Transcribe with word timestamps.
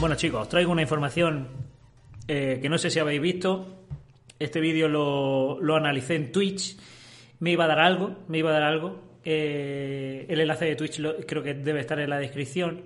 Bueno 0.00 0.14
chicos, 0.14 0.40
os 0.40 0.48
traigo 0.48 0.72
una 0.72 0.80
información 0.80 1.48
eh, 2.26 2.58
que 2.62 2.70
no 2.70 2.78
sé 2.78 2.88
si 2.88 2.98
habéis 2.98 3.20
visto. 3.20 3.84
Este 4.38 4.58
vídeo 4.58 4.88
lo, 4.88 5.76
analicé 5.76 6.14
en 6.14 6.32
Twitch. 6.32 6.78
Me 7.40 7.50
iba 7.50 7.64
a 7.64 7.68
dar 7.68 7.80
algo, 7.80 8.16
me 8.28 8.38
iba 8.38 8.48
a 8.48 8.54
dar 8.54 8.62
algo. 8.62 9.18
Eh, 9.22 10.24
el 10.26 10.40
enlace 10.40 10.64
de 10.64 10.76
Twitch 10.76 11.00
lo- 11.00 11.16
creo 11.18 11.42
que 11.42 11.52
debe 11.52 11.80
estar 11.80 12.00
en 12.00 12.08
la 12.08 12.18
descripción. 12.18 12.80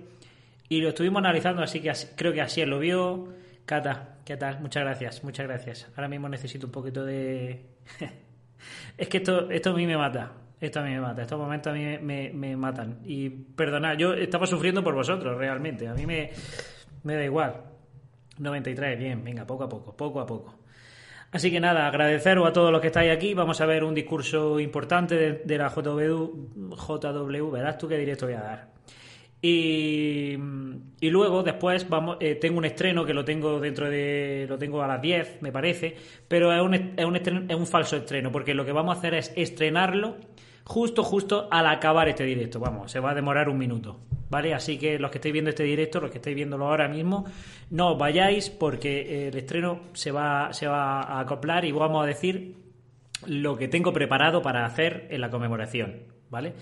Y 0.67 0.81
lo 0.81 0.89
estuvimos 0.89 1.19
analizando, 1.19 1.63
así 1.63 1.79
que 1.79 1.93
creo 2.17 2.33
que 2.33 2.41
así 2.41 2.65
lo 2.65 2.79
vio. 2.79 3.29
Cata, 3.65 4.17
¿qué 4.25 4.35
tal? 4.35 4.59
Muchas 4.59 4.83
gracias, 4.83 5.23
muchas 5.23 5.47
gracias. 5.47 5.87
Ahora 5.95 6.09
mismo 6.09 6.27
necesito 6.27 6.65
un 6.67 6.73
poquito 6.73 7.05
de... 7.05 7.61
es 8.97 9.07
que 9.07 9.17
esto, 9.17 9.49
esto 9.49 9.69
a 9.69 9.73
mí 9.73 9.87
me 9.87 9.95
mata. 9.95 10.33
Esto 10.59 10.81
a 10.81 10.83
mí 10.83 10.89
me 10.89 10.99
mata. 10.99 11.21
Estos 11.21 11.39
momentos 11.39 11.71
a 11.71 11.75
mí 11.75 11.97
me 11.97 12.57
matan. 12.57 12.99
Y 13.05 13.29
perdonad, 13.29 13.97
yo 13.97 14.13
estaba 14.13 14.45
sufriendo 14.47 14.83
por 14.83 14.95
vosotros, 14.95 15.37
realmente. 15.37 15.87
A 15.87 15.93
mí 15.93 16.05
me, 16.05 16.31
me 17.05 17.15
da 17.15 17.23
igual. 17.23 17.61
93, 18.37 18.99
bien, 18.99 19.23
venga, 19.23 19.45
poco 19.47 19.63
a 19.63 19.69
poco, 19.69 19.95
poco 19.95 20.19
a 20.19 20.25
poco. 20.25 20.55
Así 21.31 21.49
que 21.51 21.59
nada, 21.59 21.87
agradeceros 21.87 22.47
a 22.47 22.53
todos 22.53 22.71
los 22.71 22.81
que 22.81 22.87
estáis 22.87 23.11
aquí. 23.11 23.33
Vamos 23.33 23.59
a 23.61 23.65
ver 23.65 23.83
un 23.83 23.93
discurso 23.95 24.59
importante 24.59 25.41
de, 25.43 25.57
la 25.57 25.69
JW, 25.69 26.75
JW, 26.75 27.51
verás 27.51 27.77
tú 27.77 27.87
qué 27.87 27.97
directo 27.97 28.25
voy 28.25 28.35
a 28.35 28.41
dar. 28.41 28.67
Y, 29.41 30.33
y 31.01 31.09
luego, 31.09 31.43
después, 31.43 31.87
vamos, 31.87 32.17
eh, 32.19 32.35
tengo 32.35 32.57
un 32.57 32.65
estreno 32.65 33.05
que 33.05 33.13
lo 33.13 33.23
tengo 33.23 33.59
dentro 33.59 33.89
de. 33.89 34.45
Lo 34.49 34.57
tengo 34.57 34.81
a 34.81 34.87
las 34.87 35.01
10, 35.01 35.41
me 35.41 35.51
parece. 35.51 35.95
Pero 36.27 36.51
es 36.53 36.61
un, 36.61 36.73
es 36.73 37.05
un, 37.05 37.15
estreno- 37.15 37.45
es 37.47 37.55
un 37.55 37.67
falso 37.67 37.97
estreno, 37.97 38.31
porque 38.31 38.53
lo 38.53 38.65
que 38.65 38.71
vamos 38.71 38.95
a 38.95 38.99
hacer 38.99 39.13
es 39.13 39.31
estrenarlo 39.35 40.15
justo, 40.65 41.03
justo 41.03 41.47
al 41.49 41.67
acabar 41.67 42.09
este 42.09 42.25
directo. 42.25 42.59
Vamos, 42.59 42.91
se 42.91 42.99
va 42.99 43.11
a 43.11 43.15
demorar 43.15 43.47
un 43.47 43.57
minuto. 43.57 44.01
¿Vale? 44.27 44.55
Así 44.55 44.79
que 44.79 44.97
los 44.97 45.11
que 45.11 45.19
estáis 45.19 45.33
viendo 45.33 45.49
este 45.51 45.63
directo, 45.63 46.01
los 46.01 46.09
que 46.09 46.17
estáis 46.17 46.35
viéndolo 46.35 46.67
ahora 46.67 46.87
mismo, 46.87 47.25
no 47.69 47.91
os 47.91 47.97
vayáis 47.97 48.49
porque 48.49 49.01
eh, 49.01 49.27
el 49.27 49.37
estreno 49.37 49.81
se 49.93 50.11
va, 50.11 50.51
se 50.51 50.67
va 50.67 51.01
a 51.01 51.19
acoplar 51.19 51.63
y 51.63 51.71
vamos 51.71 52.03
a 52.03 52.07
decir 52.07 52.55
lo 53.27 53.55
que 53.55 53.67
tengo 53.67 53.93
preparado 53.93 54.41
para 54.41 54.65
hacer 54.65 55.07
en 55.11 55.21
la 55.21 55.29
conmemoración, 55.29 56.03
¿vale? 56.31 56.53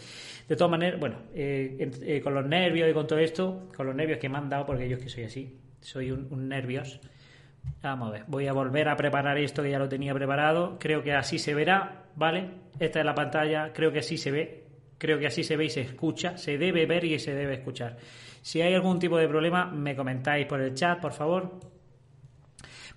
De 0.47 0.57
todas 0.57 0.71
maneras, 0.71 0.99
bueno, 0.99 1.15
eh, 1.33 1.89
eh, 2.01 2.21
con 2.21 2.33
los 2.33 2.45
nervios 2.45 2.91
y 2.91 2.93
con 2.93 3.07
todo 3.07 3.19
esto, 3.19 3.69
con 3.75 3.87
los 3.87 3.95
nervios 3.95 4.19
que 4.19 4.27
me 4.27 4.37
han 4.37 4.49
dado, 4.49 4.65
porque 4.65 4.89
yo 4.89 4.97
es 4.97 5.03
que 5.03 5.09
soy 5.09 5.23
así, 5.23 5.57
soy 5.79 6.11
un, 6.11 6.27
un 6.31 6.49
nervios. 6.49 6.99
Vamos 7.81 8.09
a 8.09 8.11
ver, 8.11 8.23
voy 8.27 8.47
a 8.47 8.53
volver 8.53 8.87
a 8.87 8.95
preparar 8.95 9.37
esto 9.37 9.61
que 9.61 9.71
ya 9.71 9.79
lo 9.79 9.89
tenía 9.89 10.13
preparado, 10.13 10.77
creo 10.79 11.03
que 11.03 11.13
así 11.13 11.37
se 11.37 11.53
verá, 11.53 12.05
¿vale? 12.15 12.49
Esta 12.79 12.99
es 12.99 13.05
la 13.05 13.13
pantalla, 13.13 13.73
creo 13.73 13.91
que 13.91 13.99
así 13.99 14.17
se 14.17 14.31
ve, 14.31 14.63
creo 14.97 15.19
que 15.19 15.27
así 15.27 15.43
se 15.43 15.57
ve 15.57 15.65
y 15.65 15.69
se 15.69 15.81
escucha, 15.81 16.37
se 16.37 16.57
debe 16.57 16.85
ver 16.85 17.03
y 17.03 17.19
se 17.19 17.33
debe 17.33 17.55
escuchar. 17.55 17.97
Si 18.41 18.61
hay 18.61 18.73
algún 18.73 18.99
tipo 18.99 19.17
de 19.17 19.27
problema, 19.27 19.65
me 19.65 19.95
comentáis 19.95 20.45
por 20.45 20.61
el 20.61 20.73
chat, 20.73 20.99
por 20.99 21.13
favor. 21.13 21.59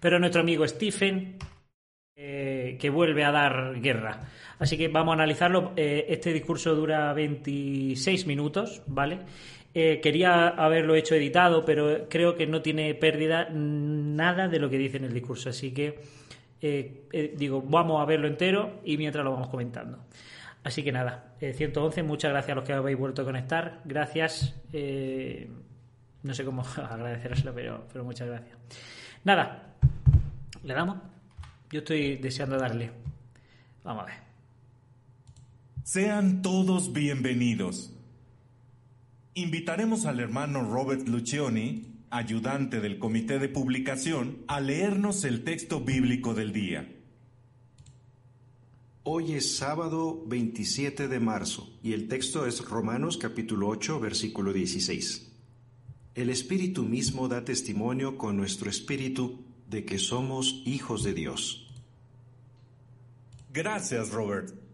Pero 0.01 0.19
nuestro 0.19 0.43
amigo 0.43 0.67
Stephen 0.67 1.39
eh, 2.19 2.79
que 2.81 2.89
vuelve 2.89 3.25
a 3.25 3.31
dar 3.31 3.79
guerra. 3.81 4.21
Así 4.59 4.79
que 4.79 4.89
vamos 4.89 5.13
a 5.13 5.15
analizarlo. 5.17 5.73
Eh, 5.77 6.07
este 6.09 6.33
discurso 6.33 6.75
dura 6.75 7.13
26 7.13 8.27
minutos, 8.27 8.83
¿vale? 8.87 9.19
Eh, 9.79 10.01
quería 10.01 10.49
haberlo 10.49 10.95
hecho 10.95 11.15
editado, 11.15 11.63
pero 11.63 12.09
creo 12.09 12.35
que 12.35 12.47
no 12.47 12.63
tiene 12.63 12.95
pérdida 12.95 13.51
nada 13.51 14.49
de 14.49 14.59
lo 14.59 14.71
que 14.71 14.79
dice 14.79 14.97
en 14.97 15.05
el 15.05 15.13
discurso. 15.13 15.51
Así 15.51 15.75
que, 15.75 16.01
eh, 16.63 17.05
eh, 17.13 17.35
digo, 17.37 17.61
vamos 17.61 18.01
a 18.01 18.07
verlo 18.07 18.27
entero 18.27 18.81
y 18.87 18.97
mientras 18.97 19.23
lo 19.23 19.33
vamos 19.33 19.51
comentando. 19.51 19.99
Así 20.65 20.83
que 20.83 20.93
nada, 20.93 21.35
eh, 21.43 21.53
111, 21.53 22.05
muchas 22.05 22.31
gracias 22.31 22.53
a 22.53 22.55
los 22.55 22.65
que 22.65 22.73
habéis 22.73 22.97
vuelto 22.97 23.21
a 23.21 23.27
conectar. 23.27 23.83
Gracias. 23.85 24.55
no 24.73 26.33
sé 26.35 26.43
cómo 26.47 26.63
agradeceros, 26.77 27.45
pero, 27.55 27.87
pero 27.93 28.03
muchas 28.03 28.29
gracias. 28.29 28.57
Nada, 29.25 29.75
¿le 30.65 30.73
damos? 30.73 30.97
Yo 31.71 31.81
estoy 31.81 32.17
deseando 32.17 32.57
darle. 32.57 32.93
Vamos 33.85 34.05
a 34.05 34.07
ver. 34.07 34.15
Sean 35.83 36.41
todos 36.41 36.95
bienvenidos. 36.95 37.93
Invitaremos 39.39 40.07
al 40.07 40.19
hermano 40.21 40.63
Robert 40.63 41.07
Lucioni, 41.09 41.83
ayudante 42.09 42.81
del 42.81 42.99
comité 42.99 43.39
de 43.39 43.51
publicación, 43.51 44.39
a 44.49 44.61
leernos 44.61 45.25
el 45.25 45.45
texto 45.45 45.79
bíblico 45.83 46.33
del 46.33 46.55
día. 46.55 46.91
Hoy 49.03 49.35
es 49.35 49.59
sábado 49.59 50.25
27 50.27 51.09
de 51.09 51.21
marzo 51.21 51.69
y 51.83 51.93
el 51.93 52.09
texto 52.09 52.47
es 52.47 52.65
Romanos 52.65 53.19
capítulo 53.19 53.69
8 53.69 54.01
versículo 54.01 54.55
16. 54.55 55.31
El 56.15 56.31
Espíritu 56.31 56.85
mismo 56.85 57.29
da 57.29 57.45
testimonio 57.45 58.17
con 58.17 58.39
nuestro 58.39 58.71
espíritu 58.71 59.45
de 59.69 59.85
que 59.85 59.99
somos 59.99 60.63
hijos 60.65 61.03
de 61.03 61.13
Dios. 61.13 61.71
Gracias, 63.53 64.13
Robert. 64.13 64.66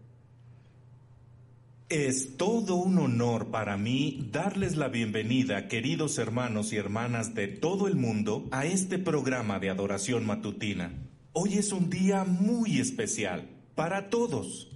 Es 1.89 2.37
todo 2.37 2.75
un 2.75 2.97
honor 2.97 3.51
para 3.51 3.75
mí 3.77 4.29
darles 4.31 4.77
la 4.77 4.87
bienvenida, 4.87 5.67
queridos 5.67 6.17
hermanos 6.17 6.71
y 6.71 6.77
hermanas 6.77 7.35
de 7.35 7.49
todo 7.49 7.87
el 7.87 7.97
mundo, 7.97 8.47
a 8.51 8.65
este 8.65 8.97
programa 8.97 9.59
de 9.59 9.69
adoración 9.69 10.25
matutina. 10.25 10.93
Hoy 11.33 11.55
es 11.55 11.73
un 11.73 11.89
día 11.89 12.23
muy 12.23 12.79
especial 12.79 13.49
para 13.75 14.09
todos. 14.09 14.71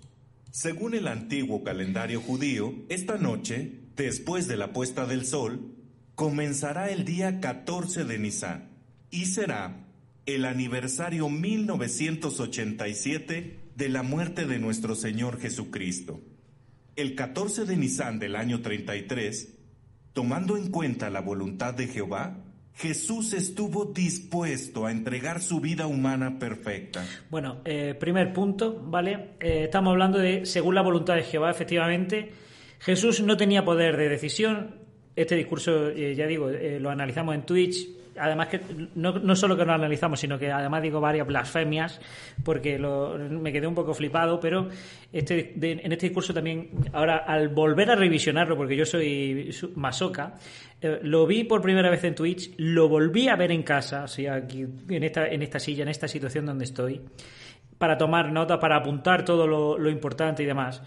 Según 0.51 0.95
el 0.95 1.07
antiguo 1.07 1.63
calendario 1.63 2.19
judío, 2.21 2.73
esta 2.89 3.17
noche, 3.17 3.83
después 3.95 4.47
de 4.47 4.57
la 4.57 4.73
puesta 4.73 5.05
del 5.05 5.25
sol, 5.25 5.75
comenzará 6.13 6.91
el 6.91 7.05
día 7.05 7.39
14 7.39 8.03
de 8.03 8.19
Nisan 8.19 8.69
y 9.09 9.27
será 9.27 9.87
el 10.25 10.43
aniversario 10.45 11.29
1987 11.29 13.59
de 13.75 13.89
la 13.89 14.03
muerte 14.03 14.45
de 14.45 14.59
nuestro 14.59 14.93
Señor 14.93 15.39
Jesucristo. 15.39 16.21
El 16.97 17.13
14 17.13 17.65
de 17.65 17.77
Nisan 17.77 18.17
del 18.17 18.35
año 18.35 18.63
33, 18.63 19.55
tomando 20.13 20.57
en 20.57 20.71
cuenta 20.71 21.11
la 21.11 21.21
voluntad 21.21 21.75
de 21.75 21.85
Jehová, 21.85 22.43
Jesús 22.73 23.33
estuvo 23.33 23.85
dispuesto 23.85 24.87
a 24.87 24.91
entregar 24.91 25.39
su 25.39 25.61
vida 25.61 25.85
humana 25.85 26.39
perfecta. 26.39 27.05
Bueno, 27.29 27.61
eh, 27.65 27.93
primer 27.99 28.33
punto, 28.33 28.81
¿vale? 28.83 29.35
Eh, 29.39 29.65
estamos 29.65 29.91
hablando 29.91 30.17
de, 30.17 30.47
según 30.47 30.73
la 30.73 30.81
voluntad 30.81 31.13
de 31.13 31.21
Jehová, 31.21 31.51
efectivamente, 31.51 32.31
Jesús 32.79 33.21
no 33.21 33.37
tenía 33.37 33.63
poder 33.63 33.95
de 33.95 34.09
decisión. 34.09 34.77
Este 35.15 35.35
discurso, 35.35 35.89
eh, 35.89 36.15
ya 36.15 36.25
digo, 36.25 36.49
eh, 36.49 36.79
lo 36.79 36.89
analizamos 36.89 37.35
en 37.35 37.43
Twitch. 37.45 37.89
Además 38.19 38.47
que 38.47 38.61
no, 38.95 39.13
no 39.13 39.35
solo 39.35 39.55
que 39.55 39.65
lo 39.65 39.73
analizamos, 39.73 40.19
sino 40.19 40.37
que 40.37 40.51
además 40.51 40.81
digo 40.81 40.99
varias 40.99 41.27
blasfemias, 41.27 41.99
porque 42.43 42.77
me 42.79 43.51
quedé 43.51 43.67
un 43.67 43.75
poco 43.75 43.93
flipado, 43.93 44.39
pero 44.39 44.69
este, 45.11 45.53
en 45.55 45.91
este 45.91 46.07
discurso 46.07 46.33
también, 46.33 46.69
ahora 46.93 47.17
al 47.17 47.49
volver 47.49 47.91
a 47.91 47.95
revisionarlo, 47.95 48.55
porque 48.55 48.75
yo 48.75 48.85
soy 48.85 49.51
masoca, 49.75 50.35
eh, 50.81 50.99
lo 51.03 51.25
vi 51.25 51.43
por 51.43 51.61
primera 51.61 51.89
vez 51.89 52.03
en 52.03 52.15
Twitch, 52.15 52.51
lo 52.57 52.87
volví 52.87 53.27
a 53.27 53.35
ver 53.35 53.51
en 53.51 53.63
casa, 53.63 54.03
o 54.03 54.07
sea, 54.07 54.35
aquí 54.35 54.65
en 54.89 55.03
esta, 55.03 55.27
en 55.27 55.41
esta 55.41 55.59
silla, 55.59 55.83
en 55.83 55.89
esta 55.89 56.07
situación 56.07 56.45
donde 56.45 56.65
estoy, 56.65 57.01
para 57.77 57.97
tomar 57.97 58.31
notas, 58.31 58.59
para 58.59 58.77
apuntar 58.77 59.25
todo 59.25 59.47
lo, 59.47 59.77
lo 59.77 59.89
importante 59.89 60.43
y 60.43 60.45
demás. 60.45 60.81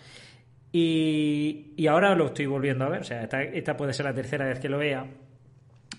Y, 0.73 1.73
y 1.77 1.87
ahora 1.89 2.15
lo 2.15 2.27
estoy 2.27 2.47
volviendo 2.47 2.85
a 2.85 2.89
ver, 2.89 3.01
o 3.01 3.05
sea, 3.05 3.23
esta, 3.23 3.43
esta 3.43 3.77
puede 3.77 3.93
ser 3.93 4.07
la 4.07 4.15
tercera 4.15 4.47
vez 4.47 4.61
que 4.61 4.69
lo 4.69 4.79
vea. 4.79 5.07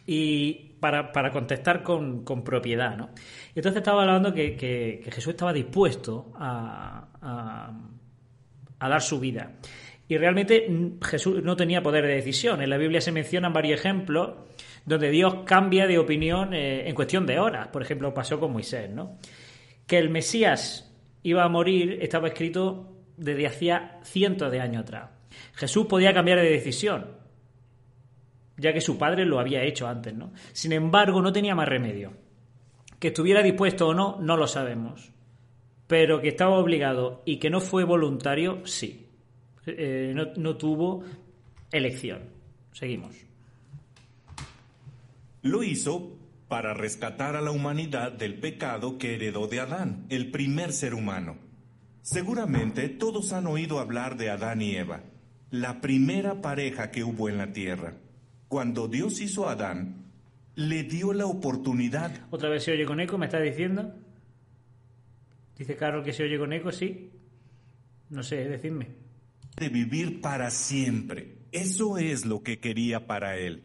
Y 0.07 0.70
para, 0.81 1.13
para 1.13 1.31
contestar 1.31 1.81
con, 1.83 2.25
con 2.25 2.43
propiedad, 2.43 2.97
¿no? 2.97 3.11
Entonces 3.55 3.77
estaba 3.77 4.01
hablando 4.01 4.33
que, 4.33 4.57
que- 4.57 5.01
Jesús 5.09 5.29
estaba 5.31 5.53
dispuesto 5.53 6.33
a, 6.35 7.07
a, 7.21 7.73
a 8.79 8.89
dar 8.89 9.01
su 9.01 9.19
vida. 9.19 9.53
Y 10.09 10.17
realmente 10.17 10.67
mm, 10.69 10.99
Jesús 11.01 11.41
no 11.41 11.55
tenía 11.55 11.81
poder 11.81 12.05
de 12.05 12.15
decisión. 12.15 12.61
En 12.61 12.69
la 12.69 12.77
Biblia 12.77 12.99
se 12.99 13.13
mencionan 13.13 13.53
varios 13.53 13.79
ejemplos 13.79 14.31
donde 14.85 15.09
Dios 15.11 15.43
cambia 15.45 15.87
de 15.87 15.99
opinión 15.99 16.53
eh, 16.53 16.89
en 16.89 16.95
cuestión 16.95 17.25
de 17.25 17.39
horas. 17.39 17.67
Por 17.69 17.81
ejemplo, 17.81 18.13
pasó 18.13 18.39
con 18.39 18.51
Moisés, 18.51 18.89
¿no? 18.89 19.17
Que 19.87 19.99
el 19.99 20.09
Mesías 20.09 20.91
iba 21.23 21.43
a 21.43 21.47
morir 21.49 21.99
estaba 22.01 22.27
escrito 22.27 22.97
desde 23.15 23.45
hacía 23.45 23.99
cientos 24.03 24.51
de 24.51 24.59
años 24.59 24.81
atrás. 24.81 25.11
Jesús 25.53 25.85
podía 25.85 26.13
cambiar 26.13 26.39
de 26.39 26.49
decisión. 26.49 27.20
Ya 28.61 28.71
que 28.71 28.79
su 28.79 28.97
padre 28.97 29.25
lo 29.25 29.39
había 29.39 29.63
hecho 29.63 29.87
antes, 29.87 30.13
¿no? 30.13 30.31
Sin 30.53 30.71
embargo, 30.71 31.21
no 31.21 31.33
tenía 31.33 31.55
más 31.55 31.67
remedio. 31.67 32.13
Que 32.99 33.07
estuviera 33.07 33.41
dispuesto 33.41 33.87
o 33.87 33.93
no, 33.93 34.19
no 34.21 34.37
lo 34.37 34.45
sabemos. 34.47 35.11
Pero 35.87 36.21
que 36.21 36.29
estaba 36.29 36.57
obligado 36.57 37.23
y 37.25 37.37
que 37.37 37.49
no 37.49 37.59
fue 37.59 37.83
voluntario, 37.83 38.65
sí. 38.65 39.07
Eh, 39.65 40.13
no, 40.15 40.27
no 40.37 40.55
tuvo 40.55 41.03
elección. 41.71 42.21
Seguimos. 42.71 43.15
Lo 45.41 45.63
hizo 45.63 46.17
para 46.47 46.73
rescatar 46.73 47.35
a 47.35 47.41
la 47.41 47.51
humanidad 47.51 48.11
del 48.11 48.35
pecado 48.35 48.99
que 48.99 49.15
heredó 49.15 49.47
de 49.47 49.59
Adán, 49.59 50.05
el 50.09 50.29
primer 50.29 50.71
ser 50.71 50.93
humano. 50.93 51.37
Seguramente 52.03 52.89
todos 52.89 53.33
han 53.33 53.47
oído 53.47 53.79
hablar 53.79 54.17
de 54.17 54.29
Adán 54.29 54.61
y 54.61 54.75
Eva, 54.75 55.01
la 55.49 55.81
primera 55.81 56.41
pareja 56.41 56.91
que 56.91 57.03
hubo 57.03 57.27
en 57.27 57.37
la 57.37 57.53
tierra. 57.53 57.95
Cuando 58.51 58.89
Dios 58.89 59.21
hizo 59.21 59.47
a 59.47 59.53
Adán, 59.53 60.11
le 60.55 60.83
dio 60.83 61.13
la 61.13 61.25
oportunidad 61.25 62.11
¿Otra 62.31 62.49
vez 62.49 62.65
se 62.65 62.73
oye 62.73 62.85
con 62.85 62.99
eco? 62.99 63.17
¿Me 63.17 63.27
está 63.27 63.39
diciendo? 63.39 63.95
Dice 65.57 65.77
Carol 65.77 66.03
que 66.03 66.11
se 66.11 66.23
oye 66.23 66.37
con 66.37 66.51
eco, 66.51 66.69
sí. 66.69 67.11
No 68.09 68.21
sé, 68.23 68.43
decidme. 68.49 68.89
de 69.55 69.69
vivir 69.69 70.19
para 70.19 70.51
siempre. 70.51 71.37
Eso 71.53 71.97
es 71.97 72.25
lo 72.25 72.43
que 72.43 72.59
quería 72.59 73.07
para 73.07 73.37
él. 73.37 73.63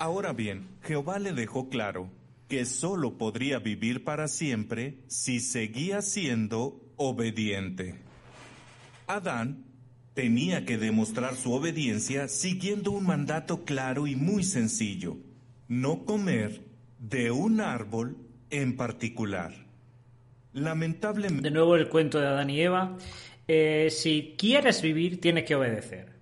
Ahora 0.00 0.32
bien, 0.32 0.66
Jehová 0.82 1.20
le 1.20 1.32
dejó 1.32 1.68
claro 1.68 2.10
que 2.48 2.64
sólo 2.64 3.18
podría 3.18 3.60
vivir 3.60 4.02
para 4.02 4.26
siempre 4.26 4.98
si 5.06 5.38
seguía 5.38 6.02
siendo 6.02 6.92
obediente. 6.96 8.00
Adán 9.06 9.71
tenía 10.14 10.64
que 10.64 10.78
demostrar 10.78 11.34
su 11.36 11.52
obediencia 11.52 12.28
siguiendo 12.28 12.90
un 12.90 13.04
mandato 13.06 13.64
claro 13.64 14.06
y 14.06 14.16
muy 14.16 14.44
sencillo, 14.44 15.16
no 15.68 16.04
comer 16.04 16.60
de 16.98 17.30
un 17.30 17.60
árbol 17.60 18.16
en 18.50 18.76
particular. 18.76 19.52
Lamentablemente, 20.52 21.42
De 21.48 21.50
nuevo 21.50 21.76
el 21.76 21.88
cuento 21.88 22.20
de 22.20 22.26
Adán 22.26 22.50
y 22.50 22.60
Eva. 22.60 22.96
Eh, 23.48 23.88
si 23.90 24.34
quieres 24.36 24.82
vivir, 24.82 25.20
tienes 25.20 25.44
que 25.44 25.54
obedecer. 25.54 26.12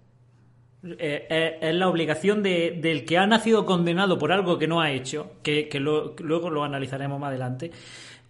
Eh, 0.82 1.26
eh, 1.28 1.58
es 1.60 1.74
la 1.74 1.88
obligación 1.88 2.42
de- 2.42 2.78
del 2.80 3.04
que 3.04 3.18
ha 3.18 3.26
nacido 3.26 3.66
condenado 3.66 4.18
por 4.18 4.32
algo 4.32 4.58
que 4.58 4.66
no 4.68 4.80
ha 4.80 4.92
hecho, 4.92 5.32
que, 5.42 5.68
luego 5.80 6.48
lo 6.48 6.64
analizaremos 6.64 7.20
más 7.20 7.28
adelante. 7.28 7.70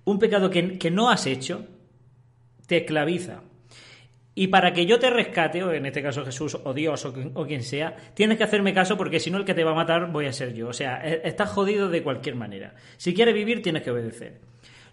Un 0.04 0.18
pecado 0.18 0.50
que, 0.50 0.78
que 0.78 0.90
no 0.90 1.10
has 1.10 1.26
hecho 1.26 1.66
te 2.66 2.78
esclaviza. 2.78 3.42
Y 4.40 4.46
para 4.48 4.72
que 4.72 4.86
yo 4.86 4.98
te 4.98 5.10
rescate, 5.10 5.62
o 5.62 5.70
en 5.70 5.84
este 5.84 6.02
caso 6.02 6.24
Jesús, 6.24 6.58
o 6.64 6.72
Dios, 6.72 7.04
o, 7.04 7.12
quien- 7.12 7.32
o 7.34 7.44
quien 7.46 7.62
sea, 7.62 7.94
tienes 8.14 8.38
que 8.38 8.44
hacerme 8.44 8.72
caso 8.72 8.96
porque 8.96 9.20
si 9.20 9.30
no 9.30 9.36
el 9.36 9.44
que 9.44 9.52
te 9.52 9.64
va 9.64 9.72
a 9.72 9.74
matar 9.74 10.10
voy 10.10 10.24
a 10.24 10.32
ser 10.32 10.54
yo. 10.54 10.68
O 10.68 10.72
sea, 10.72 11.06
e- 11.06 11.20
estás 11.24 11.50
jodido 11.50 11.90
de 11.90 12.02
cualquier 12.02 12.36
manera. 12.36 12.74
Si 12.96 13.12
quieres 13.12 13.34
vivir, 13.34 13.60
tienes 13.60 13.82
que 13.82 13.90
obedecer. 13.90 14.40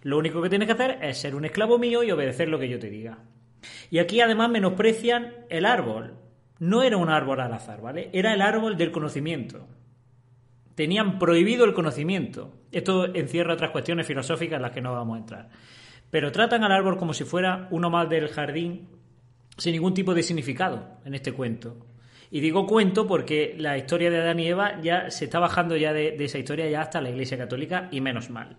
Lo 0.02 0.18
único 0.18 0.42
que 0.42 0.50
tienes 0.50 0.66
que 0.66 0.72
hacer 0.74 0.98
es 1.00 1.16
ser 1.16 1.34
un 1.34 1.46
esclavo 1.46 1.78
mío 1.78 2.02
y 2.02 2.10
obedecer 2.10 2.50
lo 2.50 2.58
que 2.58 2.68
yo 2.68 2.78
te 2.78 2.90
diga. 2.90 3.20
Y 3.90 4.00
aquí 4.00 4.20
además 4.20 4.50
menosprecian 4.50 5.32
el 5.48 5.64
árbol. 5.64 6.16
No 6.58 6.82
era 6.82 6.98
un 6.98 7.08
árbol 7.08 7.40
al 7.40 7.54
azar, 7.54 7.80
¿vale? 7.80 8.10
Era 8.12 8.34
el 8.34 8.42
árbol 8.42 8.76
del 8.76 8.90
conocimiento. 8.92 9.66
Tenían 10.74 11.18
prohibido 11.18 11.64
el 11.64 11.72
conocimiento. 11.72 12.52
Esto 12.70 13.06
encierra 13.14 13.54
otras 13.54 13.70
cuestiones 13.70 14.06
filosóficas 14.06 14.56
en 14.56 14.62
las 14.62 14.72
que 14.72 14.82
no 14.82 14.92
vamos 14.92 15.16
a 15.16 15.20
entrar. 15.20 15.48
Pero 16.10 16.32
tratan 16.32 16.64
al 16.64 16.72
árbol 16.72 16.98
como 16.98 17.14
si 17.14 17.24
fuera 17.24 17.66
uno 17.70 17.88
más 17.88 18.10
del 18.10 18.28
jardín 18.28 18.88
sin 19.58 19.72
ningún 19.72 19.92
tipo 19.94 20.14
de 20.14 20.22
significado 20.22 20.98
en 21.04 21.14
este 21.14 21.32
cuento. 21.32 21.76
Y 22.30 22.40
digo 22.40 22.66
cuento 22.66 23.06
porque 23.06 23.54
la 23.58 23.76
historia 23.78 24.10
de 24.10 24.18
Adán 24.20 24.40
y 24.40 24.46
Eva 24.48 24.80
ya 24.82 25.10
se 25.10 25.24
está 25.26 25.38
bajando 25.38 25.76
ya 25.76 25.92
de, 25.92 26.14
esa 26.24 26.38
historia 26.38 26.68
ya 26.68 26.82
hasta 26.82 27.00
la 27.00 27.10
Iglesia 27.10 27.36
Católica 27.38 27.88
y 27.90 28.00
menos 28.00 28.30
mal. 28.30 28.56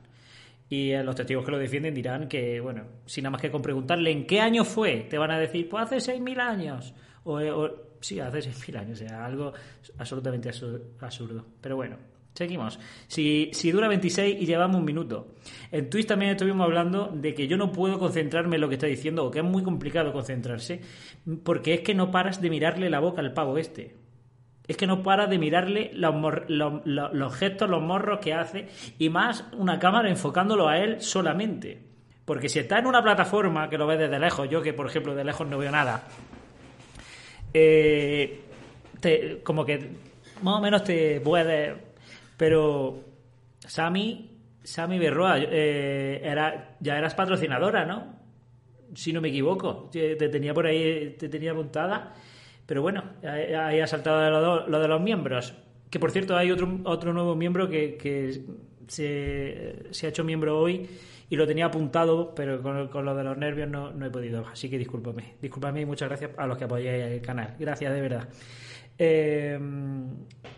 Y 0.70 0.92
eh, 0.92 1.04
los 1.04 1.16
testigos 1.16 1.46
que 1.46 1.52
lo 1.52 1.58
defienden 1.58 1.94
dirán 1.96 2.28
que, 2.28 2.60
bueno, 2.60 2.84
sin 3.06 3.24
nada 3.24 3.32
más 3.32 3.42
que 3.42 3.50
con 3.52 3.62
preguntarle 3.62 4.12
en 4.12 4.26
qué 4.28 4.40
año 4.42 4.64
fue, 4.66 5.08
te 5.10 5.18
van 5.18 5.32
a 5.32 5.40
decir, 5.40 5.68
pues 5.70 5.84
hace 5.84 5.98
6.000 6.00 6.40
años. 6.40 6.94
O, 7.24 7.40
eh, 7.40 7.52
o- 7.52 7.96
sí, 8.02 8.20
hace 8.20 8.42
6.000 8.42 8.78
años, 8.78 9.02
o 9.02 9.08
sea, 9.08 9.26
algo 9.26 9.54
absolutamente 9.98 10.50
absur- 10.50 10.82
absurdo. 11.00 11.46
Pero 11.62 11.76
bueno, 11.76 11.98
seguimos. 12.40 12.80
Si, 13.08 13.50
si 13.54 13.72
dura 13.72 13.88
26 13.88 14.42
y 14.42 14.46
llevamos 14.46 14.78
un 14.78 14.86
minuto. 14.86 15.28
En 15.72 15.90
Twitch 15.90 16.08
también 16.08 16.32
estuvimos 16.32 16.66
hablando 16.66 17.12
de 17.14 17.34
que 17.36 17.48
yo 17.48 17.58
no 17.58 17.72
puedo 17.72 18.00
concentrarme 18.00 18.56
en 18.56 18.62
lo 18.62 18.70
que 18.70 18.76
está 18.76 18.88
diciendo, 18.88 19.26
o 19.26 19.32
que 19.32 19.40
es 19.40 19.46
muy 19.46 19.62
complicado 19.62 20.12
concentrarse, 20.12 20.82
porque 21.44 21.76
es 21.76 21.82
que 21.82 21.94
no 21.94 22.10
paras 22.12 22.42
de 22.42 22.50
mirarle 22.50 22.90
la 22.90 23.00
boca 23.00 23.22
al 23.22 23.34
pavo 23.34 23.58
este 23.58 23.96
es 24.68 24.78
que 24.78 24.86
no 24.86 25.02
para 25.02 25.26
de 25.26 25.40
mirarle 25.40 25.90
los, 25.96 26.14
los- 26.48 27.36
gestos, 27.36 27.68
los 27.68 27.82
morros 27.82 28.20
que 28.20 28.36
hace, 28.36 28.68
y 29.00 29.10
más 29.10 29.44
una 29.58 29.80
cámara 29.80 30.12
enfocándolo 30.12 30.68
a 30.70 30.78
él 30.78 31.02
solamente. 31.02 31.80
Porque 32.24 32.50
si 32.50 32.60
está 32.60 32.78
en 32.78 32.86
una 32.86 33.02
plataforma 33.02 33.68
que 33.68 33.80
lo 33.80 33.88
ves 33.88 33.98
desde 33.98 34.20
lejos, 34.20 34.48
yo 34.48 34.62
que 34.62 34.74
por 34.74 34.86
ejemplo 34.86 35.16
de 35.16 35.24
lejos 35.24 35.48
no 35.48 35.58
veo 35.58 35.72
nada, 35.72 36.04
eh, 37.52 38.42
como 39.44 39.66
que 39.66 39.90
más 40.44 40.60
o 40.60 40.62
menos 40.62 40.84
te 40.84 41.20
puede. 41.22 41.89
Pero 42.40 43.04
Sami, 43.60 44.40
Sami 44.64 44.98
Berroa, 44.98 45.40
eh, 45.40 46.22
era, 46.24 46.78
ya 46.80 46.98
eras 46.98 47.14
patrocinadora, 47.14 47.84
¿no? 47.84 48.18
si 48.96 49.12
no 49.12 49.20
me 49.20 49.28
equivoco. 49.28 49.90
Te 49.92 50.16
te 50.16 50.30
tenía 50.30 50.54
por 50.54 50.66
ahí, 50.66 51.16
te 51.20 51.28
tenía 51.28 51.52
apuntada. 51.52 52.14
Pero 52.66 52.82
bueno, 52.82 53.04
ahí 53.24 53.82
ha 53.82 53.88
saltado 53.88 54.66
lo, 54.68 54.80
de 54.80 54.88
los 54.88 55.02
miembros. 55.02 55.54
Que 55.90 56.00
por 56.00 56.12
cierto, 56.12 56.38
hay 56.38 56.50
otro, 56.50 56.80
otro 56.86 57.12
nuevo 57.12 57.36
miembro 57.36 57.68
que, 57.68 58.42
se 58.88 60.06
ha 60.06 60.10
hecho 60.10 60.24
miembro 60.24 60.58
hoy 60.58 60.88
y 61.30 61.36
lo 61.36 61.46
tenía 61.46 61.66
apuntado, 61.66 62.34
pero 62.34 62.62
con, 62.62 62.88
con 62.88 63.04
lo 63.04 63.16
de 63.16 63.24
los 63.26 63.38
nervios 63.38 63.70
no, 63.70 63.92
no 63.92 64.06
he 64.06 64.10
podido. 64.10 64.48
Así 64.48 64.70
que 64.70 64.78
discúlpame. 64.78 65.36
Discúlpame 65.42 65.82
y 65.82 65.86
muchas 65.86 66.08
gracias 66.08 66.32
a 66.38 66.48
los 66.48 66.58
que 66.58 66.64
apoyáis 66.64 67.04
el 67.04 67.22
canal. 67.22 67.58
Gracias, 67.60 67.94
de 67.94 68.02
verdad. 68.02 68.30
Eh, 68.98 69.60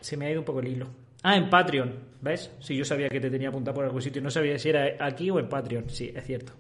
se 0.02 0.18
me 0.18 0.28
ha 0.28 0.32
ido 0.32 0.42
un 0.42 0.46
poco 0.46 0.60
el 0.60 0.68
hilo. 0.68 1.01
Ah, 1.24 1.36
en 1.38 1.50
Patreon, 1.50 1.94
¿ves? 2.22 2.52
Si 2.60 2.76
yo 2.76 2.84
sabía 2.84 3.08
que 3.10 3.20
te 3.20 3.30
tenía 3.30 3.50
apuntado 3.50 3.76
por 3.76 3.86
algún 3.86 4.02
sitio, 4.02 4.22
no 4.22 4.32
sabía 4.32 4.58
si 4.58 4.70
era 4.70 4.96
aquí 5.00 5.30
o 5.30 5.40
en 5.40 5.48
Patreon. 5.50 5.90
Sí, 5.90 6.12
es 6.16 6.26
cierto. 6.26 6.54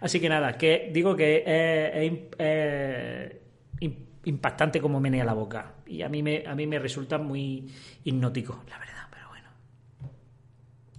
Así 0.00 0.20
que 0.20 0.28
nada, 0.28 0.58
que 0.58 0.90
digo 0.92 1.16
que 1.16 1.38
es, 1.38 2.12
es 2.12 3.40
im- 3.80 3.96
impactante 4.24 4.80
como 4.80 5.00
menea 5.00 5.24
la 5.24 5.32
boca. 5.32 5.76
Y 5.86 6.02
a 6.02 6.08
mí 6.08 6.22
me, 6.22 6.44
a 6.46 6.54
mí 6.54 6.66
me 6.66 6.78
resulta 6.78 7.16
muy 7.18 7.66
hipnótico, 8.04 8.62
la 8.68 8.78
verdad, 8.78 9.08
pero 9.10 9.28
bueno. 9.28 9.48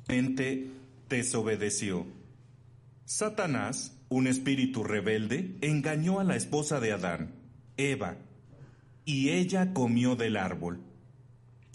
mente 0.07 0.67
desobedeció. 1.09 2.07
Satanás, 3.03 4.01
un 4.09 4.25
espíritu 4.25 4.83
rebelde, 4.83 5.57
engañó 5.61 6.19
a 6.19 6.23
la 6.23 6.35
esposa 6.35 6.79
de 6.79 6.91
Adán, 6.91 7.35
Eva, 7.77 8.17
y 9.05 9.29
ella 9.29 9.73
comió 9.73 10.15
del 10.15 10.37
árbol. 10.37 10.79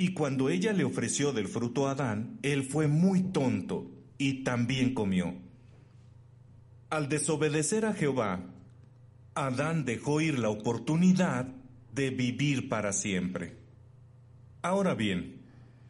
Y 0.00 0.14
cuando 0.14 0.48
ella 0.48 0.72
le 0.72 0.84
ofreció 0.84 1.34
del 1.34 1.46
fruto 1.46 1.86
a 1.86 1.90
Adán, 1.90 2.38
él 2.40 2.62
fue 2.62 2.88
muy 2.88 3.22
tonto 3.22 3.90
y 4.16 4.44
también 4.44 4.94
comió. 4.94 5.34
Al 6.88 7.10
desobedecer 7.10 7.84
a 7.84 7.92
Jehová, 7.92 8.40
Adán 9.34 9.84
dejó 9.84 10.22
ir 10.22 10.38
la 10.38 10.48
oportunidad 10.48 11.48
de 11.92 12.08
vivir 12.08 12.70
para 12.70 12.94
siempre. 12.94 13.58
Ahora 14.62 14.94
bien, 14.94 15.42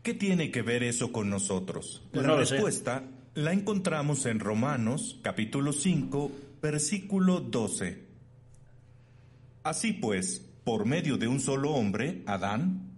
¿qué 0.03 0.13
tiene 0.13 0.51
que 0.51 0.63
ver 0.63 0.83
eso 0.83 1.13
con 1.13 1.31
nosotros? 1.31 2.03
Pues 2.11 2.27
la 2.27 2.33
no 2.33 2.39
respuesta 2.39 3.05
la 3.35 3.53
encontramos 3.53 4.27
en 4.27 4.41
Romanos 4.41 5.21
capítulo 5.23 5.73
5, 5.73 6.33
versículo 6.61 7.39
12. 7.39 8.09
Así 9.63 9.93
pues, 9.93 10.45
por 10.65 10.85
medio 10.85 11.17
de 11.17 11.29
un 11.29 11.39
solo 11.39 11.71
hombre, 11.71 12.25
Adán, 12.27 12.90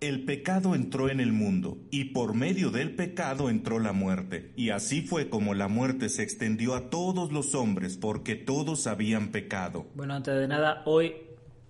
el 0.00 0.24
pecado 0.24 0.74
entró 0.74 1.10
en 1.10 1.20
el 1.20 1.32
mundo, 1.32 1.76
y 1.90 2.06
por 2.06 2.34
medio 2.34 2.70
del 2.70 2.94
pecado 2.94 3.50
entró 3.50 3.78
la 3.78 3.92
muerte. 3.92 4.50
Y 4.56 4.70
así 4.70 5.02
fue 5.02 5.28
como 5.28 5.54
la 5.54 5.68
muerte 5.68 6.08
se 6.08 6.22
extendió 6.22 6.74
a 6.74 6.88
todos 6.88 7.32
los 7.32 7.54
hombres, 7.54 7.98
porque 7.98 8.34
todos 8.34 8.86
habían 8.86 9.28
pecado. 9.28 9.86
Bueno, 9.94 10.14
antes 10.14 10.34
de 10.34 10.48
nada, 10.48 10.82
hoy, 10.86 11.14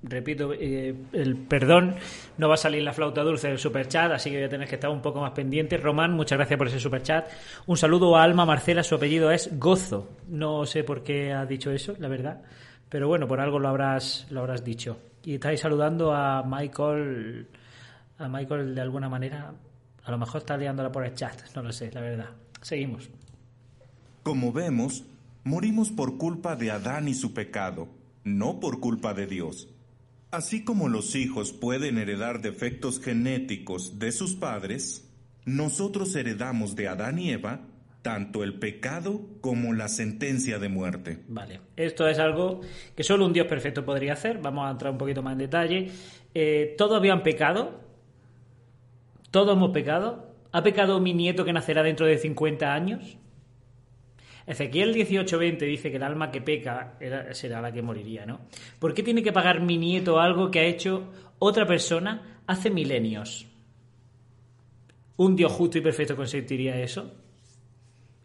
repito, 0.04 0.52
eh, 0.54 0.94
el 1.12 1.36
perdón, 1.38 1.96
no 2.38 2.48
va 2.48 2.54
a 2.54 2.58
salir 2.58 2.82
la 2.82 2.92
flauta 2.92 3.22
dulce 3.22 3.48
del 3.48 3.58
superchat, 3.58 4.12
así 4.12 4.30
que 4.30 4.36
voy 4.36 4.44
a 4.46 4.48
tener 4.48 4.68
que 4.68 4.76
estar 4.76 4.90
un 4.90 5.02
poco 5.02 5.20
más 5.20 5.32
pendiente. 5.32 5.76
Román, 5.76 6.12
muchas 6.12 6.38
gracias 6.38 6.56
por 6.56 6.68
ese 6.68 6.78
superchat. 6.78 7.28
Un 7.66 7.76
saludo 7.76 8.16
a 8.16 8.22
Alma 8.22 8.46
Marcela, 8.46 8.84
su 8.84 8.94
apellido 8.94 9.32
es 9.32 9.58
Gozo. 9.58 10.08
No 10.28 10.66
sé 10.66 10.84
por 10.84 11.02
qué 11.02 11.32
has 11.32 11.48
dicho 11.48 11.72
eso, 11.72 11.96
la 11.98 12.06
verdad, 12.06 12.42
pero 12.88 13.08
bueno, 13.08 13.26
por 13.26 13.40
algo 13.40 13.58
lo 13.58 13.68
habrás, 13.68 14.28
lo 14.30 14.38
habrás 14.38 14.64
dicho. 14.64 14.98
Y 15.24 15.34
estáis 15.34 15.60
saludando 15.60 16.14
a 16.14 16.44
Michael, 16.44 17.48
a 18.20 18.28
Michael 18.28 18.74
de 18.74 18.80
alguna 18.80 19.08
manera, 19.08 19.54
a 20.04 20.10
lo 20.10 20.18
mejor 20.18 20.42
está 20.42 20.56
liándola 20.56 20.92
por 20.92 21.04
el 21.04 21.14
chat, 21.14 21.40
no 21.54 21.62
lo 21.62 21.72
sé, 21.72 21.90
la 21.92 22.00
verdad. 22.00 22.30
Seguimos. 22.60 23.10
Como 24.22 24.52
vemos, 24.52 25.04
morimos 25.44 25.90
por 25.90 26.18
culpa 26.18 26.56
de 26.56 26.70
Adán 26.70 27.08
y 27.08 27.14
su 27.14 27.32
pecado, 27.32 27.88
no 28.24 28.60
por 28.60 28.80
culpa 28.80 29.14
de 29.14 29.26
Dios. 29.26 29.68
Así 30.30 30.62
como 30.62 30.88
los 30.88 31.16
hijos 31.16 31.52
pueden 31.52 31.98
heredar 31.98 32.40
defectos 32.40 33.00
genéticos 33.00 33.98
de 33.98 34.12
sus 34.12 34.34
padres, 34.34 35.08
nosotros 35.44 36.14
heredamos 36.14 36.76
de 36.76 36.88
Adán 36.88 37.18
y 37.18 37.30
Eva 37.30 37.62
tanto 38.02 38.42
el 38.42 38.54
pecado 38.54 39.20
como 39.40 39.74
la 39.74 39.88
sentencia 39.88 40.58
de 40.58 40.68
muerte. 40.68 41.18
Vale, 41.28 41.60
esto 41.76 42.08
es 42.08 42.18
algo 42.18 42.60
que 42.94 43.02
solo 43.02 43.26
un 43.26 43.32
Dios 43.32 43.46
perfecto 43.46 43.84
podría 43.84 44.14
hacer. 44.14 44.38
Vamos 44.38 44.66
a 44.66 44.70
entrar 44.70 44.92
un 44.92 44.98
poquito 44.98 45.22
más 45.22 45.32
en 45.32 45.38
detalle. 45.38 45.90
Eh, 46.34 46.74
todos 46.78 46.96
habían 46.96 47.22
pecado. 47.22 47.89
Todos 49.30 49.56
hemos 49.56 49.70
pecado. 49.70 50.34
¿Ha 50.52 50.62
pecado 50.62 51.00
mi 51.00 51.14
nieto 51.14 51.44
que 51.44 51.52
nacerá 51.52 51.82
dentro 51.82 52.06
de 52.06 52.18
50 52.18 52.72
años? 52.72 53.16
Ezequiel 54.46 54.92
18:20 54.92 55.58
dice 55.66 55.90
que 55.90 55.96
el 55.96 56.02
alma 56.02 56.32
que 56.32 56.40
peca 56.40 56.98
será 57.32 57.60
la 57.60 57.72
que 57.72 57.82
moriría, 57.82 58.26
¿no? 58.26 58.40
¿Por 58.80 58.94
qué 58.94 59.02
tiene 59.04 59.22
que 59.22 59.32
pagar 59.32 59.60
mi 59.60 59.76
nieto 59.76 60.18
algo 60.18 60.50
que 60.50 60.58
ha 60.58 60.64
hecho 60.64 61.12
otra 61.38 61.66
persona 61.66 62.42
hace 62.46 62.70
milenios? 62.70 63.46
¿Un 65.16 65.36
Dios 65.36 65.52
justo 65.52 65.78
y 65.78 65.82
perfecto 65.82 66.16
consentiría 66.16 66.80
eso? 66.80 67.12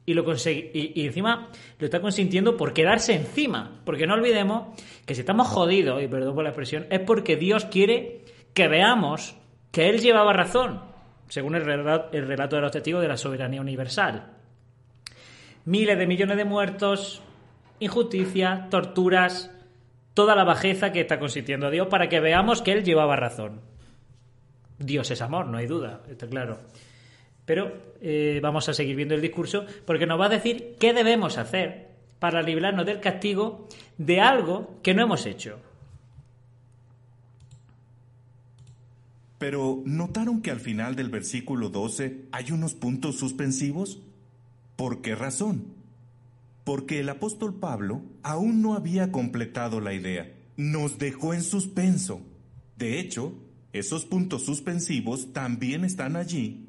Y, 0.08 0.14
lo 0.14 0.24
y, 0.24 1.06
encima 1.06 1.50
lo 1.80 1.86
está 1.86 2.00
consintiendo 2.00 2.58
por 2.58 2.74
quedarse 2.74 3.14
encima. 3.14 3.82
Porque 3.86 4.08
no 4.08 4.14
olvidemos 4.14 4.80
que 5.06 5.14
si 5.14 5.22
estamos 5.22 5.48
jodidos, 5.48 6.02
y 6.02 6.08
perdón 6.08 6.36
por 6.36 6.44
la 6.44 6.52
expresión, 6.52 6.88
es 6.90 7.02
porque 7.02 7.36
Dios 7.36 7.66
quiere 7.66 8.24
que 8.54 8.68
veamos 8.68 9.36
que 9.72 9.90
Él 9.90 10.00
llevaba 10.00 10.32
razón, 10.32 10.82
según 11.28 11.56
el 11.56 11.66
relato, 11.66 12.10
el 12.16 12.28
relato 12.28 12.56
de 12.56 12.62
los 12.62 12.72
testigos 12.72 13.02
de 13.02 13.08
la 13.08 13.18
soberanía 13.18 13.62
universal. 13.62 14.34
Miles 15.66 15.98
de 15.98 16.08
millones 16.08 16.38
de 16.38 16.46
muertos, 16.46 17.22
injusticia, 17.80 18.68
torturas, 18.70 19.52
toda 20.14 20.36
la 20.36 20.44
bajeza 20.44 20.92
que 20.92 21.02
está 21.02 21.20
consintiendo 21.20 21.70
Dios 21.70 21.88
para 21.88 22.10
que 22.10 22.20
veamos 22.20 22.62
que 22.62 22.72
Él 22.72 22.84
llevaba 22.84 23.16
razón. 23.16 23.62
Dios 24.80 25.10
es 25.12 25.22
amor, 25.22 25.48
no 25.48 25.58
hay 25.58 25.68
duda, 25.68 26.02
está 26.10 26.28
claro. 26.28 26.60
Pero 27.46 27.72
eh, 28.02 28.40
vamos 28.42 28.68
a 28.70 28.74
seguir 28.74 28.96
viendo 28.96 29.16
el 29.16 29.22
discurso 29.22 29.66
porque 29.86 30.06
nos 30.08 30.20
va 30.20 30.26
a 30.26 30.30
decir 30.30 30.76
qué 30.80 30.94
debemos 30.94 31.38
hacer 31.38 31.90
para 32.20 32.42
librarnos 32.42 32.86
del 32.86 33.00
castigo 33.00 33.68
de 33.98 34.22
algo 34.22 34.80
que 34.82 34.94
no 34.94 35.04
hemos 35.04 35.26
hecho. 35.26 35.60
Pero 39.38 39.84
¿notaron 39.86 40.42
que 40.42 40.52
al 40.52 40.60
final 40.60 40.96
del 40.96 41.10
versículo 41.10 41.70
12 41.70 42.28
hay 42.32 42.52
unos 42.52 42.74
puntos 42.74 43.18
suspensivos? 43.18 44.02
¿Por 44.76 45.02
qué 45.02 45.16
razón? 45.16 45.74
Porque 46.64 47.00
el 47.00 47.10
apóstol 47.10 47.56
Pablo 47.56 48.02
aún 48.24 48.62
no 48.62 48.74
había 48.74 49.12
completado 49.12 49.82
la 49.82 49.94
idea. 49.94 50.34
Nos 50.58 50.98
dejó 50.98 51.34
en 51.34 51.44
suspenso. 51.44 52.22
De 52.78 53.00
hecho, 53.00 53.34
esos 53.74 54.06
puntos 54.06 54.46
suspensivos 54.46 55.34
también 55.34 55.84
están 55.84 56.16
allí 56.16 56.66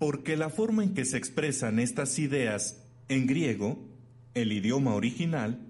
porque 0.00 0.34
la 0.34 0.48
forma 0.48 0.82
en 0.82 0.94
que 0.94 1.04
se 1.04 1.18
expresan 1.18 1.78
estas 1.78 2.18
ideas 2.18 2.82
en 3.10 3.26
griego, 3.26 3.86
el 4.32 4.50
idioma 4.50 4.94
original, 4.94 5.60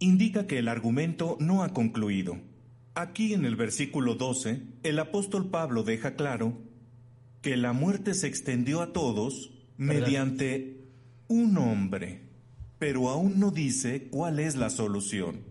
indica 0.00 0.46
que 0.46 0.58
el 0.58 0.68
argumento 0.68 1.38
no 1.40 1.62
ha 1.62 1.72
concluido. 1.72 2.36
Aquí 2.94 3.34
en 3.34 3.44
el 3.44 3.56
versículo 3.56 4.14
12, 4.14 4.62
el 4.82 4.98
apóstol 4.98 5.48
Pablo 5.48 5.84
deja 5.84 6.16
claro 6.16 6.58
que 7.40 7.56
la 7.56 7.72
muerte 7.72 8.14
se 8.14 8.26
extendió 8.26 8.82
a 8.82 8.92
todos 8.92 9.52
mediante 9.76 10.84
un 11.28 11.56
hombre, 11.56 12.22
pero 12.78 13.08
aún 13.08 13.38
no 13.38 13.50
dice 13.50 14.08
cuál 14.10 14.40
es 14.40 14.56
la 14.56 14.70
solución. 14.70 15.44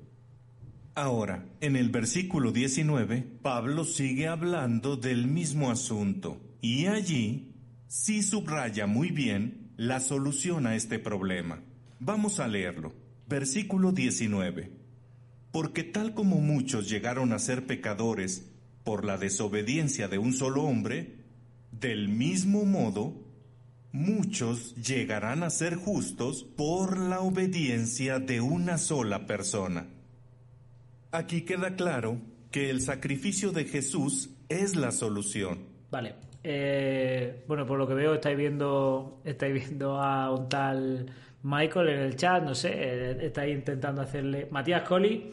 Ahora, 0.95 1.45
en 1.61 1.77
el 1.77 1.89
versículo 1.89 2.51
19, 2.51 3.25
Pablo 3.41 3.85
sigue 3.85 4.27
hablando 4.27 4.97
del 4.97 5.27
mismo 5.27 5.71
asunto, 5.71 6.41
y 6.61 6.87
allí 6.87 7.55
sí 7.87 8.21
subraya 8.21 8.85
muy 8.85 9.11
bien 9.11 9.71
la 9.77 10.01
solución 10.01 10.67
a 10.67 10.75
este 10.75 10.99
problema. 10.99 11.63
Vamos 12.01 12.41
a 12.41 12.47
leerlo. 12.49 12.93
Versículo 13.27 13.93
19. 13.93 14.78
Porque 15.51 15.83
tal 15.83 16.13
como 16.13 16.37
muchos 16.37 16.89
llegaron 16.89 17.33
a 17.33 17.39
ser 17.39 17.65
pecadores 17.65 18.49
por 18.83 19.05
la 19.05 19.17
desobediencia 19.17 20.07
de 20.07 20.17
un 20.17 20.33
solo 20.33 20.63
hombre, 20.63 21.15
del 21.71 22.09
mismo 22.09 22.65
modo, 22.65 23.13
muchos 23.91 24.75
llegarán 24.75 25.43
a 25.43 25.49
ser 25.49 25.75
justos 25.75 26.43
por 26.43 26.97
la 26.97 27.21
obediencia 27.21 28.19
de 28.19 28.41
una 28.41 28.77
sola 28.77 29.25
persona. 29.25 29.87
Aquí 31.11 31.41
queda 31.41 31.75
claro 31.75 32.17
que 32.51 32.69
el 32.69 32.81
sacrificio 32.81 33.51
de 33.51 33.65
Jesús 33.65 34.29
es 34.47 34.75
la 34.75 34.91
solución. 34.91 35.59
Vale. 35.91 36.15
Eh, 36.43 37.43
bueno, 37.47 37.65
por 37.65 37.77
lo 37.77 37.87
que 37.87 37.93
veo 37.93 38.13
estáis 38.13 38.37
viendo, 38.37 39.21
estáis 39.25 39.53
viendo 39.53 40.01
a 40.01 40.31
un 40.33 40.47
tal 40.47 41.11
Michael 41.43 41.89
en 41.89 41.99
el 41.99 42.15
chat, 42.15 42.43
no 42.43 42.53
sé, 42.53 42.71
eh, 42.73 43.17
estáis 43.21 43.55
intentando 43.55 44.01
hacerle. 44.01 44.47
Matías 44.51 44.83
Colli 44.83 45.29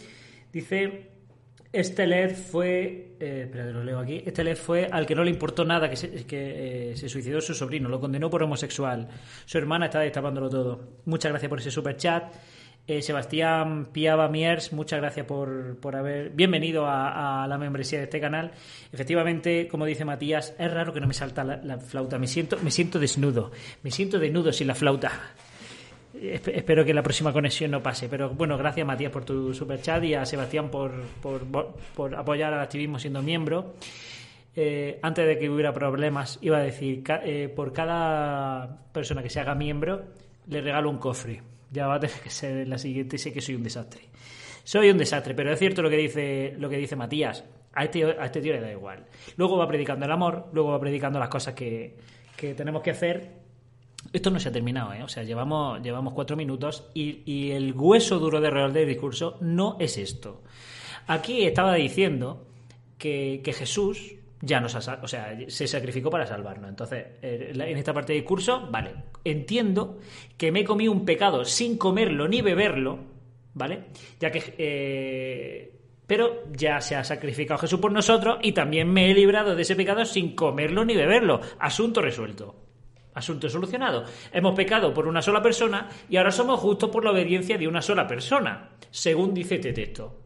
dice: 0.53 1.11
Este 1.73 2.07
LED 2.07 2.35
fue. 2.35 3.17
Eh, 3.19 3.43
espera, 3.47 3.67
lo 3.67 3.83
leo 3.83 3.99
aquí. 3.99 4.23
Este 4.25 4.45
LED 4.45 4.57
fue 4.57 4.89
al 4.91 5.07
que 5.07 5.15
no 5.15 5.25
le 5.25 5.31
importó 5.31 5.65
nada 5.65 5.89
que 5.91 5.97
se, 5.97 6.27
que, 6.27 6.93
se 6.95 7.09
suicidó 7.09 7.41
su 7.41 7.55
sobrino, 7.55 7.89
lo 7.89 8.01
condenó 8.01 8.31
por 8.31 8.43
homosexual. 8.43 9.09
Su 9.45 9.59
hermana 9.59 9.87
está 9.87 10.01
destapándolo 10.01 10.49
todo. 10.49 11.01
Muchas 11.07 11.33
gracias 11.33 11.49
por 11.49 11.59
ese 11.59 11.71
super 11.71 11.97
chat. 11.97 12.35
Eh, 12.89 13.03
Sebastián 13.03 13.87
Piava 13.87 14.29
Miers, 14.29 14.73
muchas 14.73 15.01
gracias 15.01 15.27
por, 15.27 15.77
por 15.81 15.97
haber. 15.97 16.31
Bienvenido 16.31 16.87
a, 16.87 17.45
la 17.49 17.59
membresía 17.59 17.99
de 17.99 18.05
este 18.05 18.21
canal. 18.21 18.53
Efectivamente, 18.93 19.67
como 19.67 19.87
dice 19.87 20.05
Matías, 20.05 20.55
es 20.57 20.71
raro 20.71 20.93
que 20.93 21.01
no 21.01 21.09
me 21.09 21.15
salta 21.15 21.43
la, 21.43 21.79
flauta. 21.79 22.17
Me 22.19 22.29
siento, 22.29 22.59
me 22.63 22.71
siento 22.71 23.01
desnudo. 23.01 23.51
Me 23.83 23.91
siento 23.91 24.21
desnudo 24.21 24.53
sin 24.53 24.69
la 24.69 24.77
flauta. 24.77 25.11
Espero 26.21 26.85
que 26.85 26.95
la 26.95 27.03
próxima 27.03 27.33
conexión 27.33 27.71
no 27.71 27.83
pase. 27.83 28.09
Pero 28.09 28.31
bueno, 28.31 28.57
gracias 28.57 28.87
Matías 28.87 29.13
por 29.13 29.25
tu 29.25 29.53
super 29.55 29.81
chat 29.81 30.03
y 30.05 30.15
a 30.15 30.25
Sebastián 30.25 30.71
por, 30.71 30.93
por, 31.23 32.15
apoyar 32.15 32.53
al 32.53 32.61
activismo 32.61 32.99
siendo 32.99 33.23
miembro. 33.23 33.75
Eh, 34.55 34.99
antes 35.03 35.27
de 35.27 35.39
que 35.39 35.51
hubiera 35.51 35.73
problemas, 35.73 36.39
iba 36.41 36.59
a 36.59 36.63
decir, 36.63 37.05
eh, 37.25 37.53
por 37.55 37.73
cada 37.73 38.85
persona 38.93 39.23
que 39.23 39.29
se 39.29 39.41
haga 39.41 39.55
miembro, 39.55 40.05
le 40.47 40.63
regalo 40.63 40.89
un 40.89 40.99
cofre 40.99 41.43
ya 41.71 41.87
va 41.87 41.97
a 41.97 42.01
tener 42.01 42.17
que 42.21 42.31
ser 42.31 42.69
la 42.69 42.79
siguiente, 42.79 43.19
sé 43.19 43.33
que 43.33 43.41
soy 43.41 43.55
un 43.55 43.63
desastre. 43.63 44.03
Soy 44.65 44.91
un 44.91 44.99
desastre, 44.99 45.35
pero 45.35 45.53
es 45.53 45.59
cierto 45.59 45.83
lo 45.83 45.91
que 45.91 45.97
dice, 45.97 46.55
lo 46.59 46.69
que 46.69 46.77
dice 46.77 46.97
Matías. 46.97 47.45
A 47.73 47.85
este, 47.85 48.05
a 48.05 48.25
este 48.25 48.41
tío 48.41 48.55
le 48.55 48.61
da 48.61 48.73
igual. 48.73 49.05
Luego 49.37 49.59
va 49.59 49.69
predicando 49.69 50.07
el 50.07 50.13
amor, 50.13 50.49
luego 50.53 50.71
va 50.71 50.81
predicando 50.81 51.19
las 51.19 51.29
cosas 51.29 51.55
que, 51.55 51.95
tenemos 52.37 52.83
que 52.83 52.91
hacer. 52.91 53.46
Esto 54.13 54.31
no 54.31 54.41
se 54.41 54.49
ha 54.49 54.53
terminado, 54.53 54.93
¿eh? 54.93 55.03
O 55.03 55.09
sea, 55.09 55.23
llevamos, 55.23 55.83
llevamos 55.83 56.15
cuatro 56.15 56.37
minutos 56.37 56.89
y, 56.95 57.51
el 57.51 57.73
hueso 57.75 58.19
duro 58.19 58.41
de 58.41 58.51
real 58.51 58.73
del 58.73 58.89
discurso 58.89 59.39
no 59.41 59.77
es 59.81 59.99
esto. 59.99 60.43
Aquí 61.07 61.45
estaba 61.45 61.75
diciendo 61.75 62.47
que, 62.99 63.41
que 63.45 63.53
Jesús 63.53 64.15
ya 64.41 64.61
nos 64.61 64.75
ha, 64.75 65.01
o 65.03 65.09
sea, 65.09 65.37
se 65.49 65.67
sacrificó 65.67 66.11
para 66.11 66.27
salvarnos. 66.27 66.69
Entonces, 66.69 67.05
eh, 67.23 67.53
en 67.53 67.79
esta 67.79 67.93
parte 67.93 68.13
del 68.13 68.25
curso, 68.25 68.69
vale, 68.71 68.95
entiendo 69.25 69.99
que 70.37 70.53
me 70.53 70.61
he 70.61 70.65
comido 70.65 70.93
un 70.93 71.05
pecado 71.05 71.45
sin 71.45 71.79
comerlo 71.79 72.29
ni 72.29 72.43
beberlo, 72.43 72.99
¿vale? 73.55 73.85
Ya 74.21 74.31
que 74.31 74.55
eh, 74.59 75.73
pero 76.07 76.45
ya 76.53 76.81
se 76.81 76.95
ha 76.95 77.03
sacrificado 77.03 77.59
Jesús 77.59 77.81
por 77.81 77.93
nosotros 77.93 78.39
y 78.43 78.53
también 78.53 78.89
me 78.89 79.11
he 79.11 79.15
librado 79.15 79.57
de 79.57 79.63
ese 79.63 79.75
pecado 79.75 80.05
sin 80.05 80.37
comerlo 80.37 80.85
ni 80.85 80.95
beberlo. 80.95 81.41
Asunto 81.59 82.01
resuelto. 82.01 82.55
Asunto 83.17 83.49
solucionado. 83.49 84.05
Hemos 84.33 84.55
pecado 84.55 84.95
por 84.95 85.09
una 85.09 85.21
sola 85.21 85.43
persona 85.43 85.89
y 86.09 86.17
ahora 86.17 86.31
somos 86.31 86.61
justos 86.61 86.91
por 86.91 87.05
la 87.05 87.11
obediencia 87.11 87.59
de 87.59 87.67
una 87.67 87.83
sola 87.83 88.07
persona, 88.07 88.71
según 88.91 89.35
dice 89.35 89.57
este 89.57 89.73
texto. 89.73 90.21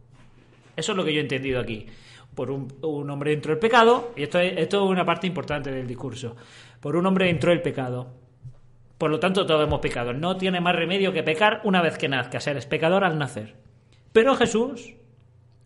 Eso 0.77 0.93
es 0.93 0.97
lo 0.99 1.05
que 1.05 1.15
yo 1.15 1.21
he 1.21 1.23
entendido 1.23 1.61
aquí 1.61 1.87
por 2.35 2.51
un, 2.51 3.11
hombre 3.11 3.33
entró 3.33 3.53
el 3.53 3.59
pecado, 3.59 4.13
y 4.17 4.23
esto 4.23 4.39
es, 4.39 4.57
esto 4.57 4.85
es 4.85 4.91
una 4.91 5.05
parte 5.05 5.27
importante 5.27 5.71
del 5.71 5.87
discurso, 5.87 6.37
por 6.81 6.97
un 6.97 7.07
hombre 7.07 7.29
entró 7.29 7.53
el 7.53 7.61
pecado. 7.61 8.15
Por 8.99 9.11
lo 9.11 9.19
tanto, 9.19 9.47
todos 9.47 9.67
hemos 9.67 9.81
pecado. 9.81 10.13
No 10.13 10.37
tiene 10.37 10.61
más 10.61 10.77
remedio 10.77 11.13
que 11.13 11.23
pecar 11.23 11.63
una 11.65 11.81
vez 11.81 11.97
que 11.97 12.09
nazca, 12.09 12.39
ser 12.39 12.59
es 12.59 12.67
pecador 12.67 13.05
al 13.05 13.19
nacer. 13.19 13.57
Pero 14.13 14.37
Jesús 14.37 14.95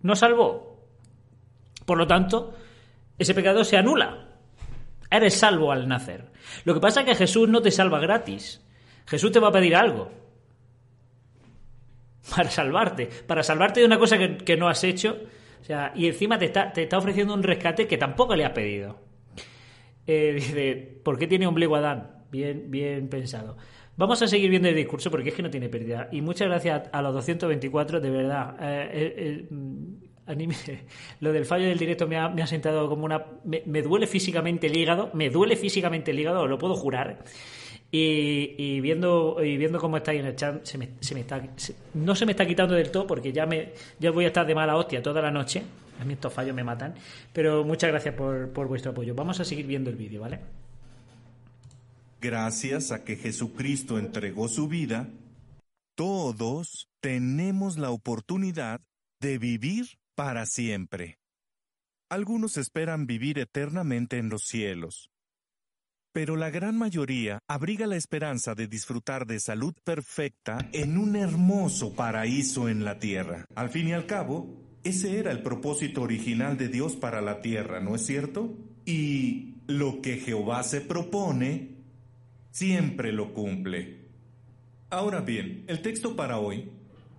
nos 0.02 0.20
salvó. 0.20 0.78
Por 1.84 1.98
lo 1.98 2.06
tanto, 2.06 2.54
ese 3.18 3.34
pecado 3.34 3.64
se 3.64 3.76
anula. 3.76 4.23
Eres 5.10 5.34
salvo 5.34 5.72
al 5.72 5.88
nacer. 5.88 6.30
Lo 6.64 6.74
que 6.74 6.80
pasa 6.80 7.00
es 7.00 7.06
que 7.06 7.14
Jesús 7.14 7.48
no 7.48 7.62
te 7.62 7.70
salva 7.70 8.00
gratis. 8.00 8.62
Jesús 9.06 9.32
te 9.32 9.40
va 9.40 9.48
a 9.48 9.52
pedir 9.52 9.76
algo 9.76 10.10
para 12.34 12.50
salvarte. 12.50 13.08
Para 13.26 13.42
salvarte 13.42 13.80
de 13.80 13.86
una 13.86 13.98
cosa 13.98 14.18
que, 14.18 14.38
que 14.38 14.56
no 14.56 14.68
has 14.68 14.84
hecho 14.84 15.18
o 15.64 15.66
sea, 15.66 15.92
y 15.94 16.06
encima 16.06 16.38
te 16.38 16.44
está, 16.44 16.70
te 16.70 16.82
está 16.82 16.98
ofreciendo 16.98 17.32
un 17.32 17.42
rescate 17.42 17.86
que 17.86 17.96
tampoco 17.96 18.36
le 18.36 18.44
ha 18.44 18.52
pedido. 18.52 18.98
Eh, 20.06 20.32
dice, 20.34 21.00
¿por 21.02 21.18
qué 21.18 21.26
tiene 21.26 21.46
ombligo 21.46 21.74
Adán? 21.74 22.18
Bien, 22.30 22.70
bien 22.70 23.08
pensado. 23.08 23.56
Vamos 23.96 24.20
a 24.20 24.26
seguir 24.26 24.50
viendo 24.50 24.68
el 24.68 24.74
discurso 24.74 25.10
porque 25.10 25.30
es 25.30 25.34
que 25.34 25.42
no 25.42 25.48
tiene 25.48 25.70
pérdida. 25.70 26.10
Y 26.12 26.20
muchas 26.20 26.48
gracias 26.48 26.90
a 26.92 27.00
los 27.00 27.14
224, 27.14 27.98
de 27.98 28.10
verdad. 28.10 28.56
Eh, 28.60 29.14
eh, 29.16 29.48
lo 31.20 31.32
del 31.32 31.44
fallo 31.44 31.66
del 31.66 31.78
directo 31.78 32.06
me 32.06 32.16
ha, 32.16 32.28
me 32.28 32.42
ha 32.42 32.46
sentado 32.46 32.88
como 32.88 33.04
una... 33.04 33.24
Me, 33.44 33.82
duele 33.82 34.06
físicamente 34.06 34.66
el 34.66 34.76
hígado, 34.76 35.10
me 35.12 35.30
duele 35.30 35.56
físicamente 35.56 36.10
el 36.10 36.18
hígado, 36.18 36.46
lo 36.46 36.58
puedo 36.58 36.74
jurar. 36.74 37.24
Y, 37.90 38.80
viendo 38.80 39.36
y 39.44 39.56
viendo 39.56 39.78
cómo 39.78 39.96
estáis 39.96 40.18
en 40.18 40.26
el 40.26 40.34
chat, 40.34 40.66
me, 40.76 40.88
me 41.14 41.24
no 41.94 42.14
se 42.16 42.26
me 42.26 42.32
está 42.32 42.44
quitando 42.44 42.74
del 42.74 42.90
todo 42.90 43.06
porque 43.06 43.32
ya, 43.32 43.46
me, 43.46 43.72
ya 44.00 44.10
voy 44.10 44.24
a 44.24 44.28
estar 44.28 44.44
de 44.44 44.54
mala 44.54 44.76
hostia 44.76 45.00
toda 45.00 45.22
la 45.22 45.30
noche. 45.30 45.62
A 46.00 46.04
mí 46.04 46.14
estos 46.14 46.32
fallos 46.32 46.56
me 46.56 46.64
matan. 46.64 46.94
Pero 47.32 47.62
muchas 47.62 47.90
gracias 47.90 48.14
por, 48.14 48.50
por 48.50 48.66
vuestro 48.66 48.90
apoyo. 48.90 49.14
Vamos 49.14 49.38
a 49.38 49.44
seguir 49.44 49.66
viendo 49.66 49.90
el 49.90 49.96
vídeo, 49.96 50.22
¿vale? 50.22 50.40
Gracias 52.20 52.90
a 52.90 53.04
que 53.04 53.16
Jesucristo 53.16 53.98
entregó 53.98 54.48
su 54.48 54.66
vida, 54.66 55.08
todos 55.94 56.88
tenemos 57.00 57.76
la 57.76 57.90
oportunidad 57.90 58.80
de 59.20 59.38
vivir 59.38 59.98
para 60.14 60.46
siempre. 60.46 61.18
Algunos 62.08 62.56
esperan 62.56 63.06
vivir 63.06 63.38
eternamente 63.38 64.18
en 64.18 64.28
los 64.28 64.44
cielos, 64.44 65.10
pero 66.12 66.36
la 66.36 66.48
gran 66.50 66.78
mayoría 66.78 67.40
abriga 67.48 67.88
la 67.88 67.96
esperanza 67.96 68.54
de 68.54 68.68
disfrutar 68.68 69.26
de 69.26 69.40
salud 69.40 69.74
perfecta 69.82 70.68
en 70.72 70.96
un 70.96 71.16
hermoso 71.16 71.94
paraíso 71.94 72.68
en 72.68 72.84
la 72.84 73.00
tierra. 73.00 73.46
Al 73.56 73.70
fin 73.70 73.88
y 73.88 73.92
al 73.94 74.06
cabo, 74.06 74.62
ese 74.84 75.18
era 75.18 75.32
el 75.32 75.42
propósito 75.42 76.02
original 76.02 76.56
de 76.56 76.68
Dios 76.68 76.94
para 76.94 77.20
la 77.20 77.40
tierra, 77.40 77.80
¿no 77.80 77.96
es 77.96 78.06
cierto? 78.06 78.56
Y 78.84 79.54
lo 79.66 80.02
que 80.02 80.18
Jehová 80.18 80.62
se 80.62 80.82
propone, 80.82 81.78
siempre 82.52 83.12
lo 83.12 83.32
cumple. 83.32 84.04
Ahora 84.90 85.20
bien, 85.20 85.64
el 85.66 85.82
texto 85.82 86.14
para 86.14 86.38
hoy, 86.38 86.70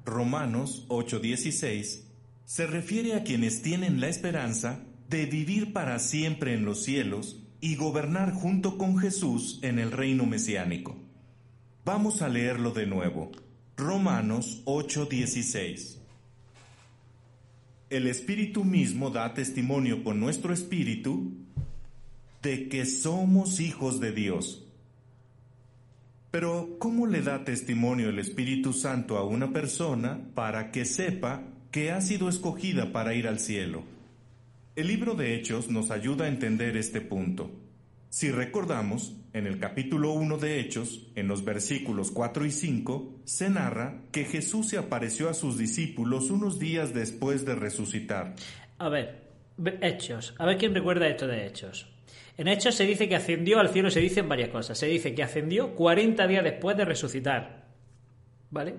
Romanos 0.06 0.86
8:16, 0.88 2.05
se 2.46 2.68
refiere 2.68 3.16
a 3.16 3.24
quienes 3.24 3.62
tienen 3.62 4.00
la 4.00 4.08
esperanza 4.08 4.80
de 5.10 5.26
vivir 5.26 5.74
para 5.74 6.00
siempre 6.00 6.54
en 6.54 6.64
los 6.64 6.84
cielos 6.84 7.42
y 7.60 7.76
gobernar 7.76 8.32
junto 8.34 8.78
con 8.78 8.98
Jesús 8.98 9.60
en 9.64 9.80
el 9.80 9.92
reino 9.92 10.26
mesiánico. 10.26 10.96
Vamos 11.84 12.22
a 12.22 12.30
leerlo 12.30 12.72
de 12.72 12.86
nuevo. 12.86 13.32
Romanos 13.78 14.62
8:16. 14.66 16.00
El 17.90 18.08
Espíritu 18.08 18.64
mismo 18.64 19.10
da 19.10 19.34
testimonio 19.34 20.04
con 20.04 20.20
nuestro 20.20 20.54
Espíritu 20.54 21.34
de 22.42 22.70
que 22.70 22.86
somos 22.86 23.60
hijos 23.60 24.00
de 24.00 24.12
Dios. 24.12 24.68
Pero, 26.30 26.78
¿cómo 26.80 27.08
le 27.08 27.22
da 27.22 27.44
testimonio 27.44 28.10
el 28.10 28.20
Espíritu 28.20 28.74
Santo 28.74 29.18
a 29.18 29.24
una 29.24 29.54
persona 29.54 30.20
para 30.36 30.72
que 30.72 30.86
sepa 30.86 31.44
que 31.76 31.92
ha 31.92 32.00
sido 32.00 32.30
escogida 32.30 32.94
para 32.94 33.16
ir 33.16 33.28
al 33.28 33.38
cielo. 33.38 33.84
El 34.78 34.88
libro 34.88 35.14
de 35.14 35.36
Hechos 35.36 35.70
nos 35.70 35.92
ayuda 35.92 36.24
a 36.24 36.30
entender 36.30 36.78
este 36.78 37.02
punto. 37.02 37.52
Si 38.10 38.32
recordamos, 38.32 39.14
en 39.34 39.46
el 39.46 39.60
capítulo 39.60 40.14
1 40.14 40.38
de 40.38 40.62
Hechos, 40.62 41.12
en 41.16 41.28
los 41.28 41.44
versículos 41.44 42.12
4 42.12 42.46
y 42.46 42.52
5, 42.52 43.20
se 43.26 43.50
narra 43.50 44.04
que 44.14 44.24
Jesús 44.24 44.70
se 44.70 44.78
apareció 44.78 45.30
a 45.30 45.34
sus 45.34 45.58
discípulos 45.58 46.30
unos 46.30 46.60
días 46.60 46.94
después 46.94 47.44
de 47.44 47.56
resucitar. 47.56 48.36
A 48.78 48.88
ver, 48.88 49.24
Hechos, 49.82 50.34
a 50.38 50.46
ver 50.46 50.58
quién 50.58 50.74
recuerda 50.74 51.10
esto 51.10 51.28
de 51.28 51.46
Hechos. 51.46 51.90
En 52.38 52.48
Hechos 52.48 52.76
se 52.76 52.86
dice 52.86 53.10
que 53.10 53.18
ascendió 53.18 53.60
al 53.60 53.68
cielo, 53.68 53.92
se 53.92 54.00
dicen 54.00 54.30
varias 54.30 54.48
cosas. 54.48 54.78
Se 54.78 54.88
dice 54.88 55.14
que 55.14 55.24
ascendió 55.24 55.76
40 55.76 56.26
días 56.26 56.44
después 56.46 56.78
de 56.78 56.86
resucitar. 56.86 57.66
¿Vale? 58.50 58.76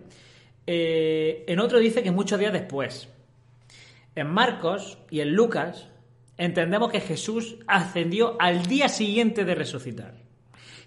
Eh, 0.67 1.45
en 1.47 1.61
otro 1.61 1.79
dice 1.79 2.03
que 2.03 2.11
muchos 2.11 2.39
días 2.39 2.53
después. 2.53 3.09
En 4.15 4.29
Marcos 4.29 4.99
y 5.11 5.21
en 5.21 5.35
Lucas 5.35 5.89
entendemos 6.37 6.91
que 6.91 7.01
Jesús 7.01 7.57
ascendió 7.67 8.37
al 8.41 8.67
día 8.67 8.89
siguiente 8.89 9.45
de 9.45 9.55
resucitar. 9.55 10.15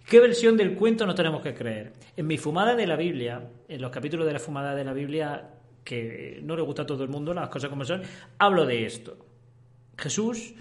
¿Qué 0.08 0.20
versión 0.20 0.58
del 0.58 0.76
cuento 0.76 1.06
no 1.06 1.14
tenemos 1.14 1.42
que 1.42 1.54
creer? 1.54 1.94
En 2.18 2.26
mi 2.26 2.38
fumada 2.38 2.76
de 2.76 2.88
la 2.88 2.96
Biblia, 2.96 3.48
en 3.68 3.82
los 3.82 3.92
capítulos 3.92 4.26
de 4.26 4.34
la 4.34 4.40
fumada 4.40 4.74
de 4.74 4.84
la 4.84 4.94
Biblia, 4.94 5.50
que 5.84 6.40
no 6.44 6.56
le 6.56 6.64
gusta 6.64 6.82
a 6.82 6.86
todo 6.86 7.04
el 7.04 7.10
mundo, 7.10 7.34
las 7.34 7.50
cosas 7.50 7.70
como 7.70 7.86
son, 7.86 8.02
hablo 8.40 8.66
de 8.66 8.86
esto. 8.86 9.18
Jesús 9.98 10.56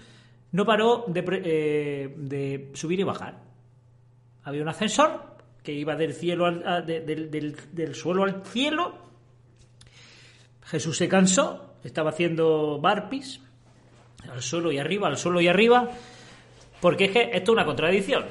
no 0.51 0.65
paró 0.65 1.05
de, 1.07 1.23
eh, 1.43 2.69
subir 2.73 2.99
y 2.99 3.03
bajar. 3.03 3.39
Había 4.43 4.61
un 4.61 4.69
ascensor 4.69 5.37
que 5.63 5.73
iba 5.73 5.95
del 5.95 6.13
cielo 6.13 6.49
del 6.51 7.95
suelo 7.95 8.23
al 8.23 8.45
cielo 8.45 9.08
Jesús 10.69 10.97
se 10.97 11.07
cansó, 11.07 11.73
estaba 11.83 12.11
haciendo 12.11 12.79
barpis, 12.79 13.41
al 14.31 14.41
suelo 14.41 14.71
y 14.71 14.77
arriba, 14.77 15.07
al 15.07 15.17
suelo 15.17 15.41
y 15.41 15.47
arriba, 15.47 15.89
porque 16.79 17.05
es 17.05 17.11
que 17.11 17.21
esto 17.33 17.37
es 17.37 17.49
una 17.49 17.65
contradicción. 17.65 18.25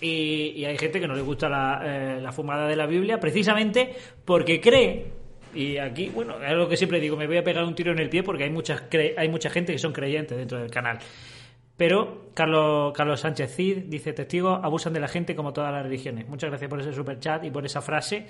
Y, 0.00 0.64
hay 0.64 0.78
gente 0.78 1.00
que 1.00 1.08
no 1.08 1.14
le 1.14 1.22
gusta 1.22 1.48
eh, 1.82 2.20
la, 2.22 2.32
fumada 2.32 2.66
de 2.66 2.76
la 2.76 2.86
Biblia 2.86 3.20
precisamente 3.20 3.94
porque 4.24 4.60
cree, 4.60 5.12
y 5.52 5.76
aquí, 5.76 6.08
bueno, 6.08 6.42
es 6.42 6.52
lo 6.52 6.68
que 6.68 6.76
siempre 6.76 7.00
digo, 7.00 7.16
me 7.16 7.26
voy 7.26 7.36
a 7.36 7.44
pegar 7.44 7.64
un 7.64 7.74
tiro 7.74 7.92
en 7.92 7.98
el 7.98 8.08
pie 8.08 8.22
porque 8.22 8.44
hay, 8.44 8.50
muchas 8.50 8.84
hay 9.16 9.28
mucha 9.28 9.50
gente 9.50 9.72
que 9.72 9.78
son 9.78 9.92
creyentes 9.92 10.38
dentro 10.38 10.58
del 10.58 10.70
canal. 10.70 11.00
Pero 11.76 12.30
Carlos, 12.34 12.92
Carlos 12.94 13.20
Sánchez 13.20 13.56
Cid 13.56 13.78
dice, 13.86 14.12
testigos 14.12 14.60
abusan 14.62 14.92
de 14.92 15.00
la 15.00 15.08
gente 15.08 15.34
como 15.34 15.52
todas 15.52 15.72
las 15.72 15.82
religiones. 15.82 16.28
Muchas 16.28 16.50
gracias 16.50 16.70
por 16.70 16.80
ese 16.80 16.92
super 16.92 17.18
chat 17.18 17.44
y 17.44 17.50
por 17.50 17.64
esa 17.64 17.80
frase. 17.80 18.26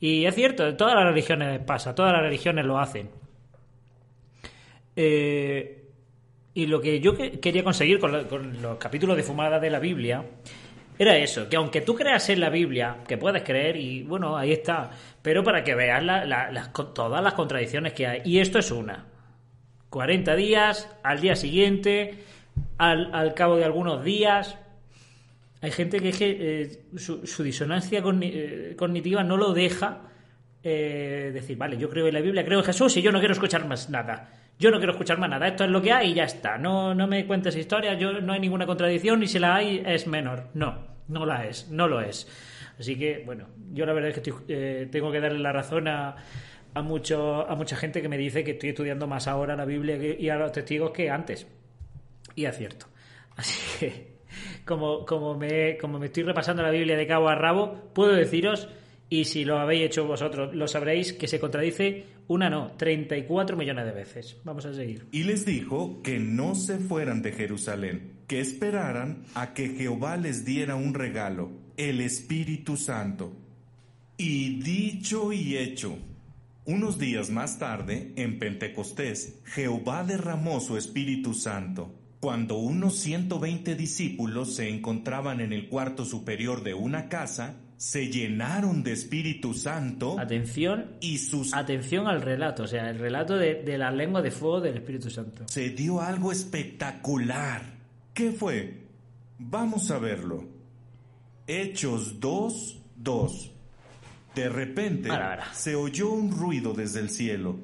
Y 0.00 0.24
es 0.24 0.34
cierto, 0.34 0.74
todas 0.76 0.94
las 0.94 1.04
religiones 1.04 1.60
pasa, 1.60 1.94
todas 1.94 2.12
las 2.12 2.22
religiones 2.22 2.64
lo 2.64 2.78
hacen. 2.78 3.10
Eh, 4.96 5.84
y 6.54 6.66
lo 6.66 6.80
que 6.80 7.00
yo 7.00 7.14
quería 7.14 7.62
conseguir 7.62 8.00
con, 8.00 8.12
los 8.62 8.78
capítulos 8.78 9.16
de 9.16 9.22
fumada 9.22 9.60
de 9.60 9.70
la 9.70 9.78
Biblia 9.78 10.24
era 10.98 11.16
eso, 11.16 11.48
que 11.48 11.56
aunque 11.56 11.82
tú 11.82 11.94
creas 11.94 12.28
en 12.30 12.40
la 12.40 12.50
Biblia, 12.50 12.98
que 13.06 13.16
puedes 13.16 13.42
creer, 13.42 13.76
y 13.76 14.02
bueno, 14.02 14.36
ahí 14.36 14.52
está, 14.52 14.90
pero 15.22 15.44
para 15.44 15.62
que 15.64 15.74
veas 15.74 16.02
todas 16.94 17.22
las 17.22 17.34
contradicciones 17.34 17.92
que 17.92 18.06
hay. 18.06 18.22
Y 18.24 18.40
esto 18.40 18.58
es 18.58 18.70
una. 18.70 19.06
40 19.90 20.34
días, 20.36 20.88
al 21.02 21.20
día 21.20 21.36
siguiente, 21.36 22.24
al, 22.78 23.14
al 23.14 23.34
cabo 23.34 23.56
de 23.56 23.64
algunos 23.64 24.04
días, 24.04 24.58
hay 25.62 25.70
gente 25.70 26.00
que 26.00 26.08
es 26.08 26.18
que 26.18 26.62
eh, 26.62 26.82
su, 26.96 27.42
disonancia 27.42 28.02
eh, 28.22 28.74
cognitiva 28.78 29.22
no 29.22 29.36
lo 29.36 29.52
deja 29.52 30.02
eh, 30.62 31.30
decir, 31.34 31.58
vale, 31.58 31.76
yo 31.76 31.90
creo 31.90 32.06
en 32.06 32.14
la 32.14 32.20
Biblia, 32.20 32.44
creo 32.44 32.60
en 32.60 32.64
Jesús 32.64 32.96
y 32.96 33.02
yo 33.02 33.12
no 33.12 33.18
quiero 33.18 33.34
escuchar 33.34 33.66
más 33.66 33.90
nada. 33.90 34.30
Yo 34.58 34.70
no 34.70 34.78
quiero 34.78 34.92
escuchar 34.92 35.18
más 35.18 35.28
nada. 35.28 35.48
Esto 35.48 35.64
es 35.64 35.70
lo 35.70 35.82
que 35.82 35.92
hay 35.92 36.10
y 36.10 36.14
ya 36.14 36.24
está. 36.24 36.56
No, 36.56 36.94
no 36.94 37.06
me 37.06 37.26
cuentes 37.26 37.56
historias, 37.56 37.98
yo 37.98 38.20
no 38.20 38.32
hay 38.32 38.40
ninguna 38.40 38.66
contradicción 38.66 39.22
y 39.22 39.26
si 39.26 39.38
la 39.38 39.56
hay 39.56 39.82
es 39.84 40.06
menor. 40.06 40.48
No, 40.54 40.86
no 41.08 41.26
la 41.26 41.46
es, 41.46 41.70
no 41.70 41.88
lo 41.88 42.00
es. 42.00 42.26
Así 42.78 42.98
que, 42.98 43.22
bueno, 43.24 43.48
yo 43.72 43.84
la 43.84 43.92
verdad 43.92 44.10
es 44.10 44.20
que 44.20 44.88
tengo 44.90 45.12
que 45.12 45.20
darle 45.20 45.38
la 45.38 45.52
razón 45.52 45.88
a, 45.88 46.16
mucho, 46.76 47.48
a 47.48 47.54
mucha 47.54 47.76
gente 47.76 48.00
que 48.00 48.08
me 48.08 48.16
dice 48.16 48.44
que 48.44 48.52
estoy 48.52 48.70
estudiando 48.70 49.06
más 49.06 49.28
ahora 49.28 49.56
la 49.56 49.66
Biblia 49.66 49.96
y 50.18 50.28
a 50.30 50.36
los 50.36 50.52
testigos 50.52 50.90
que 50.90 51.10
antes. 51.10 51.46
Y 52.34 52.46
es 52.46 52.56
cierto. 52.56 52.86
Así 53.36 53.58
que 53.78 54.19
como, 54.64 55.04
como, 55.04 55.36
me, 55.36 55.76
como 55.78 55.98
me 55.98 56.06
estoy 56.06 56.22
repasando 56.22 56.62
la 56.62 56.70
Biblia 56.70 56.96
de 56.96 57.06
cabo 57.06 57.28
a 57.28 57.34
rabo, 57.34 57.90
puedo 57.94 58.12
deciros, 58.12 58.68
y 59.08 59.24
si 59.24 59.44
lo 59.44 59.58
habéis 59.58 59.86
hecho 59.86 60.06
vosotros, 60.06 60.54
lo 60.54 60.68
sabréis, 60.68 61.12
que 61.12 61.26
se 61.26 61.40
contradice 61.40 62.04
una 62.28 62.48
no, 62.48 62.72
34 62.76 63.56
millones 63.56 63.84
de 63.84 63.92
veces. 63.92 64.36
Vamos 64.44 64.64
a 64.64 64.72
seguir. 64.72 65.06
Y 65.10 65.24
les 65.24 65.44
dijo 65.44 66.00
que 66.02 66.20
no 66.20 66.54
se 66.54 66.78
fueran 66.78 67.22
de 67.22 67.32
Jerusalén, 67.32 68.12
que 68.28 68.40
esperaran 68.40 69.24
a 69.34 69.52
que 69.52 69.70
Jehová 69.70 70.16
les 70.16 70.44
diera 70.44 70.76
un 70.76 70.94
regalo, 70.94 71.50
el 71.76 72.00
Espíritu 72.00 72.76
Santo. 72.76 73.32
Y 74.16 74.60
dicho 74.60 75.32
y 75.32 75.56
hecho, 75.56 75.98
unos 76.66 76.98
días 76.98 77.30
más 77.30 77.58
tarde, 77.58 78.12
en 78.14 78.38
Pentecostés, 78.38 79.40
Jehová 79.46 80.04
derramó 80.04 80.60
su 80.60 80.76
Espíritu 80.76 81.34
Santo 81.34 81.99
cuando 82.20 82.58
unos 82.58 82.96
120 82.96 83.74
discípulos 83.74 84.54
se 84.54 84.68
encontraban 84.68 85.40
en 85.40 85.54
el 85.54 85.68
cuarto 85.68 86.04
superior 86.04 86.62
de 86.62 86.74
una 86.74 87.08
casa, 87.08 87.56
se 87.78 88.08
llenaron 88.08 88.82
de 88.82 88.92
Espíritu 88.92 89.54
Santo. 89.54 90.20
Atención. 90.20 90.96
Y 91.00 91.16
sus. 91.16 91.54
Atención 91.54 92.06
al 92.06 92.20
relato, 92.20 92.64
o 92.64 92.66
sea, 92.66 92.90
el 92.90 92.98
relato 92.98 93.38
de, 93.38 93.64
la 93.78 93.90
lengua 93.90 94.20
de 94.20 94.30
fuego 94.30 94.60
del 94.60 94.76
Espíritu 94.76 95.08
Santo. 95.08 95.48
Se 95.48 95.70
dio 95.70 96.02
algo 96.02 96.30
espectacular. 96.30 97.62
¿Qué 98.12 98.32
fue? 98.32 98.84
Vamos 99.38 99.90
a 99.90 99.98
verlo. 99.98 100.44
Hechos 101.46 102.20
2, 102.20 102.82
2. 102.96 103.50
De 104.34 104.48
repente 104.50 105.08
se 105.54 105.74
oyó 105.74 106.10
un 106.10 106.30
ruido 106.30 106.74
desde 106.74 107.00
el 107.00 107.08
cielo, 107.08 107.56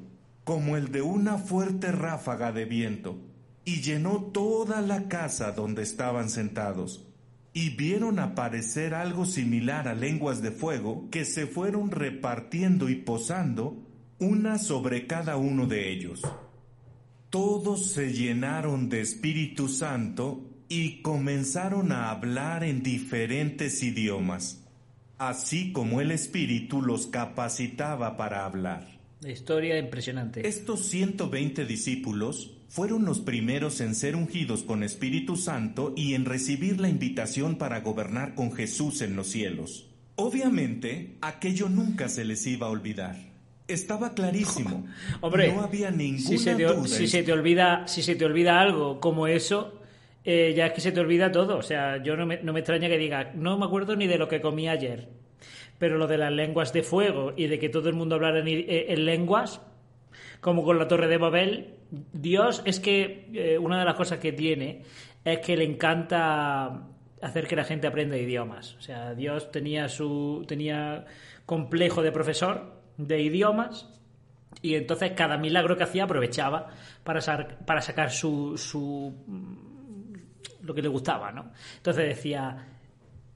como 0.43 0.77
el 0.77 0.91
de 0.91 1.03
una 1.03 1.37
fuerte 1.37 1.91
ráfaga 1.91 2.51
de 2.51 2.65
viento 2.65 3.26
y 3.67 3.81
llenó 3.81 4.31
toda 4.31 4.79
la 4.79 5.09
casa 5.09 5.51
donde 5.51 5.83
estaban 5.83 6.29
sentados. 6.29 7.05
Y 7.51 7.71
vieron 7.71 8.17
aparecer 8.17 8.93
algo 8.93 9.25
similar 9.25 9.89
a 9.89 9.93
lenguas 9.93 10.41
de 10.41 10.51
fuego 10.51 11.09
que 11.11 11.25
se 11.25 11.47
fueron 11.47 11.91
repartiendo 11.91 12.87
y 12.87 12.95
posando 12.95 13.85
una 14.19 14.57
sobre 14.57 15.05
cada 15.05 15.35
uno 15.35 15.67
de 15.67 15.91
ellos. 15.91 16.21
Todos 17.29 17.91
se 17.91 18.13
llenaron 18.13 18.87
de 18.87 19.01
Espíritu 19.01 19.67
Santo 19.67 20.45
y 20.69 21.01
comenzaron 21.01 21.91
a 21.91 22.09
hablar 22.09 22.63
en 22.63 22.81
diferentes 22.81 23.83
idiomas, 23.83 24.65
así 25.17 25.73
como 25.73 25.99
el 25.99 26.11
Espíritu 26.11 26.81
los 26.81 27.07
capacitaba 27.07 28.15
para 28.15 28.45
hablar. 28.45 28.87
Historia 29.25 29.77
impresionante. 29.77 30.47
Estos 30.47 30.85
120 30.85 31.65
discípulos 31.65 32.56
fueron 32.67 33.05
los 33.05 33.19
primeros 33.19 33.81
en 33.81 33.95
ser 33.95 34.15
ungidos 34.15 34.63
con 34.63 34.83
Espíritu 34.83 35.35
Santo 35.35 35.93
y 35.95 36.13
en 36.13 36.25
recibir 36.25 36.79
la 36.79 36.89
invitación 36.89 37.57
para 37.57 37.79
gobernar 37.79 38.35
con 38.35 38.51
Jesús 38.51 39.01
en 39.01 39.15
los 39.15 39.27
cielos. 39.27 39.87
Obviamente, 40.15 41.17
aquello 41.21 41.69
nunca 41.69 42.09
se 42.09 42.25
les 42.25 42.45
iba 42.47 42.67
a 42.67 42.71
olvidar. 42.71 43.15
Estaba 43.67 44.13
clarísimo. 44.13 44.85
Hombre, 45.21 45.53
no 45.53 45.61
había 45.61 45.91
ninguna 45.91 46.27
si 46.27 46.37
se 46.37 46.55
te, 46.55 46.63
duda. 46.63 46.87
si 46.87 47.07
se 47.07 47.23
te 47.23 47.31
olvida, 47.33 47.87
si 47.87 48.01
se 48.01 48.15
te 48.15 48.25
olvida 48.25 48.59
algo 48.59 48.99
como 48.99 49.27
eso, 49.27 49.81
eh, 50.23 50.53
ya 50.55 50.67
es 50.67 50.73
que 50.73 50.81
se 50.81 50.91
te 50.91 50.99
olvida 50.99 51.31
todo. 51.31 51.57
O 51.57 51.61
sea, 51.61 52.01
yo 52.01 52.17
no 52.17 52.25
me, 52.25 52.41
no 52.41 52.53
me 52.53 52.59
extraña 52.59 52.87
que 52.87 52.97
diga, 52.97 53.31
no 53.35 53.57
me 53.57 53.65
acuerdo 53.65 53.95
ni 53.95 54.07
de 54.07 54.17
lo 54.17 54.27
que 54.27 54.41
comí 54.41 54.67
ayer. 54.67 55.09
Pero 55.77 55.97
lo 55.97 56.07
de 56.07 56.17
las 56.17 56.31
lenguas 56.31 56.73
de 56.73 56.81
fuego 56.81 57.33
y 57.37 57.47
de 57.47 57.59
que 57.59 57.69
todo 57.69 57.87
el 57.89 57.95
mundo 57.95 58.15
hablara 58.15 58.39
en, 58.39 58.47
eh, 58.47 58.87
en 58.89 59.05
lenguas, 59.05 59.61
como 60.41 60.63
con 60.63 60.77
la 60.77 60.87
Torre 60.87 61.07
de 61.07 61.17
Babel, 61.17 61.75
Dios 62.13 62.61
es 62.65 62.79
que 62.79 63.29
eh, 63.33 63.57
una 63.57 63.79
de 63.79 63.85
las 63.85 63.95
cosas 63.95 64.19
que 64.19 64.33
tiene 64.33 64.83
es 65.23 65.39
que 65.39 65.57
le 65.57 65.65
encanta 65.65 66.87
hacer 67.21 67.47
que 67.47 67.55
la 67.55 67.63
gente 67.63 67.87
aprenda 67.87 68.17
idiomas. 68.17 68.75
O 68.75 68.81
sea, 68.81 69.13
Dios 69.13 69.51
tenía 69.51 69.89
su 69.89 70.45
tenía 70.47 71.05
complejo 71.45 72.01
de 72.01 72.11
profesor 72.11 72.81
de 72.97 73.21
idiomas 73.21 73.89
y 74.61 74.75
entonces 74.75 75.11
cada 75.11 75.37
milagro 75.37 75.77
que 75.77 75.83
hacía 75.83 76.03
aprovechaba 76.03 76.67
para, 77.03 77.21
para 77.65 77.81
sacar 77.81 78.11
su, 78.11 78.57
su 78.57 79.13
lo 80.61 80.73
que 80.73 80.81
le 80.81 80.87
gustaba, 80.87 81.31
¿no? 81.31 81.51
Entonces 81.77 82.07
decía, 82.07 82.76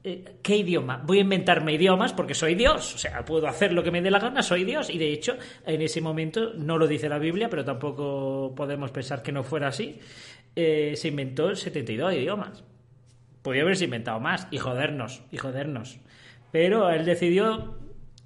¿qué 0.04 0.56
idioma? 0.58 1.02
Voy 1.06 1.20
a 1.20 1.22
inventarme 1.22 1.74
idiomas 1.74 2.14
porque 2.14 2.34
soy 2.34 2.56
Dios. 2.56 2.96
O 2.96 2.98
sea, 2.98 3.24
puedo 3.24 3.48
hacer 3.48 3.74
lo 3.74 3.84
que 3.84 3.92
me 3.92 4.02
dé 4.02 4.10
la 4.10 4.20
gana, 4.20 4.42
soy 4.42 4.64
Dios. 4.64 4.90
Y 4.90 4.98
de 4.98 5.14
hecho, 5.14 5.38
en 5.66 5.82
ese 5.82 6.02
momento, 6.02 6.54
no 6.56 6.78
lo 6.78 6.88
dice 6.88 7.10
la 7.10 7.20
Biblia, 7.20 7.50
pero 7.50 7.64
tampoco 7.64 8.54
podemos 8.56 8.92
pensar 8.92 9.22
que 9.22 9.32
no 9.32 9.44
fuera 9.44 9.68
así, 9.68 10.00
eh, 10.56 10.94
se 10.96 11.08
inventó 11.10 11.56
72 11.56 12.14
idiomas. 12.14 12.64
Podía 13.42 13.64
haberse 13.64 13.86
inventado 13.86 14.20
más 14.20 14.48
y 14.52 14.58
jodernos, 14.58 15.24
y 15.32 15.38
jodernos. 15.38 16.00
Pero 16.52 16.90
él 16.90 17.06
decidió 17.06 17.78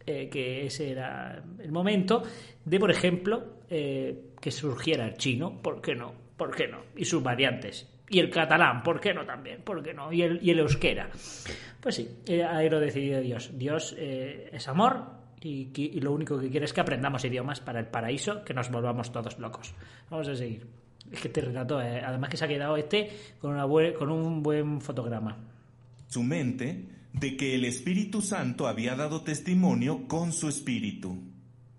eh, 0.05 0.29
que 0.29 0.65
ese 0.65 0.91
era 0.91 1.43
el 1.59 1.71
momento 1.71 2.23
de, 2.65 2.79
por 2.79 2.91
ejemplo, 2.91 3.59
eh, 3.69 4.31
que 4.41 4.51
surgiera 4.51 5.05
el 5.05 5.15
chino, 5.15 5.61
¿por 5.61 5.81
qué 5.81 5.95
no? 5.95 6.13
¿Por 6.38 6.55
qué 6.55 6.67
no? 6.67 6.79
Y 6.95 7.05
sus 7.05 7.23
variantes. 7.23 7.89
Y 8.10 8.20
el 8.20 8.30
catalán, 8.30 8.84
¿por 8.84 9.00
qué 9.00 9.13
no 9.13 9.26
también? 9.26 9.62
¿Por 9.63 9.82
qué 9.82 9.94
no? 9.94 10.12
Y 10.12 10.22
el, 10.22 10.39
y 10.41 10.52
el 10.52 10.60
euskera. 10.60 11.10
Pues 11.80 11.96
sí, 11.96 12.10
eh, 12.28 12.44
ahí 12.44 12.70
lo 12.70 12.80
decidió 12.80 13.20
Dios. 13.22 13.52
Dios 13.58 13.96
eh, 13.98 14.50
es 14.54 14.68
amor 14.68 15.06
y, 15.41 15.70
y 15.76 16.00
lo 16.02 16.12
único 16.13 16.39
que 16.39 16.50
quiere 16.50 16.65
es 16.65 16.74
que 16.74 16.82
aprendamos 16.82 17.26
idiomas 17.26 17.60
para 17.60 17.80
el 17.80 17.88
paraíso, 17.88 18.44
que 18.44 18.54
nos 18.54 18.70
volvamos 18.70 19.12
todos 19.12 19.39
locos. 19.39 19.74
Vamos 20.10 20.28
a 20.28 20.36
seguir. 20.36 20.68
Es 21.12 21.22
que 21.22 21.28
este 21.28 21.41
relato, 21.41 21.82
eh, 21.82 22.02
además 22.04 22.30
que 22.30 22.38
se 22.38 22.46
ha 22.46 22.48
quedado 22.48 22.78
este 22.78 23.10
con, 23.39 23.52
una 23.52 23.68
con 23.94 24.10
un 24.10 24.41
buen 24.41 24.82
fotograma. 24.82 25.38
su 26.08 26.24
mente 26.24 26.86
de 27.13 27.38
que 27.38 27.56
el 27.56 27.65
Espíritu 27.65 28.22
Santo 28.22 28.68
había 28.68 28.96
dado 28.96 29.22
testimonio 29.22 30.08
con 30.08 30.34
su 30.34 30.50
espíritu. 30.50 31.18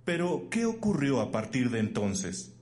Pero, 0.05 0.49
¿qué 0.51 0.65
ocurrió 0.65 1.21
a 1.21 1.31
partir 1.31 1.71
de 1.71 1.81
entonces? 1.81 2.56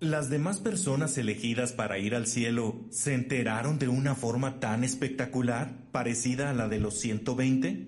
¿Las 0.00 0.28
demás 0.28 0.60
personas 0.60 1.16
elegidas 1.16 1.72
para 1.72 1.98
ir 1.98 2.14
al 2.14 2.26
cielo 2.26 2.84
se 2.90 3.14
enteraron 3.14 3.78
de 3.78 3.88
una 3.88 4.14
forma 4.14 4.60
tan 4.60 4.84
espectacular, 4.84 5.72
parecida 5.90 6.50
a 6.50 6.52
la 6.52 6.68
de 6.68 6.78
los 6.78 7.00
120? 7.00 7.86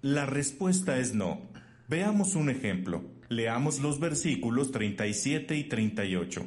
La 0.00 0.26
respuesta 0.26 0.98
es 0.98 1.14
no. 1.14 1.42
Veamos 1.86 2.34
un 2.34 2.50
ejemplo. 2.50 3.04
Leamos 3.28 3.78
los 3.78 4.00
versículos 4.00 4.72
37 4.72 5.54
y 5.54 5.62
38. 5.68 6.44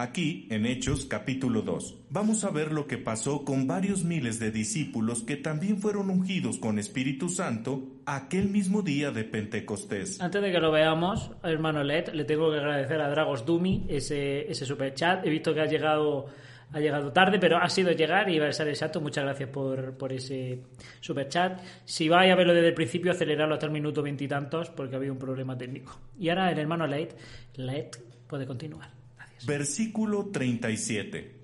Aquí, 0.00 0.46
en 0.52 0.64
Hechos 0.64 1.06
capítulo 1.06 1.62
2, 1.62 2.04
vamos 2.10 2.44
a 2.44 2.52
ver 2.52 2.70
lo 2.70 2.86
que 2.86 2.98
pasó 2.98 3.44
con 3.44 3.66
varios 3.66 4.04
miles 4.04 4.38
de 4.38 4.52
discípulos 4.52 5.24
que 5.24 5.34
también 5.34 5.78
fueron 5.78 6.08
ungidos 6.08 6.60
con 6.60 6.78
Espíritu 6.78 7.28
Santo 7.28 7.82
aquel 8.06 8.48
mismo 8.48 8.82
día 8.82 9.10
de 9.10 9.24
Pentecostés. 9.24 10.20
Antes 10.20 10.40
de 10.40 10.52
que 10.52 10.60
lo 10.60 10.70
veamos, 10.70 11.32
hermano 11.42 11.82
Led, 11.82 12.10
le 12.10 12.22
tengo 12.22 12.48
que 12.48 12.58
agradecer 12.58 13.00
a 13.00 13.10
Dragos 13.10 13.44
Dumi 13.44 13.86
ese, 13.88 14.48
ese 14.48 14.64
super 14.64 14.94
chat. 14.94 15.26
He 15.26 15.30
visto 15.30 15.52
que 15.52 15.62
ha 15.62 15.66
llegado, 15.66 16.26
ha 16.70 16.78
llegado 16.78 17.12
tarde, 17.12 17.40
pero 17.40 17.56
ha 17.56 17.68
sido 17.68 17.90
llegar 17.90 18.30
y 18.30 18.38
va 18.38 18.46
a 18.46 18.52
ser 18.52 18.68
exacto. 18.68 19.00
Muchas 19.00 19.24
gracias 19.24 19.50
por, 19.50 19.98
por 19.98 20.12
ese 20.12 20.62
super 21.00 21.26
chat. 21.26 21.60
Si 21.84 22.08
vais 22.08 22.30
a 22.30 22.36
verlo 22.36 22.54
desde 22.54 22.68
el 22.68 22.74
principio, 22.74 23.10
acelerarlo 23.10 23.54
hasta 23.54 23.66
el 23.66 23.72
minuto 23.72 24.00
veintitantos 24.00 24.70
porque 24.70 24.94
había 24.94 25.10
un 25.10 25.18
problema 25.18 25.58
técnico. 25.58 25.98
Y 26.16 26.28
ahora 26.28 26.52
el 26.52 26.58
hermano 26.60 26.86
Led, 26.86 27.08
Led 27.56 27.88
puede 28.28 28.46
continuar. 28.46 28.97
Versículo 29.46 30.26
37. 30.26 31.36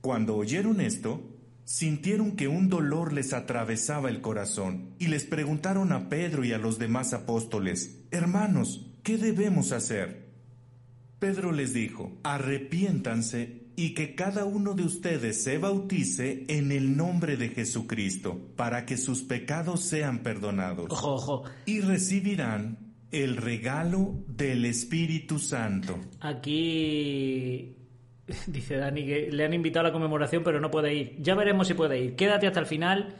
Cuando 0.00 0.36
oyeron 0.36 0.80
esto, 0.80 1.22
sintieron 1.64 2.36
que 2.36 2.48
un 2.48 2.68
dolor 2.68 3.12
les 3.12 3.32
atravesaba 3.32 4.10
el 4.10 4.20
corazón 4.20 4.90
y 4.98 5.08
les 5.08 5.24
preguntaron 5.24 5.92
a 5.92 6.08
Pedro 6.08 6.44
y 6.44 6.52
a 6.52 6.58
los 6.58 6.78
demás 6.78 7.12
apóstoles, 7.14 8.00
Hermanos, 8.10 8.90
¿qué 9.02 9.16
debemos 9.16 9.72
hacer? 9.72 10.24
Pedro 11.18 11.52
les 11.52 11.72
dijo, 11.72 12.18
Arrepiéntanse 12.22 13.62
y 13.76 13.94
que 13.94 14.14
cada 14.14 14.44
uno 14.44 14.74
de 14.74 14.84
ustedes 14.84 15.42
se 15.42 15.58
bautice 15.58 16.44
en 16.48 16.70
el 16.70 16.96
nombre 16.96 17.36
de 17.36 17.48
Jesucristo, 17.48 18.38
para 18.56 18.86
que 18.86 18.96
sus 18.96 19.22
pecados 19.22 19.80
sean 19.84 20.18
perdonados, 20.20 20.86
Ojo, 20.90 21.14
ojo. 21.14 21.44
y 21.66 21.80
recibirán 21.80 22.83
el 23.22 23.36
regalo 23.36 24.24
del 24.26 24.64
Espíritu 24.64 25.38
Santo. 25.38 26.00
Aquí 26.20 27.76
dice 28.48 28.76
Dani 28.76 29.06
que 29.06 29.30
le 29.30 29.44
han 29.44 29.54
invitado 29.54 29.86
a 29.86 29.88
la 29.88 29.92
conmemoración, 29.92 30.42
pero 30.42 30.60
no 30.60 30.70
puede 30.70 30.94
ir. 30.94 31.16
Ya 31.20 31.34
veremos 31.34 31.68
si 31.68 31.74
puede 31.74 32.00
ir. 32.00 32.16
Quédate 32.16 32.48
hasta 32.48 32.58
el 32.58 32.66
final, 32.66 33.14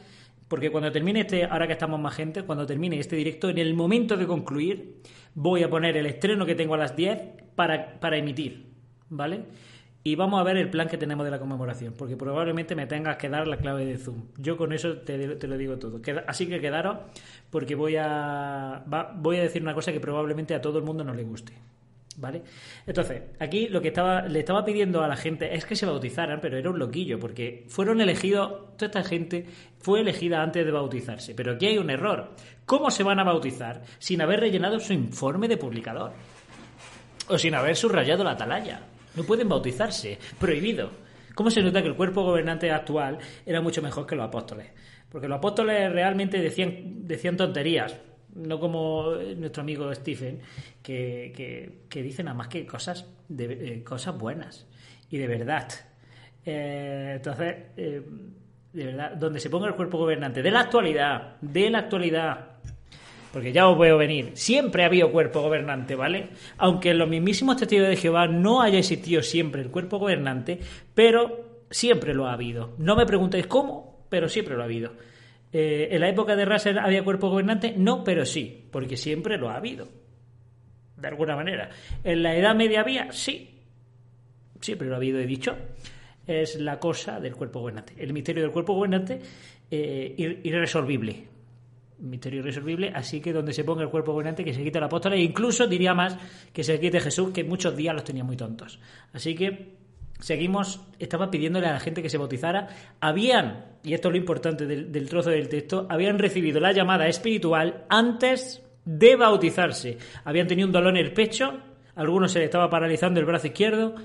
porque 0.49 0.69
cuando 0.69 0.91
termine 0.91 1.21
este, 1.21 1.45
ahora 1.45 1.67
que 1.67 1.73
estamos 1.73 1.99
más 1.99 2.13
gente, 2.13 2.43
cuando 2.43 2.65
termine 2.65 2.99
este 2.99 3.15
directo, 3.15 3.49
en 3.49 3.57
el 3.57 3.73
momento 3.73 4.17
de 4.17 4.27
concluir, 4.27 5.01
voy 5.33 5.63
a 5.63 5.69
poner 5.69 5.95
el 5.95 6.07
estreno 6.07 6.45
que 6.45 6.55
tengo 6.55 6.73
a 6.73 6.77
las 6.77 6.95
10 6.95 7.19
para, 7.55 7.99
para 7.99 8.17
emitir, 8.17 8.65
¿vale? 9.09 9.45
Y 10.07 10.15
vamos 10.15 10.39
a 10.39 10.43
ver 10.43 10.55
el 10.57 10.69
plan 10.69 10.87
que 10.87 10.99
tenemos 10.99 11.25
de 11.25 11.31
la 11.31 11.39
conmemoración, 11.39 11.95
porque 11.97 12.15
probablemente 12.15 12.75
me 12.75 12.85
tengas 12.85 13.17
que 13.17 13.27
dar 13.27 13.47
la 13.47 13.57
clave 13.57 13.85
de 13.85 13.97
Zoom. 13.97 14.25
Yo 14.37 14.55
con 14.55 14.71
eso 14.71 14.97
te, 14.99 15.35
te 15.35 15.47
lo 15.47 15.57
digo 15.57 15.79
todo. 15.79 15.99
Así 16.27 16.45
que 16.45 16.61
quedaros, 16.61 16.97
porque 17.49 17.73
voy 17.73 17.95
a, 17.95 18.83
voy 19.15 19.37
a 19.37 19.41
decir 19.41 19.63
una 19.63 19.73
cosa 19.73 19.91
que 19.91 19.99
probablemente 19.99 20.53
a 20.53 20.61
todo 20.61 20.77
el 20.77 20.83
mundo 20.85 21.03
no 21.03 21.11
le 21.11 21.23
guste. 21.23 21.53
¿Vale? 22.17 22.43
Entonces, 22.85 23.23
aquí 23.39 23.67
lo 23.67 23.81
que 23.81 23.87
estaba, 23.87 24.21
le 24.27 24.41
estaba 24.41 24.63
pidiendo 24.63 25.03
a 25.03 25.07
la 25.07 25.15
gente 25.15 25.55
es 25.55 25.65
que 25.65 25.75
se 25.75 25.87
bautizaran, 25.87 26.39
pero 26.39 26.59
era 26.59 26.69
un 26.69 26.77
loquillo, 26.77 27.19
porque 27.19 27.65
fueron 27.67 27.99
elegidos, 27.99 28.75
toda 28.77 28.85
esta 28.85 29.03
gente 29.03 29.47
fue 29.79 30.01
elegida 30.01 30.43
antes 30.43 30.63
de 30.63 30.71
bautizarse. 30.71 31.33
Pero 31.33 31.53
aquí 31.53 31.65
hay 31.65 31.79
un 31.79 31.89
error. 31.89 32.29
¿Cómo 32.67 32.91
se 32.91 33.01
van 33.01 33.19
a 33.19 33.23
bautizar 33.23 33.81
sin 33.97 34.21
haber 34.21 34.41
rellenado 34.41 34.79
su 34.79 34.93
informe 34.93 35.47
de 35.47 35.57
publicador? 35.57 36.11
O 37.27 37.39
sin 37.39 37.55
haber 37.55 37.75
subrayado 37.75 38.23
la 38.23 38.33
atalaya. 38.33 38.83
No 39.15 39.23
pueden 39.23 39.49
bautizarse. 39.49 40.17
Prohibido. 40.39 40.91
¿Cómo 41.33 41.51
se 41.51 41.61
nota 41.61 41.81
que 41.81 41.89
el 41.89 41.95
cuerpo 41.95 42.23
gobernante 42.23 42.71
actual 42.71 43.17
era 43.45 43.61
mucho 43.61 43.81
mejor 43.81 44.05
que 44.05 44.15
los 44.15 44.25
apóstoles? 44.25 44.67
Porque 45.09 45.27
los 45.27 45.37
apóstoles 45.37 45.91
realmente 45.91 46.39
decían, 46.39 47.07
decían 47.07 47.37
tonterías. 47.37 47.95
No 48.33 48.59
como 48.59 49.15
nuestro 49.37 49.61
amigo 49.61 49.93
Stephen, 49.95 50.41
que, 50.81 51.31
que, 51.35 51.83
que 51.87 52.03
dice 52.03 52.23
nada 52.23 52.35
más 52.35 52.49
que 52.49 52.65
cosas, 52.65 53.05
de, 53.29 53.45
eh, 53.75 53.83
cosas 53.83 54.17
buenas 54.17 54.67
y 55.09 55.17
de 55.17 55.27
verdad. 55.27 55.67
Eh, 56.45 57.13
entonces, 57.15 57.55
eh, 57.77 58.01
de 58.73 58.85
verdad, 58.85 59.15
donde 59.15 59.39
se 59.39 59.49
ponga 59.49 59.67
el 59.67 59.75
cuerpo 59.75 59.97
gobernante 59.97 60.41
de 60.41 60.51
la 60.51 60.61
actualidad, 60.61 61.37
de 61.39 61.69
la 61.69 61.79
actualidad, 61.79 62.54
porque 63.35 63.51
ya 63.51 63.67
os 63.67 63.77
veo 63.77 63.97
venir. 63.97 64.31
Siempre 64.35 64.83
ha 64.83 64.85
habido 64.85 65.11
cuerpo 65.11 65.41
gobernante, 65.41 65.93
¿vale? 65.95 66.29
Aunque 66.57 66.91
en 66.91 66.99
los 66.99 67.09
mismísimos 67.09 67.57
testigos 67.57 67.89
de 67.89 67.97
Jehová 67.97 68.27
no 68.27 68.61
haya 68.61 68.79
existido 68.79 69.21
siempre 69.21 69.61
el 69.61 69.69
cuerpo 69.69 69.99
gobernante, 69.99 70.57
pero 70.93 71.65
siempre 71.69 72.13
lo 72.13 72.27
ha 72.27 72.33
habido. 72.33 72.75
No 72.77 72.95
me 72.95 73.05
preguntéis 73.05 73.45
cómo, 73.47 74.05
pero 74.07 74.29
siempre 74.29 74.55
lo 74.55 74.61
ha 74.61 74.63
habido. 74.63 74.93
Eh, 75.51 75.89
¿En 75.91 75.99
la 75.99 76.07
época 76.07 76.37
de 76.37 76.45
Russell 76.45 76.77
había 76.77 77.03
cuerpo 77.03 77.29
gobernante? 77.29 77.73
No, 77.75 78.05
pero 78.05 78.25
sí, 78.25 78.69
porque 78.71 78.95
siempre 78.95 79.37
lo 79.37 79.49
ha 79.49 79.57
habido. 79.57 79.89
De 80.95 81.09
alguna 81.09 81.35
manera. 81.35 81.69
¿En 82.05 82.23
la 82.23 82.37
Edad 82.37 82.55
Media 82.55 82.79
había? 82.79 83.11
Sí. 83.11 83.49
Siempre 84.61 84.87
lo 84.87 84.93
ha 84.93 84.97
habido, 84.97 85.19
he 85.19 85.25
dicho. 85.27 85.57
Es 86.25 86.57
la 86.61 86.79
cosa 86.79 87.19
del 87.19 87.35
cuerpo 87.35 87.59
gobernante. 87.59 87.95
El 87.97 88.13
misterio 88.13 88.43
del 88.43 88.53
cuerpo 88.53 88.75
gobernante, 88.75 89.19
eh, 89.69 90.15
ir- 90.17 90.39
irresolvible 90.45 91.34
misterio 91.99 92.39
irresolvible, 92.39 92.91
así 92.93 93.21
que 93.21 93.33
donde 93.33 93.53
se 93.53 93.63
ponga 93.63 93.83
el 93.83 93.89
cuerpo 93.89 94.11
gobernante 94.11 94.43
que 94.43 94.53
se 94.53 94.63
quite 94.63 94.77
el 94.77 94.83
apóstol 94.83 95.13
e 95.13 95.21
incluso 95.21 95.67
diría 95.67 95.93
más 95.93 96.17
que 96.51 96.63
se 96.63 96.79
quite 96.79 96.99
Jesús, 96.99 97.31
que 97.31 97.43
muchos 97.43 97.75
días 97.75 97.93
los 97.93 98.03
tenía 98.03 98.23
muy 98.23 98.35
tontos. 98.35 98.79
Así 99.13 99.35
que 99.35 99.75
seguimos, 100.19 100.81
estaba 100.99 101.31
pidiéndole 101.31 101.67
a 101.67 101.73
la 101.73 101.79
gente 101.79 102.01
que 102.01 102.09
se 102.09 102.17
bautizara, 102.17 102.67
habían, 102.99 103.65
y 103.83 103.93
esto 103.93 104.09
es 104.09 104.11
lo 104.13 104.17
importante 104.17 104.65
del, 104.65 104.91
del 104.91 105.09
trozo 105.09 105.29
del 105.29 105.49
texto, 105.49 105.87
habían 105.89 106.19
recibido 106.19 106.59
la 106.59 106.71
llamada 106.71 107.07
espiritual 107.07 107.85
antes 107.89 108.61
de 108.85 109.15
bautizarse. 109.15 109.97
Habían 110.23 110.47
tenido 110.47 110.67
un 110.67 110.73
dolor 110.73 110.97
en 110.97 111.05
el 111.05 111.13
pecho, 111.13 111.59
algunos 111.95 112.31
se 112.31 112.39
les 112.39 112.45
estaba 112.45 112.69
paralizando 112.69 113.19
el 113.19 113.25
brazo 113.25 113.47
izquierdo 113.47 113.95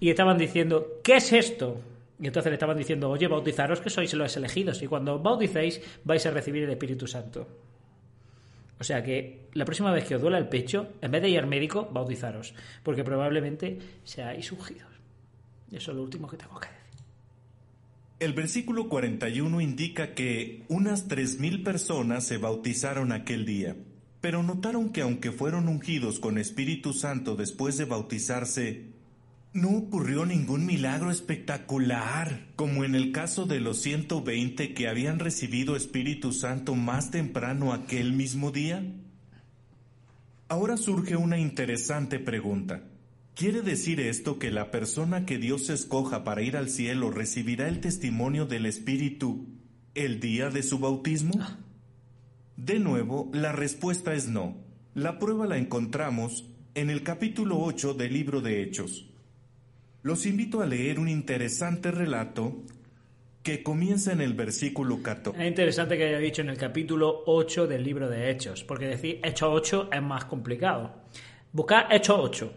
y 0.00 0.10
estaban 0.10 0.38
diciendo, 0.38 1.00
¿qué 1.02 1.16
es 1.16 1.32
esto? 1.32 1.80
Y 2.20 2.26
entonces 2.26 2.50
le 2.50 2.54
estaban 2.54 2.76
diciendo, 2.76 3.10
oye, 3.10 3.28
bautizaros 3.28 3.80
que 3.80 3.90
sois 3.90 4.12
los 4.14 4.36
elegidos 4.36 4.82
y 4.82 4.86
cuando 4.86 5.18
bauticéis 5.18 5.80
vais 6.04 6.24
a 6.26 6.30
recibir 6.30 6.64
el 6.64 6.70
Espíritu 6.70 7.06
Santo. 7.06 7.46
O 8.80 8.84
sea 8.84 9.02
que 9.02 9.48
la 9.54 9.64
próxima 9.64 9.92
vez 9.92 10.04
que 10.04 10.16
os 10.16 10.22
duela 10.22 10.38
el 10.38 10.48
pecho, 10.48 10.94
en 11.00 11.10
vez 11.10 11.22
de 11.22 11.30
ir 11.30 11.38
al 11.38 11.46
médico, 11.46 11.88
bautizaros, 11.92 12.54
porque 12.82 13.04
probablemente 13.04 13.78
seáis 14.04 14.50
ungidos. 14.52 14.88
Eso 15.70 15.90
es 15.90 15.96
lo 15.96 16.02
último 16.02 16.28
que 16.28 16.36
tengo 16.36 16.58
que 16.58 16.68
decir. 16.68 16.78
El 18.20 18.32
versículo 18.32 18.88
41 18.88 19.60
indica 19.60 20.14
que 20.14 20.64
unas 20.68 21.08
3.000 21.08 21.62
personas 21.62 22.24
se 22.24 22.38
bautizaron 22.38 23.12
aquel 23.12 23.44
día, 23.44 23.76
pero 24.20 24.42
notaron 24.42 24.90
que 24.90 25.02
aunque 25.02 25.30
fueron 25.30 25.68
ungidos 25.68 26.18
con 26.18 26.38
Espíritu 26.38 26.92
Santo 26.92 27.36
después 27.36 27.76
de 27.76 27.84
bautizarse, 27.84 28.86
no 29.52 29.70
ocurrió 29.70 30.26
ningún 30.26 30.66
milagro 30.66 31.10
espectacular, 31.10 32.48
como 32.56 32.84
en 32.84 32.94
el 32.94 33.12
caso 33.12 33.46
de 33.46 33.60
los 33.60 33.80
120 33.80 34.74
que 34.74 34.88
habían 34.88 35.18
recibido 35.18 35.74
Espíritu 35.74 36.32
Santo 36.32 36.74
más 36.74 37.10
temprano 37.10 37.72
aquel 37.72 38.12
mismo 38.12 38.50
día. 38.50 38.84
Ahora 40.48 40.76
surge 40.76 41.16
una 41.16 41.38
interesante 41.38 42.18
pregunta. 42.18 42.84
¿Quiere 43.34 43.62
decir 43.62 44.00
esto 44.00 44.38
que 44.38 44.50
la 44.50 44.70
persona 44.70 45.24
que 45.24 45.38
Dios 45.38 45.70
escoja 45.70 46.24
para 46.24 46.42
ir 46.42 46.56
al 46.56 46.68
cielo 46.68 47.10
recibirá 47.10 47.68
el 47.68 47.80
testimonio 47.80 48.46
del 48.46 48.66
Espíritu 48.66 49.46
el 49.94 50.20
día 50.20 50.50
de 50.50 50.62
su 50.62 50.78
bautismo? 50.78 51.34
De 52.56 52.80
nuevo, 52.80 53.30
la 53.32 53.52
respuesta 53.52 54.14
es 54.14 54.28
no. 54.28 54.56
La 54.94 55.18
prueba 55.20 55.46
la 55.46 55.56
encontramos 55.56 56.50
en 56.74 56.90
el 56.90 57.02
capítulo 57.04 57.60
8 57.60 57.94
del 57.94 58.12
libro 58.12 58.40
de 58.40 58.62
Hechos. 58.62 59.07
Los 60.02 60.26
invito 60.26 60.60
a 60.62 60.66
leer 60.66 60.98
un 60.98 61.08
interesante 61.08 61.90
relato 61.90 62.62
que 63.42 63.62
comienza 63.62 64.12
en 64.12 64.20
el 64.20 64.34
versículo 64.34 65.02
14. 65.02 65.40
Es 65.42 65.48
interesante 65.48 65.96
que 65.96 66.04
haya 66.04 66.18
dicho 66.18 66.42
en 66.42 66.50
el 66.50 66.56
capítulo 66.58 67.22
8 67.26 67.66
del 67.66 67.82
libro 67.82 68.08
de 68.08 68.30
Hechos, 68.30 68.62
porque 68.64 68.86
decir 68.86 69.20
Hechos 69.22 69.48
8 69.52 69.90
es 69.92 70.02
más 70.02 70.24
complicado. 70.26 70.94
Buscar 71.52 71.86
Hechos 71.90 72.16
8. 72.20 72.52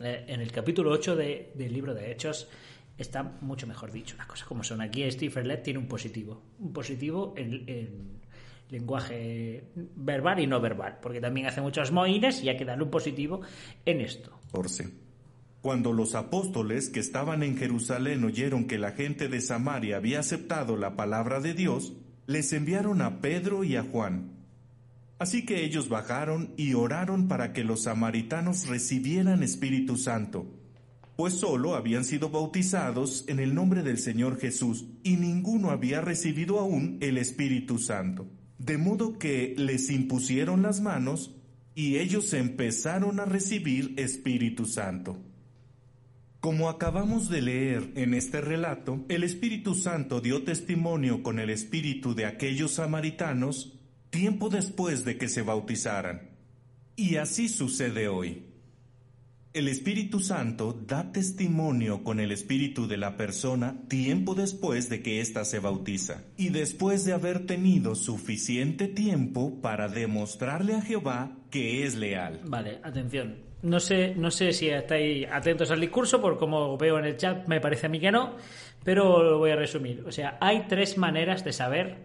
Eh, 0.00 0.24
En 0.28 0.40
el 0.40 0.50
capítulo 0.50 0.90
8 0.90 1.14
de- 1.14 1.52
del 1.54 1.72
libro 1.72 1.94
de 1.94 2.10
Hechos 2.10 2.48
está 2.96 3.22
mucho 3.22 3.66
mejor 3.66 3.92
dicho 3.92 4.16
las 4.16 4.26
cosas 4.26 4.46
como 4.46 4.64
son. 4.64 4.80
Aquí 4.80 5.08
Stephen 5.10 5.46
Lett 5.46 5.62
tiene 5.62 5.78
un 5.78 5.86
positivo. 5.88 6.42
Un 6.58 6.72
positivo 6.72 7.34
en, 7.36 7.64
en 7.68 8.20
lenguaje 8.70 9.64
verbal 9.74 10.40
y 10.40 10.46
no 10.46 10.60
verbal, 10.60 10.98
porque 11.02 11.20
también 11.20 11.46
hace 11.46 11.60
muchos 11.60 11.92
moines 11.92 12.42
y 12.42 12.48
hay 12.48 12.56
que 12.56 12.64
darle 12.64 12.84
un 12.84 12.90
positivo 12.90 13.42
en 13.84 14.00
esto. 14.00 14.38
14. 14.52 14.88
Cuando 15.62 15.92
los 15.92 16.14
apóstoles 16.14 16.88
que 16.88 17.00
estaban 17.00 17.42
en 17.42 17.58
Jerusalén 17.58 18.24
oyeron 18.24 18.66
que 18.66 18.78
la 18.78 18.92
gente 18.92 19.28
de 19.28 19.42
Samaria 19.42 19.98
había 19.98 20.20
aceptado 20.20 20.76
la 20.78 20.96
palabra 20.96 21.40
de 21.40 21.52
Dios, 21.52 21.92
les 22.26 22.52
enviaron 22.54 23.02
a 23.02 23.20
Pedro 23.20 23.62
y 23.62 23.76
a 23.76 23.82
Juan. 23.82 24.32
Así 25.18 25.44
que 25.44 25.62
ellos 25.64 25.90
bajaron 25.90 26.54
y 26.56 26.72
oraron 26.72 27.28
para 27.28 27.52
que 27.52 27.62
los 27.62 27.82
samaritanos 27.82 28.68
recibieran 28.68 29.42
Espíritu 29.42 29.98
Santo, 29.98 30.46
pues 31.14 31.34
solo 31.34 31.74
habían 31.74 32.06
sido 32.06 32.30
bautizados 32.30 33.26
en 33.28 33.38
el 33.38 33.54
nombre 33.54 33.82
del 33.82 33.98
Señor 33.98 34.40
Jesús 34.40 34.86
y 35.02 35.16
ninguno 35.16 35.70
había 35.70 36.00
recibido 36.00 36.58
aún 36.58 36.96
el 37.02 37.18
Espíritu 37.18 37.78
Santo. 37.78 38.26
De 38.56 38.78
modo 38.78 39.18
que 39.18 39.54
les 39.58 39.90
impusieron 39.90 40.62
las 40.62 40.80
manos 40.80 41.36
y 41.74 41.98
ellos 41.98 42.32
empezaron 42.32 43.20
a 43.20 43.26
recibir 43.26 43.92
Espíritu 43.98 44.64
Santo. 44.64 45.18
Como 46.40 46.70
acabamos 46.70 47.28
de 47.28 47.42
leer 47.42 47.92
en 47.96 48.14
este 48.14 48.40
relato, 48.40 49.04
el 49.10 49.24
Espíritu 49.24 49.74
Santo 49.74 50.22
dio 50.22 50.42
testimonio 50.42 51.22
con 51.22 51.38
el 51.38 51.50
espíritu 51.50 52.14
de 52.14 52.24
aquellos 52.24 52.72
samaritanos 52.72 53.78
tiempo 54.08 54.48
después 54.48 55.04
de 55.04 55.18
que 55.18 55.28
se 55.28 55.42
bautizaran. 55.42 56.30
Y 56.96 57.16
así 57.16 57.50
sucede 57.50 58.08
hoy. 58.08 58.46
El 59.52 59.68
Espíritu 59.68 60.20
Santo 60.20 60.72
da 60.72 61.12
testimonio 61.12 62.04
con 62.04 62.20
el 62.20 62.32
espíritu 62.32 62.86
de 62.86 62.96
la 62.96 63.18
persona 63.18 63.76
tiempo 63.88 64.34
después 64.34 64.88
de 64.88 65.02
que 65.02 65.20
ésta 65.20 65.44
se 65.44 65.58
bautiza, 65.58 66.24
y 66.38 66.48
después 66.48 67.04
de 67.04 67.12
haber 67.12 67.44
tenido 67.44 67.94
suficiente 67.94 68.88
tiempo 68.88 69.60
para 69.60 69.88
demostrarle 69.88 70.74
a 70.74 70.80
Jehová 70.80 71.36
que 71.50 71.84
es 71.84 71.96
leal. 71.96 72.40
Vale, 72.46 72.80
atención. 72.82 73.49
No 73.62 73.78
sé, 73.78 74.14
no 74.16 74.30
sé 74.30 74.52
si 74.52 74.70
estáis 74.70 75.26
atentos 75.30 75.70
al 75.70 75.80
discurso, 75.80 76.20
por 76.20 76.38
como 76.38 76.78
veo 76.78 76.98
en 76.98 77.04
el 77.04 77.16
chat, 77.16 77.46
me 77.46 77.60
parece 77.60 77.86
a 77.86 77.88
mí 77.90 78.00
que 78.00 78.10
no, 78.10 78.36
pero 78.82 79.22
lo 79.22 79.38
voy 79.38 79.50
a 79.50 79.56
resumir. 79.56 80.02
O 80.06 80.12
sea, 80.12 80.38
hay 80.40 80.66
tres 80.66 80.96
maneras 80.96 81.44
de 81.44 81.52
saber, 81.52 81.96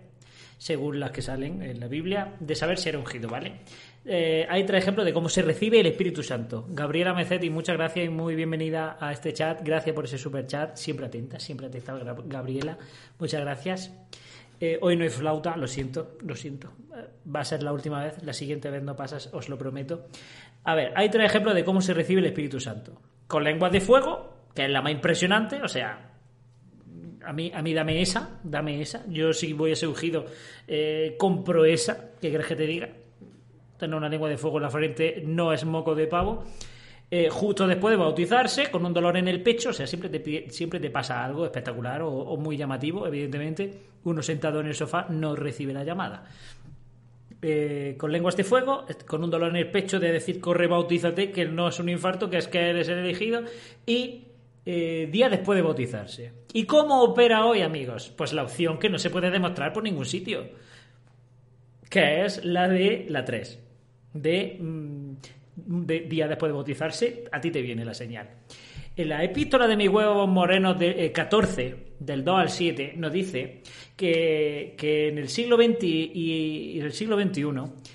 según 0.57 0.99
las 0.99 1.11
que 1.11 1.21
salen 1.21 1.61
en 1.61 1.79
la 1.79 1.87
Biblia, 1.87 2.33
de 2.39 2.55
saber 2.55 2.77
si 2.77 2.89
era 2.89 2.99
ungido, 2.99 3.29
¿vale? 3.29 3.61
Eh, 4.07 4.45
hay 4.49 4.65
tres 4.65 4.83
ejemplos 4.83 5.05
de 5.05 5.13
cómo 5.13 5.29
se 5.29 5.41
recibe 5.41 5.79
el 5.79 5.87
Espíritu 5.87 6.21
Santo. 6.21 6.67
Gabriela 6.69 7.13
Mecetti, 7.13 7.49
muchas 7.49 7.77
gracias 7.77 8.05
y 8.05 8.09
muy 8.09 8.35
bienvenida 8.35 8.97
a 8.99 9.11
este 9.11 9.33
chat. 9.33 9.61
Gracias 9.63 9.95
por 9.95 10.05
ese 10.05 10.17
super 10.17 10.45
chat. 10.45 10.75
Siempre 10.75 11.07
atenta, 11.07 11.39
siempre 11.39 11.67
atenta, 11.67 11.97
Gabriela. 12.25 12.77
Muchas 13.17 13.41
gracias. 13.41 13.91
Eh, 14.59 14.77
hoy 14.81 14.95
no 14.95 15.03
hay 15.03 15.09
flauta, 15.09 15.57
lo 15.57 15.67
siento, 15.67 16.17
lo 16.21 16.35
siento. 16.35 16.71
Eh, 16.95 17.05
Va 17.35 17.41
a 17.41 17.45
ser 17.45 17.63
la 17.63 17.73
última 17.73 18.03
vez, 18.03 18.23
la 18.23 18.33
siguiente 18.33 18.69
vez 18.69 18.83
no 18.83 18.95
pasas, 18.95 19.29
os 19.33 19.49
lo 19.49 19.57
prometo. 19.57 20.07
A 20.65 20.73
ver, 20.73 20.91
hay 20.95 21.09
tres 21.09 21.27
ejemplos 21.27 21.53
de 21.53 21.63
cómo 21.63 21.79
se 21.79 21.93
recibe 21.93 22.21
el 22.21 22.27
Espíritu 22.27 22.59
Santo. 22.59 22.99
Con 23.27 23.43
lenguas 23.43 23.71
de 23.71 23.81
fuego, 23.81 24.49
que 24.53 24.65
es 24.65 24.69
la 24.69 24.81
más 24.81 24.91
impresionante, 24.91 25.61
o 25.61 25.67
sea, 25.67 26.11
a 27.23 27.33
mí, 27.33 27.51
a 27.53 27.61
mí 27.61 27.73
dame 27.73 28.01
esa, 28.01 28.39
dame 28.43 28.81
esa. 28.81 29.05
Yo 29.07 29.31
si 29.31 29.53
voy 29.53 29.71
a 29.71 29.75
ser 29.75 29.89
ungido, 29.89 30.25
eh, 30.67 31.15
compro 31.19 31.65
esa, 31.65 32.11
¿qué 32.19 32.31
crees 32.31 32.47
que 32.47 32.55
te 32.55 32.65
diga? 32.65 32.89
Tener 33.77 33.95
una 33.95 34.09
lengua 34.09 34.27
de 34.27 34.37
fuego 34.37 34.57
en 34.57 34.63
la 34.63 34.69
frente 34.71 35.21
no 35.23 35.53
es 35.53 35.65
moco 35.65 35.93
de 35.93 36.07
pavo. 36.07 36.43
Eh, 37.11 37.29
justo 37.29 37.67
después 37.67 37.91
de 37.91 37.97
bautizarse, 37.97 38.71
con 38.71 38.83
un 38.83 38.93
dolor 38.93 39.17
en 39.17 39.27
el 39.27 39.43
pecho, 39.43 39.69
o 39.69 39.73
sea, 39.73 39.85
siempre 39.85 40.09
te, 40.09 40.49
siempre 40.49 40.79
te 40.79 40.89
pasa 40.89 41.23
algo 41.23 41.45
espectacular 41.45 42.01
o 42.01 42.35
muy 42.37 42.57
llamativo, 42.57 43.05
evidentemente, 43.05 43.71
uno 44.05 44.23
sentado 44.23 44.59
en 44.61 44.67
el 44.67 44.75
sofá 44.75 45.05
no 45.09 45.35
recibe 45.35 45.73
la 45.73 45.83
llamada. 45.83 46.25
Eh, 47.41 47.95
con 47.97 48.11
lenguas 48.11 48.35
de 48.37 48.43
fuego, 48.43 48.85
con 49.05 49.23
un 49.23 49.29
dolor 49.29 49.49
en 49.49 49.57
el 49.57 49.69
pecho 49.69 49.99
de 49.99 50.11
decir 50.11 50.39
corre, 50.39 50.67
bautízate, 50.67 51.31
que 51.31 51.45
no 51.45 51.67
es 51.67 51.79
un 51.79 51.89
infarto, 51.89 52.29
que 52.29 52.37
es 52.37 52.47
que 52.47 52.69
eres 52.69 52.87
el 52.87 52.99
elegido, 52.99 53.43
y 53.85 54.23
eh, 54.65 55.07
día 55.11 55.29
después 55.29 55.55
de 55.55 55.61
bautizarse. 55.61 56.31
¿Y 56.53 56.63
cómo 56.63 57.03
opera 57.03 57.45
hoy, 57.45 57.61
amigos? 57.61 58.11
Pues 58.15 58.33
la 58.33 58.43
opción 58.43 58.79
que 58.79 58.89
no 58.89 58.97
se 58.97 59.09
puede 59.11 59.29
demostrar 59.29 59.73
por 59.73 59.83
ningún 59.83 60.05
sitio, 60.05 60.47
que 61.89 62.25
es 62.25 62.43
la 62.43 62.67
de 62.67 63.05
la 63.09 63.23
3, 63.23 63.59
de, 64.13 64.57
mm, 64.59 65.11
de 65.55 65.99
día 66.01 66.27
después 66.27 66.49
de 66.49 66.53
bautizarse, 66.53 67.25
a 67.31 67.39
ti 67.39 67.51
te 67.51 67.61
viene 67.61 67.85
la 67.85 67.93
señal. 67.93 68.29
En 68.95 69.09
la 69.09 69.23
epístola 69.23 69.67
de 69.67 69.77
mis 69.77 69.89
huevos 69.89 70.27
morenos 70.27 70.79
de, 70.79 71.05
eh, 71.05 71.11
14, 71.11 71.84
del 71.99 72.23
2 72.23 72.39
al 72.39 72.49
7, 72.49 72.93
nos 72.97 73.11
dice 73.11 73.61
que, 73.95 74.75
que 74.77 75.07
en 75.09 75.17
el 75.17 75.29
siglo 75.29 75.55
XX 75.57 75.83
y, 75.83 76.11
y 76.75 76.79
el 76.79 76.91
siglo 76.93 77.19
XXI 77.21 77.43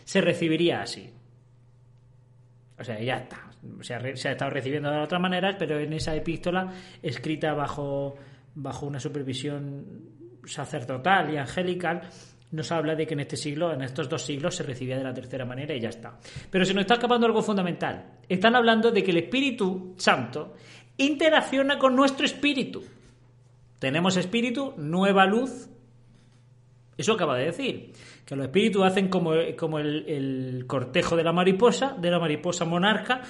se 0.05 0.21
recibiría 0.21 0.83
así. 0.83 1.11
O 2.79 2.85
sea, 2.85 3.01
ya 3.01 3.17
está. 3.17 3.47
Sea, 3.83 3.99
re- 3.99 4.17
se 4.17 4.29
ha 4.29 4.33
estado 4.33 4.51
recibiendo 4.51 4.91
de 4.91 5.01
otras 5.01 5.21
maneras, 5.21 5.57
pero 5.59 5.79
en 5.79 5.93
esa 5.93 6.15
epístola, 6.17 6.73
escrita 7.03 7.53
bajo, 7.53 8.17
bajo 8.55 8.87
una 8.87 8.99
supervisión 9.01 9.85
sacerdotal 10.47 11.33
y 11.35 11.37
angelical, 11.37 12.01
nos 12.53 12.73
habla 12.73 12.95
de 12.95 13.07
que 13.07 13.15
en 13.15 13.21
este 13.21 13.37
siglo, 13.37 13.73
en 13.73 13.83
estos 13.83 14.09
dos 14.09 14.25
siglos, 14.25 14.57
se 14.57 14.63
recibía 14.63 14.97
de 14.97 15.05
la 15.05 15.13
tercera 15.15 15.45
manera 15.45 15.75
y 15.75 15.81
ya 15.81 15.91
está. 15.91 16.19
Pero 16.51 16.65
se 16.65 16.73
nos 16.73 16.81
está 16.83 16.95
escapando 16.95 17.27
algo 17.27 17.43
fundamental. 17.43 18.19
Están 18.29 18.57
hablando 18.57 18.91
de 18.91 19.05
que 19.05 19.11
el 19.11 19.19
Espíritu 19.19 19.95
Santo 19.99 20.55
interacciona 20.97 21.79
con 21.79 21.95
nuestro 21.95 22.25
espíritu. 22.25 22.83
Tenemos 23.81 24.17
espíritu, 24.17 24.75
nueva 24.77 25.27
luz. 25.27 25.69
Eso 26.97 27.15
acaba 27.15 27.37
de 27.37 27.47
decir. 27.47 27.93
Que 28.25 28.37
los 28.37 28.47
espíritus 28.47 28.85
hacen 28.85 29.09
como, 29.09 29.33
como 29.59 29.81
el, 29.81 30.05
el 30.07 30.65
cortejo 30.69 31.17
de 31.17 31.25
la 31.25 31.33
mariposa, 31.33 31.97
de 31.99 32.11
la 32.13 32.21
mariposa 32.21 32.65
monarca. 32.65 33.23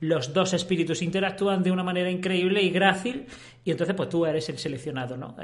Los 0.00 0.32
dos 0.32 0.54
espíritus 0.54 1.02
interactúan 1.02 1.62
de 1.62 1.70
una 1.70 1.82
manera 1.82 2.10
increíble 2.10 2.62
y 2.62 2.70
grácil. 2.70 3.26
Y 3.62 3.70
entonces, 3.72 3.94
pues 3.94 4.08
tú 4.08 4.24
eres 4.24 4.48
el 4.48 4.56
seleccionado, 4.56 5.18
¿no? 5.18 5.36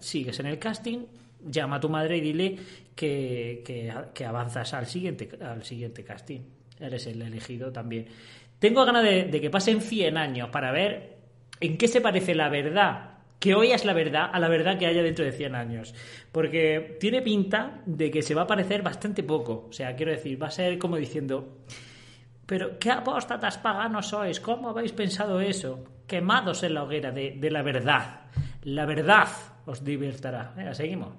Sigues 0.00 0.40
en 0.40 0.46
el 0.46 0.58
casting 0.58 1.06
llama 1.44 1.76
a 1.76 1.80
tu 1.80 1.88
madre 1.88 2.18
y 2.18 2.20
dile 2.20 2.58
que, 2.94 3.62
que, 3.64 3.92
que 4.12 4.24
avanzas 4.24 4.74
al 4.74 4.86
siguiente, 4.86 5.28
al 5.42 5.64
siguiente 5.64 6.04
casting. 6.04 6.40
Eres 6.78 7.06
el 7.06 7.22
elegido 7.22 7.72
también. 7.72 8.06
Tengo 8.58 8.84
ganas 8.84 9.02
de, 9.02 9.24
de 9.24 9.40
que 9.40 9.50
pasen 9.50 9.80
100 9.80 10.16
años 10.16 10.50
para 10.50 10.72
ver 10.72 11.16
en 11.60 11.76
qué 11.76 11.88
se 11.88 12.00
parece 12.00 12.34
la 12.34 12.48
verdad 12.48 13.19
que 13.40 13.54
hoy 13.54 13.72
es 13.72 13.86
la 13.86 13.94
verdad 13.94 14.30
a 14.32 14.38
la 14.38 14.48
verdad 14.48 14.78
que 14.78 14.86
haya 14.86 15.02
dentro 15.02 15.24
de 15.24 15.32
100 15.32 15.54
años. 15.54 15.94
Porque 16.30 16.98
tiene 17.00 17.22
pinta 17.22 17.80
de 17.86 18.10
que 18.10 18.22
se 18.22 18.34
va 18.34 18.42
a 18.42 18.46
parecer 18.46 18.82
bastante 18.82 19.22
poco. 19.22 19.66
O 19.70 19.72
sea, 19.72 19.96
quiero 19.96 20.12
decir, 20.12 20.40
va 20.40 20.48
a 20.48 20.50
ser 20.50 20.78
como 20.78 20.96
diciendo, 20.96 21.62
pero 22.44 22.78
qué 22.78 22.90
apóstatas 22.90 23.56
paganos 23.58 24.08
sois, 24.08 24.38
¿cómo 24.40 24.68
habéis 24.68 24.92
pensado 24.92 25.40
eso? 25.40 25.82
Quemados 26.06 26.62
en 26.62 26.74
la 26.74 26.84
hoguera 26.84 27.10
de, 27.10 27.32
de 27.38 27.50
la 27.50 27.62
verdad. 27.62 28.20
La 28.62 28.84
verdad 28.84 29.28
os 29.64 29.82
divertirá. 29.82 30.52
Venga, 30.54 30.74
seguimos. 30.74 31.14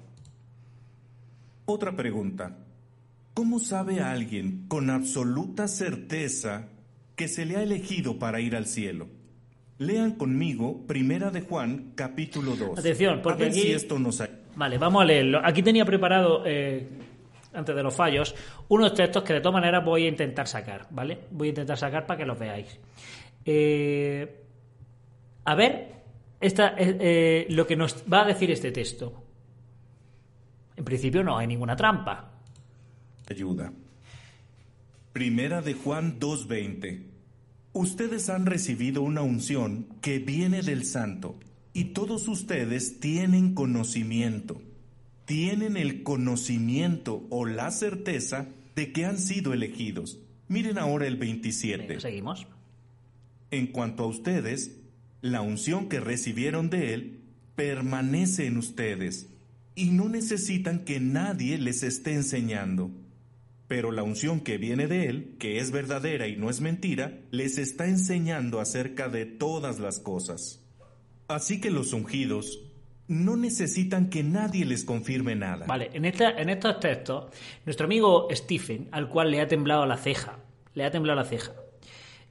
Otra 1.65 1.95
pregunta. 1.95 2.55
¿Cómo 3.33 3.59
sabe 3.59 4.01
alguien 4.01 4.67
con 4.67 4.91
absoluta 4.91 5.67
certeza 5.67 6.67
que 7.15 7.27
se 7.27 7.45
le 7.45 7.57
ha 7.57 7.63
elegido 7.63 8.19
para 8.19 8.41
ir 8.41 8.55
al 8.55 8.67
cielo? 8.67 9.07
Lean 9.81 10.11
conmigo 10.11 10.85
Primera 10.85 11.31
de 11.31 11.41
Juan, 11.41 11.93
capítulo 11.95 12.55
2. 12.55 12.77
Atención, 12.77 13.19
porque 13.23 13.43
a 13.43 13.45
ver 13.47 13.51
aquí- 13.51 13.61
si 13.61 13.71
esto 13.71 13.97
nos... 13.97 14.21
Vale, 14.55 14.77
vamos 14.77 15.01
a 15.01 15.05
leerlo. 15.05 15.41
Aquí 15.43 15.63
tenía 15.63 15.83
preparado, 15.85 16.43
eh, 16.45 16.87
antes 17.51 17.75
de 17.75 17.81
los 17.81 17.95
fallos, 17.95 18.35
unos 18.67 18.93
textos 18.93 19.23
que 19.23 19.33
de 19.33 19.41
todas 19.41 19.53
maneras 19.53 19.83
voy 19.83 20.05
a 20.05 20.09
intentar 20.09 20.47
sacar, 20.47 20.85
¿vale? 20.91 21.21
Voy 21.31 21.47
a 21.47 21.49
intentar 21.49 21.77
sacar 21.79 22.05
para 22.05 22.19
que 22.19 22.25
los 22.27 22.37
veáis. 22.37 22.79
Eh, 23.43 24.43
a 25.45 25.55
ver, 25.55 25.93
esta, 26.39 26.75
eh, 26.77 26.97
eh, 26.99 27.47
lo 27.49 27.65
que 27.65 27.75
nos 27.75 28.03
va 28.11 28.21
a 28.21 28.25
decir 28.25 28.51
este 28.51 28.71
texto. 28.71 29.23
En 30.75 30.85
principio 30.85 31.23
no 31.23 31.37
hay 31.39 31.47
ninguna 31.47 31.75
trampa. 31.75 32.27
ayuda. 33.27 33.71
Primera 35.11 35.61
de 35.63 35.73
Juan 35.73 36.19
2.20. 36.19 37.10
Ustedes 37.73 38.29
han 38.29 38.45
recibido 38.45 39.01
una 39.01 39.21
unción 39.21 39.87
que 40.01 40.19
viene 40.19 40.61
del 40.61 40.83
Santo 40.85 41.39
y 41.73 41.85
todos 41.85 42.27
ustedes 42.27 42.99
tienen 42.99 43.53
conocimiento. 43.53 44.61
Tienen 45.25 45.77
el 45.77 46.03
conocimiento 46.03 47.25
o 47.29 47.45
la 47.45 47.71
certeza 47.71 48.47
de 48.75 48.91
que 48.91 49.05
han 49.05 49.17
sido 49.17 49.53
elegidos. 49.53 50.19
Miren 50.49 50.77
ahora 50.77 51.07
el 51.07 51.15
27. 51.15 51.87
Venga, 51.87 52.01
seguimos. 52.01 52.45
En 53.51 53.67
cuanto 53.67 54.03
a 54.03 54.07
ustedes, 54.07 54.77
la 55.21 55.41
unción 55.41 55.87
que 55.87 56.01
recibieron 56.01 56.69
de 56.69 56.93
Él 56.93 57.21
permanece 57.55 58.47
en 58.47 58.57
ustedes 58.57 59.29
y 59.75 59.91
no 59.91 60.09
necesitan 60.09 60.79
que 60.79 60.99
nadie 60.99 61.57
les 61.57 61.83
esté 61.83 62.13
enseñando. 62.13 62.91
Pero 63.71 63.89
la 63.93 64.03
unción 64.03 64.41
que 64.41 64.57
viene 64.57 64.87
de 64.87 65.05
Él, 65.05 65.35
que 65.39 65.59
es 65.59 65.71
verdadera 65.71 66.27
y 66.27 66.35
no 66.35 66.49
es 66.49 66.59
mentira, 66.59 67.13
les 67.31 67.57
está 67.57 67.85
enseñando 67.85 68.59
acerca 68.59 69.07
de 69.07 69.25
todas 69.25 69.79
las 69.79 69.97
cosas. 69.97 70.61
Así 71.29 71.61
que 71.61 71.71
los 71.71 71.93
ungidos 71.93 72.59
no 73.07 73.37
necesitan 73.37 74.09
que 74.09 74.23
nadie 74.23 74.65
les 74.65 74.83
confirme 74.83 75.35
nada. 75.37 75.67
Vale, 75.67 75.89
en, 75.93 76.03
esta, 76.03 76.31
en 76.31 76.49
estos 76.49 76.81
textos, 76.81 77.31
nuestro 77.65 77.85
amigo 77.85 78.27
Stephen, 78.33 78.89
al 78.91 79.07
cual 79.07 79.31
le 79.31 79.39
ha 79.39 79.47
temblado 79.47 79.85
la 79.85 79.95
ceja, 79.95 80.39
le 80.73 80.83
ha 80.83 80.91
temblado 80.91 81.17
la 81.21 81.25
ceja, 81.25 81.53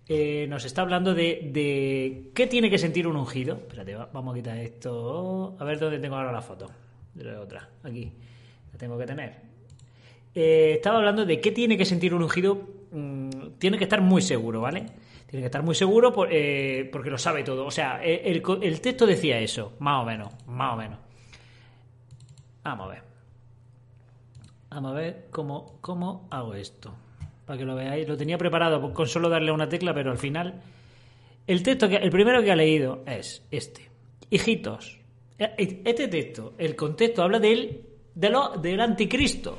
eh, 0.08 0.44
nos 0.46 0.66
está 0.66 0.82
hablando 0.82 1.14
de, 1.14 1.48
de 1.54 2.32
qué 2.34 2.48
tiene 2.48 2.68
que 2.68 2.76
sentir 2.76 3.06
un 3.06 3.16
ungido. 3.16 3.54
Espérate, 3.56 3.94
va- 3.94 4.10
vamos 4.12 4.34
a 4.34 4.36
quitar 4.36 4.58
esto. 4.58 5.56
A 5.58 5.64
ver 5.64 5.78
dónde 5.78 6.00
tengo 6.00 6.16
ahora 6.16 6.32
la 6.32 6.42
foto. 6.42 6.70
De 7.14 7.24
la 7.24 7.40
otra, 7.40 7.66
aquí. 7.82 8.12
La 8.72 8.78
tengo 8.78 8.98
que 8.98 9.06
tener. 9.06 9.49
Eh, 10.34 10.74
estaba 10.76 10.98
hablando 10.98 11.24
de 11.26 11.40
qué 11.40 11.50
tiene 11.52 11.76
que 11.76 11.84
sentir 11.84 12.14
un 12.14 12.22
ungido. 12.22 12.60
mm, 12.92 13.30
tiene 13.58 13.78
que 13.78 13.84
estar 13.84 14.00
muy 14.00 14.20
seguro, 14.22 14.60
¿vale? 14.60 14.86
Tiene 15.26 15.42
que 15.42 15.46
estar 15.46 15.62
muy 15.62 15.74
seguro 15.76 16.12
por- 16.12 16.28
eh, 16.32 16.88
porque 16.92 17.08
lo 17.10 17.18
sabe 17.18 17.44
todo. 17.44 17.64
O 17.66 17.70
sea, 17.70 18.00
eh, 18.04 18.22
el, 18.24 18.80
texto 18.80 19.06
decía 19.06 19.38
eso, 19.38 19.74
más 19.78 20.02
o 20.02 20.06
menos, 20.06 20.32
más 20.46 20.74
o 20.74 20.76
menos. 20.76 20.98
Vamos 22.64 22.86
a 22.86 22.90
ver. 22.90 23.02
Vamos 24.70 24.90
a 24.92 24.94
ver 24.94 25.26
cómo, 25.30 25.78
cómo 25.80 26.26
hago 26.30 26.54
esto. 26.54 26.92
Para 27.46 27.58
que 27.58 27.64
lo 27.64 27.74
veáis. 27.76 28.08
Lo 28.08 28.16
tenía 28.16 28.38
preparado 28.38 28.92
con 28.92 29.06
solo 29.06 29.28
darle 29.28 29.52
una 29.52 29.68
tecla, 29.68 29.94
pero 29.94 30.10
al 30.10 30.18
final. 30.18 30.60
El 31.46 31.62
texto 31.62 31.88
que. 31.88 31.96
El 31.96 32.10
primero 32.10 32.42
que 32.42 32.50
ha 32.50 32.56
leído 32.56 33.02
es 33.06 33.44
este. 33.50 33.88
Hijitos. 34.30 34.98
Este 35.38 36.08
texto, 36.08 36.54
el 36.58 36.76
contexto 36.76 37.22
habla 37.22 37.38
del, 37.38 37.82
de 38.14 38.28
lo, 38.30 38.50
del 38.58 38.80
anticristo. 38.80 39.58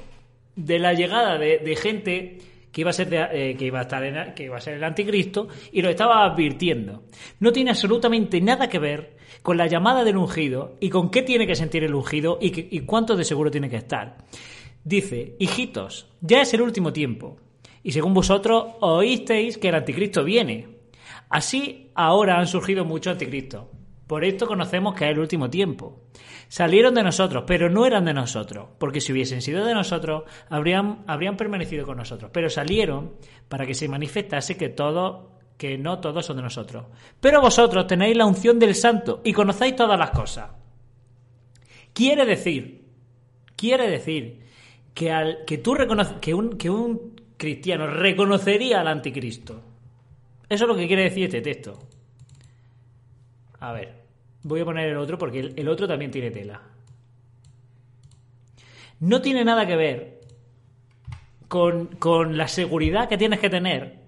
De 0.55 0.79
la 0.79 0.93
llegada 0.93 1.37
de, 1.37 1.59
de 1.59 1.75
gente 1.75 2.37
que 2.71 2.81
iba 2.81 2.89
a 2.89 2.93
ser 2.93 3.09
de- 3.09 3.51
eh, 3.51 3.55
que 3.57 3.65
iba 3.65 3.79
a 3.79 3.83
estar 3.83 4.03
en- 4.03 4.33
que 4.33 4.43
iba 4.45 4.57
a 4.57 4.61
ser 4.61 4.75
el 4.75 4.83
anticristo 4.83 5.47
y 5.71 5.81
lo 5.81 5.89
estaba 5.89 6.23
advirtiendo. 6.25 7.03
No 7.39 7.51
tiene 7.51 7.71
absolutamente 7.71 8.39
nada 8.41 8.69
que 8.69 8.79
ver 8.79 9.17
con 9.41 9.57
la 9.57 9.67
llamada 9.67 10.03
del 10.03 10.17
ungido 10.17 10.77
y 10.79 10.89
con 10.89 11.09
qué 11.09 11.21
tiene 11.21 11.47
que 11.47 11.55
sentir 11.55 11.83
el 11.83 11.95
ungido 11.95 12.37
y, 12.41 12.79
cuánto 12.81 13.15
de 13.15 13.23
seguro 13.25 13.51
tiene 13.51 13.69
que 13.69 13.77
estar. 13.77 14.17
Dice, 14.83 15.35
hijitos, 15.39 16.07
ya 16.21 16.41
es 16.41 16.53
el 16.53 16.61
último 16.61 16.91
tiempo, 16.93 17.37
y 17.83 17.91
según 17.91 18.13
vosotros 18.13 18.65
oísteis 18.79 19.57
que 19.57 19.69
el 19.69 19.75
anticristo 19.75 20.23
viene. 20.23 20.67
Así 21.29 21.89
ahora 21.95 22.39
han 22.39 22.47
surgido 22.47 22.83
muchos 22.85 23.13
anticristos. 23.13 23.65
Por 24.11 24.25
esto 24.25 24.45
conocemos 24.45 24.93
que 24.93 25.05
es 25.05 25.11
el 25.11 25.19
último 25.19 25.49
tiempo. 25.49 26.01
Salieron 26.49 26.93
de 26.93 27.01
nosotros, 27.01 27.45
pero 27.47 27.69
no 27.69 27.85
eran 27.85 28.03
de 28.03 28.13
nosotros, 28.13 28.67
porque 28.77 28.99
si 28.99 29.13
hubiesen 29.13 29.41
sido 29.41 29.63
de 29.63 29.73
nosotros, 29.73 30.23
habrían, 30.49 31.05
permanecido 31.37 31.85
con 31.85 31.95
nosotros. 31.95 32.29
Pero 32.33 32.49
salieron 32.49 33.13
para 33.47 33.65
que 33.65 33.73
se 33.73 33.87
manifestase 33.87 34.57
que 34.57 34.67
todos, 34.67 35.29
que 35.57 35.77
no 35.77 36.01
todos 36.01 36.25
son 36.25 36.35
de 36.35 36.43
nosotros. 36.43 36.87
Pero 37.21 37.39
vosotros 37.39 37.87
tenéis 37.87 38.17
la 38.17 38.25
unción 38.25 38.59
del 38.59 38.75
santo 38.75 39.21
y 39.23 39.31
conocéis 39.31 39.77
todas 39.77 39.97
las 39.97 40.09
cosas. 40.09 40.49
Quiere 41.93 42.25
decir, 42.25 42.83
quiere 43.55 43.89
decir 43.89 44.41
que, 44.93 45.09
al, 45.09 45.45
que 45.45 45.59
tú 45.59 45.73
reconoces, 45.73 46.17
que 46.19 46.33
un, 46.33 46.57
que 46.57 46.69
un 46.69 47.15
cristiano 47.37 47.87
reconocería 47.87 48.81
al 48.81 48.89
anticristo. 48.89 49.61
Eso 50.49 50.65
es 50.65 50.67
lo 50.67 50.75
que 50.75 50.87
quiere 50.87 51.03
decir 51.03 51.23
este 51.23 51.39
texto. 51.39 51.79
A 53.61 53.71
ver, 53.73 54.00
voy 54.43 54.61
a 54.61 54.65
poner 54.65 54.89
el 54.89 54.97
otro 54.97 55.17
porque 55.17 55.39
el, 55.55 55.67
otro 55.67 55.87
también 55.87 56.11
tiene 56.11 56.31
tela. 56.31 56.61
No 58.99 59.21
tiene 59.21 59.43
nada 59.43 59.65
que 59.65 59.75
ver 59.75 60.19
con, 61.47 61.87
con 61.97 62.37
la 62.37 62.47
seguridad 62.47 63.09
que 63.09 63.17
tienes 63.17 63.39
que 63.39 63.49
tener 63.49 63.99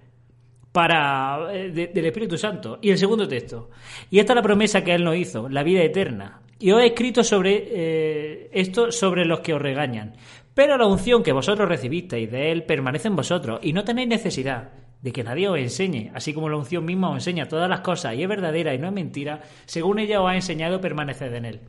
para 0.72 1.50
eh, 1.54 1.70
de- 1.72 1.88
del 1.88 2.06
Espíritu 2.06 2.38
Santo. 2.38 2.80
Y 2.82 2.92
el 2.92 2.98
segundo 2.98 3.28
texto. 3.28 3.70
Y 4.10 4.20
esta 4.20 4.34
es 4.34 4.36
la 4.36 4.42
promesa 4.44 4.84
que 4.84 4.94
Él 4.94 5.04
nos 5.04 5.16
hizo, 5.16 5.50
la 5.50 5.64
vida 5.64 5.82
eterna. 5.84 6.42
Y 6.60 6.72
os 6.72 6.82
he 6.82 6.88
escrito 6.88 7.24
sobre 7.24 7.64
eh, 7.68 8.50
esto 8.54 8.92
sobre 8.92 9.26
los 9.26 9.40
que 9.42 9.54
os 9.54 9.62
regañan. 9.62 10.14
Pero 10.54 10.78
la 10.78 10.86
unción 10.86 11.24
que 11.24 11.32
vosotros 11.32 11.68
recibisteis 11.68 12.32
de 12.32 12.52
Él 12.52 12.64
permanece 12.64 13.08
en 13.08 13.16
vosotros 13.16 13.60
y 13.64 13.74
no 13.74 13.84
tenéis 13.84 14.08
necesidad 14.08 14.70
de 15.04 15.12
que 15.12 15.24
nadie 15.24 15.50
os 15.50 15.60
enseñe, 15.60 16.12
así 16.16 16.34
como 16.34 16.50
la 16.50 16.56
unción 16.56 16.86
misma 16.86 17.10
os 17.10 17.18
enseña 17.18 17.48
todas 17.48 17.70
las 17.70 17.82
cosas 17.82 18.16
y 18.16 18.24
es 18.24 18.30
verdadera 18.30 18.74
y 18.74 18.80
no 18.80 18.88
es 18.88 18.94
mentira, 18.94 19.42
según 19.66 20.00
ella 20.00 20.22
os 20.22 20.32
ha 20.32 20.36
enseñado, 20.36 20.80
permaneced 20.80 21.34
en 21.34 21.46
Él. 21.46 21.60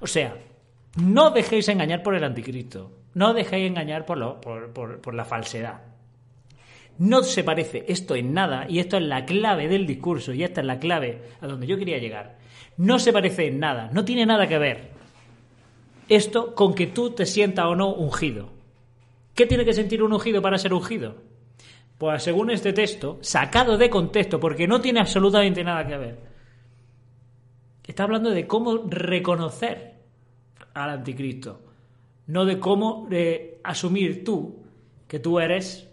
O 0.00 0.06
sea, 0.06 0.36
no 1.00 1.30
dejéis 1.30 1.68
engañar 1.68 2.02
por 2.02 2.14
el 2.14 2.22
anticristo, 2.22 2.92
no 3.14 3.32
dejéis 3.32 3.66
engañar 3.66 4.04
por 4.04 5.14
la 5.14 5.24
falsedad. 5.24 5.80
No 6.98 7.22
se 7.22 7.44
parece 7.44 7.84
esto 7.88 8.14
en 8.14 8.32
nada, 8.32 8.66
y 8.68 8.78
esto 8.78 8.98
es 8.98 9.02
la 9.02 9.24
clave 9.24 9.68
del 9.68 9.86
discurso, 9.86 10.32
y 10.32 10.44
esta 10.44 10.60
es 10.60 10.66
la 10.66 10.78
clave 10.78 11.22
a 11.40 11.46
donde 11.46 11.66
yo 11.66 11.78
quería 11.78 11.98
llegar. 11.98 12.36
No 12.76 12.98
se 12.98 13.12
parece 13.12 13.46
en 13.46 13.58
nada, 13.58 13.90
no 13.92 14.04
tiene 14.04 14.26
nada 14.26 14.46
que 14.46 14.58
ver 14.58 14.96
esto 16.08 16.54
con 16.54 16.74
que 16.74 16.86
tú 16.86 17.10
te 17.10 17.26
sientas 17.26 17.66
o 17.66 17.74
no 17.74 17.92
ungido. 17.92 18.50
¿Qué 19.34 19.46
tiene 19.46 19.64
que 19.64 19.72
sentir 19.72 20.02
un 20.02 20.12
ungido 20.12 20.40
para 20.40 20.58
ser 20.58 20.72
ungido? 20.72 21.16
Pues 21.98 22.22
según 22.22 22.50
este 22.50 22.72
texto, 22.72 23.18
sacado 23.22 23.78
de 23.78 23.88
contexto, 23.88 24.38
porque 24.38 24.66
no 24.66 24.80
tiene 24.80 25.00
absolutamente 25.00 25.64
nada 25.64 25.86
que 25.86 25.96
ver, 25.96 26.18
está 27.84 28.02
hablando 28.02 28.30
de 28.30 28.46
cómo 28.46 28.84
reconocer 28.86 29.94
al 30.74 30.90
anticristo, 30.90 31.62
no 32.26 32.44
de 32.44 32.58
cómo 32.58 33.08
eh, 33.10 33.60
asumir 33.64 34.24
tú 34.24 34.62
que 35.08 35.20
tú 35.20 35.38
eres 35.38 35.88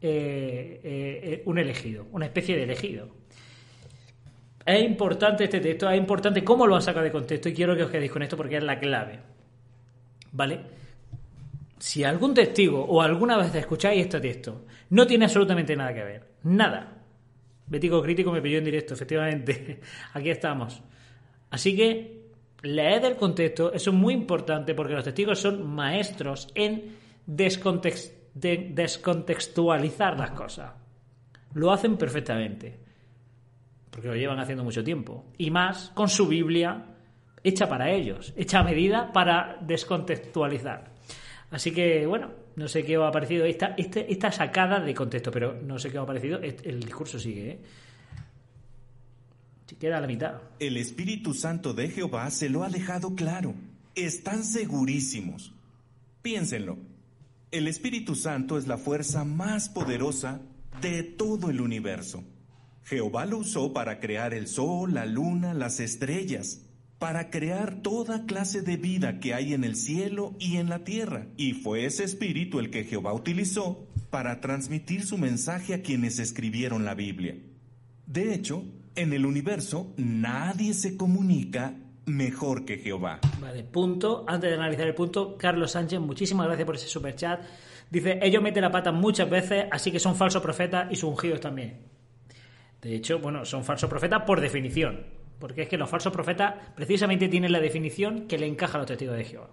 eh, 0.00 0.80
eh, 0.84 1.42
un 1.46 1.58
elegido, 1.58 2.06
una 2.12 2.26
especie 2.26 2.56
de 2.56 2.64
elegido. 2.64 3.08
Es 4.64 4.82
importante 4.82 5.44
este 5.44 5.60
texto, 5.60 5.90
es 5.90 5.98
importante 5.98 6.44
cómo 6.44 6.66
lo 6.66 6.76
han 6.76 6.82
sacado 6.82 7.04
de 7.04 7.12
contexto 7.12 7.48
y 7.48 7.54
quiero 7.54 7.76
que 7.76 7.82
os 7.82 7.90
quedéis 7.90 8.12
con 8.12 8.22
esto 8.22 8.36
porque 8.36 8.56
es 8.56 8.62
la 8.62 8.78
clave. 8.78 9.18
¿Vale? 10.32 10.73
Si 11.78 12.04
algún 12.04 12.34
testigo 12.34 12.84
o 12.84 13.02
alguna 13.02 13.36
vez 13.36 13.54
escucháis 13.54 14.02
este 14.02 14.20
texto 14.20 14.64
no 14.90 15.06
tiene 15.06 15.24
absolutamente 15.24 15.76
nada 15.76 15.92
que 15.92 16.04
ver, 16.04 16.28
nada. 16.44 17.04
Bético 17.66 18.02
Crítico 18.02 18.30
me 18.30 18.42
pilló 18.42 18.58
en 18.58 18.64
directo, 18.64 18.94
efectivamente. 18.94 19.80
Aquí 20.12 20.30
estamos. 20.30 20.80
Así 21.50 21.76
que 21.76 22.30
leed 22.62 23.04
el 23.04 23.16
contexto, 23.16 23.72
eso 23.72 23.90
es 23.90 23.96
muy 23.96 24.14
importante 24.14 24.74
porque 24.74 24.94
los 24.94 25.04
testigos 25.04 25.38
son 25.38 25.66
maestros 25.66 26.48
en 26.54 26.96
descontextualizar 27.26 30.18
las 30.18 30.30
cosas. 30.32 30.72
Lo 31.54 31.72
hacen 31.72 31.96
perfectamente, 31.96 32.78
porque 33.90 34.08
lo 34.08 34.16
llevan 34.16 34.40
haciendo 34.40 34.64
mucho 34.64 34.82
tiempo. 34.82 35.26
Y 35.38 35.50
más 35.50 35.90
con 35.94 36.08
su 36.08 36.26
Biblia 36.26 36.86
hecha 37.42 37.68
para 37.68 37.90
ellos, 37.90 38.32
hecha 38.36 38.60
a 38.60 38.64
medida 38.64 39.12
para 39.12 39.58
descontextualizar. 39.60 40.93
Así 41.54 41.70
que, 41.70 42.04
bueno, 42.04 42.32
no 42.56 42.66
sé 42.66 42.84
qué 42.84 42.96
ha 42.96 43.12
parecido 43.12 43.44
esta, 43.44 43.76
este, 43.78 44.12
esta, 44.12 44.32
sacada 44.32 44.80
de 44.80 44.92
contexto, 44.92 45.30
pero 45.30 45.54
no 45.54 45.78
sé 45.78 45.88
qué 45.88 45.98
ha 45.98 46.04
parecido. 46.04 46.40
El 46.40 46.80
discurso 46.80 47.16
sigue, 47.16 47.48
¿eh? 47.48 47.58
Si 49.68 49.76
queda 49.76 49.98
a 49.98 50.00
la 50.00 50.08
mitad. 50.08 50.34
El 50.58 50.76
Espíritu 50.76 51.32
Santo 51.32 51.72
de 51.72 51.90
Jehová 51.90 52.28
se 52.32 52.48
lo 52.48 52.64
ha 52.64 52.70
dejado 52.70 53.14
claro. 53.14 53.54
Están 53.94 54.42
segurísimos. 54.42 55.52
Piénsenlo. 56.22 56.76
El 57.52 57.68
Espíritu 57.68 58.16
Santo 58.16 58.58
es 58.58 58.66
la 58.66 58.76
fuerza 58.76 59.24
más 59.24 59.68
poderosa 59.68 60.40
de 60.80 61.04
todo 61.04 61.50
el 61.50 61.60
universo. 61.60 62.24
Jehová 62.82 63.26
lo 63.26 63.38
usó 63.38 63.72
para 63.72 64.00
crear 64.00 64.34
el 64.34 64.48
sol, 64.48 64.94
la 64.94 65.06
luna, 65.06 65.54
las 65.54 65.78
estrellas, 65.78 66.62
para 66.98 67.30
crear 67.30 67.82
toda 67.82 68.26
clase 68.26 68.62
de 68.62 68.76
vida 68.76 69.20
que 69.20 69.34
hay 69.34 69.52
en 69.52 69.64
el 69.64 69.76
cielo 69.76 70.34
y 70.38 70.56
en 70.56 70.68
la 70.68 70.84
tierra. 70.84 71.26
Y 71.36 71.52
fue 71.52 71.84
ese 71.84 72.04
espíritu 72.04 72.60
el 72.60 72.70
que 72.70 72.84
Jehová 72.84 73.12
utilizó 73.12 73.86
para 74.10 74.40
transmitir 74.40 75.04
su 75.04 75.18
mensaje 75.18 75.74
a 75.74 75.82
quienes 75.82 76.18
escribieron 76.18 76.84
la 76.84 76.94
Biblia. 76.94 77.36
De 78.06 78.34
hecho, 78.34 78.64
en 78.94 79.12
el 79.12 79.26
universo 79.26 79.92
nadie 79.96 80.72
se 80.72 80.96
comunica 80.96 81.74
mejor 82.06 82.64
que 82.64 82.78
Jehová. 82.78 83.20
Vale, 83.40 83.64
punto. 83.64 84.24
Antes 84.26 84.50
de 84.50 84.56
analizar 84.56 84.86
el 84.86 84.94
punto, 84.94 85.36
Carlos 85.36 85.72
Sánchez, 85.72 86.00
muchísimas 86.00 86.46
gracias 86.46 86.66
por 86.66 86.76
ese 86.76 86.86
super 86.86 87.14
chat. 87.14 87.40
Dice, 87.90 88.18
ellos 88.22 88.42
meten 88.42 88.62
la 88.62 88.70
pata 88.70 88.92
muchas 88.92 89.28
veces, 89.28 89.66
así 89.70 89.90
que 89.90 89.98
son 89.98 90.16
falsos 90.16 90.42
profetas 90.42 90.90
y 90.90 90.96
sus 90.96 91.10
ungidos 91.10 91.40
también. 91.40 91.78
De 92.80 92.94
hecho, 92.94 93.18
bueno, 93.18 93.44
son 93.44 93.64
falsos 93.64 93.88
profetas 93.88 94.22
por 94.26 94.40
definición. 94.40 95.00
Porque 95.38 95.62
es 95.62 95.68
que 95.68 95.76
los 95.76 95.88
falsos 95.88 96.12
profetas 96.12 96.54
precisamente 96.74 97.28
tienen 97.28 97.52
la 97.52 97.60
definición 97.60 98.26
que 98.26 98.38
le 98.38 98.46
encaja 98.46 98.76
a 98.76 98.78
los 98.78 98.86
testigos 98.86 99.16
de 99.16 99.24
Jehová. 99.24 99.50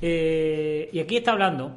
Eh, 0.00 0.90
y 0.92 1.00
aquí 1.00 1.16
está 1.16 1.32
hablando 1.32 1.76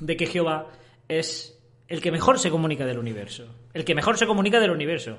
de 0.00 0.16
que 0.16 0.26
Jehová 0.26 0.68
es 1.08 1.58
el 1.88 2.00
que 2.00 2.10
mejor 2.10 2.38
se 2.38 2.50
comunica 2.50 2.86
del 2.86 2.98
universo. 2.98 3.54
El 3.74 3.84
que 3.84 3.94
mejor 3.94 4.16
se 4.16 4.26
comunica 4.26 4.60
del 4.60 4.70
universo. 4.70 5.18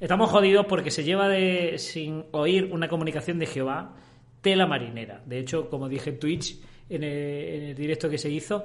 Estamos 0.00 0.30
jodidos 0.30 0.66
porque 0.66 0.90
se 0.90 1.04
lleva 1.04 1.28
de, 1.28 1.78
sin 1.78 2.24
oír 2.30 2.70
una 2.72 2.88
comunicación 2.88 3.38
de 3.38 3.46
Jehová 3.46 3.94
tela 4.40 4.66
marinera. 4.66 5.22
De 5.26 5.38
hecho, 5.38 5.68
como 5.70 5.88
dije 5.88 6.10
en 6.10 6.18
Twitch, 6.18 6.60
en 6.88 7.02
el, 7.02 7.74
directo 7.74 8.08
que 8.08 8.18
se 8.18 8.30
hizo, 8.30 8.62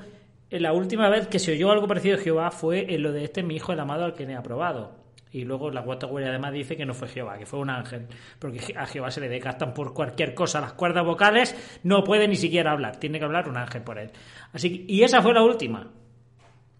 la 0.51 0.73
última 0.73 1.09
vez 1.09 1.27
que 1.27 1.39
se 1.39 1.53
oyó 1.53 1.71
algo 1.71 1.87
parecido 1.87 2.17
a 2.17 2.21
Jehová 2.21 2.51
fue 2.51 2.93
en 2.93 3.01
lo 3.01 3.11
de 3.11 3.23
este 3.23 3.43
mi 3.43 3.55
hijo 3.55 3.71
el 3.71 3.79
amado 3.79 4.05
al 4.05 4.13
que 4.13 4.25
me 4.25 4.35
ha 4.35 4.39
aprobado. 4.39 4.98
Y 5.31 5.43
luego 5.45 5.69
la 5.69 5.83
cuarta 5.83 6.07
además 6.07 6.53
dice 6.53 6.75
que 6.75 6.85
no 6.85 6.93
fue 6.93 7.07
Jehová, 7.07 7.37
que 7.37 7.45
fue 7.45 7.59
un 7.59 7.69
ángel, 7.69 8.07
porque 8.39 8.73
a 8.75 8.87
Jehová 8.87 9.11
se 9.11 9.21
le 9.21 9.29
decastan 9.29 9.73
por 9.73 9.93
cualquier 9.93 10.33
cosa 10.33 10.59
las 10.59 10.73
cuerdas 10.73 11.05
vocales, 11.05 11.55
no 11.83 12.03
puede 12.03 12.27
ni 12.27 12.35
siquiera 12.35 12.71
hablar, 12.71 12.97
tiene 12.97 13.19
que 13.19 13.25
hablar 13.25 13.47
un 13.47 13.57
ángel 13.57 13.83
por 13.83 13.99
él. 13.99 14.11
Así 14.53 14.85
y 14.87 15.03
esa 15.03 15.21
fue 15.21 15.33
la 15.33 15.43
última. 15.43 15.91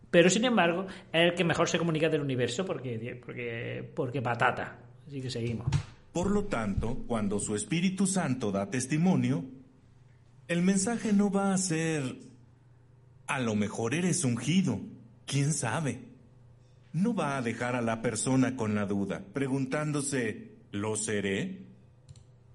Pero 0.10 0.30
sin 0.32 0.46
embargo, 0.46 0.88
es 1.14 1.30
el 1.30 1.34
que 1.36 1.44
mejor 1.44 1.70
se 1.70 1.78
comunica 1.78 2.10
del 2.10 2.22
universo 2.22 2.66
porque, 2.66 3.22
porque, 3.24 3.88
porque 3.96 4.22
patata. 4.22 4.80
Así 5.08 5.22
que 5.22 5.30
seguimos. 5.30 5.68
Por 6.12 6.32
lo 6.32 6.46
tanto, 6.46 7.04
cuando 7.08 7.40
su 7.40 7.56
Espíritu 7.56 8.08
Santo 8.08 8.52
da 8.52 8.72
testimonio, 8.72 9.46
el 10.48 10.64
mensaje 10.64 11.14
no 11.14 11.30
va 11.30 11.54
a 11.54 11.58
ser, 11.60 12.16
a 13.28 13.40
lo 13.40 13.56
mejor 13.56 13.94
eres 13.94 14.24
ungido, 14.24 14.80
quién 15.28 15.54
sabe. 15.54 16.09
No 16.94 17.14
va 17.14 17.38
a 17.38 17.42
dejar 17.42 17.76
a 17.76 17.82
la 17.82 18.02
persona 18.02 18.56
con 18.56 18.76
la 18.76 18.86
duda, 18.86 19.24
preguntándose, 19.34 20.52
¿lo 20.72 20.96
seré? 20.96 21.64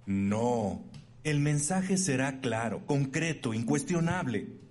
No, 0.06 0.84
el 1.22 1.40
mensaje 1.40 1.96
será 1.96 2.40
claro, 2.40 2.84
concreto, 2.86 3.54
incuestionable 3.54 4.64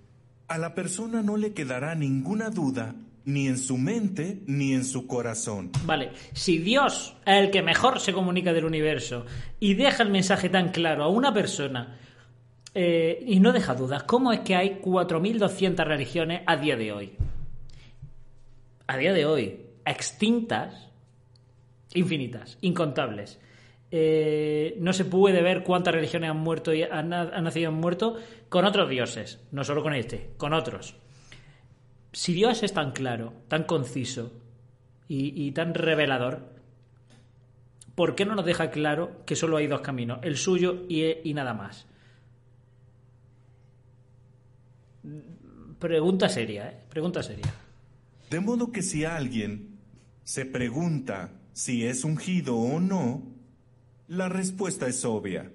a 0.48 0.58
la 0.58 0.74
persona 0.74 1.22
no 1.22 1.36
le 1.36 1.52
quedará 1.52 1.94
ninguna 1.94 2.50
duda 2.50 2.94
ni 3.24 3.48
en 3.48 3.56
su 3.56 3.78
mente 3.78 4.42
ni 4.46 4.74
en 4.74 4.84
su 4.84 5.06
corazón. 5.06 5.70
Vale, 5.84 6.10
si 6.32 6.58
Dios 6.58 7.16
es 7.24 7.42
el 7.42 7.50
que 7.50 7.62
mejor 7.62 8.00
se 8.00 8.12
comunica 8.12 8.52
del 8.52 8.66
universo 8.66 9.24
y 9.58 9.74
deja 9.74 10.02
el 10.02 10.10
mensaje 10.10 10.48
tan 10.48 10.70
claro 10.70 11.04
a 11.04 11.08
una 11.08 11.32
persona 11.32 11.98
eh, 12.74 13.24
y 13.26 13.40
no 13.40 13.52
deja 13.52 13.74
dudas, 13.74 14.02
¿cómo 14.02 14.32
es 14.32 14.40
que 14.40 14.54
hay 14.54 14.80
4.200 14.82 15.84
religiones 15.84 16.42
a 16.46 16.56
día 16.56 16.76
de 16.76 16.92
hoy? 16.92 17.12
A 18.86 18.96
día 18.96 19.12
de 19.12 19.24
hoy, 19.24 19.64
extintas, 19.84 20.90
infinitas, 21.94 22.58
incontables. 22.60 23.40
Eh, 23.90 24.76
no 24.80 24.92
se 24.92 25.04
puede 25.04 25.40
ver 25.42 25.62
cuántas 25.62 25.94
religiones 25.94 26.30
han 26.30 26.38
muerto 26.38 26.74
y 26.74 26.82
han, 26.82 27.08
nacido 27.08 27.62
y 27.62 27.64
han 27.66 27.80
muerto 27.80 28.16
con 28.48 28.64
otros 28.64 28.90
dioses, 28.90 29.40
no 29.52 29.64
solo 29.64 29.82
con 29.82 29.94
este, 29.94 30.32
con 30.36 30.52
otros. 30.52 30.96
Si 32.12 32.32
Dios 32.32 32.62
es 32.62 32.72
tan 32.72 32.92
claro, 32.92 33.32
tan 33.48 33.64
conciso 33.64 34.32
y, 35.06 35.52
tan 35.52 35.74
revelador, 35.74 36.48
¿por 37.94 38.14
qué 38.14 38.24
no 38.24 38.34
nos 38.34 38.44
deja 38.44 38.70
claro 38.70 39.24
que 39.26 39.36
solo 39.36 39.58
hay 39.58 39.66
dos 39.66 39.80
caminos, 39.80 40.18
el 40.22 40.36
suyo 40.36 40.84
y, 40.88 41.28
y 41.28 41.34
nada 41.34 41.54
más? 41.54 41.86
Pregunta 45.78 46.28
seria, 46.28 46.68
¿eh? 46.68 46.76
Pregunta 46.88 47.22
seria. 47.22 47.52
De 48.30 48.40
modo 48.40 48.72
que 48.72 48.82
si 48.82 49.04
alguien 49.04 49.78
se 50.24 50.44
pregunta 50.46 51.32
si 51.52 51.86
es 51.86 52.04
ungido 52.04 52.56
o 52.56 52.80
no, 52.80 53.22
la 54.08 54.28
respuesta 54.28 54.86
es 54.86 55.04
obvia. 55.04 55.50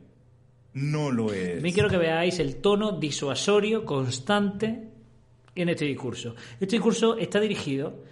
No 0.74 1.12
lo 1.12 1.34
es. 1.34 1.62
Me 1.62 1.74
quiero 1.74 1.90
que 1.90 1.98
veáis 1.98 2.40
el 2.40 2.58
tono 2.58 2.94
disuasorio 2.94 3.86
constante 3.86 4.90
en 5.56 5.70
este 5.70 5.86
discurso. 5.86 6.36
Este 6.60 6.76
discurso 6.76 7.18
está 7.18 7.40
dirigido, 7.40 8.04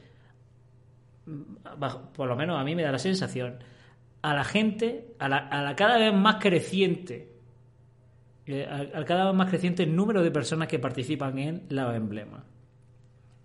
por 2.15 2.27
lo 2.27 2.35
menos 2.35 2.59
a 2.59 2.63
mí 2.63 2.75
me 2.75 2.83
da 2.83 2.91
la 2.91 2.99
sensación, 2.99 3.59
a 4.21 4.33
la 4.33 4.43
gente, 4.43 5.13
a 5.19 5.29
la, 5.29 5.75
cada 5.75 5.97
vez 5.97 6.13
más 6.13 6.37
creciente, 6.41 7.31
eh, 8.45 8.65
al, 8.65 9.05
cada 9.05 9.27
vez 9.27 9.35
más 9.35 9.49
creciente 9.49 9.85
número 9.85 10.23
de 10.23 10.31
personas 10.31 10.67
que 10.67 10.79
participan 10.79 11.37
en 11.37 11.63
la 11.69 11.95
emblema. 11.95 12.43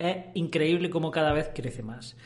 Es 0.02 0.16
increíble 0.34 0.90
cómo 0.90 1.12
cada 1.12 1.32
vez 1.32 1.50
crece 1.54 1.82
más. 1.84 2.16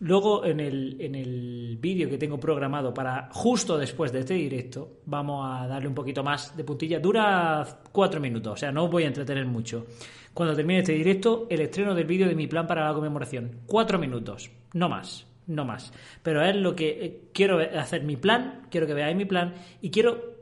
Luego 0.00 0.44
en 0.44 0.60
el, 0.60 1.00
en 1.00 1.14
el 1.14 1.78
vídeo 1.80 2.10
que 2.10 2.18
tengo 2.18 2.38
programado 2.38 2.92
para 2.92 3.30
justo 3.32 3.78
después 3.78 4.12
de 4.12 4.20
este 4.20 4.34
directo, 4.34 4.98
vamos 5.06 5.46
a 5.48 5.66
darle 5.66 5.88
un 5.88 5.94
poquito 5.94 6.22
más 6.22 6.54
de 6.54 6.64
puntilla. 6.64 7.00
Dura 7.00 7.66
cuatro 7.90 8.20
minutos, 8.20 8.52
o 8.52 8.56
sea, 8.58 8.70
no 8.70 8.84
os 8.84 8.90
voy 8.90 9.04
a 9.04 9.06
entretener 9.06 9.46
mucho. 9.46 9.86
Cuando 10.34 10.54
termine 10.54 10.80
este 10.80 10.92
directo, 10.92 11.46
el 11.48 11.62
estreno 11.62 11.94
del 11.94 12.04
vídeo 12.04 12.28
de 12.28 12.34
mi 12.34 12.46
plan 12.46 12.66
para 12.66 12.86
la 12.86 12.92
conmemoración. 12.92 13.62
Cuatro 13.64 13.98
minutos, 13.98 14.50
no 14.74 14.90
más, 14.90 15.26
no 15.46 15.64
más. 15.64 15.94
Pero 16.22 16.44
es 16.44 16.54
lo 16.54 16.76
que 16.76 16.88
eh, 16.88 17.20
quiero 17.32 17.58
hacer 17.58 18.02
mi 18.02 18.16
plan, 18.16 18.66
quiero 18.70 18.86
que 18.86 18.92
veáis 18.92 19.16
mi 19.16 19.24
plan 19.24 19.54
y 19.80 19.90
quiero 19.90 20.36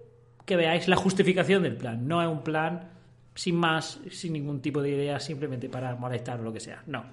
que 0.45 0.57
veáis 0.57 0.89
la 0.89 0.97
justificación 0.97 1.63
del 1.63 1.77
plan. 1.77 2.09
No 2.09 2.21
es 2.21 2.29
un 2.29 2.43
plan 2.43 2.94
sin 3.35 3.57
más, 3.57 4.01
sin 4.11 4.33
ningún 4.33 4.61
tipo 4.61 4.81
de 4.81 4.91
idea, 4.91 5.19
simplemente 5.19 5.69
para 5.69 5.95
molestar 5.97 6.41
o 6.41 6.45
lo 6.45 6.53
que 6.53 6.61
sea. 6.61 6.83
No. 6.87 7.05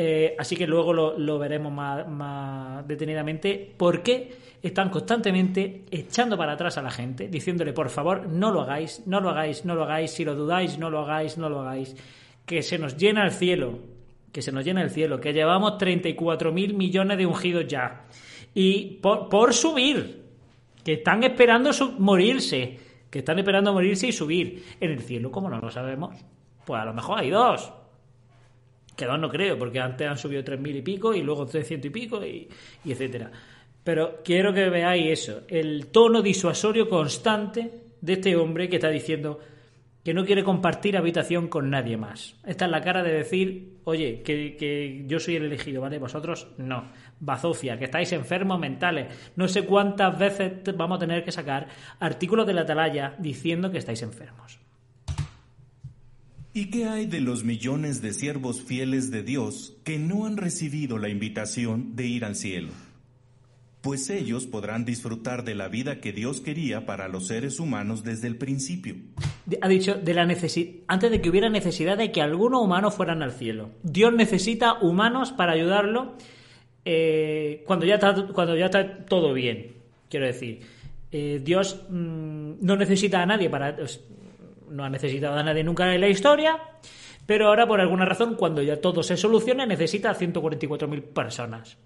Eh, 0.00 0.36
así 0.38 0.54
que 0.54 0.66
luego 0.66 0.92
lo, 0.92 1.38
veremos 1.38 1.72
más, 1.72 2.86
detenidamente. 2.86 3.74
¿Por 3.76 4.02
qué 4.02 4.32
están 4.62 4.90
constantemente 4.90 5.84
echando 5.90 6.36
para 6.36 6.52
atrás 6.52 6.78
a 6.78 6.82
la 6.82 6.90
gente, 6.90 7.28
diciéndole, 7.28 7.72
por 7.72 7.90
favor, 7.90 8.28
no 8.28 8.50
lo 8.50 8.60
hagáis, 8.60 9.02
no 9.06 9.20
lo 9.20 9.30
hagáis, 9.30 9.64
no 9.64 9.74
lo 9.74 9.84
hagáis, 9.84 10.12
si 10.12 10.24
lo 10.24 10.34
dudáis, 10.34 10.78
no 10.78 10.90
lo 10.90 11.00
hagáis, 11.00 11.36
no 11.36 11.48
lo 11.48 11.60
hagáis, 11.60 11.96
que 12.46 12.62
se 12.62 12.78
nos 12.78 12.96
llena 12.96 13.24
el 13.24 13.32
cielo, 13.32 13.78
que 14.32 14.42
se 14.42 14.52
nos 14.52 14.64
llena 14.64 14.82
el 14.82 14.90
cielo, 14.90 15.20
que 15.20 15.32
llevamos 15.32 15.78
34 15.78 16.52
mil 16.52 16.74
millones 16.74 17.18
de 17.18 17.26
ungidos 17.26 17.66
ya. 17.66 18.04
Y 18.54 18.98
por, 19.00 19.52
subir, 19.52 20.22
que 20.84 20.94
están 20.94 21.24
esperando 21.24 21.70
morirse, 21.98 22.78
que 23.10 23.20
están 23.20 23.38
esperando 23.38 23.72
morirse 23.72 24.08
y 24.08 24.12
subir 24.12 24.64
en 24.80 24.90
el 24.90 25.00
cielo, 25.00 25.30
¿cómo 25.30 25.48
no 25.48 25.60
lo 25.60 25.70
sabemos? 25.70 26.16
Pues 26.64 26.80
a 26.80 26.84
lo 26.84 26.92
mejor 26.92 27.18
hay 27.18 27.30
dos 27.30 27.72
que 28.98 29.06
dos 29.06 29.18
no 29.18 29.30
creo, 29.30 29.56
porque 29.56 29.78
antes 29.78 30.08
han 30.08 30.18
subido 30.18 30.42
tres 30.42 30.58
mil 30.60 30.74
y 30.74 30.82
pico 30.82 31.14
y 31.14 31.22
luego 31.22 31.46
300 31.46 31.86
y 31.86 31.90
pico 31.90 32.26
y, 32.26 32.48
etcétera. 32.84 33.30
Pero 33.84 34.20
quiero 34.24 34.52
que 34.52 34.68
veáis 34.68 35.20
eso, 35.20 35.42
el 35.46 35.86
tono 35.86 36.20
disuasorio 36.20 36.88
constante 36.88 37.70
de 38.00 38.12
este 38.12 38.34
hombre 38.34 38.68
que 38.68 38.76
está 38.76 38.90
diciendo 38.90 39.38
que 40.04 40.12
no 40.12 40.24
quiere 40.24 40.42
compartir 40.42 40.96
habitación 40.96 41.46
con 41.46 41.70
nadie 41.70 41.96
más. 41.96 42.34
Esta 42.44 42.64
es 42.64 42.70
la 42.72 42.80
cara 42.80 43.04
de 43.04 43.12
decir, 43.12 43.78
oye, 43.84 44.22
que, 44.22 44.56
que, 44.56 45.04
yo 45.06 45.20
soy 45.20 45.36
el 45.36 45.44
elegido, 45.44 45.80
¿vale? 45.80 45.98
Vosotros 45.98 46.48
no. 46.58 46.90
Bazofia, 47.20 47.78
que 47.78 47.84
estáis 47.84 48.12
enfermos 48.12 48.58
mentales. 48.60 49.08
No 49.36 49.48
sé 49.48 49.64
cuántas 49.64 50.18
veces 50.18 50.52
vamos 50.76 50.96
a 50.96 51.00
tener 51.00 51.24
que 51.24 51.32
sacar 51.32 51.68
artículos 52.00 52.46
de 52.46 52.54
la 52.54 52.62
atalaya 52.62 53.14
diciendo 53.18 53.70
que 53.70 53.78
estáis 53.78 54.02
enfermos. 54.02 54.58
¿Y 56.54 56.70
qué 56.70 56.86
hay 56.86 57.06
de 57.06 57.20
los 57.20 57.44
millones 57.44 58.02
de 58.02 58.12
siervos 58.12 58.62
fieles 58.62 59.10
de 59.10 59.22
Dios 59.22 59.76
que 59.84 59.98
no 59.98 60.26
han 60.26 60.36
recibido 60.36 60.98
la 60.98 61.08
invitación 61.08 61.94
de 61.94 62.06
ir 62.06 62.24
al 62.24 62.34
cielo? 62.34 62.70
Pues 63.80 64.10
ellos 64.10 64.46
podrán 64.46 64.84
disfrutar 64.84 65.44
de 65.44 65.54
la 65.54 65.68
vida 65.68 66.00
que 66.00 66.12
Dios 66.12 66.40
quería 66.40 66.84
para 66.84 67.06
los 67.06 67.28
seres 67.28 67.60
humanos 67.60 68.02
desde 68.02 68.26
el 68.26 68.36
principio. 68.36 68.96
Ha 69.62 69.68
dicho 69.68 69.94
de 69.94 70.14
la 70.14 70.22
antes 70.22 71.10
de 71.10 71.20
que 71.20 71.30
hubiera 71.30 71.48
necesidad 71.48 71.96
de 71.96 72.10
que 72.10 72.22
algunos 72.22 72.60
humanos 72.60 72.94
fueran 72.94 73.22
al 73.22 73.32
cielo. 73.32 73.70
Dios 73.84 74.12
necesita 74.12 74.80
humanos 74.80 75.30
para 75.30 75.52
ayudarlo 75.52 76.16
eh, 76.90 77.64
cuando, 77.66 77.84
ya 77.84 77.96
está, 77.96 78.14
cuando 78.28 78.56
ya 78.56 78.64
está 78.64 79.04
todo 79.04 79.34
bien. 79.34 79.74
Quiero 80.08 80.24
decir, 80.24 80.60
eh, 81.12 81.38
Dios 81.44 81.84
mmm, 81.90 82.52
no 82.62 82.76
necesita 82.76 83.20
a 83.20 83.26
nadie 83.26 83.50
para 83.50 83.76
no 84.70 84.84
ha 84.84 84.88
necesitado 84.88 85.36
a 85.36 85.42
nadie 85.42 85.62
nunca 85.62 85.94
en 85.94 86.00
la 86.00 86.08
historia, 86.08 86.58
pero 87.26 87.48
ahora 87.48 87.66
por 87.66 87.82
alguna 87.82 88.06
razón, 88.06 88.36
cuando 88.36 88.62
ya 88.62 88.80
todo 88.80 89.02
se 89.02 89.18
solucione, 89.18 89.66
necesita 89.66 90.08
a 90.08 90.14
144.000 90.14 91.02
personas. 91.02 91.76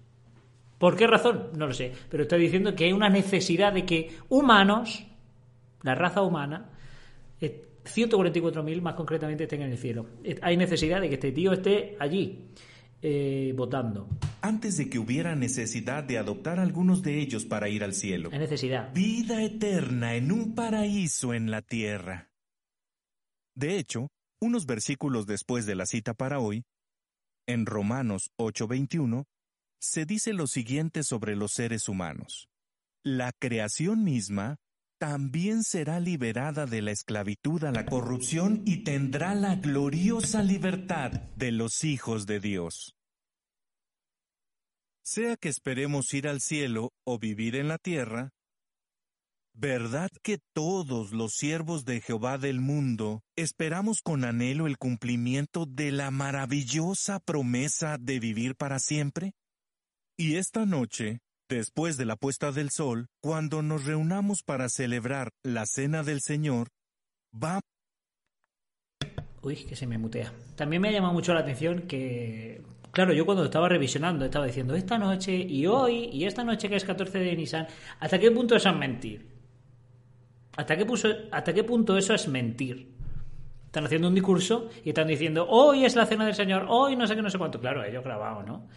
¿Por 0.77 0.95
qué 0.95 1.05
razón? 1.05 1.49
No 1.57 1.67
lo 1.67 1.73
sé, 1.73 1.91
pero 2.09 2.23
estoy 2.23 2.39
diciendo 2.39 2.73
que 2.73 2.85
hay 2.85 2.93
una 2.93 3.09
necesidad 3.09 3.73
de 3.73 3.83
que 3.83 4.09
humanos, 4.29 5.05
la 5.81 5.95
raza 5.95 6.21
humana, 6.21 6.69
144.000 7.41 8.77
eh, 8.77 8.79
más 8.79 8.93
concretamente 8.95 9.43
estén 9.43 9.63
en 9.63 9.71
el 9.71 9.77
cielo. 9.77 10.05
Eh, 10.23 10.39
hay 10.41 10.55
necesidad 10.55 11.01
de 11.01 11.09
que 11.09 11.15
este 11.15 11.33
tío 11.33 11.51
esté 11.51 11.97
allí. 11.99 12.39
Votando. 13.53 14.07
Antes 14.45 14.75
de 14.75 14.89
que 14.89 14.99
hubiera 14.99 15.35
necesidad 15.35 16.03
de 16.03 16.17
adoptar 16.17 16.59
algunos 16.59 17.01
de 17.01 17.17
ellos 17.21 17.45
para 17.45 17.69
ir 17.69 17.81
al 17.81 17.93
cielo. 17.93 18.29
Necesidad. 18.29 18.93
Vida 18.93 19.41
eterna 19.41 20.15
en 20.15 20.33
un 20.33 20.53
paraíso 20.53 21.33
en 21.33 21.49
la 21.49 21.61
tierra. 21.61 22.29
De 23.55 23.77
hecho, 23.77 24.09
unos 24.41 24.65
versículos 24.65 25.27
después 25.27 25.65
de 25.65 25.75
la 25.75 25.85
cita 25.85 26.13
para 26.13 26.39
hoy, 26.39 26.65
en 27.47 27.65
Romanos 27.65 28.31
8:21, 28.37 29.23
se 29.79 30.05
dice 30.05 30.33
lo 30.33 30.47
siguiente 30.47 31.03
sobre 31.03 31.37
los 31.37 31.53
seres 31.53 31.87
humanos. 31.87 32.49
La 33.01 33.31
creación 33.31 34.03
misma 34.03 34.57
también 34.99 35.63
será 35.63 36.01
liberada 36.01 36.65
de 36.65 36.81
la 36.81 36.91
esclavitud 36.91 37.63
a 37.63 37.71
la 37.71 37.85
corrupción 37.85 38.61
y 38.65 38.83
tendrá 38.83 39.35
la 39.35 39.55
gloriosa 39.55 40.43
libertad 40.43 41.11
de 41.37 41.53
los 41.53 41.85
hijos 41.85 42.25
de 42.25 42.41
Dios. 42.41 42.93
Sea 45.03 45.35
que 45.37 45.49
esperemos 45.49 46.13
ir 46.13 46.27
al 46.27 46.41
cielo 46.41 46.93
o 47.03 47.19
vivir 47.19 47.55
en 47.55 47.67
la 47.67 47.77
tierra, 47.77 48.31
¿Verdad 49.55 50.09
que 50.23 50.39
todos 50.53 51.11
los 51.11 51.33
siervos 51.33 51.85
de 51.85 52.01
Jehová 52.01 52.39
del 52.39 52.59
mundo 52.59 53.21
esperamos 53.35 54.01
con 54.01 54.25
anhelo 54.25 54.65
el 54.65 54.79
cumplimiento 54.79 55.67
de 55.67 55.91
la 55.91 56.09
maravillosa 56.09 57.19
promesa 57.19 57.97
de 57.99 58.19
vivir 58.19 58.55
para 58.55 58.79
siempre? 58.79 59.33
Y 60.17 60.37
esta 60.37 60.65
noche, 60.65 61.19
después 61.47 61.97
de 61.97 62.05
la 62.05 62.15
puesta 62.15 62.51
del 62.51 62.71
sol, 62.71 63.09
cuando 63.21 63.61
nos 63.61 63.85
reunamos 63.85 64.41
para 64.41 64.69
celebrar 64.69 65.29
la 65.43 65.67
cena 65.67 66.01
del 66.01 66.21
Señor, 66.21 66.69
va... 67.31 67.61
Uy, 69.43 69.65
que 69.65 69.75
se 69.75 69.85
me 69.85 69.99
mutea. 69.99 70.33
También 70.55 70.81
me 70.81 70.89
ha 70.89 70.93
llamado 70.93 71.13
mucho 71.13 71.31
la 71.35 71.41
atención 71.41 71.83
que 71.83 72.63
claro, 72.93 73.11
yo 73.11 73.25
cuando 73.25 73.43
estaba 73.43 73.67
revisionando 73.67 74.23
estaba 74.23 74.45
diciendo 74.45 74.75
esta 74.75 74.97
noche 74.97 75.35
y 75.35 75.65
hoy 75.67 76.05
y 76.13 76.23
esta 76.23 76.45
noche 76.45 76.69
que 76.69 76.77
es 76.77 76.85
14 76.85 77.19
de 77.19 77.35
Nisan, 77.35 77.67
¿hasta 77.99 78.17
qué 78.17 78.31
punto 78.31 78.55
es 78.55 78.65
mentir? 78.73 79.27
¿Hasta 80.55 80.77
qué, 80.77 80.87
¿Hasta 81.31 81.53
qué 81.53 81.63
punto 81.65 81.97
eso 81.97 82.13
es 82.13 82.27
mentir? 82.29 82.93
Están 83.65 83.85
haciendo 83.85 84.07
un 84.07 84.13
discurso 84.13 84.69
y 84.85 84.89
están 84.89 85.07
diciendo, 85.07 85.47
hoy 85.49 85.83
es 85.83 85.95
la 85.95 86.05
cena 86.05 86.25
del 86.25 86.35
Señor, 86.35 86.67
hoy 86.69 86.95
no 86.95 87.07
sé 87.07 87.15
qué, 87.15 87.23
no 87.23 87.29
sé 87.29 87.39
cuánto. 87.39 87.59
Claro, 87.59 87.83
ellos 87.83 88.03
grabado, 88.03 88.43
¿no? 88.43 88.67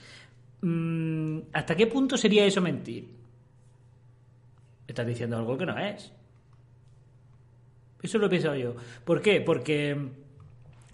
Mm, 0.63 1.49
¿Hasta 1.53 1.77
qué 1.77 1.87
punto 1.87 2.17
sería 2.17 2.47
eso 2.47 2.63
mentir? 2.63 3.15
Estás 4.89 5.07
diciendo 5.07 5.37
algo 5.37 5.59
que 5.59 5.67
no 5.67 5.79
es. 5.79 6.11
Eso 8.03 8.19
lo 8.19 8.27
he 8.27 8.31
pensado 8.31 8.57
yo. 8.57 8.75
¿Por 9.05 9.21
qué? 9.21 9.43
Porque 9.43 9.97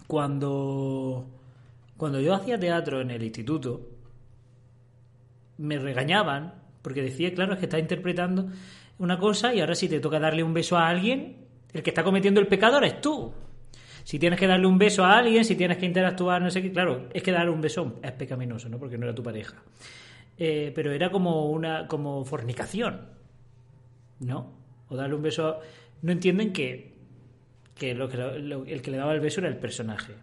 cuando, 0.07 1.25
cuando 1.97 2.19
yo 2.19 2.33
hacía 2.33 2.59
teatro 2.59 3.01
en 3.01 3.11
el 3.11 3.23
instituto, 3.23 3.89
me 5.57 5.77
regañaban 5.79 6.55
porque 6.81 7.01
decía, 7.01 7.33
claro, 7.33 7.53
es 7.53 7.59
que 7.59 7.65
está 7.65 7.79
interpretando 7.79 8.49
una 8.99 9.17
cosa 9.17 9.53
y 9.53 9.61
ahora 9.61 9.75
si 9.75 9.87
te 9.87 9.99
toca 9.99 10.19
darle 10.19 10.43
un 10.43 10.53
beso 10.53 10.77
a 10.77 10.87
alguien, 10.87 11.37
el 11.73 11.81
que 11.81 11.89
está 11.89 12.03
cometiendo 12.03 12.39
el 12.39 12.47
pecado 12.47 12.77
eres 12.77 13.01
tú. 13.01 13.33
Si 14.03 14.19
tienes 14.19 14.37
que 14.37 14.47
darle 14.47 14.67
un 14.67 14.77
beso 14.77 15.05
a 15.05 15.17
alguien, 15.17 15.45
si 15.45 15.55
tienes 15.55 15.77
que 15.77 15.85
interactuar, 15.85 16.41
no 16.41 16.51
sé 16.51 16.61
qué, 16.61 16.71
claro, 16.71 17.07
es 17.13 17.23
que 17.23 17.31
darle 17.31 17.51
un 17.51 17.61
beso 17.61 17.99
es 18.03 18.11
pecaminoso, 18.11 18.67
¿no? 18.67 18.77
Porque 18.77 18.97
no 18.97 19.05
era 19.05 19.15
tu 19.15 19.23
pareja. 19.23 19.63
Eh, 20.37 20.71
pero 20.75 20.91
era 20.91 21.09
como 21.09 21.49
una 21.49 21.87
como 21.87 22.25
fornicación, 22.25 23.07
¿no? 24.19 24.51
O 24.89 24.95
darle 24.95 25.15
un 25.15 25.21
beso. 25.21 25.59
No 26.01 26.11
entienden 26.11 26.51
que, 26.51 26.93
que, 27.75 27.93
lo 27.93 28.09
que 28.09 28.17
el 28.17 28.81
que 28.81 28.91
le 28.91 28.97
daba 28.97 29.13
el 29.13 29.21
beso 29.21 29.39
era 29.39 29.49
el 29.49 29.57
personaje. 29.57 30.13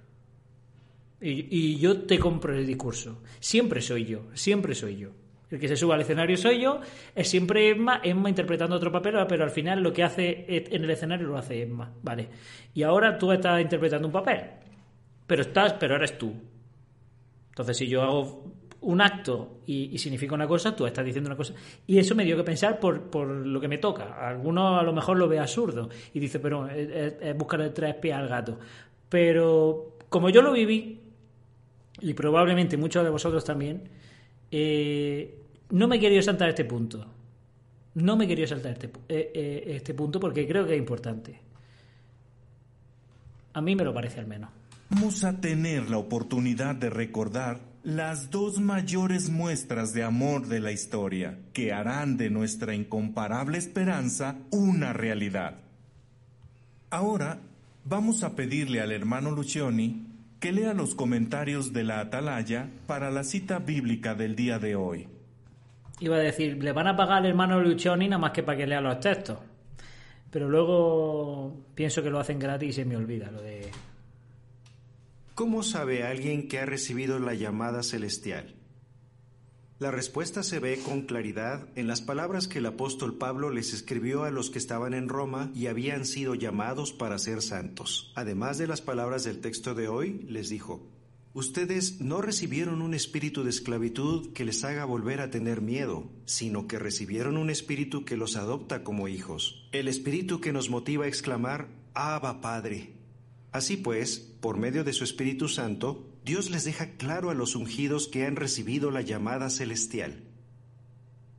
Y, 1.20 1.46
y 1.50 1.78
yo 1.78 2.02
te 2.02 2.18
compro 2.18 2.56
el 2.56 2.66
discurso. 2.66 3.22
Siempre 3.40 3.80
soy 3.80 4.04
yo, 4.04 4.28
siempre 4.34 4.74
soy 4.74 4.96
yo. 4.96 5.10
El 5.50 5.58
que 5.58 5.66
se 5.66 5.76
suba 5.76 5.96
al 5.96 6.00
escenario 6.02 6.36
soy 6.36 6.60
yo, 6.60 6.80
es 7.14 7.28
siempre 7.28 7.70
Emma, 7.70 8.00
Emma 8.04 8.28
interpretando 8.28 8.76
otro 8.76 8.92
papel, 8.92 9.16
pero 9.28 9.42
al 9.42 9.50
final 9.50 9.82
lo 9.82 9.92
que 9.92 10.04
hace 10.04 10.44
en 10.48 10.84
el 10.84 10.90
escenario 10.90 11.26
lo 11.26 11.36
hace 11.36 11.62
Emma, 11.62 11.92
¿vale? 12.02 12.28
Y 12.72 12.84
ahora 12.84 13.18
tú 13.18 13.32
estás 13.32 13.60
interpretando 13.60 14.06
un 14.06 14.12
papel, 14.12 14.42
pero 15.26 15.42
estás, 15.42 15.72
pero 15.72 15.96
eres 15.96 16.16
tú. 16.16 16.32
Entonces, 17.48 17.76
si 17.76 17.88
yo 17.88 18.02
hago 18.02 18.44
un 18.82 19.00
acto 19.00 19.60
y, 19.66 19.98
significa 19.98 20.36
una 20.36 20.46
cosa, 20.46 20.74
tú 20.74 20.86
estás 20.86 21.04
diciendo 21.04 21.28
una 21.28 21.36
cosa. 21.36 21.52
Y 21.84 21.98
eso 21.98 22.14
me 22.14 22.24
dio 22.24 22.36
que 22.36 22.44
pensar 22.44 22.78
por, 22.78 23.10
por 23.10 23.26
lo 23.26 23.60
que 23.60 23.68
me 23.68 23.78
toca. 23.78 24.26
Alguno 24.26 24.78
a 24.78 24.84
lo 24.84 24.92
mejor 24.92 25.18
lo 25.18 25.28
ve 25.28 25.40
absurdo 25.40 25.88
y 26.14 26.20
dice, 26.20 26.38
pero 26.38 26.68
es, 26.68 27.16
es 27.20 27.36
buscarle 27.36 27.70
tres 27.70 27.96
pies 27.96 28.14
al 28.14 28.28
gato. 28.28 28.58
Pero 29.08 29.98
como 30.08 30.30
yo 30.30 30.42
lo 30.42 30.52
viví, 30.52 30.99
y 32.00 32.14
probablemente 32.14 32.76
muchos 32.76 33.04
de 33.04 33.10
vosotros 33.10 33.44
también, 33.44 33.82
eh, 34.50 35.38
no 35.70 35.88
me 35.88 35.96
he 35.96 36.00
querido 36.00 36.22
saltar 36.22 36.48
este 36.48 36.64
punto. 36.64 37.06
No 37.94 38.16
me 38.16 38.32
he 38.32 38.46
saltar 38.46 38.72
este, 38.72 38.86
eh, 39.08 39.32
eh, 39.34 39.62
este 39.66 39.94
punto 39.94 40.20
porque 40.20 40.46
creo 40.46 40.66
que 40.66 40.74
es 40.74 40.78
importante. 40.78 41.40
A 43.52 43.60
mí 43.60 43.74
me 43.74 43.84
lo 43.84 43.92
parece 43.92 44.20
al 44.20 44.26
menos. 44.26 44.50
Vamos 44.90 45.24
a 45.24 45.40
tener 45.40 45.90
la 45.90 45.98
oportunidad 45.98 46.74
de 46.74 46.90
recordar 46.90 47.60
las 47.82 48.30
dos 48.30 48.60
mayores 48.60 49.30
muestras 49.30 49.92
de 49.92 50.04
amor 50.04 50.46
de 50.46 50.60
la 50.60 50.70
historia, 50.70 51.38
que 51.52 51.72
harán 51.72 52.16
de 52.16 52.30
nuestra 52.30 52.74
incomparable 52.74 53.58
esperanza 53.58 54.36
una 54.50 54.92
realidad. 54.92 55.58
Ahora 56.90 57.40
vamos 57.84 58.22
a 58.22 58.36
pedirle 58.36 58.80
al 58.80 58.92
hermano 58.92 59.30
Lucioni 59.30 60.09
que 60.40 60.52
lea 60.52 60.72
los 60.72 60.94
comentarios 60.94 61.74
de 61.74 61.84
la 61.84 62.00
atalaya 62.00 62.70
para 62.86 63.10
la 63.10 63.24
cita 63.24 63.58
bíblica 63.58 64.14
del 64.14 64.34
día 64.34 64.58
de 64.58 64.74
hoy. 64.74 65.06
Iba 66.00 66.16
a 66.16 66.20
decir, 66.20 66.64
le 66.64 66.72
van 66.72 66.86
a 66.86 66.96
pagar 66.96 67.18
al 67.18 67.26
hermano 67.26 67.60
Lucioni 67.60 68.08
nada 68.08 68.18
más 68.18 68.32
que 68.32 68.42
para 68.42 68.56
que 68.56 68.66
lea 68.66 68.80
los 68.80 68.98
textos. 69.00 69.38
Pero 70.30 70.48
luego 70.48 71.54
pienso 71.74 72.02
que 72.02 72.08
lo 72.08 72.18
hacen 72.18 72.38
gratis 72.38 72.70
y 72.70 72.72
se 72.72 72.84
me 72.86 72.96
olvida 72.96 73.30
lo 73.30 73.42
de... 73.42 73.68
¿Cómo 75.34 75.62
sabe 75.62 76.04
alguien 76.04 76.48
que 76.48 76.58
ha 76.58 76.66
recibido 76.66 77.18
la 77.18 77.34
llamada 77.34 77.82
celestial? 77.82 78.54
La 79.80 79.90
respuesta 79.90 80.42
se 80.42 80.58
ve 80.58 80.78
con 80.84 81.06
claridad 81.06 81.66
en 81.74 81.86
las 81.86 82.02
palabras 82.02 82.46
que 82.46 82.58
el 82.58 82.66
apóstol 82.66 83.16
Pablo 83.16 83.48
les 83.48 83.72
escribió 83.72 84.24
a 84.24 84.30
los 84.30 84.50
que 84.50 84.58
estaban 84.58 84.92
en 84.92 85.08
Roma 85.08 85.50
y 85.54 85.68
habían 85.68 86.04
sido 86.04 86.34
llamados 86.34 86.92
para 86.92 87.18
ser 87.18 87.40
santos. 87.40 88.12
Además 88.14 88.58
de 88.58 88.66
las 88.66 88.82
palabras 88.82 89.24
del 89.24 89.40
texto 89.40 89.74
de 89.74 89.88
hoy, 89.88 90.26
les 90.28 90.50
dijo, 90.50 90.86
Ustedes 91.32 91.98
no 91.98 92.20
recibieron 92.20 92.82
un 92.82 92.92
espíritu 92.92 93.42
de 93.42 93.48
esclavitud 93.48 94.34
que 94.34 94.44
les 94.44 94.64
haga 94.64 94.84
volver 94.84 95.22
a 95.22 95.30
tener 95.30 95.62
miedo, 95.62 96.10
sino 96.26 96.66
que 96.66 96.78
recibieron 96.78 97.38
un 97.38 97.48
espíritu 97.48 98.04
que 98.04 98.18
los 98.18 98.36
adopta 98.36 98.84
como 98.84 99.08
hijos, 99.08 99.66
el 99.72 99.88
espíritu 99.88 100.42
que 100.42 100.52
nos 100.52 100.68
motiva 100.68 101.06
a 101.06 101.08
exclamar, 101.08 101.68
Abba 101.94 102.42
Padre. 102.42 102.92
Así 103.50 103.78
pues, 103.78 104.18
por 104.18 104.58
medio 104.58 104.84
de 104.84 104.92
su 104.92 105.04
Espíritu 105.04 105.48
Santo, 105.48 106.09
Dios 106.24 106.50
les 106.50 106.64
deja 106.64 106.96
claro 106.96 107.30
a 107.30 107.34
los 107.34 107.56
ungidos 107.56 108.08
que 108.08 108.26
han 108.26 108.36
recibido 108.36 108.90
la 108.90 109.00
llamada 109.00 109.50
celestial. 109.50 110.24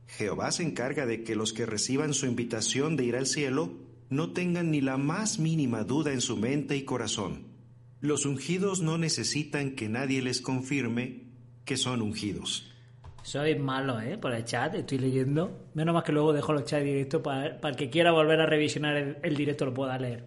Jehová 0.06 0.52
se 0.52 0.64
encarga 0.64 1.06
de 1.06 1.22
que 1.24 1.36
los 1.36 1.52
que 1.52 1.66
reciban 1.66 2.12
su 2.14 2.26
invitación 2.26 2.96
de 2.96 3.04
ir 3.04 3.16
al 3.16 3.26
cielo 3.26 3.72
no 4.10 4.32
tengan 4.32 4.70
ni 4.70 4.80
la 4.80 4.98
más 4.98 5.38
mínima 5.38 5.84
duda 5.84 6.12
en 6.12 6.20
su 6.20 6.36
mente 6.36 6.76
y 6.76 6.84
corazón. 6.84 7.46
Los 8.00 8.26
ungidos 8.26 8.82
no 8.82 8.98
necesitan 8.98 9.76
que 9.76 9.88
nadie 9.88 10.20
les 10.20 10.40
confirme 10.40 11.22
que 11.64 11.76
son 11.76 12.02
ungidos. 12.02 12.68
Soy 13.22 13.54
malo, 13.54 14.00
¿eh? 14.00 14.18
Por 14.18 14.34
el 14.34 14.44
chat, 14.44 14.74
estoy 14.74 14.98
leyendo. 14.98 15.68
Menos 15.74 15.94
más 15.94 16.02
que 16.02 16.12
luego 16.12 16.32
dejo 16.32 16.52
los 16.52 16.64
chats 16.64 16.84
directos 16.84 17.22
para, 17.22 17.56
el 17.56 17.76
que 17.76 17.88
quiera 17.88 18.10
volver 18.10 18.40
a 18.40 18.46
revisionar 18.46 18.96
el, 18.96 19.16
el 19.22 19.36
directo 19.36 19.64
lo 19.64 19.72
pueda 19.72 19.96
leer. 19.96 20.26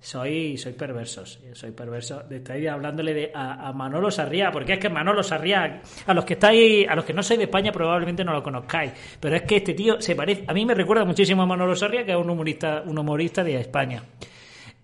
Soy, 0.00 0.56
soy 0.56 0.74
perverso, 0.74 1.26
sí, 1.26 1.40
soy 1.54 1.72
perverso. 1.72 2.22
Estoy 2.30 2.66
hablándole 2.68 3.12
de, 3.14 3.32
a, 3.34 3.72
Manolo 3.72 4.10
Sarriá, 4.12 4.52
porque 4.52 4.74
es 4.74 4.78
que 4.78 4.88
Manolo 4.88 5.24
Sarriá, 5.24 5.82
a 6.06 6.14
los 6.14 6.24
que 6.24 6.34
estáis, 6.34 6.88
a 6.88 6.94
los 6.94 7.04
que 7.04 7.12
no 7.12 7.22
sois 7.22 7.38
de 7.38 7.44
España 7.44 7.72
probablemente 7.72 8.24
no 8.24 8.32
lo 8.32 8.42
conozcáis, 8.42 8.92
pero 9.18 9.34
es 9.34 9.42
que 9.42 9.56
este 9.56 9.74
tío 9.74 10.00
se 10.00 10.14
parece, 10.14 10.44
a 10.46 10.54
mí 10.54 10.64
me 10.64 10.74
recuerda 10.74 11.04
muchísimo 11.04 11.42
a 11.42 11.46
Manolo 11.46 11.74
Sarriá, 11.74 12.04
que 12.04 12.12
es 12.12 12.16
un 12.16 12.30
humorista, 12.30 12.84
un 12.86 12.96
humorista 12.96 13.42
de 13.42 13.56
España. 13.56 14.02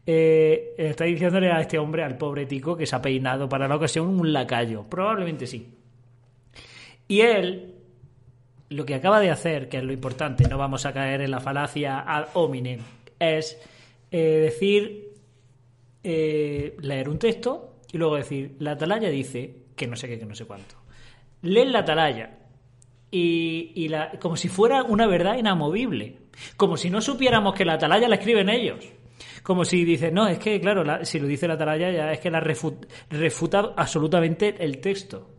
Eh, 0.06 0.74
está 0.76 1.04
diciéndole 1.04 1.50
a 1.50 1.60
este 1.60 1.78
hombre, 1.78 2.02
al 2.02 2.18
pobre 2.18 2.46
tico, 2.46 2.76
que 2.76 2.84
se 2.84 2.96
ha 2.96 3.00
peinado 3.00 3.48
para 3.48 3.68
la 3.68 3.76
ocasión 3.76 4.08
un 4.08 4.32
lacayo. 4.32 4.84
Probablemente 4.84 5.46
sí. 5.46 5.74
Y 7.08 7.20
él, 7.20 7.74
lo 8.68 8.84
que 8.84 8.94
acaba 8.94 9.20
de 9.20 9.30
hacer, 9.30 9.68
que 9.68 9.78
es 9.78 9.84
lo 9.84 9.92
importante, 9.92 10.48
no 10.48 10.58
vamos 10.58 10.86
a 10.86 10.92
caer 10.92 11.20
en 11.20 11.30
la 11.30 11.40
falacia 11.40 12.00
ad 12.00 12.28
hominem, 12.34 12.80
es 13.18 13.58
eh, 14.10 14.40
decir, 14.44 15.03
eh, 16.04 16.76
leer 16.80 17.08
un 17.08 17.18
texto 17.18 17.80
y 17.92 17.98
luego 17.98 18.16
decir, 18.16 18.56
la 18.60 18.72
atalaya 18.72 19.08
dice 19.08 19.64
que 19.74 19.86
no 19.86 19.96
sé 19.96 20.06
qué, 20.08 20.18
que 20.18 20.26
no 20.26 20.34
sé 20.34 20.44
cuánto. 20.44 20.76
Leen 21.42 21.72
la 21.72 21.80
atalaya 21.80 22.38
y, 23.10 23.72
y 23.74 23.90
como 24.20 24.36
si 24.36 24.48
fuera 24.48 24.82
una 24.82 25.06
verdad 25.06 25.36
inamovible, 25.36 26.18
como 26.56 26.76
si 26.76 26.90
no 26.90 27.00
supiéramos 27.00 27.54
que 27.54 27.64
la 27.64 27.74
atalaya 27.74 28.08
la 28.08 28.16
escriben 28.16 28.48
ellos. 28.48 28.84
Como 29.42 29.64
si 29.64 29.84
dicen, 29.84 30.14
no, 30.14 30.26
es 30.26 30.38
que, 30.38 30.58
claro, 30.60 30.84
la- 30.84 31.04
si 31.04 31.20
lo 31.20 31.26
dice 31.26 31.46
la 31.46 31.54
atalaya 31.54 31.90
ya 31.90 32.12
es 32.12 32.18
que 32.20 32.30
la 32.30 32.40
refut- 32.40 32.86
refuta 33.10 33.72
absolutamente 33.76 34.56
el 34.64 34.78
texto. 34.80 35.30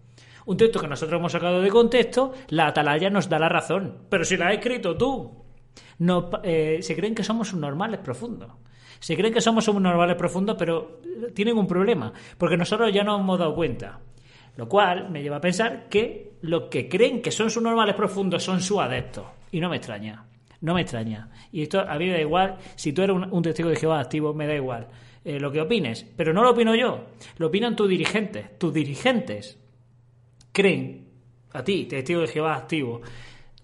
Un 0.46 0.58
texto 0.58 0.80
que 0.80 0.88
nosotros 0.88 1.20
hemos 1.20 1.32
sacado 1.32 1.60
de 1.60 1.70
contexto, 1.70 2.32
la 2.50 2.68
atalaya 2.68 3.10
nos 3.10 3.28
da 3.28 3.40
la 3.40 3.50
razón. 3.50 4.06
Pero 4.10 4.24
si 4.24 4.38
la 4.38 4.50
has 4.50 4.54
escrito 4.54 4.96
tú, 4.96 5.44
no, 5.98 6.30
eh, 6.44 6.78
se 6.82 6.96
creen 6.96 7.16
que 7.16 7.24
somos 7.24 7.54
normales 7.56 8.00
profundos. 8.02 8.52
Se 9.06 9.16
creen 9.16 9.32
que 9.32 9.40
somos 9.40 9.72
normales 9.72 10.16
profundos, 10.16 10.56
pero 10.58 11.00
tienen 11.36 11.60
un 11.60 11.68
problema, 11.68 12.12
porque 12.40 12.58
nosotros 12.58 12.92
ya 12.92 13.04
nos 13.04 13.20
hemos 13.20 13.38
dado 13.38 13.54
cuenta. 13.54 14.00
Lo 14.56 14.68
cual 14.68 15.12
me 15.12 15.22
lleva 15.22 15.36
a 15.36 15.42
pensar 15.42 15.88
que 15.88 16.32
los 16.42 16.70
que 16.72 16.90
creen 16.90 17.22
que 17.22 17.30
son 17.30 17.52
sus 17.52 17.62
normales 17.62 17.94
profundos 17.94 18.44
son 18.44 18.64
sus 18.64 18.80
adeptos. 18.80 19.24
Y 19.52 19.60
no 19.60 19.70
me 19.70 19.76
extraña. 19.76 20.26
No 20.62 20.74
me 20.74 20.82
extraña. 20.82 21.30
Y 21.52 21.62
esto 21.62 21.82
a 21.82 22.00
mí 22.00 22.08
me 22.08 22.14
da 22.14 22.20
igual. 22.20 22.58
Si 22.76 22.94
tú 22.94 23.04
eres 23.04 23.16
un, 23.16 23.32
un 23.32 23.44
testigo 23.44 23.70
de 23.70 23.76
Jehová 23.76 24.00
activo, 24.00 24.34
me 24.34 24.48
da 24.48 24.56
igual 24.56 24.88
eh, 25.24 25.40
lo 25.40 25.52
que 25.52 25.62
opines. 25.62 26.04
Pero 26.18 26.34
no 26.34 26.42
lo 26.42 26.50
opino 26.50 26.74
yo. 26.74 27.06
Lo 27.38 27.50
opinan 27.50 27.76
tus 27.76 27.88
dirigentes. 27.88 28.58
Tus 28.58 28.74
dirigentes 28.74 29.60
creen, 30.52 31.10
a 31.54 31.64
ti, 31.64 31.86
testigo 31.86 32.22
de 32.22 32.28
Jehová 32.28 32.56
activo, 32.56 33.02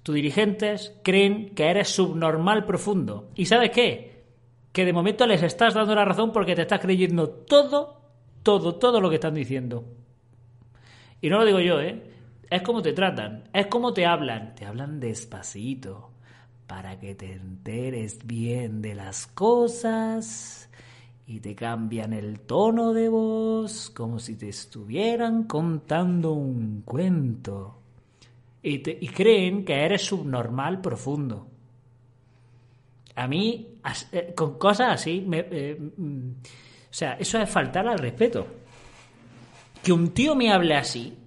tus 0.04 0.14
dirigentes 0.14 1.00
creen 1.04 1.56
que 1.56 1.68
eres 1.68 1.90
subnormal 1.90 2.64
profundo. 2.64 3.32
¿Y 3.34 3.46
sabes 3.46 3.72
qué? 3.72 4.11
Que 4.74 4.86
de 4.86 4.94
momento 4.94 5.28
les 5.28 5.44
estás 5.44 5.74
dando 5.74 5.96
la 5.96 6.06
razón 6.06 6.32
porque 6.32 6.56
te 6.56 6.64
estás 6.64 6.80
creyendo 6.80 7.30
todo, 7.30 8.02
todo, 8.44 8.76
todo 8.76 9.00
lo 9.02 9.10
que 9.10 9.16
están 9.16 9.34
diciendo. 9.36 9.86
Y 11.22 11.30
no 11.30 11.38
lo 11.40 11.46
digo 11.46 11.60
yo, 11.60 11.80
¿eh? 11.82 12.02
Es 12.50 12.62
como 12.64 12.82
te 12.82 12.94
tratan, 12.94 13.44
es 13.54 13.68
como 13.68 13.94
te 13.94 14.06
hablan. 14.06 14.56
Te 14.56 14.66
hablan 14.66 15.00
despacito 15.00 16.12
para 16.68 17.00
que 17.00 17.16
te 17.16 17.34
enteres 17.34 18.26
bien 18.26 18.82
de 18.82 18.96
las 18.96 19.28
cosas 19.28 20.70
y 21.28 21.40
te 21.40 21.56
cambian 21.56 22.14
el 22.14 22.42
tono 22.42 22.94
de 22.94 23.08
voz 23.10 23.90
como 23.92 24.20
si 24.20 24.36
te 24.38 24.50
estuvieran 24.50 25.44
contando 25.46 26.34
un 26.34 26.82
cuento. 26.84 27.78
Y, 28.64 28.80
te- 28.80 28.98
y 29.02 29.10
creen 29.10 29.66
que 29.66 29.86
eres 29.86 30.04
subnormal 30.06 30.82
profundo. 30.82 31.48
A 33.16 33.28
mí, 33.28 33.76
eh, 34.12 34.34
con 34.36 34.58
cosas 34.58 34.94
así, 34.94 35.24
me- 35.28 35.46
eh, 35.52 35.78
mm, 35.98 36.30
o 36.32 36.94
sea, 36.94 37.14
eso 37.14 37.40
es 37.40 37.50
faltar 37.50 37.88
al 37.88 38.00
respeto. 38.00 38.48
Que 39.84 39.92
un 39.92 40.10
tío 40.14 40.36
me 40.36 40.52
hable 40.52 40.76
así, 40.76 41.18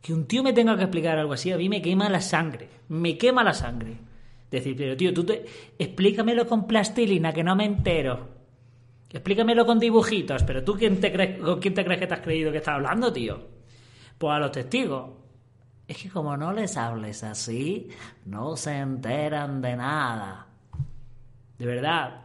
que 0.00 0.12
un 0.14 0.26
tío 0.26 0.42
me 0.42 0.52
tenga 0.52 0.76
que 0.76 0.84
explicar 0.84 1.18
algo 1.18 1.34
así, 1.34 1.52
a 1.52 1.56
mí 1.58 1.68
me 1.68 1.82
quema 1.82 2.08
la 2.08 2.20
sangre. 2.20 2.68
Me 2.88 3.18
quema 3.18 3.44
la 3.44 3.52
sangre. 3.52 3.96
Decir, 4.50 4.74
pero 4.76 4.96
tío, 4.96 5.12
tú 5.12 5.24
te... 5.24 5.44
explícamelo 5.78 6.46
con 6.46 6.66
plastilina, 6.66 7.32
que 7.34 7.44
no 7.44 7.54
me 7.54 7.66
entero. 7.66 8.28
Explícamelo 9.10 9.66
con 9.66 9.78
dibujitos, 9.78 10.42
pero 10.44 10.64
tú 10.64 10.74
quién 10.74 11.00
te 11.00 11.12
crees, 11.12 11.38
con 11.40 11.60
quién 11.60 11.74
te 11.74 11.84
crees 11.84 12.00
que 12.00 12.06
te 12.06 12.14
has 12.14 12.20
creído 12.20 12.50
que 12.50 12.58
estás 12.58 12.74
hablando, 12.76 13.12
tío. 13.12 13.38
Pues 14.16 14.32
a 14.34 14.38
los 14.38 14.52
testigos. 14.52 15.10
Es 15.86 15.96
que 16.02 16.08
como 16.10 16.36
no 16.36 16.52
les 16.52 16.76
hables 16.76 17.22
así, 17.24 17.88
no 18.26 18.56
se 18.56 18.76
enteran 18.78 19.60
de 19.62 19.76
nada. 19.76 20.47
De 21.58 21.66
verdad. 21.66 22.22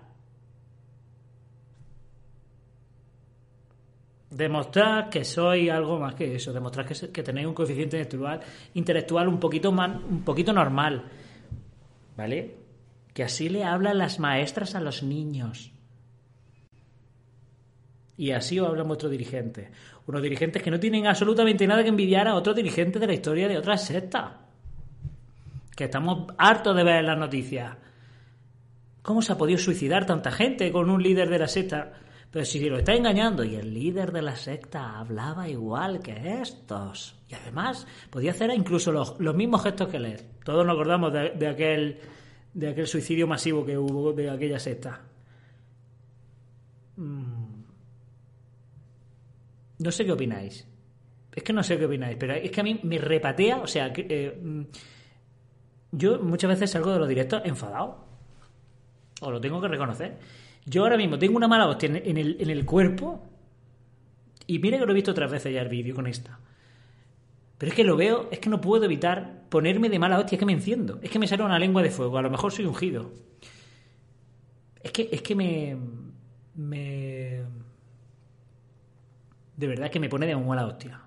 Demostrar 4.30 5.10
que 5.10 5.24
soy 5.24 5.70
algo 5.70 6.00
más 6.00 6.16
que 6.16 6.36
eso, 6.36 6.54
demostrar 6.54 6.88
que, 6.88 7.24
tenéis 7.24 7.48
un 7.48 7.54
coeficiente 7.54 7.98
intelectual, 7.98 8.40
intelectual 8.74 9.28
un 9.28 9.40
poquito 9.40 9.72
más, 9.72 9.96
un 10.04 10.24
poquito 10.24 10.54
normal. 10.54 11.04
¿Vale? 12.18 12.56
Que 13.14 13.24
así 13.24 13.50
le 13.50 13.64
hablan 13.64 13.98
las 13.98 14.20
maestras 14.20 14.76
a 14.76 14.82
los 14.82 15.04
niños. 15.04 15.72
Y 18.18 18.32
así 18.32 18.60
os 18.60 18.70
hablan 18.70 18.88
vuestros 18.88 19.12
dirigentes. 19.12 19.70
Unos 20.06 20.22
dirigentes 20.22 20.62
que 20.62 20.72
no 20.72 20.80
tienen 20.80 21.08
absolutamente 21.08 21.66
nada 21.66 21.84
que 21.84 21.90
envidiar 21.90 22.28
a 22.28 22.36
otros 22.36 22.56
dirigentes 22.56 23.00
de 23.00 23.08
la 23.08 23.14
historia 23.14 23.48
de 23.48 23.58
otras 23.58 23.86
sectas. 23.86 24.32
Que 25.76 25.86
estamos 25.86 26.34
hartos 26.38 26.76
de 26.76 26.84
ver 26.84 26.98
en 26.98 27.08
las 27.08 27.18
noticias. 27.18 27.78
¿Cómo 29.04 29.22
se 29.22 29.34
ha 29.34 29.38
podido 29.38 29.60
suicidar 29.60 30.06
tanta 30.06 30.32
gente 30.32 30.72
con 30.72 30.90
un 30.90 31.04
líder 31.04 31.30
de 31.30 31.38
la 31.38 31.48
secta? 31.48 31.92
Pero 32.32 32.46
si 32.46 32.68
lo 32.68 32.80
está 32.80 32.94
engañando 32.94 33.44
y 33.44 33.56
el 33.56 33.72
líder 33.72 34.14
de 34.14 34.24
la 34.24 34.36
secta 34.36 34.98
hablaba 34.98 35.48
igual 35.48 36.00
que 36.00 36.40
estos. 36.42 37.22
Y 37.30 37.36
además 37.36 37.86
podía 38.10 38.32
hacer 38.32 38.50
incluso 38.56 38.92
los, 38.92 39.20
los 39.20 39.36
mismos 39.36 39.62
gestos 39.62 39.90
que 39.90 39.98
él. 39.98 40.20
Todos 40.44 40.66
nos 40.66 40.74
acordamos 40.74 41.14
de, 41.14 41.48
aquel, 41.48 42.00
de 42.54 42.70
aquel 42.70 42.88
suicidio 42.88 43.28
masivo 43.28 43.66
que 43.66 43.78
hubo 43.78 44.14
de 44.14 44.30
aquella 44.32 44.58
secta. 44.58 45.02
No 46.96 47.52
sé 49.92 50.06
qué 50.06 50.14
opináis. 50.14 50.66
Es 51.36 51.44
que 51.44 51.52
no 51.52 51.62
sé 51.62 51.78
qué 51.78 51.86
opináis, 51.86 52.16
pero 52.18 52.34
es 52.36 52.50
que 52.50 52.62
a 52.62 52.64
mí 52.64 52.80
me 52.84 52.98
repatea, 53.00 53.58
o 53.58 53.68
sea, 53.68 53.92
eh, 53.96 54.40
mm, 54.42 54.62
yo 55.92 56.20
muchas 56.20 56.50
veces 56.50 56.72
salgo 56.72 56.92
de 56.94 57.00
los 57.00 57.08
directos 57.10 57.42
enfadado. 57.44 58.03
Lo 59.32 59.42
tengo 59.42 59.62
que 59.62 59.68
reconocer. 59.68 60.18
Yo 60.66 60.84
ahora 60.84 60.98
mismo 60.98 61.20
tengo 61.20 61.38
una 61.38 61.48
mala 61.48 61.68
hostia 61.68 61.88
en 61.88 61.96
en 61.98 62.18
el, 62.18 62.38
en 62.40 62.50
el 62.50 62.66
cuerpo. 62.66 63.24
Y 64.48 64.60
mira 64.60 64.78
que 64.78 64.86
lo 64.86 64.92
he 64.92 64.96
visto 64.96 65.12
otras 65.12 65.32
veces 65.32 65.54
ya 65.54 65.62
el 65.62 65.70
vídeo 65.70 65.96
con 65.96 66.08
esta. 66.08 66.40
Pero 67.58 67.70
es 67.70 67.76
que 67.76 67.84
lo 67.84 67.96
veo, 67.96 68.28
es 68.30 68.40
que 68.40 68.50
no 68.50 68.60
puedo 68.60 68.84
evitar 68.84 69.44
ponerme 69.50 69.88
de 69.88 69.98
mala 70.00 70.20
hostia, 70.20 70.36
es 70.36 70.40
que 70.40 70.46
me 70.46 70.54
enciendo. 70.54 71.00
Es 71.02 71.10
que 71.10 71.20
me 71.20 71.28
sale 71.28 71.44
una 71.44 71.60
lengua 71.60 71.82
de 71.82 71.92
fuego. 71.92 72.18
A 72.18 72.22
lo 72.22 72.30
mejor 72.30 72.52
soy 72.52 72.66
ungido. 72.66 73.12
Es 74.82 74.92
que, 74.92 75.08
es 75.12 75.22
que 75.22 75.34
me. 75.36 75.78
Me. 76.56 77.42
De 79.56 79.68
verdad 79.68 79.90
que 79.90 80.00
me 80.00 80.10
pone 80.10 80.26
de 80.26 80.36
mala 80.36 80.66
hostia. 80.66 81.03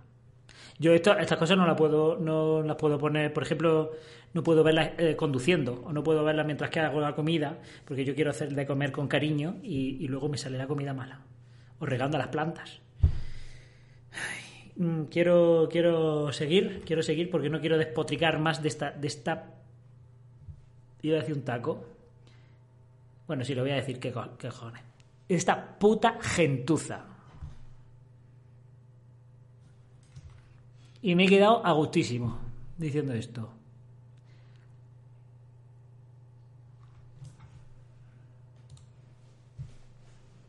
Yo 0.78 0.92
esto- 0.92 1.18
estas 1.18 1.38
cosas 1.38 1.56
no 1.56 1.66
las 1.66 1.76
puedo, 1.76 2.18
no 2.18 2.76
puedo 2.76 2.98
poner, 2.98 3.32
por 3.32 3.42
ejemplo, 3.42 3.92
no 4.36 4.42
puedo 4.42 4.62
verlas 4.62 4.90
eh, 4.98 5.16
conduciendo 5.16 5.82
o 5.84 5.94
no 5.94 6.02
puedo 6.02 6.22
verlas 6.22 6.44
mientras 6.44 6.68
que 6.68 6.78
hago 6.80 7.00
la 7.00 7.14
comida, 7.14 7.58
porque 7.86 8.04
yo 8.04 8.14
quiero 8.14 8.30
hacer 8.30 8.54
de 8.54 8.66
comer 8.66 8.92
con 8.92 9.08
cariño 9.08 9.56
y, 9.62 10.06
luego 10.08 10.28
me 10.28 10.36
sale 10.36 10.58
la 10.58 10.66
comida 10.66 10.92
mala. 10.92 11.22
O 11.78 11.86
regando 11.86 12.18
a 12.18 12.20
las 12.20 12.28
plantas. 12.28 12.82
Mm, 14.76 15.04
quiero, 15.04 15.68
quiero 15.70 16.30
seguir, 16.32 16.82
quiero 16.84 17.02
seguir 17.02 17.30
porque 17.30 17.48
no 17.48 17.60
quiero 17.60 17.78
despotricar 17.78 18.38
más 18.38 18.62
de 18.62 18.68
esta, 18.68 18.90
de 18.90 19.06
esta. 19.06 19.54
Iba 21.00 21.16
a 21.16 21.20
decir 21.20 21.34
un 21.34 21.42
taco. 21.42 21.82
Bueno, 23.26 23.42
sí, 23.42 23.54
lo 23.54 23.62
voy 23.62 23.70
a 23.70 23.76
decir, 23.76 23.98
qué, 23.98 24.12
qué 24.38 24.48
cojones. 24.48 24.82
Esta 25.30 25.78
puta 25.78 26.18
gentuza. 26.20 27.15
Y 31.06 31.14
me 31.14 31.26
he 31.26 31.28
quedado 31.28 31.64
a 31.64 31.70
gustísimo 31.70 32.36
diciendo 32.76 33.12
esto. 33.12 33.48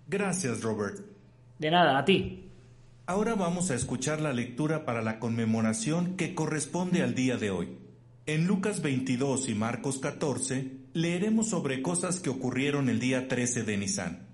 Gracias, 0.07 0.63
Robert. 0.63 0.99
De 1.59 1.69
nada, 1.69 1.99
a 1.99 2.05
ti. 2.05 2.49
Ahora 3.05 3.35
vamos 3.35 3.69
a 3.69 3.75
escuchar 3.75 4.19
la 4.19 4.33
lectura 4.33 4.83
para 4.83 5.03
la 5.03 5.19
conmemoración 5.19 6.17
que 6.17 6.33
corresponde 6.33 7.03
al 7.03 7.13
día 7.13 7.37
de 7.37 7.51
hoy. 7.51 7.77
En 8.25 8.47
Lucas 8.47 8.81
22 8.81 9.49
y 9.49 9.53
Marcos 9.53 9.99
14 9.99 10.71
leeremos 10.93 11.51
sobre 11.51 11.83
cosas 11.83 12.19
que 12.19 12.31
ocurrieron 12.31 12.89
el 12.89 12.99
día 12.99 13.27
13 13.27 13.61
de 13.61 13.77
Nisan. 13.77 14.26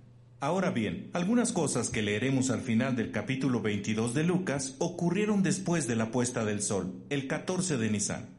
Ahora 0.44 0.72
bien, 0.72 1.10
algunas 1.14 1.54
cosas 1.54 1.89
que 1.89 2.02
leeremos 2.02 2.50
al 2.50 2.60
final 2.60 2.98
del 2.98 3.12
capítulo 3.12 3.62
22 3.62 4.14
de 4.14 4.26
Lucas 4.26 4.76
ocurrieron 4.80 5.41
después 5.41 5.88
de 5.88 5.96
la 5.96 6.12
puesta 6.12 6.44
del 6.44 6.62
sol, 6.62 7.02
el 7.10 7.28
14 7.28 7.78
de 7.78 7.89
Nisan. 7.89 8.30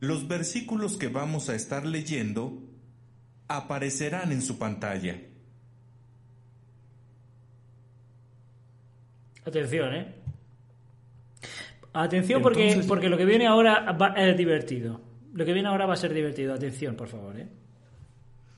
Los 0.00 0.26
versículos 0.26 0.96
que 0.96 1.06
vamos 1.06 1.48
a 1.48 1.54
estar 1.54 1.86
leyendo 1.86 2.64
aparecerán 3.46 4.32
en 4.32 4.42
su 4.42 4.58
pantalla. 4.58 5.20
Atención, 9.46 9.94
¿eh? 9.94 10.14
Atención 11.92 12.42
porque, 12.42 12.82
porque 12.88 13.08
lo 13.08 13.16
que 13.16 13.24
viene 13.24 13.46
ahora 13.46 13.92
va, 13.92 14.14
es 14.16 14.36
divertido. 14.36 15.00
Lo 15.32 15.44
que 15.44 15.52
viene 15.52 15.68
ahora 15.68 15.86
va 15.86 15.94
a 15.94 15.96
ser 15.96 16.12
divertido. 16.12 16.54
Atención, 16.54 16.96
por 16.96 17.06
favor, 17.06 17.38
¿eh? 17.38 17.46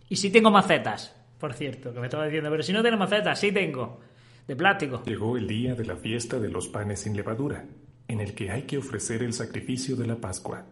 Y 0.09 0.17
si 0.17 0.31
tengo 0.31 0.51
macetas 0.51 1.15
por 1.43 1.55
cierto, 1.55 1.93
que 1.93 1.99
me 1.99 2.07
estaba 2.07 2.27
diciendo, 2.27 2.51
pero 2.51 2.63
si 2.63 2.73
no 2.73 2.85
tengo 2.85 2.97
macetas, 2.97 3.41
sí 3.41 3.51
tengo, 3.51 3.99
de 4.47 4.55
plástico. 4.55 5.03
Llegó 5.05 5.37
el 5.37 5.49
día 5.49 5.75
de 5.75 5.85
la 5.85 5.97
fiesta 5.97 6.39
de 6.39 6.49
los 6.49 6.69
panes 6.69 7.01
sin 7.01 7.17
levadura, 7.17 7.65
en 8.07 8.21
el 8.21 8.33
que 8.33 8.53
hay 8.53 8.63
que 8.63 8.79
ofrecer 8.79 9.25
el 9.25 9.33
sacrificio 9.33 9.97
de 9.97 10.07
la 10.07 10.21
Pascua. 10.21 10.67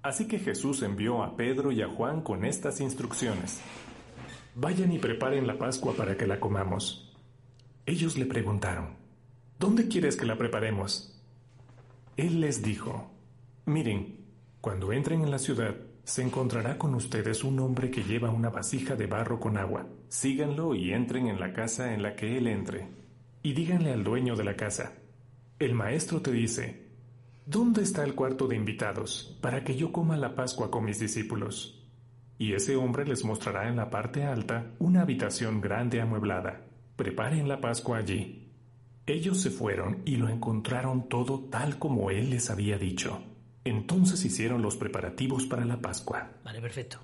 Así 0.00 0.26
que 0.26 0.38
Jesús 0.38 0.82
envió 0.82 1.22
a 1.22 1.36
Pedro 1.36 1.70
y 1.70 1.82
a 1.82 1.86
Juan 1.86 2.22
con 2.22 2.46
estas 2.46 2.80
instrucciones. 2.80 3.60
Vayan 4.54 4.90
y 4.90 4.98
preparen 4.98 5.46
la 5.46 5.58
Pascua 5.58 5.92
para 5.92 6.16
que 6.16 6.26
la 6.26 6.40
comamos. 6.40 7.14
Ellos 7.84 8.16
le 8.16 8.24
preguntaron, 8.24 8.96
¿Dónde 9.58 9.86
quieres 9.86 10.16
que 10.16 10.24
la 10.24 10.38
preparemos? 10.38 11.22
Él 12.16 12.40
les 12.40 12.62
dijo, 12.62 13.10
Miren, 13.66 14.16
cuando 14.62 14.94
entren 14.94 15.20
en 15.20 15.30
la 15.30 15.38
ciudad, 15.38 15.76
se 16.08 16.22
encontrará 16.22 16.78
con 16.78 16.94
ustedes 16.94 17.44
un 17.44 17.60
hombre 17.60 17.90
que 17.90 18.02
lleva 18.02 18.30
una 18.30 18.48
vasija 18.48 18.96
de 18.96 19.06
barro 19.06 19.38
con 19.38 19.58
agua. 19.58 19.86
Síganlo 20.08 20.74
y 20.74 20.94
entren 20.94 21.26
en 21.26 21.38
la 21.38 21.52
casa 21.52 21.92
en 21.92 22.02
la 22.02 22.16
que 22.16 22.38
él 22.38 22.46
entre. 22.46 22.88
Y 23.42 23.52
díganle 23.52 23.92
al 23.92 24.04
dueño 24.04 24.34
de 24.34 24.42
la 24.42 24.56
casa, 24.56 24.94
el 25.58 25.74
maestro 25.74 26.22
te 26.22 26.32
dice, 26.32 26.88
¿dónde 27.44 27.82
está 27.82 28.04
el 28.04 28.14
cuarto 28.14 28.48
de 28.48 28.56
invitados 28.56 29.38
para 29.42 29.64
que 29.64 29.76
yo 29.76 29.92
coma 29.92 30.16
la 30.16 30.34
Pascua 30.34 30.70
con 30.70 30.86
mis 30.86 30.98
discípulos? 30.98 31.86
Y 32.38 32.54
ese 32.54 32.74
hombre 32.74 33.04
les 33.04 33.22
mostrará 33.22 33.68
en 33.68 33.76
la 33.76 33.90
parte 33.90 34.24
alta 34.24 34.72
una 34.78 35.02
habitación 35.02 35.60
grande 35.60 36.00
amueblada. 36.00 36.64
Preparen 36.96 37.48
la 37.48 37.60
Pascua 37.60 37.98
allí. 37.98 38.50
Ellos 39.04 39.42
se 39.42 39.50
fueron 39.50 40.00
y 40.06 40.16
lo 40.16 40.30
encontraron 40.30 41.06
todo 41.10 41.40
tal 41.50 41.78
como 41.78 42.10
él 42.10 42.30
les 42.30 42.48
había 42.48 42.78
dicho. 42.78 43.27
Entonces 43.68 44.24
hicieron 44.24 44.62
los 44.62 44.76
preparativos 44.76 45.44
para 45.44 45.64
la 45.64 45.76
Pascua. 45.76 46.30
Vale, 46.44 46.60
perfecto. 46.60 46.98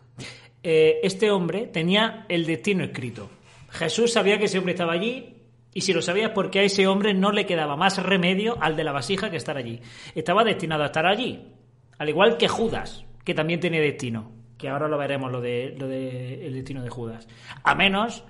Eh, 0.62 1.00
este 1.02 1.30
hombre 1.30 1.66
tenía 1.66 2.24
el 2.28 2.46
destino 2.46 2.84
escrito. 2.84 3.28
Jesús 3.68 4.12
sabía 4.12 4.38
que 4.38 4.46
ese 4.46 4.58
hombre 4.58 4.72
estaba 4.72 4.92
allí 4.92 5.34
y 5.74 5.82
si 5.82 5.92
lo 5.92 6.00
sabía 6.00 6.26
es 6.26 6.32
porque 6.32 6.60
a 6.60 6.62
ese 6.62 6.86
hombre 6.86 7.12
no 7.12 7.32
le 7.32 7.44
quedaba 7.44 7.76
más 7.76 8.02
remedio 8.02 8.56
al 8.62 8.76
de 8.76 8.84
la 8.84 8.92
vasija 8.92 9.30
que 9.30 9.36
estar 9.36 9.56
allí. 9.56 9.80
Estaba 10.14 10.44
destinado 10.44 10.84
a 10.84 10.86
estar 10.86 11.04
allí, 11.04 11.52
al 11.98 12.08
igual 12.08 12.38
que 12.38 12.48
Judas, 12.48 13.04
que 13.24 13.34
también 13.34 13.60
tiene 13.60 13.80
destino, 13.80 14.32
que 14.56 14.68
ahora 14.68 14.88
lo 14.88 14.96
veremos 14.96 15.30
lo 15.30 15.40
de, 15.40 15.74
lo 15.78 15.88
de 15.88 16.46
el 16.46 16.54
destino 16.54 16.82
de 16.82 16.88
Judas. 16.88 17.28
A 17.62 17.74
menos 17.74 18.24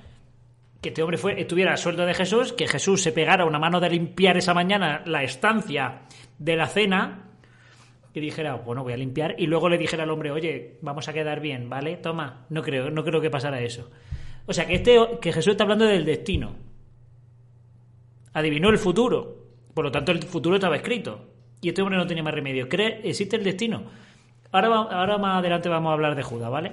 que 0.80 0.89
este 0.89 1.03
hombre 1.03 1.18
estuviera 1.41 1.74
a 1.74 1.76
sueldo 1.76 2.05
de 2.05 2.14
Jesús, 2.14 2.53
que 2.53 2.66
Jesús 2.66 3.03
se 3.03 3.12
pegara 3.12 3.45
una 3.45 3.59
mano 3.59 3.78
de 3.78 3.91
limpiar 3.91 4.37
esa 4.37 4.55
mañana 4.55 5.03
la 5.07 5.22
estancia 5.22 6.03
de 6.39 6.57
la 6.57 6.66
cena 6.66 7.34
y 8.15 8.21
dijera, 8.21 8.55
bueno, 8.55 8.85
voy 8.85 8.93
a 8.93 8.97
limpiar, 8.97 9.35
y 9.39 9.47
luego 9.47 9.69
le 9.69 9.77
dijera 9.77 10.05
al 10.05 10.11
hombre, 10.11 10.31
oye, 10.31 10.79
vamos 10.83 11.09
a 11.09 11.12
quedar 11.12 11.41
bien, 11.41 11.69
¿vale? 11.69 11.97
Toma, 11.97 12.47
no 12.49 12.62
creo, 12.62 12.89
no 12.89 13.05
creo 13.05 13.21
que 13.21 13.29
pasara 13.29 13.61
eso. 13.61 13.91
O 14.47 14.53
sea, 14.53 14.67
que, 14.67 14.75
este, 14.75 14.99
que 15.21 15.33
Jesús 15.33 15.53
está 15.53 15.65
hablando 15.65 15.85
del 15.85 16.05
destino. 16.05 16.55
Adivinó 18.33 18.71
el 18.71 18.79
futuro. 18.79 19.45
Por 19.75 19.85
lo 19.85 19.91
tanto, 19.91 20.12
el 20.12 20.23
futuro 20.23 20.55
estaba 20.55 20.77
escrito. 20.77 21.29
Y 21.61 21.69
este 21.69 21.83
hombre 21.83 21.97
no 21.97 22.07
tenía 22.07 22.23
más 22.23 22.35
remedio. 22.35 22.69
¿Cree? 22.69 23.01
¿Existe 23.03 23.37
el 23.37 23.45
destino? 23.45 23.83
Ahora, 24.53 24.69
ahora 24.69 25.19
más 25.19 25.39
adelante 25.39 25.69
vamos 25.69 25.91
a 25.91 25.95
hablar 25.95 26.15
de 26.15 26.23
Judas, 26.23 26.51
¿vale? 26.51 26.73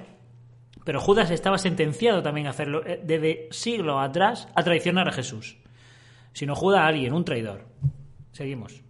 Pero 0.84 1.00
Judas 1.00 1.30
estaba 1.30 1.58
sentenciado 1.58 2.22
también 2.22 2.46
a 2.46 2.50
hacerlo 2.50 2.84
eh, 2.86 3.00
desde 3.02 3.48
siglos 3.50 3.96
atrás 4.00 4.48
a 4.54 4.62
traicionar 4.62 5.08
a 5.08 5.12
Jesús. 5.12 5.56
Si 6.32 6.46
no 6.46 6.54
Judas, 6.54 6.82
alguien, 6.82 7.12
un 7.12 7.24
traidor. 7.24 7.66
Seguimos. 8.32 8.81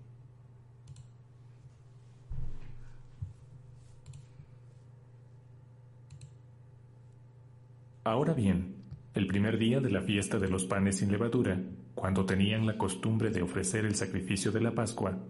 Ahora 8.05 8.35
bien, 8.35 8.75
el 9.15 9.29
primer 9.29 9.59
día 9.59 9.79
de 9.81 9.89
la 9.89 10.01
fiesta 10.01 10.41
de 10.41 10.49
los 10.49 10.65
panes 10.65 10.97
sin 10.97 11.13
levadura, 11.13 11.61
cuando 11.95 12.27
tenían 12.27 12.67
la 12.67 12.77
costumbre 12.77 13.31
de 13.31 13.43
ofrecer 13.43 13.85
el 13.85 13.95
sacrificio 13.95 14.51
de 14.51 14.61
la 14.61 14.73
Pascua, 14.73 15.21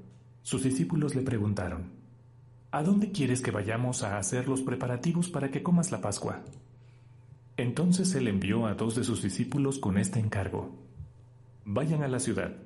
sus 0.40 0.62
discípulos 0.62 1.14
le 1.14 1.20
preguntaron, 1.20 1.90
¿A 2.70 2.82
dónde 2.82 3.12
quieres 3.12 3.42
que 3.42 3.50
vayamos 3.50 4.02
a 4.02 4.16
hacer 4.16 4.48
los 4.48 4.62
preparativos 4.62 5.28
para 5.28 5.50
que 5.50 5.62
comas 5.62 5.92
la 5.92 6.00
Pascua? 6.00 6.44
Entonces 7.58 8.14
él 8.14 8.26
envió 8.26 8.64
a 8.64 8.72
dos 8.72 8.96
de 8.96 9.04
sus 9.04 9.22
discípulos 9.22 9.78
con 9.78 9.98
este 9.98 10.18
encargo. 10.18 10.74
Vayan 11.66 12.02
a 12.02 12.08
la 12.08 12.20
ciudad. 12.20 12.56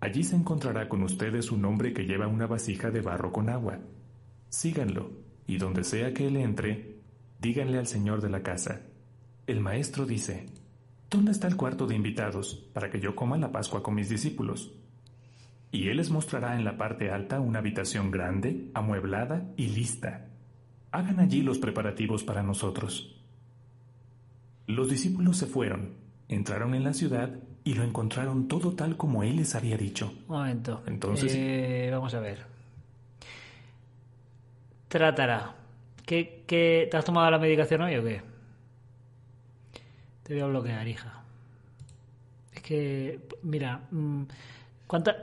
Allí 0.00 0.24
se 0.24 0.34
encontrará 0.34 0.88
con 0.88 1.04
ustedes 1.04 1.52
un 1.52 1.64
hombre 1.66 1.92
que 1.92 2.04
lleva 2.04 2.26
una 2.26 2.48
vasija 2.48 2.90
de 2.90 3.00
barro 3.00 3.30
con 3.32 3.48
agua. 3.48 3.78
Síganlo, 4.48 5.12
y 5.46 5.58
donde 5.58 5.84
sea 5.84 6.12
que 6.12 6.26
él 6.26 6.36
entre, 6.36 6.96
díganle 7.40 7.78
al 7.78 7.86
señor 7.86 8.20
de 8.20 8.30
la 8.30 8.42
casa, 8.42 8.80
el 9.46 9.60
maestro 9.60 10.06
dice, 10.06 10.46
¿Dónde 11.08 11.30
está 11.30 11.46
el 11.46 11.56
cuarto 11.56 11.86
de 11.86 11.94
invitados 11.94 12.56
para 12.72 12.90
que 12.90 12.98
yo 12.98 13.14
coma 13.14 13.38
la 13.38 13.52
Pascua 13.52 13.82
con 13.82 13.94
mis 13.94 14.08
discípulos? 14.08 14.72
Y 15.70 15.88
él 15.88 15.98
les 15.98 16.10
mostrará 16.10 16.56
en 16.56 16.64
la 16.64 16.76
parte 16.76 17.10
alta 17.10 17.38
una 17.38 17.60
habitación 17.60 18.10
grande, 18.10 18.70
amueblada 18.74 19.44
y 19.56 19.68
lista. 19.68 20.26
Hagan 20.90 21.20
allí 21.20 21.42
los 21.42 21.58
preparativos 21.58 22.24
para 22.24 22.42
nosotros. 22.42 23.22
Los 24.66 24.90
discípulos 24.90 25.36
se 25.36 25.46
fueron, 25.46 25.92
entraron 26.28 26.74
en 26.74 26.82
la 26.82 26.92
ciudad 26.92 27.30
y 27.62 27.74
lo 27.74 27.84
encontraron 27.84 28.48
todo 28.48 28.72
tal 28.74 28.96
como 28.96 29.22
él 29.22 29.36
les 29.36 29.54
había 29.54 29.76
dicho. 29.76 30.12
Un 30.28 30.36
momento. 30.36 30.82
Entonces. 30.86 31.32
Eh, 31.36 31.88
vamos 31.92 32.14
a 32.14 32.20
ver. 32.20 32.44
Tratará. 34.88 35.54
¿Qué, 36.04 36.42
¿Qué, 36.46 36.88
¿Te 36.90 36.96
has 36.96 37.04
tomado 37.04 37.30
la 37.30 37.38
medicación 37.38 37.82
hoy 37.82 37.96
o 37.96 38.02
qué? 38.02 38.35
Te 40.26 40.34
voy 40.34 40.42
a 40.42 40.46
bloquear, 40.46 40.88
hija. 40.88 41.22
Es 42.52 42.60
que, 42.60 43.20
mira, 43.42 43.82
mm, 43.92 44.22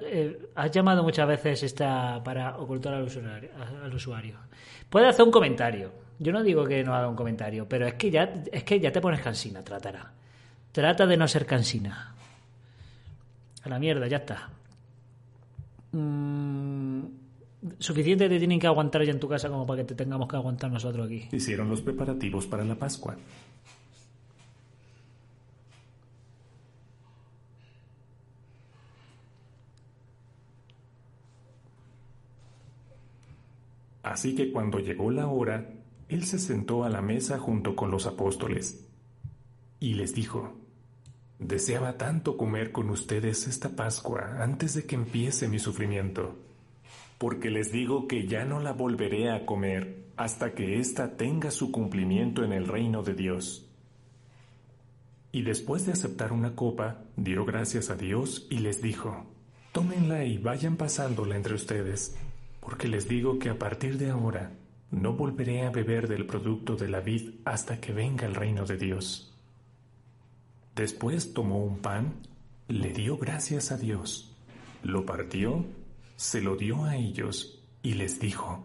eh, 0.06 0.50
has 0.56 0.72
llamado 0.72 1.04
muchas 1.04 1.28
veces 1.28 1.64
esta 1.64 2.24
para 2.24 2.56
ocultar 2.58 2.94
al 2.94 3.04
usuario, 3.04 3.50
al 3.84 3.94
usuario. 3.94 4.38
Puede 4.90 5.08
hacer 5.08 5.26
un 5.26 5.32
comentario. 5.32 5.92
Yo 6.20 6.32
no 6.32 6.42
digo 6.42 6.64
que 6.64 6.86
no 6.86 6.96
haga 6.96 7.10
un 7.10 7.18
comentario, 7.18 7.68
pero 7.68 7.86
es 7.86 7.96
que 7.96 8.12
ya, 8.12 8.34
es 8.50 8.64
que 8.64 8.80
ya 8.80 8.94
te 8.94 9.02
pones 9.02 9.20
cansina, 9.20 9.62
tratará. 9.62 10.14
Trata 10.72 11.06
de 11.06 11.18
no 11.18 11.28
ser 11.28 11.46
cansina. 11.46 12.16
A 13.64 13.68
la 13.68 13.80
mierda, 13.80 14.08
ya 14.08 14.18
está. 14.18 14.52
Mm, 15.92 17.02
suficiente 17.78 18.30
te 18.30 18.38
tienen 18.38 18.58
que 18.58 18.68
aguantar 18.68 19.04
ya 19.04 19.12
en 19.12 19.20
tu 19.20 19.28
casa 19.28 19.50
como 19.50 19.66
para 19.66 19.82
que 19.82 19.84
te 19.84 19.96
tengamos 19.96 20.30
que 20.30 20.38
aguantar 20.38 20.72
nosotros 20.72 21.08
aquí. 21.08 21.28
Hicieron 21.30 21.70
los 21.70 21.82
preparativos 21.82 22.48
para 22.48 22.64
la 22.64 22.76
Pascua. 22.76 23.18
Así 34.14 34.36
que 34.36 34.52
cuando 34.52 34.78
llegó 34.78 35.10
la 35.10 35.26
hora, 35.26 35.72
él 36.08 36.26
se 36.26 36.38
sentó 36.38 36.84
a 36.84 36.90
la 36.90 37.02
mesa 37.02 37.40
junto 37.40 37.76
con 37.76 37.90
los 37.90 38.06
apóstoles 38.06 38.88
y 39.80 39.96
les 39.96 40.14
dijo, 40.14 40.54
Deseaba 41.40 41.98
tanto 41.98 42.38
comer 42.38 42.72
con 42.72 42.92
ustedes 42.92 43.48
esta 43.48 43.70
Pascua 43.70 44.38
antes 44.44 44.76
de 44.76 44.86
que 44.86 44.94
empiece 44.94 45.48
mi 45.48 45.58
sufrimiento, 45.58 46.36
porque 47.18 47.50
les 47.50 47.72
digo 47.72 48.08
que 48.08 48.28
ya 48.28 48.46
no 48.46 48.60
la 48.60 48.72
volveré 48.72 49.32
a 49.32 49.48
comer 49.48 50.04
hasta 50.16 50.54
que 50.54 50.80
ésta 50.80 51.18
tenga 51.18 51.50
su 51.50 51.72
cumplimiento 51.72 52.44
en 52.44 52.54
el 52.54 52.68
reino 52.68 53.02
de 53.02 53.16
Dios. 53.16 53.68
Y 55.32 55.42
después 55.42 55.88
de 55.88 55.94
aceptar 55.94 56.34
una 56.34 56.56
copa, 56.56 57.02
dio 57.18 57.46
gracias 57.46 57.90
a 57.90 57.96
Dios 57.96 58.46
y 58.52 58.60
les 58.60 58.80
dijo, 58.80 59.26
Tómenla 59.72 60.24
y 60.24 60.38
vayan 60.38 60.78
pasándola 60.78 61.36
entre 61.36 61.56
ustedes 61.56 62.16
porque 62.64 62.88
les 62.88 63.10
digo 63.10 63.40
que 63.40 63.50
a 63.50 63.60
partir 63.60 63.98
de 63.98 64.10
ahora 64.10 64.54
no 64.90 65.14
volveré 65.14 65.66
a 65.66 65.70
beber 65.70 66.08
del 66.08 66.26
producto 66.26 66.78
de 66.78 66.88
la 66.88 67.02
vid 67.02 67.32
hasta 67.44 67.82
que 67.82 67.92
venga 67.92 68.26
el 68.26 68.36
reino 68.36 68.66
de 68.66 68.78
Dios. 68.78 69.36
Después 70.74 71.34
tomó 71.34 71.62
un 71.62 71.80
pan, 71.80 72.22
le 72.70 72.94
dio 72.94 73.18
gracias 73.18 73.74
a 73.74 73.78
Dios, 73.78 74.34
lo 74.82 75.06
partió, 75.06 75.66
se 76.16 76.42
lo 76.42 76.56
dio 76.56 76.86
a 76.86 76.96
ellos 76.96 77.62
y 77.82 77.96
les 77.96 78.20
dijo, 78.22 78.64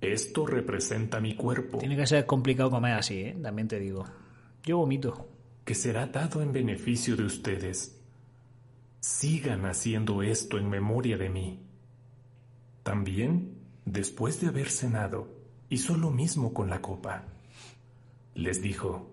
Esto 0.00 0.46
representa 0.46 1.20
mi 1.20 1.34
cuerpo. 1.34 1.78
Tiene 1.78 1.96
que 1.96 2.06
ser 2.06 2.24
complicado 2.24 2.70
comer 2.70 2.92
así, 2.92 3.20
¿eh? 3.20 3.36
también 3.42 3.66
te 3.66 3.80
digo. 3.80 4.04
Yo 4.62 4.78
vomito. 4.78 5.28
Que 5.64 5.74
será 5.74 6.06
dado 6.06 6.40
en 6.40 6.52
beneficio 6.52 7.16
de 7.16 7.24
ustedes. 7.24 8.00
Sigan 9.00 9.66
haciendo 9.66 10.22
esto 10.22 10.56
en 10.56 10.70
memoria 10.70 11.18
de 11.18 11.28
mí. 11.28 11.67
También, 12.88 13.50
después 13.84 14.40
de 14.40 14.46
haber 14.46 14.70
cenado, 14.70 15.28
hizo 15.68 15.94
lo 15.98 16.10
mismo 16.10 16.54
con 16.54 16.70
la 16.70 16.80
copa. 16.80 17.24
Les 18.34 18.62
dijo, 18.62 19.10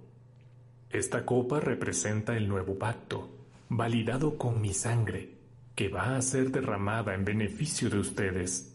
Esta 0.90 1.26
copa 1.26 1.60
representa 1.60 2.38
el 2.38 2.48
nuevo 2.48 2.80
pacto, 2.80 3.28
validado 3.68 4.38
con 4.38 4.62
mi 4.62 4.74
sangre, 4.74 5.34
que 5.76 5.90
va 5.90 6.16
a 6.16 6.22
ser 6.22 6.52
derramada 6.52 7.16
en 7.16 7.26
beneficio 7.26 7.90
de 7.90 8.00
ustedes. 8.00 8.74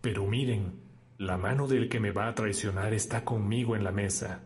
Pero 0.00 0.26
miren, 0.26 0.72
la 1.18 1.36
mano 1.36 1.68
del 1.68 1.90
que 1.90 2.00
me 2.00 2.10
va 2.10 2.28
a 2.28 2.34
traicionar 2.34 2.94
está 2.94 3.22
conmigo 3.22 3.76
en 3.76 3.84
la 3.84 3.92
mesa. 3.92 4.40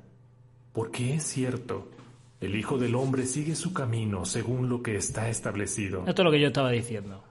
Porque 0.73 1.15
es 1.15 1.23
cierto, 1.23 1.93
el 2.41 2.57
Hijo 2.57 2.77
del 2.77 2.97
Hombre 2.97 3.25
sigue 3.25 3.55
su 3.55 3.73
camino 3.73 4.25
según 4.25 4.69
lo 4.69 4.83
que 4.83 4.97
está 4.97 5.29
establecido. 5.29 6.01
Esto 6.09 6.23
es 6.23 6.25
lo 6.25 6.33
que 6.33 6.41
yo 6.41 6.49
estaba 6.49 6.73
diciendo. 6.73 7.23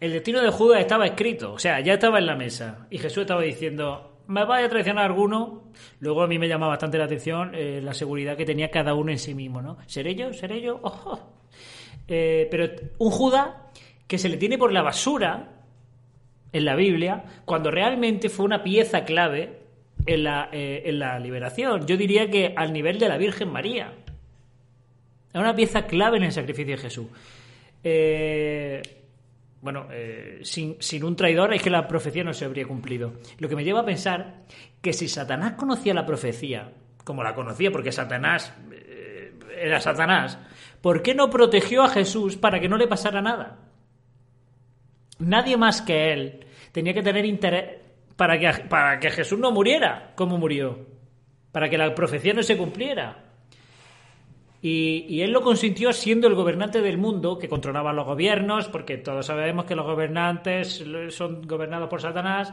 El 0.00 0.12
destino 0.12 0.42
de 0.42 0.50
Judas 0.50 0.80
estaba 0.80 1.06
escrito, 1.06 1.52
o 1.52 1.58
sea, 1.58 1.80
ya 1.80 1.94
estaba 1.94 2.18
en 2.18 2.26
la 2.26 2.36
mesa. 2.36 2.86
Y 2.90 2.98
Jesús 2.98 3.22
estaba 3.22 3.42
diciendo, 3.42 4.20
me 4.26 4.44
vaya 4.44 4.66
a 4.66 4.68
traicionar 4.68 5.06
alguno. 5.06 5.72
Luego 6.00 6.22
a 6.22 6.26
mí 6.26 6.38
me 6.38 6.48
llama 6.48 6.66
bastante 6.66 6.98
la 6.98 7.04
atención 7.04 7.52
eh, 7.54 7.80
la 7.82 7.94
seguridad 7.94 8.36
que 8.36 8.44
tenía 8.44 8.70
cada 8.70 8.94
uno 8.94 9.10
en 9.10 9.18
sí 9.18 9.34
mismo, 9.34 9.62
¿no? 9.62 9.78
¿Seré 9.86 10.14
yo? 10.14 10.32
¿Seré 10.32 10.60
yo? 10.60 10.80
Ojo. 10.82 11.32
Eh, 12.08 12.46
pero 12.50 12.68
un 12.98 13.10
Judas 13.10 13.50
que 14.06 14.18
se 14.18 14.28
le 14.28 14.36
tiene 14.36 14.58
por 14.58 14.72
la 14.72 14.82
basura 14.82 15.56
en 16.52 16.64
la 16.64 16.76
Biblia, 16.76 17.24
cuando 17.44 17.70
realmente 17.70 18.28
fue 18.28 18.44
una 18.44 18.62
pieza 18.62 19.04
clave 19.04 19.58
en 20.06 20.24
la, 20.24 20.48
eh, 20.52 20.82
en 20.86 20.98
la 20.98 21.18
liberación. 21.18 21.86
Yo 21.86 21.96
diría 21.96 22.30
que 22.30 22.54
al 22.56 22.72
nivel 22.72 22.98
de 22.98 23.08
la 23.08 23.18
Virgen 23.18 23.50
María. 23.50 23.92
Es 25.32 25.40
una 25.40 25.54
pieza 25.54 25.86
clave 25.86 26.16
en 26.16 26.24
el 26.24 26.32
sacrificio 26.32 26.76
de 26.76 26.82
Jesús. 26.82 27.06
Eh, 27.84 28.95
bueno, 29.66 29.88
eh, 29.90 30.42
sin, 30.44 30.76
un 31.02 31.16
traidor 31.16 31.52
es 31.52 31.60
que 31.60 31.70
la 31.70 31.88
profecía 31.88 32.22
no 32.22 32.32
se 32.32 32.44
habría 32.44 32.68
cumplido. 32.68 33.14
Lo 33.40 33.48
que 33.48 33.56
me 33.56 33.64
lleva 33.64 33.80
a 33.80 33.84
pensar 33.84 34.44
que 34.80 34.92
si 34.92 35.08
Satanás 35.08 35.54
conocía 35.54 35.92
la 35.92 36.06
profecía, 36.06 36.72
como 37.02 37.24
la 37.24 37.34
conocía, 37.34 37.72
porque 37.72 37.90
Satanás 37.90 38.54
era 39.58 39.80
Satanás, 39.80 40.38
¿por 40.80 41.02
qué 41.02 41.16
no 41.16 41.30
protegió 41.30 41.82
a 41.82 41.88
Jesús 41.88 42.36
para 42.36 42.60
que 42.60 42.68
no 42.68 42.76
le 42.76 42.86
pasara 42.86 43.20
nada? 43.20 43.58
Nadie 45.18 45.56
más 45.56 45.82
que 45.82 46.12
él 46.12 46.46
tenía 46.70 46.94
que 46.94 47.02
tener 47.02 47.24
interés 47.24 47.80
para 48.14 48.38
que, 48.38 48.64
para 48.68 49.00
que 49.00 49.10
Jesús 49.10 49.38
no 49.40 49.50
muriera 49.50 50.12
como 50.14 50.38
murió, 50.38 50.86
para 51.50 51.68
que 51.68 51.76
la 51.76 51.92
profecía 51.92 52.34
no 52.34 52.44
se 52.44 52.56
cumpliera. 52.56 53.24
Y, 54.62 55.20
él 55.20 55.30
lo 55.30 55.42
consintió 55.42 55.92
siendo 55.92 56.26
el 56.26 56.34
gobernante 56.34 56.80
del 56.80 56.98
mundo 56.98 57.38
que 57.38 57.48
controlaba 57.48 57.92
los 57.92 58.06
gobiernos, 58.06 58.68
porque 58.68 58.96
todos 58.96 59.26
sabemos 59.26 59.64
que 59.64 59.76
los 59.76 59.86
gobernantes 59.86 60.84
son 61.10 61.42
gobernados 61.46 61.88
por 61.88 62.00
Satanás. 62.00 62.52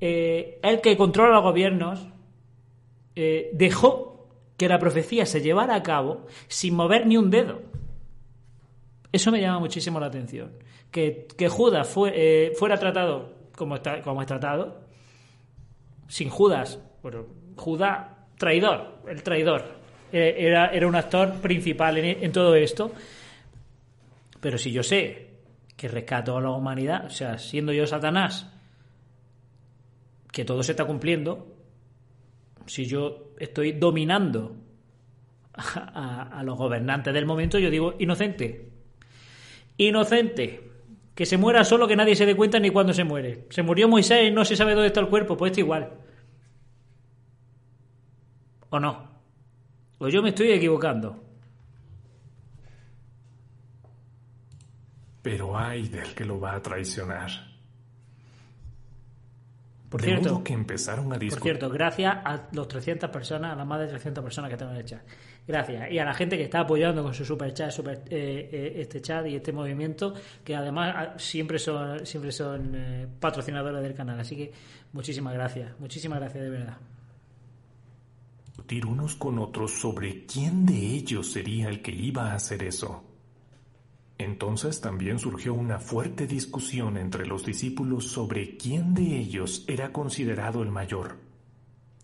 Eh, 0.00 0.58
él 0.62 0.80
que 0.80 0.96
controla 0.96 1.34
los 1.34 1.42
gobiernos 1.42 2.06
eh, 3.16 3.50
dejó 3.52 4.28
que 4.56 4.68
la 4.68 4.78
profecía 4.78 5.26
se 5.26 5.40
llevara 5.40 5.74
a 5.74 5.82
cabo 5.82 6.26
sin 6.48 6.74
mover 6.74 7.06
ni 7.06 7.16
un 7.16 7.30
dedo. 7.30 7.62
Eso 9.12 9.30
me 9.30 9.40
llama 9.40 9.60
muchísimo 9.60 10.00
la 10.00 10.06
atención. 10.06 10.52
Que, 10.90 11.26
Judas 11.48 11.92
eh, 12.12 12.52
fuera 12.56 12.78
tratado 12.78 13.32
como, 13.56 13.76
está, 13.76 14.00
como 14.02 14.20
es 14.20 14.26
tratado, 14.26 14.80
sin 16.08 16.28
Judas. 16.28 16.80
Bueno, 17.02 17.26
Judas, 17.56 18.08
traidor, 18.38 19.00
el 19.08 19.22
traidor. 19.22 19.83
Era, 20.16 20.68
era 20.68 20.86
un 20.86 20.94
actor 20.94 21.40
principal 21.40 21.98
en, 21.98 22.30
todo 22.30 22.54
esto. 22.54 22.92
Pero 24.40 24.58
si 24.58 24.70
yo 24.70 24.84
sé 24.84 25.30
que 25.76 25.88
rescato 25.88 26.36
a 26.36 26.40
la 26.40 26.50
humanidad, 26.50 27.06
o 27.06 27.10
sea, 27.10 27.36
siendo 27.38 27.72
yo 27.72 27.84
Satanás, 27.84 28.48
que 30.30 30.44
todo 30.44 30.62
se 30.62 30.72
está 30.72 30.84
cumpliendo, 30.84 31.56
si 32.66 32.84
yo 32.84 33.32
estoy 33.40 33.72
dominando 33.72 34.54
a, 35.54 36.38
a, 36.38 36.42
los 36.44 36.56
gobernantes 36.56 37.12
del 37.12 37.26
momento, 37.26 37.58
yo 37.58 37.68
digo 37.68 37.96
inocente. 37.98 38.70
Inocente. 39.78 40.70
Que 41.16 41.26
se 41.26 41.36
muera 41.36 41.64
solo, 41.64 41.88
que 41.88 41.96
nadie 41.96 42.14
se 42.14 42.26
dé 42.26 42.36
cuenta 42.36 42.60
ni 42.60 42.70
cuándo 42.70 42.92
se 42.92 43.02
muere. 43.02 43.46
Se 43.50 43.64
murió 43.64 43.88
Moisés 43.88 44.28
y 44.28 44.30
no 44.30 44.44
se 44.44 44.54
sabe 44.54 44.74
dónde 44.74 44.88
está 44.88 45.00
el 45.00 45.08
cuerpo, 45.08 45.36
pues 45.36 45.50
esto 45.50 45.60
igual. 45.60 45.90
¿O 48.70 48.78
no? 48.78 49.13
O 49.98 50.08
yo 50.08 50.22
me 50.22 50.30
estoy 50.30 50.50
equivocando. 50.52 51.22
Pero 55.22 55.56
hay 55.56 55.88
del 55.88 56.14
que 56.14 56.24
lo 56.24 56.38
va 56.38 56.54
a 56.54 56.62
traicionar. 56.62 57.30
Por 59.88 60.02
de 60.02 60.08
cierto, 60.08 60.32
modo 60.32 60.44
que 60.44 60.52
empezaron 60.52 61.06
a 61.06 61.08
por 61.10 61.18
discutir. 61.20 61.42
cierto, 61.44 61.70
gracias 61.70 62.16
a 62.24 62.48
los 62.52 62.66
300 62.66 63.08
personas, 63.10 63.52
a 63.52 63.54
las 63.56 63.66
más 63.66 63.78
de 63.78 63.86
300 63.86 64.24
personas 64.24 64.48
que 64.48 64.54
están 64.54 64.70
en 64.70 64.76
el 64.76 64.84
chat. 64.84 65.00
Gracias. 65.46 65.92
Y 65.92 65.98
a 65.98 66.04
la 66.04 66.12
gente 66.14 66.36
que 66.36 66.42
está 66.42 66.60
apoyando 66.60 67.02
con 67.02 67.14
su 67.14 67.24
super 67.24 67.54
chat, 67.54 67.70
super, 67.70 68.02
eh, 68.10 68.50
eh, 68.50 68.72
este 68.78 69.00
chat 69.00 69.24
y 69.26 69.36
este 69.36 69.52
movimiento, 69.52 70.12
que 70.42 70.56
además 70.56 70.94
ah, 70.96 71.14
siempre 71.16 71.58
son, 71.58 72.04
siempre 72.04 72.32
son 72.32 72.72
eh, 72.74 73.06
patrocinadores 73.20 73.82
del 73.82 73.94
canal. 73.94 74.18
Así 74.18 74.36
que 74.36 74.52
muchísimas 74.92 75.32
gracias. 75.32 75.78
Muchísimas 75.78 76.18
gracias 76.18 76.42
de 76.42 76.50
verdad. 76.50 76.76
Discutir 78.64 78.86
unos 78.86 79.14
con 79.16 79.38
otros 79.38 79.72
sobre 79.72 80.24
quién 80.24 80.64
de 80.64 80.74
ellos 80.74 81.30
sería 81.32 81.68
el 81.68 81.82
que 81.82 81.92
iba 81.92 82.30
a 82.32 82.34
hacer 82.34 82.62
eso. 82.62 83.04
Entonces 84.16 84.80
también 84.80 85.18
surgió 85.18 85.52
una 85.52 85.78
fuerte 85.78 86.26
discusión 86.26 86.96
entre 86.96 87.26
los 87.26 87.44
discípulos 87.44 88.06
sobre 88.06 88.56
quién 88.56 88.94
de 88.94 89.18
ellos 89.18 89.64
era 89.68 89.92
considerado 89.92 90.62
el 90.62 90.70
mayor. 90.70 91.16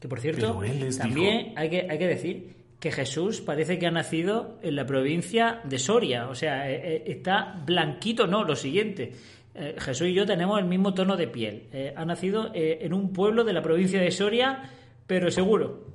Que 0.00 0.08
por 0.08 0.20
cierto, 0.20 0.52
también 0.98 1.44
dijo- 1.46 1.52
hay, 1.56 1.70
que, 1.70 1.86
hay 1.88 1.98
que 1.98 2.06
decir 2.06 2.50
que 2.78 2.92
Jesús 2.92 3.40
parece 3.40 3.78
que 3.78 3.86
ha 3.86 3.90
nacido 3.90 4.58
en 4.62 4.76
la 4.76 4.84
provincia 4.84 5.60
de 5.64 5.78
Soria. 5.78 6.28
O 6.28 6.34
sea, 6.34 6.70
eh, 6.70 6.80
eh, 6.82 7.02
está 7.06 7.62
blanquito, 7.64 8.26
no, 8.26 8.44
lo 8.44 8.54
siguiente. 8.56 9.12
Eh, 9.54 9.76
Jesús 9.78 10.08
y 10.08 10.12
yo 10.14 10.26
tenemos 10.26 10.58
el 10.58 10.66
mismo 10.66 10.92
tono 10.92 11.16
de 11.16 11.26
piel. 11.28 11.68
Eh, 11.72 11.94
ha 11.96 12.04
nacido 12.04 12.50
eh, 12.54 12.80
en 12.82 12.92
un 12.92 13.14
pueblo 13.14 13.44
de 13.44 13.52
la 13.54 13.62
provincia 13.62 13.98
de 14.00 14.10
Soria, 14.10 14.70
pero 15.06 15.30
seguro. 15.30 15.88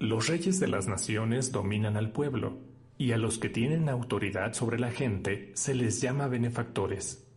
Los 0.00 0.28
reyes 0.28 0.58
de 0.58 0.66
las 0.66 0.88
naciones 0.88 1.52
dominan 1.52 1.98
al 1.98 2.10
pueblo, 2.10 2.56
y 2.96 3.12
a 3.12 3.18
los 3.18 3.36
que 3.36 3.50
tienen 3.50 3.90
autoridad 3.90 4.54
sobre 4.54 4.78
la 4.78 4.90
gente 4.90 5.52
se 5.52 5.74
les 5.74 6.00
llama 6.00 6.26
benefactores. 6.26 7.28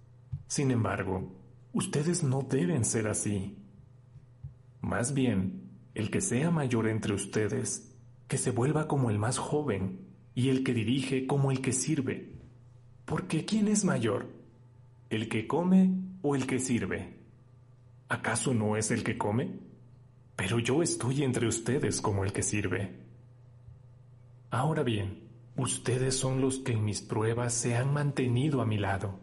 Sin 0.48 0.72
embargo, 0.72 1.36
ustedes 1.74 2.24
no 2.24 2.42
deben 2.42 2.86
ser 2.86 3.10
así. 3.10 3.58
Más 4.80 5.14
bien, 5.14 5.72
el 5.94 6.10
que 6.10 6.22
sea 6.22 6.52
mayor 6.52 6.88
entre 6.88 7.14
ustedes, 7.14 7.94
que 8.30 8.38
se 8.38 8.52
vuelva 8.52 8.88
como 8.88 9.10
el 9.10 9.20
más 9.20 9.40
joven, 9.40 10.00
y 10.34 10.48
el 10.48 10.64
que 10.64 10.74
dirige 10.74 11.28
como 11.28 11.52
el 11.52 11.60
que 11.60 11.74
sirve. 11.74 12.32
Porque 13.04 13.44
¿quién 13.44 13.68
es 13.68 13.84
mayor? 13.84 14.28
¿El 15.10 15.28
que 15.28 15.48
come 15.48 15.98
o 16.22 16.34
el 16.34 16.48
que 16.48 16.60
sirve? 16.60 17.20
¿Acaso 18.08 18.54
no 18.54 18.78
es 18.78 18.90
el 18.90 19.04
que 19.04 19.18
come? 19.18 19.52
Pero 20.36 20.60
yo 20.60 20.82
estoy 20.82 21.24
entre 21.24 21.48
ustedes 21.48 22.02
como 22.02 22.24
el 22.24 22.34
que 22.34 22.44
sirve. 22.44 22.92
Ahora 24.50 24.84
bien, 24.84 25.30
ustedes 25.56 26.18
son 26.18 26.42
los 26.42 26.60
que 26.60 26.74
en 26.74 26.86
mis 26.86 27.02
pruebas 27.02 27.54
se 27.54 27.76
han 27.76 27.94
mantenido 27.94 28.62
a 28.62 28.66
mi 28.66 28.78
lado. 28.78 29.20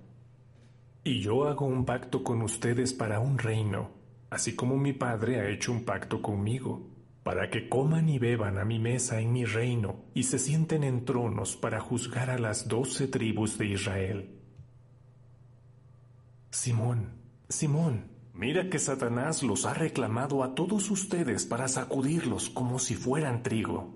Y 1.02 1.20
yo 1.20 1.48
hago 1.48 1.66
un 1.66 1.84
pacto 1.84 2.22
con 2.22 2.42
ustedes 2.42 2.92
para 2.92 3.20
un 3.20 3.38
reino, 3.38 3.90
así 4.28 4.54
como 4.54 4.76
mi 4.76 4.92
Padre 4.92 5.40
ha 5.40 5.48
hecho 5.48 5.72
un 5.72 5.84
pacto 5.84 6.20
conmigo, 6.20 6.88
para 7.22 7.50
que 7.50 7.68
coman 7.68 8.08
y 8.08 8.18
beban 8.18 8.58
a 8.58 8.64
mi 8.64 8.78
mesa 8.78 9.20
en 9.20 9.32
mi 9.32 9.44
reino 9.44 10.04
y 10.14 10.24
se 10.24 10.38
sienten 10.38 10.84
en 10.84 11.04
tronos 11.04 11.56
para 11.56 11.80
juzgar 11.80 12.30
a 12.30 12.38
las 12.38 12.68
doce 12.68 13.08
tribus 13.08 13.58
de 13.58 13.66
Israel. 13.66 14.30
Simón, 16.50 17.12
Simón, 17.48 18.10
mira 18.34 18.68
que 18.68 18.78
Satanás 18.78 19.42
los 19.42 19.66
ha 19.66 19.74
reclamado 19.74 20.42
a 20.42 20.54
todos 20.54 20.90
ustedes 20.90 21.46
para 21.46 21.68
sacudirlos 21.68 22.50
como 22.50 22.78
si 22.78 22.94
fueran 22.94 23.42
trigo. 23.42 23.94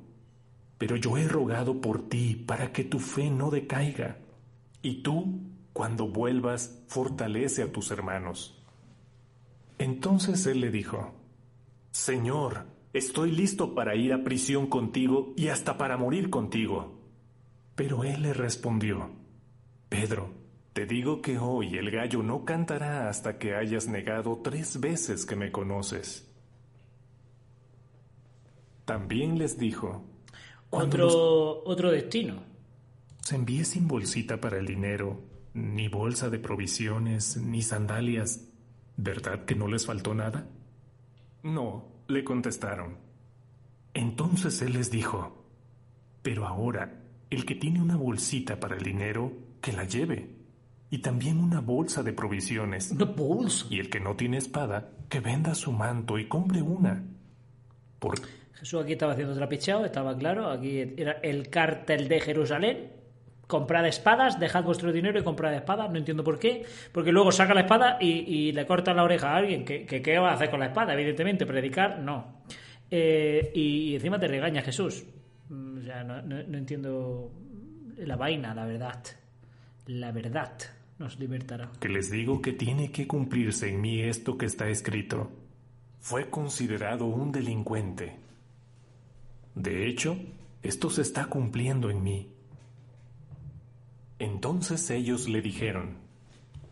Pero 0.79 0.97
yo 0.97 1.17
he 1.17 1.29
rogado 1.29 1.81
por 1.81 2.09
ti 2.09 2.35
para 2.35 2.73
que 2.73 2.85
tu 2.85 2.99
fe 2.99 3.31
no 3.31 3.51
decaiga. 3.51 4.19
Y 4.83 5.03
tú, 5.03 5.41
cuando 5.73 6.09
vuelvas, 6.09 6.83
fortalece 6.89 7.63
a 7.63 7.73
tus 7.73 7.91
hermanos. 7.91 8.63
Entonces 9.79 10.47
él 10.47 10.61
le 10.61 10.71
dijo, 10.71 11.15
Señor, 11.91 12.67
estoy 12.93 13.31
listo 13.31 13.75
para 13.75 13.97
ir 13.97 14.13
a 14.13 14.25
prisión 14.25 14.67
contigo 14.67 15.33
y 15.37 15.49
hasta 15.49 15.79
para 15.79 15.97
morir 15.97 16.31
contigo. 16.31 17.01
Pero 17.75 18.05
él 18.05 18.23
le 18.23 18.35
respondió, 18.35 19.11
Pedro, 19.89 20.44
Te 20.75 20.87
digo 20.87 21.23
que 21.23 21.39
hoy 21.39 21.79
el 21.79 21.93
gallo 21.93 22.25
no 22.25 22.45
cantará 22.45 23.09
hasta 23.09 23.39
que 23.39 23.55
hayas 23.55 23.87
negado 23.87 24.41
tres 24.43 24.81
veces 24.81 25.25
que 25.25 25.37
me 25.37 25.53
conoces. 25.53 26.29
También 28.85 29.39
les 29.39 29.57
dijo, 29.57 30.05
Otro, 30.71 31.63
otro 31.65 31.93
destino. 31.93 32.43
Se 33.23 33.37
envié 33.37 33.65
sin 33.65 33.87
bolsita 33.87 34.41
para 34.41 34.59
el 34.59 34.67
dinero, 34.67 35.23
ni 35.55 35.87
bolsa 35.87 36.29
de 36.29 36.41
provisiones, 36.41 37.37
ni 37.37 37.63
sandalias. 37.63 38.49
¿Verdad 38.97 39.45
que 39.45 39.55
no 39.55 39.69
les 39.69 39.87
faltó 39.87 40.13
nada? 40.13 40.49
No, 41.45 41.87
le 42.09 42.25
contestaron. 42.25 42.97
Entonces 43.95 44.61
él 44.61 44.73
les 44.73 44.91
dijo, 44.91 45.47
pero 46.23 46.49
ahora, 46.49 47.01
el 47.31 47.47
que 47.47 47.55
tiene 47.55 47.81
una 47.81 47.97
bolsita 47.97 48.59
para 48.59 48.77
el 48.77 48.83
dinero, 48.83 49.33
que 49.61 49.73
la 49.73 49.85
lleve, 49.85 50.34
y 50.95 50.99
también 50.99 51.41
una 51.41 51.61
bolsa 51.61 52.05
de 52.05 52.13
provisiones. 52.13 52.93
Una 52.93 53.07
bolsa. 53.07 53.67
Y 53.69 53.81
el 53.81 53.91
que 53.91 53.99
no 53.99 54.15
tiene 54.15 54.37
espada, 54.37 54.91
que 55.09 55.19
venda 55.19 55.53
su 55.57 55.73
manto 55.73 56.21
y 56.21 56.29
compre 56.29 56.63
una. 56.63 57.03
Por... 57.99 58.15
Jesús 58.53 58.81
aquí 58.81 58.93
estaba 58.93 59.15
haciendo 59.15 59.35
trapicheo, 59.35 59.85
estaba 59.85 60.17
claro. 60.17 60.49
Aquí 60.49 60.95
era 60.97 61.19
el 61.25 61.51
cártel 61.51 62.07
de 62.07 62.21
Jerusalén. 62.21 62.93
Comprad 63.49 63.89
espadas, 63.89 64.39
dejad 64.39 64.63
vuestro 64.63 64.93
dinero 64.93 65.19
y 65.19 65.25
comprad 65.25 65.53
espadas. 65.55 65.91
No 65.91 65.99
entiendo 65.99 66.23
por 66.23 66.39
qué. 66.39 66.65
Porque 66.93 67.11
luego 67.11 67.33
saca 67.33 67.55
la 67.55 67.63
espada 67.63 67.99
y, 68.01 68.11
y 68.11 68.53
le 68.53 68.65
corta 68.65 68.95
la 68.95 69.03
oreja 69.03 69.33
a 69.33 69.39
alguien. 69.39 69.65
¿Qué, 69.65 69.85
qué, 69.87 70.01
qué 70.01 70.17
va 70.21 70.31
a 70.31 70.35
hacer 70.35 70.49
con 70.49 70.61
la 70.61 70.67
espada? 70.67 70.93
Evidentemente, 70.93 71.45
predicar, 71.45 71.99
no. 71.99 72.45
Eh, 72.89 73.51
y, 73.53 73.91
y, 73.91 73.95
encima 73.97 74.21
te 74.21 74.29
regaña 74.29 74.63
Jesús. 74.63 75.05
O 75.51 75.83
sea, 75.83 76.05
no, 76.05 76.23
no, 76.23 76.41
no 76.41 76.57
entiendo 76.57 77.33
la 77.97 78.15
vaina, 78.15 78.55
la 78.55 78.65
verdad. 78.65 79.03
La 79.87 80.13
verdad 80.13 80.53
nos 80.99 81.19
libertará. 81.19 81.73
Que 81.81 81.89
les 81.89 82.11
digo 82.11 82.41
que 82.41 82.53
tiene 82.53 82.91
que 82.91 83.07
cumplirse 83.07 83.69
en 83.69 83.81
mí 83.81 84.01
esto 84.01 84.39
que 84.39 84.47
está 84.47 84.69
escrito. 84.69 85.31
Fue 86.01 86.31
considerado 86.31 87.07
un 87.07 87.33
delincuente. 87.33 88.19
De 89.55 89.89
hecho, 89.89 90.17
esto 90.63 90.91
se 90.91 91.03
está 91.03 91.27
cumpliendo 91.27 91.91
en 91.91 92.03
mí. 92.03 92.33
Entonces 94.19 94.89
ellos 94.91 95.29
le 95.29 95.43
dijeron, 95.43 95.99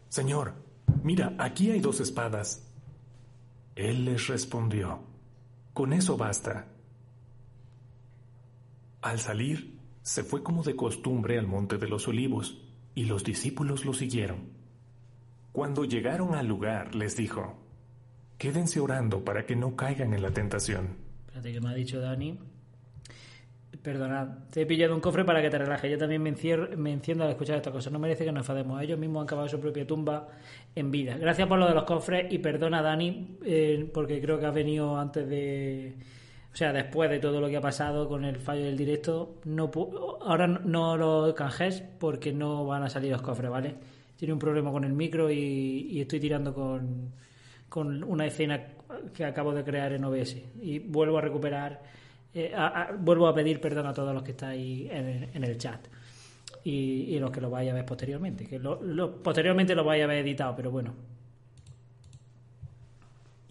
Señor, 0.08 0.54
mira, 1.02 1.34
aquí 1.38 1.70
hay 1.70 1.80
dos 1.80 2.00
espadas. 2.00 2.68
Él 3.74 4.04
les 4.04 4.28
respondió, 4.28 5.00
con 5.72 5.92
eso 5.92 6.16
basta. 6.16 6.68
Al 9.00 9.18
salir, 9.18 9.78
se 10.02 10.22
fue 10.22 10.42
como 10.42 10.62
de 10.62 10.76
costumbre 10.76 11.38
al 11.38 11.46
monte 11.46 11.78
de 11.78 11.88
los 11.88 12.06
olivos, 12.08 12.61
y 12.94 13.04
los 13.04 13.24
discípulos 13.24 13.84
lo 13.84 13.92
siguieron. 13.92 14.50
Cuando 15.52 15.84
llegaron 15.84 16.34
al 16.34 16.46
lugar, 16.46 16.94
les 16.94 17.16
dijo, 17.16 17.62
Quédense 18.42 18.80
orando 18.80 19.24
para 19.24 19.46
que 19.46 19.54
no 19.54 19.76
caigan 19.76 20.14
en 20.14 20.20
la 20.20 20.32
tentación. 20.32 20.96
Espérate 21.26 21.52
que 21.52 21.60
me 21.60 21.68
ha 21.68 21.74
dicho 21.74 22.00
Dani. 22.00 22.36
Perdonad, 23.80 24.48
te 24.50 24.62
he 24.62 24.66
pillado 24.66 24.96
un 24.96 25.00
cofre 25.00 25.24
para 25.24 25.40
que 25.40 25.48
te 25.48 25.58
relajes. 25.58 25.88
Yo 25.88 25.96
también 25.96 26.20
me, 26.22 26.30
encierro, 26.30 26.76
me 26.76 26.92
enciendo 26.92 27.22
al 27.22 27.30
escuchar 27.30 27.58
esta 27.58 27.70
cosa. 27.70 27.90
No 27.90 28.00
merece 28.00 28.24
que 28.24 28.32
nos 28.32 28.42
enfademos. 28.42 28.82
Ellos 28.82 28.98
mismos 28.98 29.20
han 29.20 29.28
cavado 29.28 29.48
su 29.48 29.60
propia 29.60 29.86
tumba 29.86 30.26
en 30.74 30.90
vida. 30.90 31.16
Gracias 31.18 31.46
por 31.46 31.56
lo 31.56 31.68
de 31.68 31.74
los 31.74 31.84
cofres 31.84 32.32
y 32.32 32.38
perdona, 32.38 32.82
Dani, 32.82 33.38
eh, 33.44 33.88
porque 33.94 34.20
creo 34.20 34.40
que 34.40 34.46
has 34.46 34.54
venido 34.54 34.96
antes 34.96 35.28
de. 35.28 35.94
O 36.52 36.56
sea, 36.56 36.72
después 36.72 37.08
de 37.10 37.18
todo 37.18 37.40
lo 37.40 37.48
que 37.48 37.56
ha 37.56 37.60
pasado 37.62 38.08
con 38.08 38.24
el 38.24 38.36
fallo 38.36 38.64
del 38.64 38.76
directo, 38.76 39.36
no 39.44 39.70
ahora 40.20 40.46
no 40.46 40.96
lo 40.98 41.34
canjes 41.34 41.82
porque 41.98 42.32
no 42.32 42.66
van 42.66 42.82
a 42.82 42.90
salir 42.90 43.10
los 43.10 43.22
cofres, 43.22 43.50
¿vale? 43.50 43.74
Tiene 44.16 44.34
un 44.34 44.38
problema 44.38 44.70
con 44.70 44.84
el 44.84 44.92
micro 44.92 45.30
y, 45.30 46.00
estoy 46.00 46.20
tirando 46.20 46.52
con, 46.52 47.12
con 47.68 48.04
una 48.04 48.26
escena 48.26 48.60
que 49.14 49.24
acabo 49.24 49.54
de 49.54 49.64
crear 49.64 49.94
en 49.94 50.04
OBS. 50.04 50.36
Y 50.60 50.78
vuelvo 50.78 51.18
a 51.18 51.22
recuperar 51.22 51.80
eh, 52.34 52.54
vuelvo 52.98 53.28
a 53.28 53.34
pedir 53.34 53.60
perdón 53.60 53.86
a 53.86 53.92
todos 53.92 54.14
los 54.14 54.22
que 54.22 54.30
estáis 54.30 54.90
en 54.90 55.30
en 55.34 55.44
el 55.44 55.58
chat 55.58 55.86
y, 56.64 57.14
y, 57.14 57.18
los 57.18 57.30
que 57.30 57.40
lo 57.40 57.50
vaya 57.50 57.72
a 57.72 57.74
ver 57.74 57.84
posteriormente. 57.84 58.46
Que 58.46 58.58
lo, 58.58 58.80
lo, 58.82 59.22
posteriormente 59.22 59.74
lo 59.74 59.84
vaya 59.84 60.04
a 60.04 60.06
ver 60.06 60.18
editado, 60.18 60.54
pero 60.54 60.70
bueno. 60.70 60.94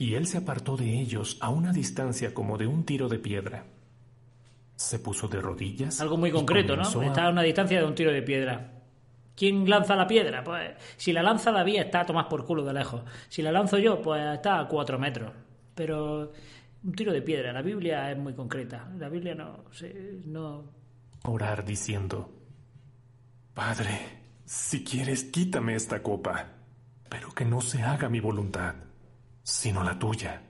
Y 0.01 0.15
él 0.15 0.25
se 0.25 0.39
apartó 0.39 0.77
de 0.77 0.99
ellos 0.99 1.37
a 1.41 1.49
una 1.49 1.71
distancia 1.71 2.33
como 2.33 2.57
de 2.57 2.65
un 2.65 2.85
tiro 2.85 3.07
de 3.07 3.19
piedra. 3.19 3.65
Se 4.75 4.97
puso 4.97 5.27
de 5.27 5.39
rodillas. 5.39 6.01
Algo 6.01 6.17
muy 6.17 6.31
concreto, 6.31 6.75
¿no? 6.75 6.81
A... 6.81 7.05
Está 7.05 7.27
a 7.27 7.29
una 7.29 7.43
distancia 7.43 7.79
de 7.79 7.85
un 7.85 7.93
tiro 7.93 8.11
de 8.11 8.23
piedra. 8.23 8.81
¿Quién 9.35 9.69
lanza 9.69 9.95
la 9.95 10.07
piedra? 10.07 10.43
Pues 10.43 10.71
si 10.97 11.13
la 11.13 11.21
lanza 11.21 11.51
David 11.51 11.81
está 11.81 11.99
a 11.99 12.05
tomar 12.07 12.27
por 12.27 12.47
culo 12.47 12.65
de 12.65 12.73
lejos. 12.73 13.03
Si 13.29 13.43
la 13.43 13.51
lanzo 13.51 13.77
yo, 13.77 14.01
pues 14.01 14.23
está 14.33 14.61
a 14.61 14.67
cuatro 14.67 14.97
metros. 14.97 15.33
Pero 15.75 16.31
un 16.83 16.93
tiro 16.93 17.13
de 17.13 17.21
piedra. 17.21 17.53
La 17.53 17.61
Biblia 17.61 18.11
es 18.11 18.17
muy 18.17 18.33
concreta. 18.33 18.89
La 18.97 19.07
Biblia 19.07 19.35
no, 19.35 19.65
no. 20.25 20.63
Orar 21.25 21.63
diciendo: 21.63 22.27
Padre, 23.53 23.99
si 24.45 24.83
quieres, 24.83 25.25
quítame 25.25 25.75
esta 25.75 26.01
copa, 26.01 26.47
pero 27.07 27.29
que 27.35 27.45
no 27.45 27.61
se 27.61 27.83
haga 27.83 28.09
mi 28.09 28.19
voluntad, 28.19 28.73
sino 29.43 29.83
la 29.83 29.99
tuya. 29.99 30.43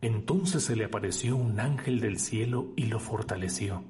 Entonces 0.00 0.64
se 0.64 0.76
le 0.76 0.84
apareció 0.84 1.36
un 1.36 1.58
ángel 1.58 2.00
del 2.00 2.18
cielo 2.18 2.72
y 2.76 2.86
lo 2.86 3.00
fortaleció. 3.00 3.84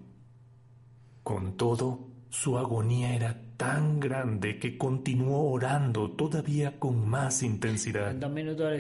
Con 1.23 1.57
todo, 1.57 2.09
su 2.31 2.59
agonía 2.59 3.15
era 3.15 3.43
tan 3.57 3.99
grande 4.01 4.59
que 4.59 4.77
continuó 4.79 5.51
orando 5.51 6.11
todavía 6.13 6.79
con 6.79 7.09
más 7.09 7.43
intensidad. 7.43 8.15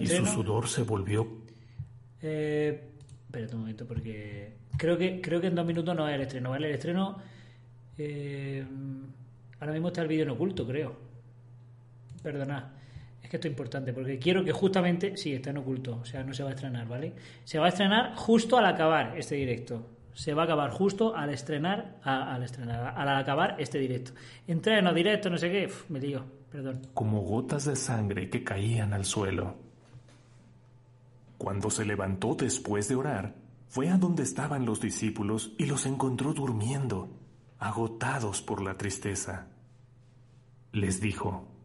y 0.00 0.06
su 0.06 0.26
sudor 0.26 0.68
se 0.68 0.82
volvió 0.82 1.46
eh, 2.22 2.90
espérate 3.26 3.54
un 3.54 3.60
momento 3.60 3.86
porque 3.86 4.56
creo 4.76 4.96
que 4.96 5.20
creo 5.20 5.40
que 5.40 5.48
en 5.48 5.54
dos 5.54 5.66
minutos 5.66 5.94
no 5.94 6.08
es 6.08 6.14
el 6.14 6.22
estreno, 6.22 6.50
¿vale? 6.50 6.68
El 6.68 6.74
estreno 6.74 7.18
eh, 7.98 8.64
ahora 9.60 9.72
mismo 9.72 9.88
está 9.88 10.02
el 10.02 10.08
vídeo 10.08 10.24
en 10.24 10.30
oculto, 10.30 10.66
creo. 10.66 10.96
Perdonad. 12.22 12.64
Es 13.26 13.30
que 13.30 13.38
esto 13.38 13.48
es 13.48 13.52
importante 13.52 13.92
porque 13.92 14.20
quiero 14.20 14.44
que 14.44 14.52
justamente 14.52 15.16
sí, 15.16 15.32
está 15.32 15.50
en 15.50 15.56
oculto, 15.56 15.98
o 16.00 16.04
sea, 16.04 16.22
no 16.22 16.32
se 16.32 16.44
va 16.44 16.50
a 16.50 16.52
estrenar, 16.52 16.86
¿vale? 16.86 17.12
Se 17.42 17.58
va 17.58 17.66
a 17.66 17.70
estrenar 17.70 18.14
justo 18.14 18.56
al 18.56 18.66
acabar 18.66 19.18
este 19.18 19.34
directo. 19.34 19.84
Se 20.14 20.32
va 20.32 20.42
a 20.42 20.44
acabar 20.44 20.70
justo 20.70 21.16
al 21.16 21.30
estrenar, 21.30 21.98
al 22.04 22.44
estrenar, 22.44 22.94
al 22.96 23.08
acabar 23.16 23.56
este 23.58 23.80
directo. 23.80 24.12
Entreno, 24.46 24.94
directo, 24.94 25.28
no 25.28 25.38
sé 25.38 25.50
qué, 25.50 25.68
me 25.88 25.98
lío, 25.98 26.24
perdón. 26.52 26.82
Como 26.94 27.20
gotas 27.22 27.64
de 27.64 27.74
sangre 27.74 28.30
que 28.30 28.44
caían 28.44 28.92
al 28.92 29.04
suelo. 29.04 29.56
Cuando 31.36 31.68
se 31.68 31.84
levantó 31.84 32.36
después 32.36 32.86
de 32.86 32.94
orar, 32.94 33.34
fue 33.66 33.88
a 33.88 33.96
donde 33.96 34.22
estaban 34.22 34.64
los 34.64 34.80
discípulos 34.80 35.50
y 35.58 35.66
los 35.66 35.84
encontró 35.84 36.32
durmiendo, 36.32 37.10
agotados 37.58 38.40
por 38.40 38.62
la 38.62 38.76
tristeza. 38.76 39.48
Les 40.70 41.00
dijo, 41.00 41.55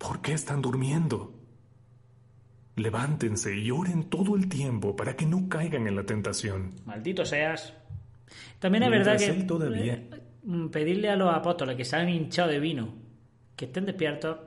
¿por 0.00 0.22
qué 0.22 0.32
están 0.32 0.62
durmiendo? 0.62 1.32
Levántense 2.76 3.56
y 3.56 3.70
oren 3.70 4.08
todo 4.08 4.34
el 4.34 4.48
tiempo 4.48 4.96
para 4.96 5.14
que 5.14 5.26
no 5.26 5.48
caigan 5.48 5.86
en 5.86 5.94
la 5.94 6.04
tentación. 6.04 6.74
Maldito 6.86 7.24
seas. 7.24 7.74
También 8.58 8.84
es 8.84 8.90
verdad 8.90 9.18
que 9.18 9.32
todavía... 9.44 10.02
pedirle 10.72 11.10
a 11.10 11.16
los 11.16 11.32
apóstoles 11.32 11.76
que 11.76 11.84
se 11.84 11.96
han 11.96 12.08
hinchado 12.08 12.48
de 12.48 12.58
vino 12.58 12.94
que 13.54 13.66
estén 13.66 13.84
despiertos. 13.84 14.38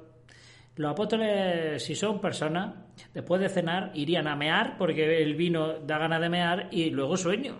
Los 0.75 0.91
apóstoles, 0.91 1.83
si 1.83 1.93
son 1.93 2.19
personas, 2.19 2.73
después 3.13 3.39
de 3.39 3.47
cenar 3.47 3.91
irían 3.93 4.27
a 4.27 4.35
mear 4.35 4.75
porque 4.75 5.21
el 5.21 5.35
vino 5.35 5.79
da 5.79 5.99
ganas 5.99 6.19
de 6.19 6.29
mear 6.29 6.67
y 6.71 6.89
luego 6.89 7.15
sueño. 7.15 7.55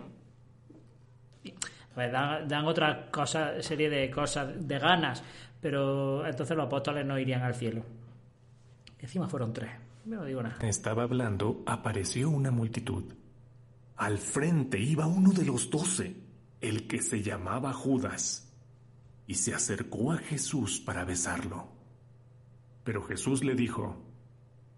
Pues 1.94 2.10
dan, 2.10 2.48
dan 2.48 2.64
otra 2.64 3.08
cosa, 3.12 3.62
serie 3.62 3.88
de 3.88 4.10
cosas, 4.10 4.66
de 4.66 4.78
ganas, 4.80 5.22
pero 5.64 6.26
entonces 6.26 6.54
los 6.54 6.66
apóstoles 6.66 7.06
no 7.06 7.18
irían 7.18 7.40
al 7.40 7.54
cielo. 7.54 7.82
Encima 8.98 9.28
fueron 9.28 9.54
tres. 9.54 9.70
No 10.04 10.22
digo 10.26 10.42
nada. 10.42 10.58
Estaba 10.60 11.04
hablando, 11.04 11.62
apareció 11.64 12.28
una 12.28 12.50
multitud. 12.50 13.04
Al 13.96 14.18
frente 14.18 14.78
iba 14.78 15.06
uno 15.06 15.32
de 15.32 15.46
los 15.46 15.70
doce, 15.70 16.16
el 16.60 16.86
que 16.86 17.00
se 17.00 17.22
llamaba 17.22 17.72
Judas, 17.72 18.52
y 19.26 19.36
se 19.36 19.54
acercó 19.54 20.12
a 20.12 20.18
Jesús 20.18 20.80
para 20.80 21.06
besarlo. 21.06 21.68
Pero 22.84 23.02
Jesús 23.02 23.42
le 23.42 23.54
dijo, 23.54 23.96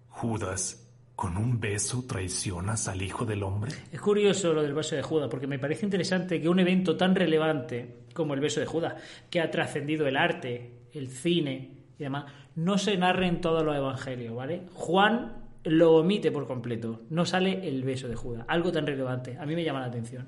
Judas, 0.09 0.89
¿con 1.17 1.37
un 1.37 1.59
beso 1.59 2.05
traicionas 2.07 2.87
al 2.87 3.03
Hijo 3.03 3.27
del 3.27 3.43
Hombre? 3.43 3.73
Es 3.91 4.01
curioso 4.01 4.53
lo 4.53 4.63
del 4.63 4.75
beso 4.75 4.95
de 4.95 5.03
Judas, 5.03 5.29
porque 5.29 5.49
me 5.49 5.59
parece 5.59 5.85
interesante 5.85 6.41
que 6.41 6.49
un 6.49 6.61
evento 6.61 6.97
tan 6.97 7.17
relevante 7.17 8.06
como 8.17 8.35
el 8.35 8.41
beso 8.41 8.59
de 8.59 8.67
Judas, 8.67 8.95
que 9.31 9.41
ha 9.41 9.51
trascendido 9.53 10.09
el 10.09 10.17
arte, 10.17 10.89
el 10.93 11.09
cine 11.09 11.85
y 11.97 12.03
demás, 12.03 12.25
no 12.57 12.79
se 12.79 12.97
narre 12.97 13.29
en 13.29 13.41
todos 13.41 13.63
los 13.63 13.77
evangelios, 13.77 14.35
¿vale? 14.35 14.63
Juan 14.73 15.45
lo 15.63 15.97
omite 15.97 16.33
por 16.33 16.47
completo, 16.47 17.03
no 17.11 17.25
sale 17.25 17.69
el 17.69 17.85
beso 17.85 18.09
de 18.09 18.17
Judas, 18.17 18.45
algo 18.49 18.73
tan 18.73 18.87
relevante, 18.87 19.37
a 19.39 19.47
mí 19.47 19.55
me 19.55 19.63
llama 19.63 19.81
la 19.81 19.87
atención. 19.87 20.27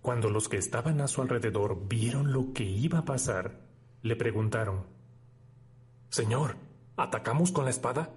Cuando 0.00 0.28
los 0.28 0.48
que 0.48 0.58
estaban 0.58 1.00
a 1.00 1.08
su 1.08 1.22
alrededor 1.22 1.88
vieron 1.88 2.32
lo 2.32 2.52
que 2.52 2.64
iba 2.64 2.98
a 2.98 3.04
pasar, 3.04 3.64
Le 4.04 4.16
preguntaron, 4.16 4.84
Señor, 6.10 6.56
¿atacamos 6.94 7.52
con 7.52 7.64
la 7.64 7.70
espada? 7.70 8.10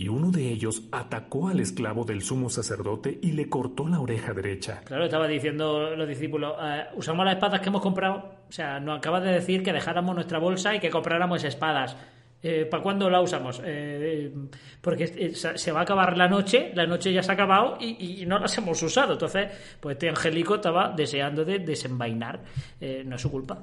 Y 0.00 0.08
uno 0.08 0.30
de 0.30 0.48
ellos 0.48 0.84
atacó 0.92 1.48
al 1.48 1.60
esclavo 1.60 2.06
del 2.06 2.22
sumo 2.22 2.48
sacerdote 2.48 3.18
y 3.20 3.32
le 3.32 3.50
cortó 3.50 3.86
la 3.86 4.00
oreja 4.00 4.32
derecha. 4.32 4.80
Claro, 4.86 5.04
estaba 5.04 5.28
diciendo 5.28 5.94
los 5.94 6.08
discípulos, 6.08 6.54
eh, 6.58 6.84
usamos 6.94 7.22
las 7.22 7.34
espadas 7.34 7.60
que 7.60 7.68
hemos 7.68 7.82
comprado. 7.82 8.16
O 8.48 8.50
sea, 8.50 8.80
nos 8.80 8.96
acaba 8.96 9.20
de 9.20 9.30
decir 9.30 9.62
que 9.62 9.74
dejáramos 9.74 10.14
nuestra 10.14 10.38
bolsa 10.38 10.74
y 10.74 10.80
que 10.80 10.88
compráramos 10.88 11.44
espadas. 11.44 11.98
Eh, 12.42 12.64
¿Para 12.64 12.82
cuándo 12.82 13.10
la 13.10 13.20
usamos? 13.20 13.60
Eh, 13.62 14.32
porque 14.80 15.34
se 15.34 15.70
va 15.70 15.80
a 15.80 15.82
acabar 15.82 16.16
la 16.16 16.28
noche, 16.28 16.72
la 16.74 16.86
noche 16.86 17.12
ya 17.12 17.22
se 17.22 17.32
ha 17.32 17.34
acabado 17.34 17.76
y, 17.78 18.24
no 18.24 18.38
las 18.38 18.56
hemos 18.56 18.82
usado. 18.82 19.12
Entonces, 19.12 19.48
pues 19.80 19.96
este 19.96 20.08
angélico 20.08 20.54
estaba 20.54 20.94
deseando 20.96 21.44
de 21.44 21.58
desenvainar. 21.58 22.40
no 23.04 23.16
es 23.16 23.20
su 23.20 23.30
culpa. 23.30 23.58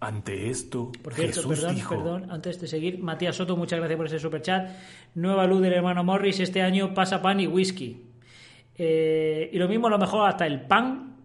Ante 0.00 0.48
esto, 0.48 0.92
por 1.02 1.12
cierto, 1.12 1.40
Jesús 1.40 1.58
perdón, 1.58 1.74
dijo, 1.74 1.96
perdón, 1.96 2.30
antes 2.30 2.60
de 2.60 2.68
seguir, 2.68 3.02
Matías 3.02 3.34
Soto, 3.34 3.56
muchas 3.56 3.80
gracias 3.80 3.96
por 3.96 4.06
ese 4.06 4.20
superchat. 4.20 4.70
Nueva 5.16 5.44
luz 5.46 5.60
del 5.60 5.72
hermano 5.72 6.04
Morris, 6.04 6.38
este 6.38 6.62
año 6.62 6.94
pasa 6.94 7.20
pan 7.20 7.40
y 7.40 7.48
whisky. 7.48 8.04
Eh, 8.76 9.50
y 9.52 9.58
lo 9.58 9.66
mismo, 9.66 9.88
a 9.88 9.90
lo 9.90 9.98
mejor 9.98 10.28
hasta 10.28 10.46
el 10.46 10.60
pan 10.60 11.16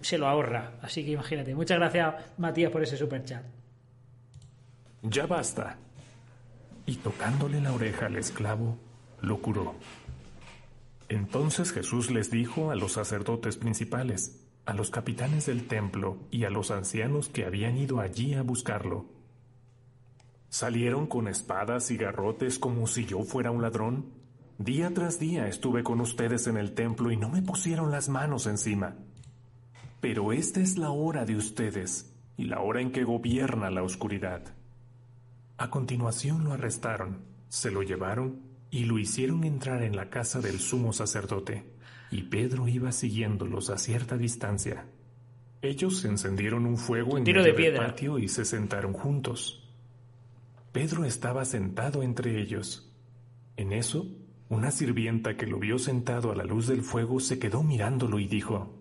se 0.00 0.16
lo 0.16 0.28
ahorra. 0.28 0.74
Así 0.80 1.04
que 1.04 1.10
imagínate. 1.10 1.56
Muchas 1.56 1.78
gracias, 1.78 2.14
Matías, 2.38 2.70
por 2.70 2.82
ese 2.82 2.96
superchat. 2.96 3.42
Ya 5.02 5.26
basta. 5.26 5.76
Y 6.86 6.96
tocándole 6.96 7.60
la 7.60 7.72
oreja 7.72 8.06
al 8.06 8.16
esclavo, 8.16 8.78
lo 9.22 9.38
curó. 9.40 9.74
Entonces 11.08 11.72
Jesús 11.72 12.12
les 12.12 12.30
dijo 12.30 12.70
a 12.70 12.76
los 12.76 12.92
sacerdotes 12.92 13.56
principales, 13.56 14.46
a 14.70 14.72
los 14.72 14.90
capitanes 14.90 15.46
del 15.46 15.66
templo 15.66 16.16
y 16.30 16.44
a 16.44 16.50
los 16.50 16.70
ancianos 16.70 17.28
que 17.28 17.44
habían 17.44 17.76
ido 17.76 17.98
allí 17.98 18.34
a 18.34 18.42
buscarlo. 18.42 19.04
¿Salieron 20.48 21.08
con 21.08 21.26
espadas 21.26 21.90
y 21.90 21.96
garrotes 21.96 22.60
como 22.60 22.86
si 22.86 23.04
yo 23.04 23.24
fuera 23.24 23.50
un 23.50 23.62
ladrón? 23.62 24.12
Día 24.58 24.94
tras 24.94 25.18
día 25.18 25.48
estuve 25.48 25.82
con 25.82 26.00
ustedes 26.00 26.46
en 26.46 26.56
el 26.56 26.72
templo 26.72 27.10
y 27.10 27.16
no 27.16 27.28
me 27.28 27.42
pusieron 27.42 27.90
las 27.90 28.08
manos 28.08 28.46
encima. 28.46 28.94
Pero 30.00 30.32
esta 30.32 30.60
es 30.60 30.78
la 30.78 30.90
hora 30.90 31.24
de 31.24 31.34
ustedes 31.34 32.14
y 32.36 32.44
la 32.44 32.60
hora 32.60 32.80
en 32.80 32.92
que 32.92 33.02
gobierna 33.02 33.70
la 33.70 33.82
oscuridad. 33.82 34.54
A 35.58 35.68
continuación 35.68 36.44
lo 36.44 36.52
arrestaron, 36.52 37.24
se 37.48 37.72
lo 37.72 37.82
llevaron 37.82 38.40
y 38.70 38.84
lo 38.84 39.00
hicieron 39.00 39.42
entrar 39.42 39.82
en 39.82 39.96
la 39.96 40.10
casa 40.10 40.40
del 40.40 40.60
sumo 40.60 40.92
sacerdote 40.92 41.79
y 42.10 42.22
Pedro 42.22 42.66
iba 42.68 42.92
siguiéndolos 42.92 43.70
a 43.70 43.78
cierta 43.78 44.16
distancia. 44.16 44.86
Ellos 45.62 46.04
encendieron 46.04 46.66
un 46.66 46.76
fuego 46.76 47.18
en 47.18 47.24
Tiro 47.24 47.42
medio 47.42 47.54
de 47.54 47.70
del 47.70 47.76
patio 47.76 48.18
y 48.18 48.28
se 48.28 48.44
sentaron 48.44 48.92
juntos. 48.92 49.68
Pedro 50.72 51.04
estaba 51.04 51.44
sentado 51.44 52.02
entre 52.02 52.40
ellos. 52.40 52.90
En 53.56 53.72
eso, 53.72 54.06
una 54.48 54.70
sirvienta 54.70 55.36
que 55.36 55.46
lo 55.46 55.58
vio 55.58 55.78
sentado 55.78 56.32
a 56.32 56.34
la 56.34 56.44
luz 56.44 56.66
del 56.66 56.82
fuego 56.82 57.20
se 57.20 57.38
quedó 57.38 57.62
mirándolo 57.62 58.18
y 58.18 58.26
dijo, 58.26 58.74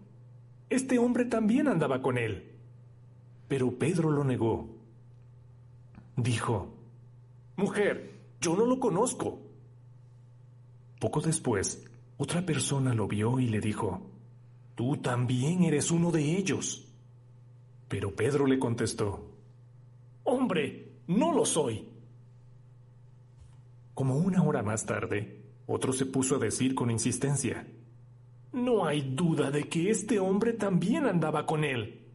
Este 0.69 0.99
hombre 0.99 1.25
también 1.25 1.67
andaba 1.67 2.01
con 2.01 2.17
él. 2.17 2.55
Pero 3.47 3.77
Pedro 3.77 4.09
lo 4.11 4.23
negó. 4.23 4.77
Dijo, 6.15 6.75
Mujer, 7.57 8.13
yo 8.39 8.55
no 8.55 8.65
lo 8.65 8.80
conozco. 8.80 9.41
Poco 10.99 11.19
después, 11.21 11.88
otra 12.22 12.45
persona 12.45 12.93
lo 12.93 13.07
vio 13.07 13.39
y 13.39 13.47
le 13.47 13.61
dijo, 13.61 14.11
Tú 14.76 14.97
también 14.97 15.63
eres 15.63 15.89
uno 15.89 16.11
de 16.11 16.38
ellos. 16.38 16.86
Pero 17.88 18.13
Pedro 18.13 18.45
le 18.45 18.59
contestó, 18.59 19.32
Hombre, 20.26 20.99
no 21.07 21.32
lo 21.32 21.45
soy. 21.45 21.88
Como 23.93 24.17
una 24.17 24.43
hora 24.43 24.61
más 24.63 24.86
tarde, 24.86 25.45
otro 25.65 25.93
se 25.93 26.05
puso 26.05 26.36
a 26.36 26.39
decir 26.39 26.76
con 26.76 26.91
insistencia, 26.91 27.65
No 28.51 28.86
hay 28.86 28.99
duda 29.15 29.49
de 29.49 29.70
que 29.70 29.89
este 29.89 30.20
hombre 30.20 30.51
también 30.51 31.05
andaba 31.05 31.45
con 31.45 31.63
él. 31.63 32.05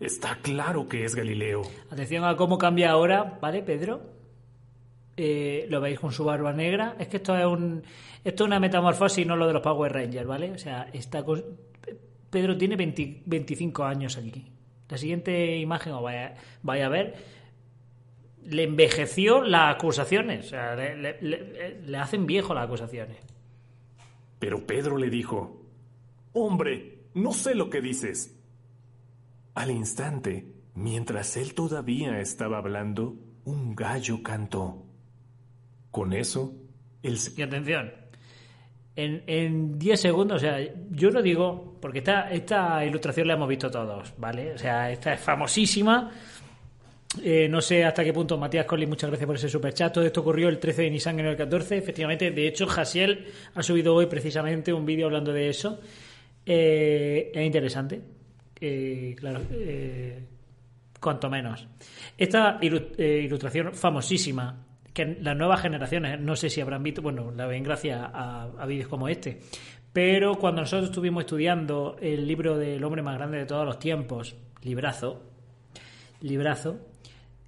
Está 0.00 0.40
claro 0.42 0.88
que 0.88 1.04
es 1.04 1.14
Galileo. 1.14 1.62
Atención 1.90 2.24
a 2.24 2.36
cómo 2.36 2.58
cambia 2.58 2.90
ahora, 2.90 3.38
¿vale, 3.40 3.62
Pedro? 3.62 4.13
Eh, 5.16 5.66
lo 5.68 5.80
veis 5.80 6.00
con 6.00 6.12
su 6.12 6.24
barba 6.24 6.52
negra. 6.52 6.96
Es 6.98 7.08
que 7.08 7.18
esto 7.18 7.36
es 7.36 7.44
un 7.44 7.82
esto 8.24 8.44
es 8.44 8.46
una 8.46 8.58
metamorfosis, 8.58 9.26
no 9.26 9.36
lo 9.36 9.46
de 9.46 9.52
los 9.52 9.62
Power 9.62 9.92
Rangers, 9.92 10.26
¿vale? 10.26 10.50
O 10.50 10.58
sea, 10.58 10.88
está 10.92 11.24
Pedro 12.30 12.56
tiene 12.56 12.76
25 12.76 13.84
años 13.84 14.16
aquí. 14.16 14.44
La 14.88 14.98
siguiente 14.98 15.56
imagen, 15.58 15.92
os 15.92 16.02
vaya, 16.02 16.36
a 16.86 16.88
ver, 16.88 17.14
le 18.44 18.64
envejeció 18.64 19.42
las 19.42 19.74
acusaciones. 19.76 20.46
O 20.46 20.48
sea, 20.48 20.74
le 20.74 21.96
hacen 21.96 22.26
viejo 22.26 22.54
las 22.54 22.64
acusaciones. 22.64 23.18
Pero 24.38 24.66
Pedro 24.66 24.98
le 24.98 25.10
dijo, 25.10 25.64
Hombre, 26.36 26.98
no 27.14 27.32
sé 27.32 27.54
lo 27.54 27.70
que 27.70 27.80
dices. 27.80 28.36
Al 29.54 29.70
instante, 29.70 30.52
mientras 30.74 31.36
él 31.36 31.54
todavía 31.54 32.18
estaba 32.18 32.58
hablando, 32.58 33.14
un 33.44 33.76
gallo 33.76 34.20
cantó. 34.24 34.83
Con 35.94 36.12
eso, 36.12 36.52
el... 37.04 37.16
Y 37.36 37.42
atención, 37.42 37.92
en 38.96 39.78
10 39.78 40.00
segundos, 40.00 40.38
o 40.38 40.40
sea, 40.40 40.58
yo 40.90 41.10
lo 41.12 41.22
digo, 41.22 41.78
porque 41.80 41.98
esta, 41.98 42.32
esta 42.32 42.84
ilustración 42.84 43.28
la 43.28 43.34
hemos 43.34 43.48
visto 43.48 43.70
todos, 43.70 44.12
¿vale? 44.18 44.54
O 44.54 44.58
sea, 44.58 44.90
esta 44.90 45.14
es 45.14 45.20
famosísima. 45.20 46.10
Eh, 47.22 47.46
no 47.48 47.60
sé 47.60 47.84
hasta 47.84 48.02
qué 48.02 48.12
punto, 48.12 48.36
Matías 48.36 48.66
Collins, 48.66 48.88
muchas 48.88 49.08
gracias 49.08 49.24
por 49.28 49.36
ese 49.36 49.48
superchat. 49.48 49.92
Todo 49.92 50.04
esto 50.04 50.22
ocurrió 50.22 50.48
el 50.48 50.58
13 50.58 50.82
de 50.82 50.90
Nissan 50.90 51.20
en 51.20 51.26
el 51.26 51.36
14. 51.36 51.78
Efectivamente, 51.78 52.32
de 52.32 52.48
hecho, 52.48 52.66
Jasiel 52.66 53.26
ha 53.54 53.62
subido 53.62 53.94
hoy 53.94 54.06
precisamente 54.06 54.72
un 54.72 54.84
vídeo 54.84 55.06
hablando 55.06 55.32
de 55.32 55.48
eso. 55.48 55.78
Eh, 56.44 57.30
es 57.32 57.46
interesante. 57.46 58.00
Eh, 58.60 59.14
claro, 59.16 59.42
cuanto 60.98 61.30
menos. 61.30 61.68
Esta 62.18 62.58
ilustración 62.60 63.72
famosísima 63.74 64.73
que 64.94 65.18
las 65.20 65.36
nuevas 65.36 65.60
generaciones, 65.60 66.20
no 66.20 66.36
sé 66.36 66.48
si 66.48 66.60
habrán 66.60 66.82
visto, 66.82 67.02
bueno, 67.02 67.32
la 67.32 67.46
ven 67.46 67.64
gracias 67.64 68.00
a, 68.00 68.64
vídeos 68.66 68.88
como 68.88 69.08
este, 69.08 69.40
pero 69.92 70.36
cuando 70.36 70.62
nosotros 70.62 70.88
estuvimos 70.88 71.24
estudiando 71.24 71.96
el 72.00 72.26
libro 72.26 72.56
del 72.56 72.82
hombre 72.84 73.02
más 73.02 73.16
grande 73.16 73.38
de 73.38 73.44
todos 73.44 73.66
los 73.66 73.78
tiempos, 73.80 74.36
librazo, 74.62 75.20
librazo, 76.20 76.78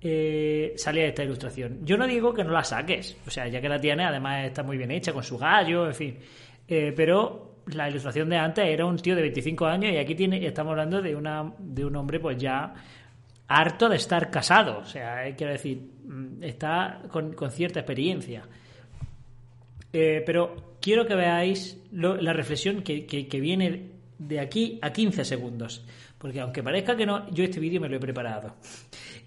eh, 0.01 0.75
salía 0.77 1.07
esta 1.07 1.23
ilustración. 1.25 1.79
Yo 1.87 1.97
no 1.97 2.07
digo 2.07 2.35
que 2.35 2.45
no 2.45 2.51
la 2.51 2.65
saques, 2.65 3.17
o 3.27 3.31
sea, 3.31 3.47
ya 3.47 3.61
que 3.61 3.69
la 3.69 3.81
tiene, 3.81 4.05
además 4.05 4.45
está 4.45 4.65
muy 4.65 4.77
bien 4.77 4.91
hecha, 4.91 5.13
con 5.13 5.23
su 5.23 5.39
gallo, 5.39 5.87
en 5.87 5.95
fin, 5.95 6.19
eh, 6.67 6.93
pero 6.97 7.63
la 7.67 7.89
ilustración 7.89 8.29
de 8.29 8.39
antes 8.39 8.67
era 8.67 8.85
un 8.87 8.97
tío 8.97 9.15
de 9.15 9.23
25 9.23 9.67
años 9.67 9.93
y 9.93 9.99
aquí 9.99 10.17
tiene, 10.17 10.45
estamos 10.45 10.73
hablando 10.73 11.01
de, 11.01 11.15
una, 11.15 11.53
de 11.59 11.85
un 11.85 11.95
hombre 11.95 12.19
pues 12.19 12.37
ya 12.39 12.75
harto 13.49 13.89
de 13.89 13.97
estar 13.97 14.31
casado, 14.31 14.79
o 14.79 14.85
sea, 14.85 15.25
quiero 15.37 15.53
decir, 15.53 15.96
está 16.41 17.03
con, 17.11 17.35
cierta 17.51 17.81
experiencia. 17.81 18.45
Eh, 19.93 20.23
pero 20.25 20.77
quiero 20.81 21.07
que 21.07 21.15
veáis 21.15 21.79
la 21.93 22.33
reflexión 22.33 22.83
que, 22.83 23.39
viene 23.41 23.91
de 24.19 24.41
aquí 24.41 24.79
a 24.83 24.93
15 24.93 25.25
segundos. 25.25 25.85
Porque 26.19 26.41
aunque 26.41 26.63
parezca 26.63 26.97
que 26.97 27.07
no, 27.07 27.31
yo 27.31 27.45
este 27.45 27.61
vídeo 27.61 27.81
me 27.81 27.89
lo 27.89 27.97
he 27.97 28.01
preparado. 28.01 28.57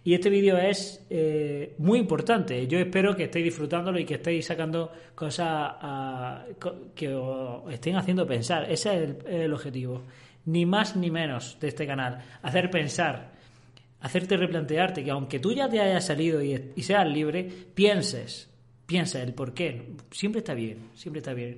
Y 0.03 0.13
este 0.13 0.29
vídeo 0.29 0.57
es 0.57 1.05
eh, 1.09 1.75
muy 1.77 1.99
importante. 1.99 2.65
Yo 2.67 2.79
espero 2.79 3.15
que 3.15 3.25
estéis 3.25 3.45
disfrutándolo 3.45 3.99
y 3.99 4.05
que 4.05 4.15
estéis 4.15 4.45
sacando 4.45 4.91
cosas 5.13 5.75
que 6.95 7.13
os 7.13 7.71
estén 7.71 7.95
haciendo 7.95 8.25
pensar. 8.25 8.71
Ese 8.71 9.03
es 9.03 9.15
el 9.27 9.53
objetivo. 9.53 10.03
Ni 10.45 10.65
más 10.65 10.95
ni 10.95 11.11
menos 11.11 11.57
de 11.59 11.67
este 11.67 11.85
canal. 11.85 12.23
Hacer 12.41 12.71
pensar 12.71 13.38
hacerte 14.01 14.37
replantearte 14.37 15.03
que 15.03 15.11
aunque 15.11 15.39
tú 15.39 15.53
ya 15.53 15.69
te 15.69 15.79
hayas 15.79 16.05
salido 16.05 16.41
y, 16.41 16.81
seas 16.81 17.07
libre, 17.07 17.43
pienses, 17.73 18.49
piensa 18.85 19.21
el 19.21 19.33
por 19.33 19.53
qué. 19.53 19.93
Siempre 20.11 20.39
está 20.39 20.53
bien, 20.53 20.89
siempre 20.95 21.19
está 21.19 21.33
bien. 21.33 21.57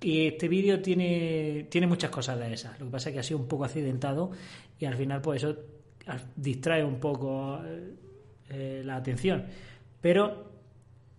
Y 0.00 0.26
este 0.26 0.48
vídeo 0.48 0.80
tiene, 0.80 1.66
tiene 1.70 1.86
muchas 1.86 2.10
cosas 2.10 2.38
de 2.38 2.52
esas. 2.52 2.78
Lo 2.80 2.86
que 2.86 2.92
pasa 2.92 3.08
es 3.08 3.14
que 3.14 3.20
ha 3.20 3.24
sido 3.24 3.40
un 3.40 3.48
poco 3.48 3.64
accidentado 3.64 4.30
y 4.78 4.84
al 4.84 4.96
final 4.96 5.20
pues 5.20 5.42
eso 5.42 5.56
distrae 6.34 6.84
un 6.84 6.98
poco 6.98 7.60
eh, 8.50 8.82
la 8.84 8.96
atención. 8.96 9.44
Pero 10.00 10.50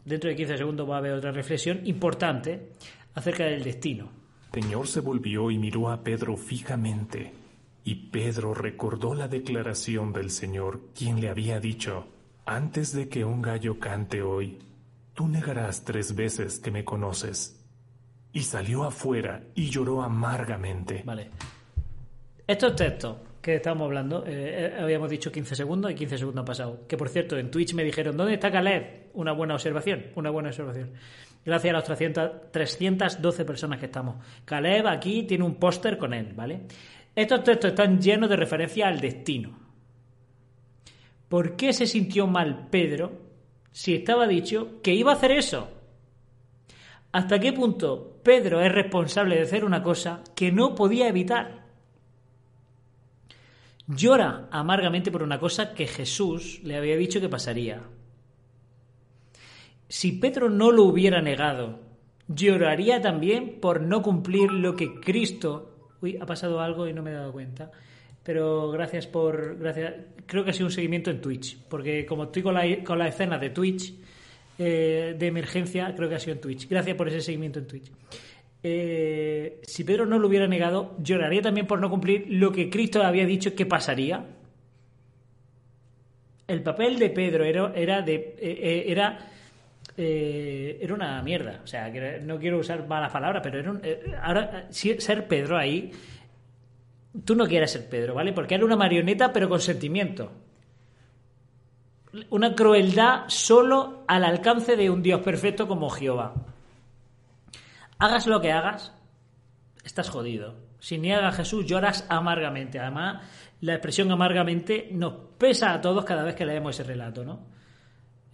dentro 0.04 0.30
de 0.30 0.36
15 0.36 0.58
segundos 0.58 0.90
va 0.90 0.96
a 0.96 0.98
haber 1.00 1.14
otra 1.14 1.32
reflexión 1.32 1.82
importante 1.86 2.72
acerca 3.14 3.46
del 3.46 3.64
destino. 3.64 4.10
El 4.54 4.64
Señor 4.64 4.88
se 4.88 5.00
volvió 5.00 5.50
y 5.50 5.58
miró 5.58 5.90
a 5.90 6.04
Pedro 6.04 6.36
fijamente 6.36 7.43
y 7.84 7.96
Pedro 7.96 8.54
recordó 8.54 9.14
la 9.14 9.28
declaración 9.28 10.14
del 10.14 10.30
Señor, 10.30 10.82
quien 10.96 11.20
le 11.20 11.30
había 11.30 11.60
dicho, 11.60 12.08
antes 12.46 12.94
de 12.94 13.10
que 13.10 13.26
un 13.26 13.42
gallo 13.42 13.80
cante 13.80 14.22
hoy, 14.22 14.60
tú 15.14 15.28
negarás 15.28 15.84
tres 15.84 16.16
veces 16.16 16.60
que 16.60 16.72
me 16.72 16.86
conoces. 16.86 17.60
Y 18.32 18.42
salió 18.42 18.84
afuera 18.84 19.44
y 19.54 19.70
lloró 19.70 20.02
amargamente. 20.02 21.04
Vale. 21.06 21.30
Estos 22.48 22.76
textos 22.76 23.18
que 23.44 23.56
estábamos 23.56 23.86
hablando. 23.86 24.26
Eh, 24.26 24.32
eh, 24.72 24.82
habíamos 24.82 25.10
dicho 25.10 25.32
15 25.32 25.56
segundos 25.56 25.92
y 25.92 25.96
15 25.96 26.18
segundos 26.18 26.40
han 26.40 26.46
pasado. 26.46 26.88
Que 26.88 26.98
por 26.98 27.10
cierto, 27.10 27.38
en 27.38 27.52
Twitch 27.52 27.74
me 27.74 27.84
dijeron, 27.84 28.16
¿dónde 28.16 28.36
está 28.36 28.50
Caleb? 28.50 29.10
Una 29.14 29.34
buena 29.34 29.54
observación, 29.54 30.06
una 30.16 30.30
buena 30.30 30.50
observación. 30.50 30.92
Gracias 31.46 31.70
a 31.70 31.74
las 31.74 31.84
300, 31.84 32.52
312 32.52 33.46
personas 33.46 33.80
que 33.80 33.88
estamos. 33.88 34.16
Caleb 34.46 34.88
aquí 34.88 35.24
tiene 35.24 35.44
un 35.44 35.56
póster 35.56 35.98
con 35.98 36.14
él, 36.14 36.32
¿vale? 36.34 36.62
Estos 37.16 37.44
textos 37.44 37.72
están 37.72 38.02
llenos 38.02 38.30
de 38.30 38.36
referencia 38.36 38.88
al 38.88 39.00
destino. 39.00 39.58
¿Por 41.30 41.56
qué 41.56 41.74
se 41.74 41.88
sintió 41.88 42.28
mal 42.28 42.68
Pedro 42.70 43.12
si 43.72 43.96
estaba 43.96 44.28
dicho 44.28 44.82
que 44.82 44.94
iba 44.94 45.12
a 45.12 45.16
hacer 45.16 45.32
eso? 45.32 45.70
¿Hasta 47.12 47.40
qué 47.40 47.54
punto 47.54 48.20
Pedro 48.24 48.62
es 48.62 48.72
responsable 48.72 49.36
de 49.36 49.44
hacer 49.44 49.64
una 49.64 49.84
cosa 49.84 50.24
que 50.36 50.52
no 50.52 50.74
podía 50.74 51.08
evitar? 51.08 51.64
Llora 53.86 54.48
amargamente 54.52 55.12
por 55.12 55.22
una 55.22 55.40
cosa 55.40 55.74
que 55.74 55.86
Jesús 55.86 56.62
le 56.64 56.78
había 56.78 56.96
dicho 56.96 57.22
que 57.22 57.30
pasaría. 57.30 57.84
Si 59.88 60.14
Pedro 60.14 60.50
no 60.50 60.72
lo 60.72 60.86
hubiera 60.86 61.22
negado, 61.22 61.80
lloraría 62.28 63.02
también 63.02 63.60
por 63.60 63.82
no 63.82 64.02
cumplir 64.02 64.52
lo 64.52 64.76
que 64.76 65.00
Cristo... 65.00 65.73
Uy, 66.04 66.18
ha 66.20 66.26
pasado 66.26 66.60
algo 66.60 66.86
y 66.86 66.92
no 66.92 67.02
me 67.02 67.12
he 67.12 67.14
dado 67.14 67.32
cuenta. 67.32 67.72
Pero 68.24 68.72
gracias 68.72 69.08
por... 69.08 69.58
Gracias. 69.58 69.94
Creo 70.26 70.44
que 70.44 70.50
ha 70.50 70.54
sido 70.54 70.66
un 70.66 70.72
seguimiento 70.72 71.10
en 71.10 71.22
Twitch. 71.22 71.58
Porque 71.70 72.06
como 72.06 72.26
estoy 72.26 72.44
con 72.44 72.54
la, 72.54 72.84
con 72.84 73.00
la 73.00 73.08
escena 73.08 73.38
de 73.38 73.52
Twitch, 73.52 73.94
eh, 74.60 75.16
de 75.18 75.28
emergencia, 75.28 75.94
creo 75.96 76.10
que 76.10 76.16
ha 76.16 76.20
sido 76.20 76.34
en 76.34 76.42
Twitch. 76.42 76.68
Gracias 76.68 76.98
por 76.98 77.08
ese 77.08 77.22
seguimiento 77.22 77.60
en 77.60 77.68
Twitch. 77.68 77.90
Eh, 78.62 79.62
si 79.64 79.86
Pedro 79.86 80.06
no 80.06 80.20
lo 80.20 80.28
hubiera 80.28 80.46
negado, 80.46 80.96
lloraría 81.00 81.42
también 81.42 81.68
por 81.68 81.80
no 81.80 81.90
cumplir 81.90 82.26
lo 82.28 82.52
que 82.52 82.70
Cristo 82.70 83.02
había 83.02 83.26
dicho 83.26 83.56
que 83.56 83.66
pasaría. 83.66 84.26
El 86.48 86.62
papel 86.64 87.00
de 87.00 87.10
Pedro 87.12 87.46
era, 87.46 87.74
era 87.74 88.02
de 88.02 88.36
eh, 88.40 88.86
era 88.88 89.32
era 89.96 90.94
una 90.94 91.22
mierda. 91.22 91.62
O 91.64 91.68
sea, 91.68 91.90
no 92.22 92.40
quiero 92.40 92.60
usar 92.60 92.88
malas 92.88 93.12
palabras, 93.12 93.42
pero 93.44 93.60
era 93.60 93.72
un, 93.72 93.82
ahora 94.22 94.68
ser 94.70 95.28
Pedro 95.28 95.58
ahí. 95.58 95.92
Tú 97.26 97.36
no 97.36 97.46
quieres 97.46 97.72
ser 97.72 97.88
Pedro, 97.88 98.16
¿vale? 98.16 98.34
Porque 98.34 98.56
era 98.56 98.66
una 98.66 98.76
marioneta, 98.76 99.32
pero 99.32 99.48
con 99.48 99.60
sentimiento 99.60 100.32
una 102.30 102.56
crueldad 102.56 103.24
solo 103.28 104.04
al 104.08 104.24
alcance 104.24 104.76
de 104.76 104.90
un 104.90 105.02
Dios 105.02 105.22
perfecto 105.22 105.68
como 105.68 105.90
Jehová. 105.90 106.34
Hagas 107.98 108.28
lo 108.28 108.40
que 108.42 108.52
hagas, 108.52 108.94
estás 109.84 110.10
jodido. 110.10 110.56
Si 110.80 110.98
niegas 110.98 111.34
a 111.34 111.38
Jesús, 111.38 111.66
lloras 111.66 112.06
amargamente. 112.10 112.80
Además, 112.80 113.24
la 113.62 113.74
expresión 113.74 114.12
amargamente 114.12 114.90
nos 114.92 115.14
pesa 115.38 115.74
a 115.74 115.82
todos 115.82 116.04
cada 116.04 116.24
vez 116.24 116.36
que 116.36 116.46
leemos 116.46 116.78
ese 116.78 116.84
relato, 116.88 117.24
¿no? 117.24 117.48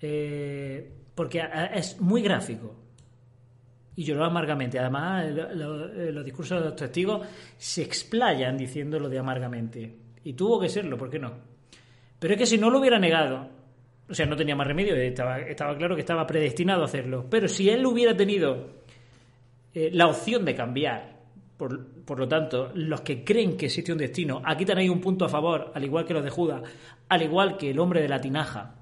Eh, 0.01 0.98
porque 1.19 1.43
es 1.73 1.99
muy 1.99 2.21
gráfico. 2.21 2.73
Y 3.97 4.05
lloró 4.05 4.23
amargamente. 4.23 4.79
Además, 4.79 5.25
los 5.53 6.23
discursos 6.23 6.59
de 6.59 6.69
los 6.69 6.77
testigos 6.77 7.27
se 7.57 7.81
explayan 7.81 8.55
diciendo 8.55 8.97
lo 8.97 9.09
de 9.09 9.19
amargamente. 9.19 9.97
Y 10.23 10.31
tuvo 10.31 10.61
que 10.61 10.69
serlo, 10.69 10.97
¿por 10.97 11.09
qué 11.09 11.19
no? 11.19 11.33
Pero 12.17 12.33
es 12.33 12.39
que 12.39 12.45
si 12.45 12.57
no 12.57 12.69
lo 12.69 12.79
hubiera 12.79 12.97
negado, 12.97 13.49
o 14.07 14.13
sea, 14.13 14.25
no 14.27 14.37
tenía 14.37 14.55
más 14.55 14.65
remedio, 14.65 14.95
estaba, 14.95 15.39
estaba 15.39 15.77
claro 15.77 15.93
que 15.93 15.99
estaba 15.99 16.25
predestinado 16.25 16.83
a 16.83 16.85
hacerlo. 16.85 17.25
Pero 17.29 17.49
si 17.49 17.69
él 17.69 17.85
hubiera 17.85 18.15
tenido 18.15 18.85
eh, 19.73 19.89
la 19.91 20.07
opción 20.07 20.45
de 20.45 20.55
cambiar, 20.55 21.17
por, 21.57 21.85
por, 22.05 22.17
lo 22.17 22.29
tanto, 22.29 22.71
los 22.75 23.01
que 23.01 23.25
creen 23.25 23.57
que 23.57 23.65
existe 23.65 23.91
un 23.91 23.97
destino, 23.97 24.41
aquí 24.45 24.63
tenéis 24.63 24.89
un 24.89 25.01
punto 25.01 25.25
a 25.25 25.27
favor, 25.27 25.73
al 25.75 25.83
igual 25.83 26.05
que 26.05 26.13
los 26.13 26.23
de 26.23 26.29
Judas, 26.29 26.61
al 27.09 27.21
igual 27.21 27.57
que 27.57 27.71
el 27.71 27.79
hombre 27.79 28.01
de 28.01 28.07
la 28.07 28.21
tinaja. 28.21 28.78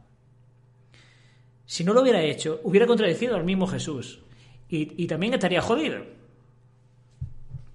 Si 1.68 1.84
no 1.84 1.94
lo 1.94 2.02
hubiera 2.02 2.24
hecho, 2.24 2.62
hubiera 2.64 2.88
contradecido 2.88 3.36
al 3.36 3.44
mismo 3.44 3.68
Jesús. 3.68 4.24
Y, 4.70 5.06
también 5.08 5.34
estaría 5.34 5.62
jodido. 5.62 6.00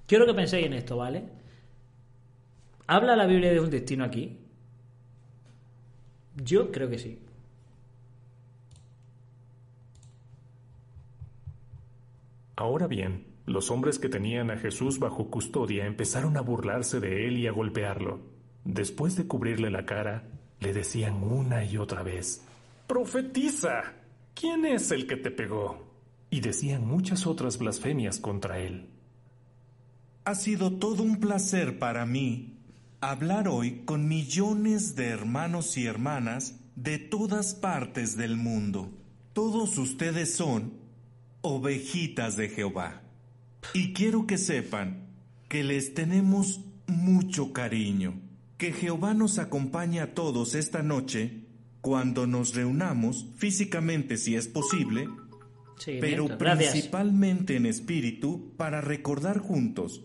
Quiero 0.06 0.26
que 0.26 0.34
penséis 0.34 0.66
en 0.66 0.72
esto, 0.72 0.96
¿vale? 0.96 1.24
¿Habla 2.86 3.16
la 3.16 3.26
Biblia 3.26 3.52
de 3.52 3.60
un 3.60 3.70
destino 3.70 4.04
aquí? 4.04 4.38
Yo 6.36 6.72
creo 6.72 6.88
que 6.88 6.98
sí. 6.98 7.18
Ahora 12.56 12.86
bien, 12.86 13.26
los 13.46 13.70
hombres 13.70 13.98
que 13.98 14.08
tenían 14.08 14.50
a 14.50 14.58
Jesús 14.58 14.98
bajo 14.98 15.30
custodia 15.30 15.86
empezaron 15.86 16.36
a 16.36 16.42
burlarse 16.42 16.98
de 17.00 17.26
él 17.26 17.38
y 17.38 17.46
a 17.46 17.52
golpearlo. 17.52 18.20
Después 18.64 19.16
de 19.16 19.26
cubrirle 19.26 19.70
la 19.70 19.84
cara, 19.84 20.24
le 20.60 20.72
decían 20.72 21.22
una 21.22 21.64
y 21.64 21.76
otra 21.76 22.02
vez, 22.02 22.46
Profetiza, 22.86 23.94
¿quién 24.34 24.64
es 24.66 24.90
el 24.90 25.06
que 25.06 25.16
te 25.16 25.30
pegó? 25.30 25.90
Y 26.30 26.40
decían 26.40 26.86
muchas 26.86 27.26
otras 27.26 27.58
blasfemias 27.58 28.18
contra 28.18 28.58
él. 28.58 28.88
Ha 30.24 30.34
sido 30.34 30.72
todo 30.72 31.02
un 31.02 31.18
placer 31.18 31.78
para 31.78 32.06
mí 32.06 32.58
hablar 33.00 33.48
hoy 33.48 33.82
con 33.84 34.08
millones 34.08 34.94
de 34.94 35.08
hermanos 35.08 35.76
y 35.76 35.86
hermanas 35.86 36.60
de 36.76 36.98
todas 36.98 37.54
partes 37.54 38.16
del 38.16 38.36
mundo. 38.36 38.90
Todos 39.32 39.78
ustedes 39.78 40.34
son 40.34 40.74
ovejitas 41.40 42.36
de 42.36 42.48
Jehová. 42.48 43.02
Y 43.74 43.92
quiero 43.92 44.26
que 44.26 44.38
sepan 44.38 45.08
que 45.48 45.64
les 45.64 45.94
tenemos 45.94 46.60
mucho 46.86 47.52
cariño, 47.52 48.14
que 48.58 48.72
Jehová 48.72 49.14
nos 49.14 49.38
acompañe 49.38 50.00
a 50.00 50.14
todos 50.14 50.54
esta 50.54 50.82
noche 50.82 51.41
cuando 51.82 52.28
nos 52.28 52.54
reunamos 52.54 53.26
físicamente 53.36 54.16
si 54.16 54.36
es 54.36 54.46
posible, 54.48 55.08
pero 56.00 56.38
principalmente 56.38 57.56
en 57.56 57.66
espíritu 57.66 58.54
para 58.56 58.80
recordar 58.80 59.38
juntos, 59.38 60.04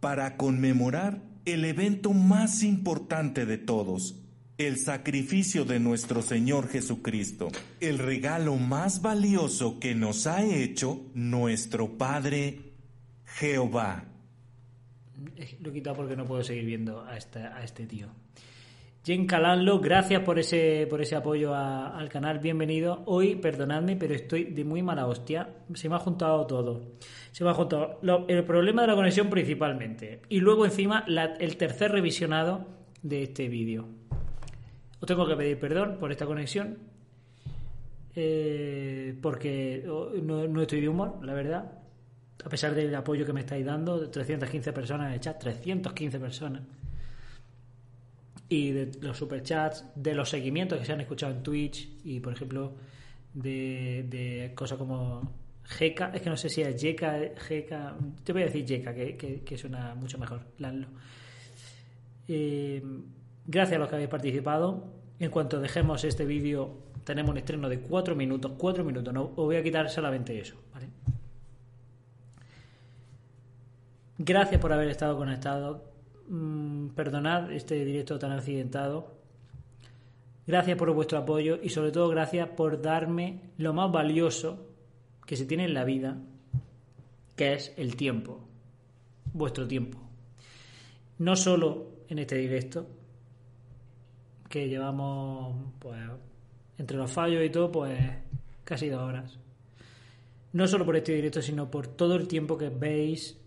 para 0.00 0.36
conmemorar 0.36 1.22
el 1.44 1.64
evento 1.64 2.12
más 2.12 2.64
importante 2.64 3.46
de 3.46 3.56
todos, 3.56 4.16
el 4.58 4.78
sacrificio 4.78 5.64
de 5.64 5.78
nuestro 5.78 6.22
Señor 6.22 6.68
Jesucristo, 6.68 7.48
el 7.80 7.98
regalo 7.98 8.56
más 8.56 9.00
valioso 9.00 9.78
que 9.78 9.94
nos 9.94 10.26
ha 10.26 10.44
hecho 10.44 11.06
nuestro 11.14 11.96
Padre 11.96 12.72
Jehová. 13.24 14.06
Lo 15.60 15.70
he 15.70 15.72
quitado 15.72 15.96
porque 15.96 16.16
no 16.16 16.24
puedo 16.24 16.42
seguir 16.42 16.64
viendo 16.64 17.04
a 17.04 17.16
este, 17.16 17.38
a 17.38 17.62
este 17.62 17.86
tío. 17.86 18.08
Jen 19.04 19.26
Calanlo, 19.26 19.80
gracias 19.80 20.22
por 20.22 20.38
ese, 20.38 20.86
por 20.88 21.02
ese 21.02 21.16
apoyo 21.16 21.56
al 21.56 22.08
canal, 22.08 22.38
bienvenido. 22.38 23.02
Hoy, 23.06 23.34
perdonadme, 23.34 23.96
pero 23.96 24.14
estoy 24.14 24.44
de 24.44 24.64
muy 24.64 24.80
mala 24.80 25.08
hostia. 25.08 25.48
Se 25.74 25.88
me 25.88 25.96
ha 25.96 25.98
juntado 25.98 26.46
todo. 26.46 26.92
Se 27.32 27.42
me 27.42 27.50
ha 27.50 27.54
juntado 27.54 27.98
el 28.28 28.44
problema 28.44 28.82
de 28.82 28.88
la 28.88 28.94
conexión 28.94 29.28
principalmente. 29.28 30.22
Y 30.28 30.38
luego 30.38 30.64
encima 30.64 31.04
el 31.40 31.56
tercer 31.56 31.90
revisionado 31.90 32.64
de 33.02 33.24
este 33.24 33.48
vídeo. 33.48 33.88
Os 35.00 35.06
tengo 35.08 35.26
que 35.26 35.34
pedir 35.34 35.58
perdón 35.58 35.96
por 35.98 36.12
esta 36.12 36.24
conexión, 36.24 36.78
eh, 38.14 39.18
porque 39.20 39.84
oh, 39.90 40.10
no, 40.22 40.62
estoy 40.62 40.80
de 40.80 40.88
humor, 40.88 41.18
la 41.24 41.34
verdad. 41.34 41.72
A 42.44 42.48
pesar 42.48 42.72
del 42.72 42.94
apoyo 42.94 43.26
que 43.26 43.32
me 43.32 43.40
estáis 43.40 43.66
dando, 43.66 44.08
315 44.08 44.72
personas 44.72 45.08
en 45.08 45.14
el 45.14 45.20
chat, 45.20 45.40
315 45.40 46.20
personas. 46.20 46.62
Y 48.52 48.72
de 48.72 48.90
los 49.00 49.16
superchats, 49.16 49.84
de 49.94 50.14
los 50.14 50.28
seguimientos 50.28 50.78
que 50.78 50.84
se 50.84 50.92
han 50.92 51.00
escuchado 51.00 51.32
en 51.32 51.42
Twitch 51.42 51.88
y, 52.04 52.20
por 52.20 52.32
ejemplo, 52.34 52.74
de, 53.32 54.52
cosas 54.54 54.76
como 54.76 55.32
Jeka, 55.64 56.10
es 56.14 56.20
que 56.20 56.28
no 56.28 56.36
sé 56.36 56.50
si 56.50 56.60
es 56.60 56.80
Jeka, 56.80 57.18
Jeka, 57.48 57.96
te 58.24 58.32
voy 58.32 58.42
a 58.42 58.46
decir 58.46 58.66
Jeka, 58.66 58.94
que, 58.94 59.42
que, 59.44 59.56
suena 59.56 59.94
mucho 59.94 60.18
mejor, 60.18 60.42
Lanlo. 60.58 60.88
Eh, 62.28 62.82
Gracias 63.46 63.76
a 63.76 63.78
los 63.80 63.88
que 63.88 63.96
habéis 63.96 64.10
participado. 64.10 64.84
En 65.18 65.30
cuanto 65.30 65.60
dejemos 65.60 66.04
este 66.04 66.24
vídeo, 66.24 66.78
tenemos 67.04 67.30
un 67.32 67.38
estreno 67.38 67.68
de 67.68 67.80
4 67.80 68.14
minutos. 68.14 68.52
4 68.56 68.84
minutos, 68.84 69.12
no 69.12 69.24
os 69.24 69.34
voy 69.36 69.56
a 69.56 69.62
quitar 69.62 69.88
solamente 69.88 70.38
eso. 70.38 70.56
Gracias 74.18 74.60
por 74.60 74.72
haber 74.72 74.88
estado 74.88 75.16
conectado. 75.16 75.91
Mm, 76.32 76.94
perdonad 76.94 77.52
este 77.52 77.84
directo 77.84 78.18
tan 78.18 78.32
accidentado. 78.32 79.18
Gracias 80.46 80.78
por 80.78 80.90
vuestro 80.94 81.18
apoyo 81.18 81.58
y 81.62 81.68
sobre 81.68 81.92
todo 81.92 82.08
gracias 82.08 82.48
por 82.48 82.80
darme 82.80 83.52
lo 83.58 83.74
más 83.74 83.92
valioso 83.92 84.66
que 85.26 85.36
se 85.36 85.44
tiene 85.44 85.66
en 85.66 85.74
la 85.74 85.84
vida, 85.84 86.16
que 87.36 87.52
es 87.52 87.74
el 87.76 87.96
tiempo, 87.96 88.40
vuestro 89.34 89.68
tiempo. 89.68 89.98
No 91.18 91.36
solo 91.36 91.88
en 92.08 92.18
este 92.18 92.36
directo, 92.36 92.86
que 94.48 94.70
llevamos, 94.70 95.54
pues, 95.78 96.00
entre 96.78 96.96
los 96.96 97.12
fallos 97.12 97.44
y 97.44 97.50
todo, 97.50 97.70
pues 97.70 98.00
casi 98.64 98.88
dos 98.88 99.02
horas. 99.02 99.38
No 100.54 100.66
solo 100.66 100.86
por 100.86 100.96
este 100.96 101.12
directo, 101.12 101.42
sino 101.42 101.70
por 101.70 101.88
todo 101.88 102.16
el 102.16 102.26
tiempo 102.26 102.56
que 102.56 102.70
veis 102.70 103.38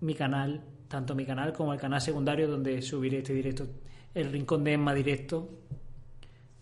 mi 0.00 0.14
canal 0.14 0.62
tanto 0.88 1.14
mi 1.14 1.24
canal 1.24 1.52
como 1.52 1.72
el 1.72 1.80
canal 1.80 2.00
secundario 2.00 2.48
donde 2.48 2.80
subiré 2.82 3.18
este 3.18 3.34
directo, 3.34 3.66
el 4.14 4.30
Rincón 4.30 4.64
de 4.64 4.72
Emma 4.72 4.94
directo, 4.94 5.48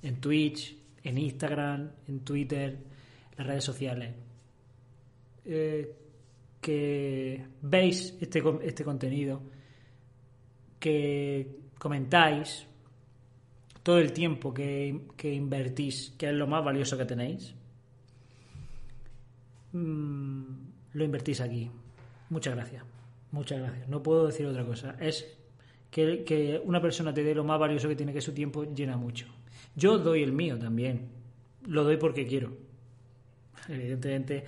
en 0.02 0.20
Twitch, 0.20 0.76
en 1.02 1.18
Instagram, 1.18 1.90
en 2.08 2.20
Twitter, 2.20 2.78
las 3.36 3.46
redes 3.46 3.64
sociales. 3.64 4.14
Eh, 5.44 5.94
que 6.60 7.44
veis 7.60 8.16
este, 8.20 8.42
este 8.62 8.84
contenido, 8.84 9.42
que 10.80 11.58
comentáis 11.78 12.66
todo 13.82 13.98
el 13.98 14.14
tiempo 14.14 14.54
que, 14.54 15.02
que 15.14 15.34
invertís, 15.34 16.14
que 16.16 16.28
es 16.30 16.34
lo 16.34 16.46
más 16.46 16.64
valioso 16.64 16.96
que 16.96 17.04
tenéis, 17.04 17.54
mm, 19.72 20.42
lo 20.94 21.04
invertís 21.04 21.42
aquí. 21.42 21.70
Muchas 22.30 22.54
gracias. 22.54 22.93
Muchas 23.34 23.58
gracias. 23.58 23.88
No 23.88 24.00
puedo 24.00 24.28
decir 24.28 24.46
otra 24.46 24.64
cosa. 24.64 24.94
Es 25.00 25.26
que, 25.90 26.22
que, 26.22 26.62
una 26.64 26.80
persona 26.80 27.12
te 27.12 27.24
dé 27.24 27.34
lo 27.34 27.42
más 27.42 27.58
valioso 27.58 27.88
que 27.88 27.96
tiene, 27.96 28.12
que 28.12 28.20
su 28.20 28.32
tiempo, 28.32 28.62
llena 28.62 28.96
mucho. 28.96 29.26
Yo 29.74 29.98
doy 29.98 30.22
el 30.22 30.30
mío 30.30 30.56
también. 30.56 31.08
Lo 31.66 31.82
doy 31.82 31.96
porque 31.96 32.28
quiero. 32.28 32.56
Evidentemente, 33.68 34.44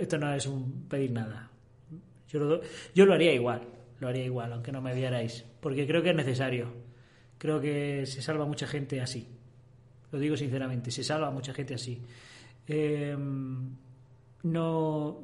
esto 0.00 0.18
no 0.18 0.34
es 0.34 0.44
un 0.46 0.88
pedir 0.88 1.12
nada. 1.12 1.48
Yo 2.28 2.40
lo, 2.40 2.60
yo 2.96 3.06
lo 3.06 3.14
haría 3.14 3.32
igual. 3.32 3.62
Lo 4.00 4.08
haría 4.08 4.24
igual, 4.24 4.52
aunque 4.52 4.72
no 4.72 4.82
me 4.82 4.92
vierais. 4.92 5.44
Porque 5.60 5.86
creo 5.86 6.02
que 6.02 6.10
es 6.10 6.16
necesario. 6.16 6.72
Creo 7.38 7.60
que 7.60 8.06
se 8.06 8.22
salva 8.22 8.44
mucha 8.44 8.66
gente 8.66 9.00
así. 9.00 9.28
Lo 10.10 10.18
digo 10.18 10.36
sinceramente, 10.36 10.90
se 10.90 11.04
salva 11.04 11.30
mucha 11.30 11.54
gente 11.54 11.74
así. 11.74 12.02
Eh, 12.66 13.16
no 14.42 15.20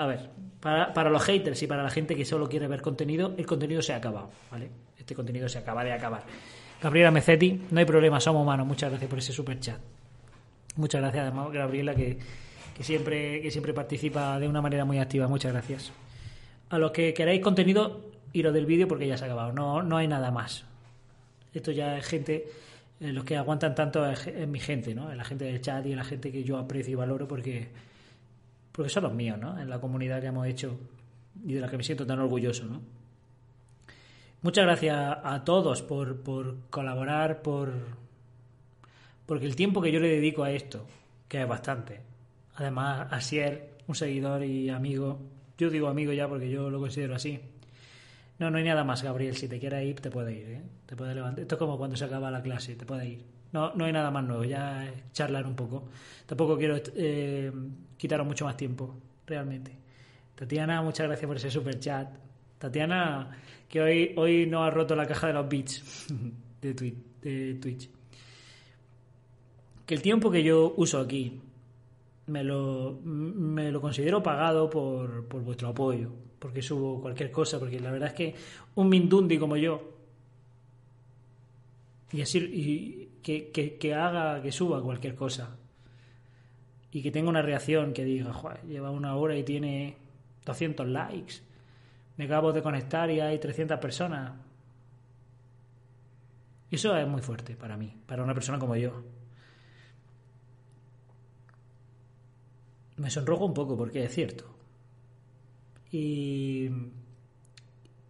a 0.00 0.06
ver, 0.06 0.30
para, 0.60 0.94
para, 0.94 1.10
los 1.10 1.22
haters 1.24 1.62
y 1.62 1.66
para 1.66 1.82
la 1.82 1.90
gente 1.90 2.16
que 2.16 2.24
solo 2.24 2.48
quiere 2.48 2.66
ver 2.68 2.80
contenido, 2.80 3.34
el 3.36 3.44
contenido 3.44 3.82
se 3.82 3.92
ha 3.92 3.96
acabado, 3.96 4.30
¿vale? 4.50 4.70
Este 4.98 5.14
contenido 5.14 5.46
se 5.46 5.58
acaba 5.58 5.84
de 5.84 5.92
acabar. 5.92 6.22
Gabriela 6.82 7.10
Mecetti, 7.10 7.66
no 7.70 7.80
hay 7.80 7.84
problema, 7.84 8.18
somos 8.18 8.40
humanos. 8.40 8.66
Muchas 8.66 8.88
gracias 8.88 9.10
por 9.10 9.18
ese 9.18 9.34
super 9.34 9.60
chat. 9.60 9.78
Muchas 10.76 11.02
gracias, 11.02 11.22
además, 11.24 11.52
Gabriela, 11.52 11.94
que, 11.94 12.18
siempre, 12.80 13.42
que 13.42 13.50
siempre 13.50 13.74
participa 13.74 14.40
de 14.40 14.48
una 14.48 14.62
manera 14.62 14.86
muy 14.86 14.98
activa. 14.98 15.28
Muchas 15.28 15.52
gracias. 15.52 15.92
A 16.70 16.78
los 16.78 16.92
que 16.92 17.12
queráis 17.12 17.42
contenido, 17.42 18.00
iros 18.32 18.54
del 18.54 18.64
vídeo 18.64 18.88
porque 18.88 19.06
ya 19.06 19.18
se 19.18 19.24
ha 19.24 19.26
acabado. 19.26 19.52
No, 19.52 19.82
no 19.82 19.98
hay 19.98 20.08
nada 20.08 20.30
más. 20.30 20.64
Esto 21.52 21.72
ya 21.72 21.98
es 21.98 22.06
gente, 22.06 22.48
eh, 23.00 23.12
los 23.12 23.24
que 23.24 23.36
aguantan 23.36 23.74
tanto 23.74 24.10
es, 24.10 24.26
es 24.28 24.48
mi 24.48 24.60
gente, 24.60 24.94
¿no? 24.94 25.10
Es 25.10 25.16
la 25.18 25.24
gente 25.24 25.44
del 25.44 25.60
chat 25.60 25.84
y 25.84 25.94
la 25.94 26.04
gente 26.04 26.32
que 26.32 26.42
yo 26.42 26.56
aprecio 26.56 26.92
y 26.92 26.94
valoro 26.94 27.28
porque 27.28 27.68
porque 28.80 28.94
son 28.94 29.02
los 29.02 29.12
míos, 29.12 29.38
¿no? 29.38 29.60
En 29.60 29.68
la 29.68 29.78
comunidad 29.78 30.22
que 30.22 30.28
hemos 30.28 30.46
hecho 30.46 30.80
y 31.44 31.52
de 31.52 31.60
la 31.60 31.68
que 31.68 31.76
me 31.76 31.82
siento 31.82 32.06
tan 32.06 32.18
orgulloso, 32.18 32.64
¿no? 32.64 32.80
Muchas 34.40 34.64
gracias 34.64 35.18
a 35.22 35.44
todos 35.44 35.82
por, 35.82 36.22
por 36.22 36.56
colaborar, 36.70 37.42
por 37.42 37.74
porque 39.26 39.44
el 39.44 39.54
tiempo 39.54 39.82
que 39.82 39.92
yo 39.92 40.00
le 40.00 40.08
dedico 40.08 40.44
a 40.44 40.50
esto, 40.50 40.86
que 41.28 41.42
es 41.42 41.46
bastante. 41.46 42.00
Además, 42.54 43.06
Asier, 43.10 43.76
un 43.86 43.94
seguidor 43.94 44.44
y 44.44 44.70
amigo, 44.70 45.18
yo 45.58 45.68
digo 45.68 45.88
amigo 45.88 46.14
ya 46.14 46.26
porque 46.26 46.48
yo 46.48 46.70
lo 46.70 46.80
considero 46.80 47.14
así. 47.14 47.38
No, 48.38 48.50
no 48.50 48.56
hay 48.56 48.64
nada 48.64 48.82
más, 48.82 49.02
Gabriel. 49.02 49.36
Si 49.36 49.46
te 49.46 49.58
quieres 49.58 49.84
ir, 49.84 50.00
te 50.00 50.10
puedes 50.10 50.34
ir. 50.34 50.48
¿eh? 50.48 50.62
Te 50.86 50.96
puedes 50.96 51.14
levantar. 51.14 51.42
Esto 51.42 51.56
es 51.56 51.58
como 51.58 51.76
cuando 51.76 51.98
se 51.98 52.06
acaba 52.06 52.30
la 52.30 52.40
clase, 52.40 52.76
te 52.76 52.86
puedes 52.86 53.06
ir. 53.06 53.39
No, 53.52 53.74
no 53.74 53.84
hay 53.84 53.92
nada 53.92 54.10
más 54.10 54.24
nuevo, 54.24 54.44
ya 54.44 54.92
charlar 55.12 55.46
un 55.46 55.56
poco. 55.56 55.88
Tampoco 56.26 56.56
quiero 56.56 56.76
eh, 56.94 57.52
quitaros 57.96 58.26
mucho 58.26 58.44
más 58.44 58.56
tiempo, 58.56 58.94
realmente. 59.26 59.76
Tatiana, 60.34 60.82
muchas 60.82 61.06
gracias 61.06 61.26
por 61.26 61.36
ese 61.36 61.50
super 61.50 61.78
chat. 61.78 62.08
Tatiana, 62.58 63.30
que 63.68 63.80
hoy, 63.80 64.12
hoy 64.16 64.46
no 64.46 64.62
ha 64.62 64.70
roto 64.70 64.94
la 64.94 65.06
caja 65.06 65.28
de 65.28 65.32
los 65.32 65.48
bits 65.48 66.06
de, 66.60 66.94
de 67.22 67.54
Twitch. 67.54 67.90
Que 69.84 69.94
el 69.94 70.02
tiempo 70.02 70.30
que 70.30 70.42
yo 70.42 70.72
uso 70.76 71.00
aquí 71.00 71.40
me 72.26 72.44
lo, 72.44 73.00
me 73.02 73.72
lo 73.72 73.80
considero 73.80 74.22
pagado 74.22 74.70
por, 74.70 75.26
por 75.26 75.42
vuestro 75.42 75.68
apoyo, 75.68 76.12
porque 76.38 76.62
subo 76.62 77.00
cualquier 77.00 77.32
cosa, 77.32 77.58
porque 77.58 77.80
la 77.80 77.90
verdad 77.90 78.10
es 78.10 78.14
que 78.14 78.34
un 78.76 78.88
Mindundi 78.88 79.36
como 79.36 79.56
yo, 79.56 79.82
y 82.12 82.22
así, 82.22 83.09
que, 83.22 83.50
que, 83.50 83.76
que, 83.78 83.94
haga, 83.94 84.42
que 84.42 84.52
suba 84.52 84.82
cualquier 84.82 85.14
cosa 85.14 85.56
y 86.92 87.02
que 87.02 87.10
tenga 87.10 87.30
una 87.30 87.42
reacción 87.42 87.92
que 87.92 88.04
diga, 88.04 88.32
lleva 88.66 88.90
una 88.90 89.14
hora 89.16 89.36
y 89.36 89.44
tiene 89.44 89.96
200 90.44 90.86
likes, 90.88 91.34
me 92.16 92.24
acabo 92.24 92.52
de 92.52 92.62
conectar 92.62 93.10
y 93.10 93.20
hay 93.20 93.38
300 93.38 93.78
personas. 93.78 94.32
Eso 96.70 96.96
es 96.96 97.06
muy 97.06 97.22
fuerte 97.22 97.56
para 97.56 97.76
mí, 97.76 97.94
para 98.06 98.22
una 98.22 98.34
persona 98.34 98.58
como 98.58 98.76
yo. 98.76 99.02
Me 102.96 103.10
sonrojo 103.10 103.46
un 103.46 103.54
poco 103.54 103.76
porque 103.76 104.04
es 104.04 104.12
cierto. 104.12 104.44
Y, 105.90 106.68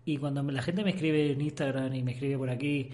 y 0.04 0.16
cuando 0.18 0.42
la 0.42 0.62
gente 0.62 0.84
me 0.84 0.90
escribe 0.90 1.32
en 1.32 1.40
Instagram 1.40 1.94
y 1.94 2.02
me 2.02 2.12
escribe 2.12 2.36
por 2.36 2.50
aquí, 2.50 2.90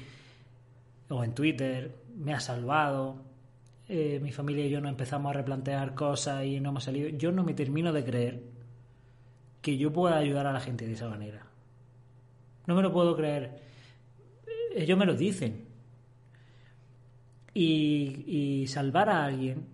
o 1.08 1.24
en 1.24 1.34
Twitter, 1.34 2.05
me 2.16 2.32
ha 2.32 2.40
salvado, 2.40 3.16
eh, 3.88 4.18
mi 4.20 4.32
familia 4.32 4.66
y 4.66 4.70
yo 4.70 4.80
nos 4.80 4.90
empezamos 4.90 5.30
a 5.30 5.34
replantear 5.34 5.94
cosas 5.94 6.44
y 6.44 6.60
no 6.60 6.70
hemos 6.70 6.84
salido. 6.84 7.08
Yo 7.10 7.30
no 7.30 7.44
me 7.44 7.54
termino 7.54 7.92
de 7.92 8.04
creer 8.04 8.42
que 9.60 9.76
yo 9.76 9.92
pueda 9.92 10.16
ayudar 10.16 10.46
a 10.46 10.52
la 10.52 10.60
gente 10.60 10.86
de 10.86 10.94
esa 10.94 11.08
manera. 11.08 11.46
No 12.66 12.74
me 12.74 12.82
lo 12.82 12.92
puedo 12.92 13.14
creer. 13.16 13.60
Ellos 14.74 14.98
me 14.98 15.06
lo 15.06 15.14
dicen. 15.14 15.66
Y, 17.54 18.24
y 18.26 18.66
salvar 18.66 19.08
a 19.08 19.24
alguien, 19.24 19.66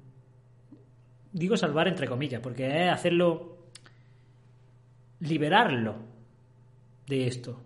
digo 1.33 1.57
salvar 1.57 1.89
entre 1.89 2.07
comillas, 2.07 2.41
porque 2.41 2.85
es 2.85 2.93
hacerlo, 2.93 3.67
liberarlo 5.19 5.97
de 7.09 7.27
esto. 7.27 7.61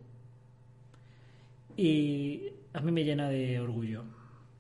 Y 1.76 2.44
a 2.72 2.80
mí 2.80 2.92
me 2.92 3.04
llena 3.04 3.28
de 3.28 3.60
orgullo 3.60 4.15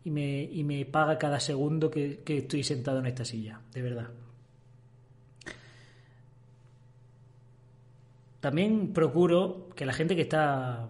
y 0.06 0.10
me, 0.12 0.40
y 0.40 0.62
me 0.62 0.84
paga 0.84 1.18
cada 1.18 1.40
segundo 1.40 1.90
que, 1.90 2.22
estoy 2.24 2.62
sentado 2.62 3.00
en 3.00 3.06
esta 3.06 3.24
silla, 3.24 3.60
de 3.74 3.82
verdad. 3.82 4.08
También 8.38 8.92
procuro 8.92 9.68
que 9.74 9.84
la 9.84 9.92
gente 9.92 10.14
que 10.14 10.22
está 10.22 10.88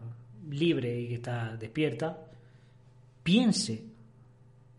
libre 0.50 1.00
y 1.00 1.08
que 1.08 1.14
está 1.14 1.56
despierta 1.56 2.26
piense 3.22 3.84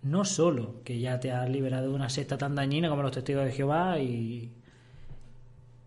no 0.03 0.23
solo 0.23 0.83
que 0.83 0.99
ya 0.99 1.19
te 1.19 1.31
has 1.31 1.49
liberado 1.49 1.89
de 1.89 1.95
una 1.95 2.07
secta 2.07 2.37
tan 2.37 2.53
dañina 2.53 2.89
como 2.89 3.01
los 3.01 3.13
testigos 3.13 3.43
de 3.43 3.53
Jehová 3.53 3.97
y, 3.97 4.51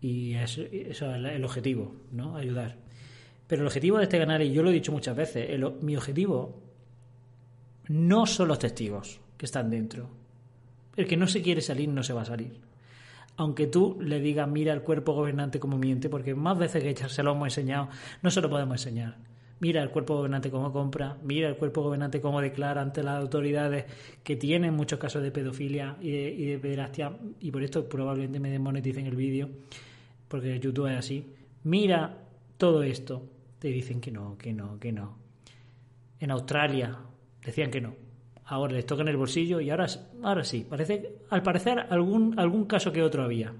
y 0.01 0.33
eso, 0.33 0.63
eso, 0.63 1.15
es 1.15 1.23
el 1.23 1.45
objetivo, 1.45 1.95
¿no? 2.11 2.35
Ayudar. 2.35 2.75
Pero 3.47 3.61
el 3.61 3.67
objetivo 3.67 3.97
de 3.97 4.03
este 4.03 4.19
canal, 4.19 4.41
y 4.41 4.51
yo 4.51 4.61
lo 4.61 4.71
he 4.71 4.73
dicho 4.73 4.91
muchas 4.91 5.15
veces, 5.15 5.49
el, 5.51 5.71
mi 5.81 5.95
objetivo 5.95 6.70
no 7.91 8.25
son 8.25 8.47
los 8.47 8.59
testigos 8.59 9.19
que 9.37 9.45
están 9.45 9.69
dentro. 9.69 10.09
El 10.95 11.07
que 11.07 11.17
no 11.17 11.27
se 11.27 11.41
quiere 11.41 11.61
salir 11.61 11.89
no 11.89 12.03
se 12.03 12.13
va 12.13 12.21
a 12.21 12.25
salir. 12.25 12.59
Aunque 13.37 13.67
tú 13.67 13.97
le 14.01 14.19
digas, 14.19 14.47
mira 14.47 14.73
el 14.73 14.81
cuerpo 14.81 15.13
gobernante 15.13 15.59
como 15.59 15.77
miente, 15.77 16.09
porque 16.09 16.33
más 16.33 16.57
veces 16.57 16.83
que 16.83 17.09
se 17.09 17.23
lo 17.23 17.31
hemos 17.31 17.47
enseñado, 17.47 17.89
no 18.21 18.31
se 18.31 18.41
lo 18.41 18.49
podemos 18.49 18.75
enseñar. 18.75 19.17
Mira 19.59 19.83
el 19.83 19.89
cuerpo 19.91 20.15
gobernante 20.15 20.49
cómo 20.49 20.71
compra, 20.71 21.17
mira 21.21 21.47
el 21.47 21.55
cuerpo 21.55 21.83
gobernante 21.83 22.21
cómo 22.21 22.41
declara 22.41 22.81
ante 22.81 23.03
las 23.03 23.21
autoridades 23.21 23.85
que 24.23 24.35
tienen 24.35 24.73
muchos 24.73 24.97
casos 24.97 25.21
de 25.21 25.31
pedofilia 25.31 25.97
y 26.01 26.11
de, 26.11 26.59
y 27.41 27.47
y 27.47 27.51
por 27.51 27.61
esto 27.61 27.87
probablemente 27.87 28.39
me 28.39 28.49
desmoneticen 28.49 29.05
el 29.05 29.15
vídeo, 29.15 29.49
porque 30.27 30.59
YouTube 30.59 30.87
es 30.87 30.97
así. 30.97 31.33
Mira 31.63 32.17
todo 32.57 32.83
esto, 32.83 33.23
te 33.59 33.67
dicen 33.67 34.01
que 34.01 34.11
no, 34.11 34.37
que 34.37 34.53
no, 34.53 34.79
que 34.79 34.91
no. 34.91 35.17
En 36.19 36.31
Australia 36.31 36.97
decían 37.45 37.71
que 37.71 37.81
no. 37.81 37.95
Ahora 38.45 38.73
les 38.73 38.85
toca 38.85 39.01
en 39.01 39.07
el 39.07 39.17
bolsillo 39.17 39.61
y 39.61 39.69
ahora, 39.69 39.87
ahora 40.23 40.43
sí. 40.43 40.65
Parece, 40.67 41.19
al 41.29 41.41
parecer 41.41 41.85
algún, 41.89 42.37
algún 42.37 42.65
caso 42.65 42.91
que 42.91 43.01
otro 43.01 43.23
había. 43.23 43.53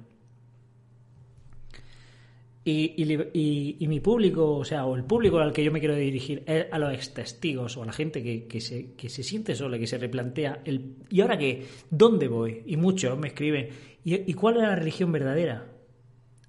Y, 2.63 2.93
y, 2.95 3.77
y, 3.79 3.87
mi 3.87 3.99
público, 4.01 4.57
o 4.57 4.63
sea, 4.63 4.85
o 4.85 4.95
el 4.95 5.03
público 5.03 5.39
al 5.39 5.51
que 5.51 5.63
yo 5.63 5.71
me 5.71 5.79
quiero 5.79 5.95
dirigir 5.95 6.43
es 6.45 6.67
a 6.71 6.77
los 6.77 6.93
ex 6.93 7.11
testigos 7.11 7.75
o 7.75 7.81
a 7.81 7.87
la 7.87 7.91
gente 7.91 8.21
que, 8.21 8.45
que, 8.45 8.61
se, 8.61 8.93
que 8.93 9.09
se 9.09 9.23
siente 9.23 9.55
sola, 9.55 9.79
que 9.79 9.87
se 9.87 9.97
replantea 9.97 10.61
el 10.63 10.97
¿y 11.09 11.21
ahora 11.21 11.39
qué? 11.39 11.65
¿Dónde 11.89 12.27
voy? 12.27 12.61
Y 12.67 12.77
muchos 12.77 13.17
me 13.17 13.29
escriben 13.29 13.69
¿y, 14.03 14.29
y 14.29 14.33
cuál 14.35 14.57
es 14.57 14.61
la 14.61 14.75
religión 14.75 15.11
verdadera? 15.11 15.65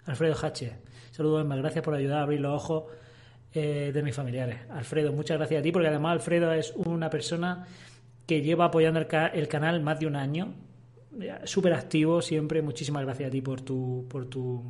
Alfredo 0.04 0.36
Hache. 0.42 0.72
Saludos, 1.12 1.42
Emma. 1.42 1.56
Gracias 1.56 1.82
por 1.82 1.94
ayudar 1.94 2.18
a 2.18 2.22
abrir 2.24 2.40
los 2.40 2.62
ojos 2.62 2.84
eh, 3.54 3.90
de 3.92 4.02
mis 4.02 4.14
familiares. 4.14 4.60
Alfredo, 4.70 5.12
muchas 5.12 5.36
gracias 5.38 5.60
a 5.60 5.62
ti, 5.62 5.72
porque 5.72 5.88
además 5.88 6.12
Alfredo 6.12 6.52
es 6.52 6.72
una 6.76 7.10
persona 7.10 7.66
que 8.26 8.40
lleva 8.40 8.66
apoyando 8.66 9.00
el, 9.00 9.06
ca 9.06 9.26
el 9.26 9.48
canal 9.48 9.82
más 9.82 10.00
de 10.00 10.06
un 10.06 10.16
año, 10.16 10.54
súper 11.44 11.74
activo 11.74 12.22
siempre. 12.22 12.62
Muchísimas 12.62 13.04
gracias 13.04 13.28
a 13.28 13.30
ti 13.30 13.40
por 13.40 13.60
tu, 13.60 14.06
por 14.08 14.26
tu 14.26 14.62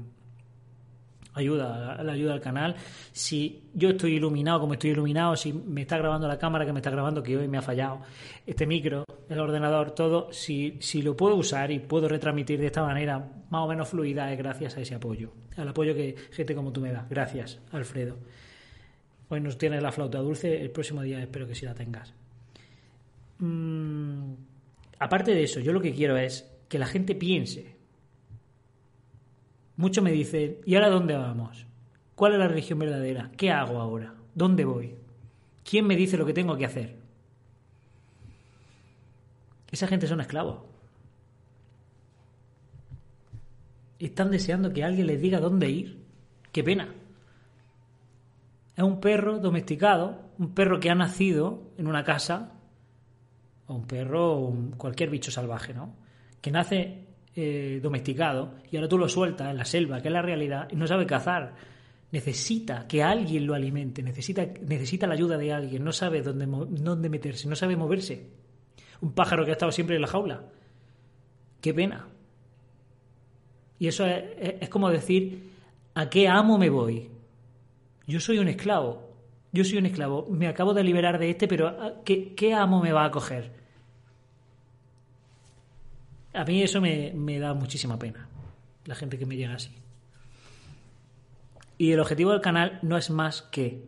ayuda, 1.34 2.02
la 2.02 2.12
ayuda 2.12 2.34
al 2.34 2.40
canal. 2.40 2.74
Si 3.12 3.70
yo 3.74 3.90
estoy 3.90 4.14
iluminado 4.14 4.60
como 4.60 4.74
estoy 4.74 4.90
iluminado, 4.90 5.36
si 5.36 5.52
me 5.52 5.82
está 5.82 5.98
grabando 5.98 6.28
la 6.28 6.38
cámara 6.38 6.66
que 6.66 6.72
me 6.72 6.80
está 6.80 6.90
grabando, 6.90 7.22
que 7.22 7.36
hoy 7.36 7.48
me 7.48 7.58
ha 7.58 7.62
fallado, 7.62 8.00
este 8.46 8.66
micro, 8.66 9.04
el 9.28 9.38
ordenador, 9.38 9.92
todo, 9.92 10.32
si, 10.32 10.78
si 10.80 11.02
lo 11.02 11.16
puedo 11.16 11.36
usar 11.36 11.70
y 11.70 11.78
puedo 11.78 12.08
retransmitir 12.08 12.60
de 12.60 12.66
esta 12.66 12.82
manera 12.82 13.18
más 13.50 13.62
o 13.62 13.68
menos 13.68 13.88
fluida, 13.88 14.32
es 14.32 14.38
gracias 14.38 14.76
a 14.76 14.80
ese 14.80 14.94
apoyo, 14.94 15.32
al 15.56 15.68
apoyo 15.68 15.94
que 15.94 16.16
gente 16.30 16.54
como 16.54 16.72
tú 16.72 16.80
me 16.80 16.92
da. 16.92 17.06
Gracias, 17.08 17.60
Alfredo. 17.70 18.16
Hoy 19.32 19.40
nos 19.40 19.56
tienes 19.56 19.82
la 19.82 19.90
flauta 19.90 20.18
dulce, 20.18 20.60
el 20.60 20.70
próximo 20.70 21.00
día 21.00 21.18
espero 21.18 21.46
que 21.46 21.54
sí 21.54 21.64
la 21.64 21.72
tengas. 21.72 22.12
Mm, 23.38 24.34
aparte 24.98 25.32
de 25.32 25.42
eso, 25.42 25.58
yo 25.58 25.72
lo 25.72 25.80
que 25.80 25.94
quiero 25.94 26.18
es 26.18 26.52
que 26.68 26.78
la 26.78 26.84
gente 26.84 27.14
piense 27.14 27.74
Muchos 29.76 30.04
me 30.04 30.12
dicen, 30.12 30.58
¿y 30.66 30.74
ahora 30.74 30.90
dónde 30.90 31.14
vamos? 31.14 31.64
¿Cuál 32.14 32.34
es 32.34 32.40
la 32.40 32.48
religión 32.48 32.78
verdadera? 32.78 33.30
¿Qué 33.38 33.50
hago 33.50 33.80
ahora? 33.80 34.14
¿Dónde 34.34 34.66
voy? 34.66 34.96
¿Quién 35.64 35.86
me 35.86 35.96
dice 35.96 36.18
lo 36.18 36.26
que 36.26 36.34
tengo 36.34 36.54
que 36.58 36.66
hacer? 36.66 36.98
Esa 39.70 39.86
gente 39.86 40.06
son 40.06 40.20
esclavos. 40.20 40.58
Están 43.98 44.30
deseando 44.30 44.74
que 44.74 44.84
alguien 44.84 45.06
les 45.06 45.22
diga 45.22 45.40
dónde 45.40 45.70
ir. 45.70 46.04
Qué 46.52 46.62
pena. 46.62 46.94
Es 48.76 48.84
un 48.84 49.00
perro 49.00 49.38
domesticado, 49.38 50.30
un 50.38 50.54
perro 50.54 50.80
que 50.80 50.90
ha 50.90 50.94
nacido 50.94 51.72
en 51.76 51.86
una 51.86 52.04
casa, 52.04 52.54
o 53.66 53.74
un 53.74 53.86
perro 53.86 54.38
o 54.38 54.54
cualquier 54.76 55.10
bicho 55.10 55.30
salvaje, 55.30 55.74
¿no? 55.74 55.94
Que 56.40 56.50
nace 56.50 57.06
eh, 57.34 57.80
domesticado 57.82 58.56
y 58.70 58.76
ahora 58.76 58.88
tú 58.88 58.98
lo 58.98 59.08
sueltas 59.08 59.50
en 59.50 59.56
la 59.56 59.64
selva, 59.64 60.00
que 60.00 60.08
es 60.08 60.12
la 60.12 60.22
realidad, 60.22 60.68
y 60.70 60.76
no 60.76 60.86
sabe 60.86 61.06
cazar. 61.06 61.54
Necesita 62.10 62.86
que 62.86 63.02
alguien 63.02 63.46
lo 63.46 63.54
alimente, 63.54 64.02
necesita, 64.02 64.44
necesita 64.44 65.06
la 65.06 65.14
ayuda 65.14 65.38
de 65.38 65.52
alguien, 65.52 65.82
no 65.82 65.92
sabe 65.92 66.20
dónde, 66.20 66.46
dónde 66.46 67.08
meterse, 67.08 67.48
no 67.48 67.56
sabe 67.56 67.76
moverse. 67.76 68.28
Un 69.00 69.12
pájaro 69.12 69.44
que 69.44 69.50
ha 69.50 69.54
estado 69.54 69.72
siempre 69.72 69.96
en 69.96 70.02
la 70.02 70.08
jaula. 70.08 70.44
Qué 71.60 71.72
pena. 71.72 72.06
Y 73.78 73.88
eso 73.88 74.06
es, 74.06 74.68
como 74.68 74.90
decir, 74.90 75.50
¿a 75.94 76.10
qué 76.10 76.28
amo 76.28 76.58
me 76.58 76.68
voy? 76.68 77.08
Yo 78.06 78.20
soy 78.20 78.38
un 78.38 78.48
esclavo. 78.48 79.10
Yo 79.52 79.64
soy 79.64 79.78
un 79.78 79.86
esclavo. 79.86 80.26
Me 80.30 80.48
acabo 80.48 80.74
de 80.74 80.84
liberar 80.84 81.18
de 81.18 81.30
este, 81.30 81.46
pero 81.48 82.02
¿qué, 82.04 82.34
qué 82.34 82.54
amo 82.54 82.80
me 82.80 82.92
va 82.92 83.04
a 83.04 83.10
coger? 83.10 83.62
A 86.34 86.44
mí 86.44 86.62
eso 86.62 86.80
me, 86.80 87.38
da 87.38 87.52
muchísima 87.52 87.98
pena, 87.98 88.26
la 88.86 88.94
gente 88.94 89.18
que 89.18 89.26
me 89.26 89.36
llega 89.36 89.54
así. 89.54 89.70
Y 91.76 91.92
el 91.92 92.00
objetivo 92.00 92.32
del 92.32 92.40
canal 92.40 92.78
no 92.82 92.96
es 92.96 93.10
más 93.10 93.42
que 93.42 93.84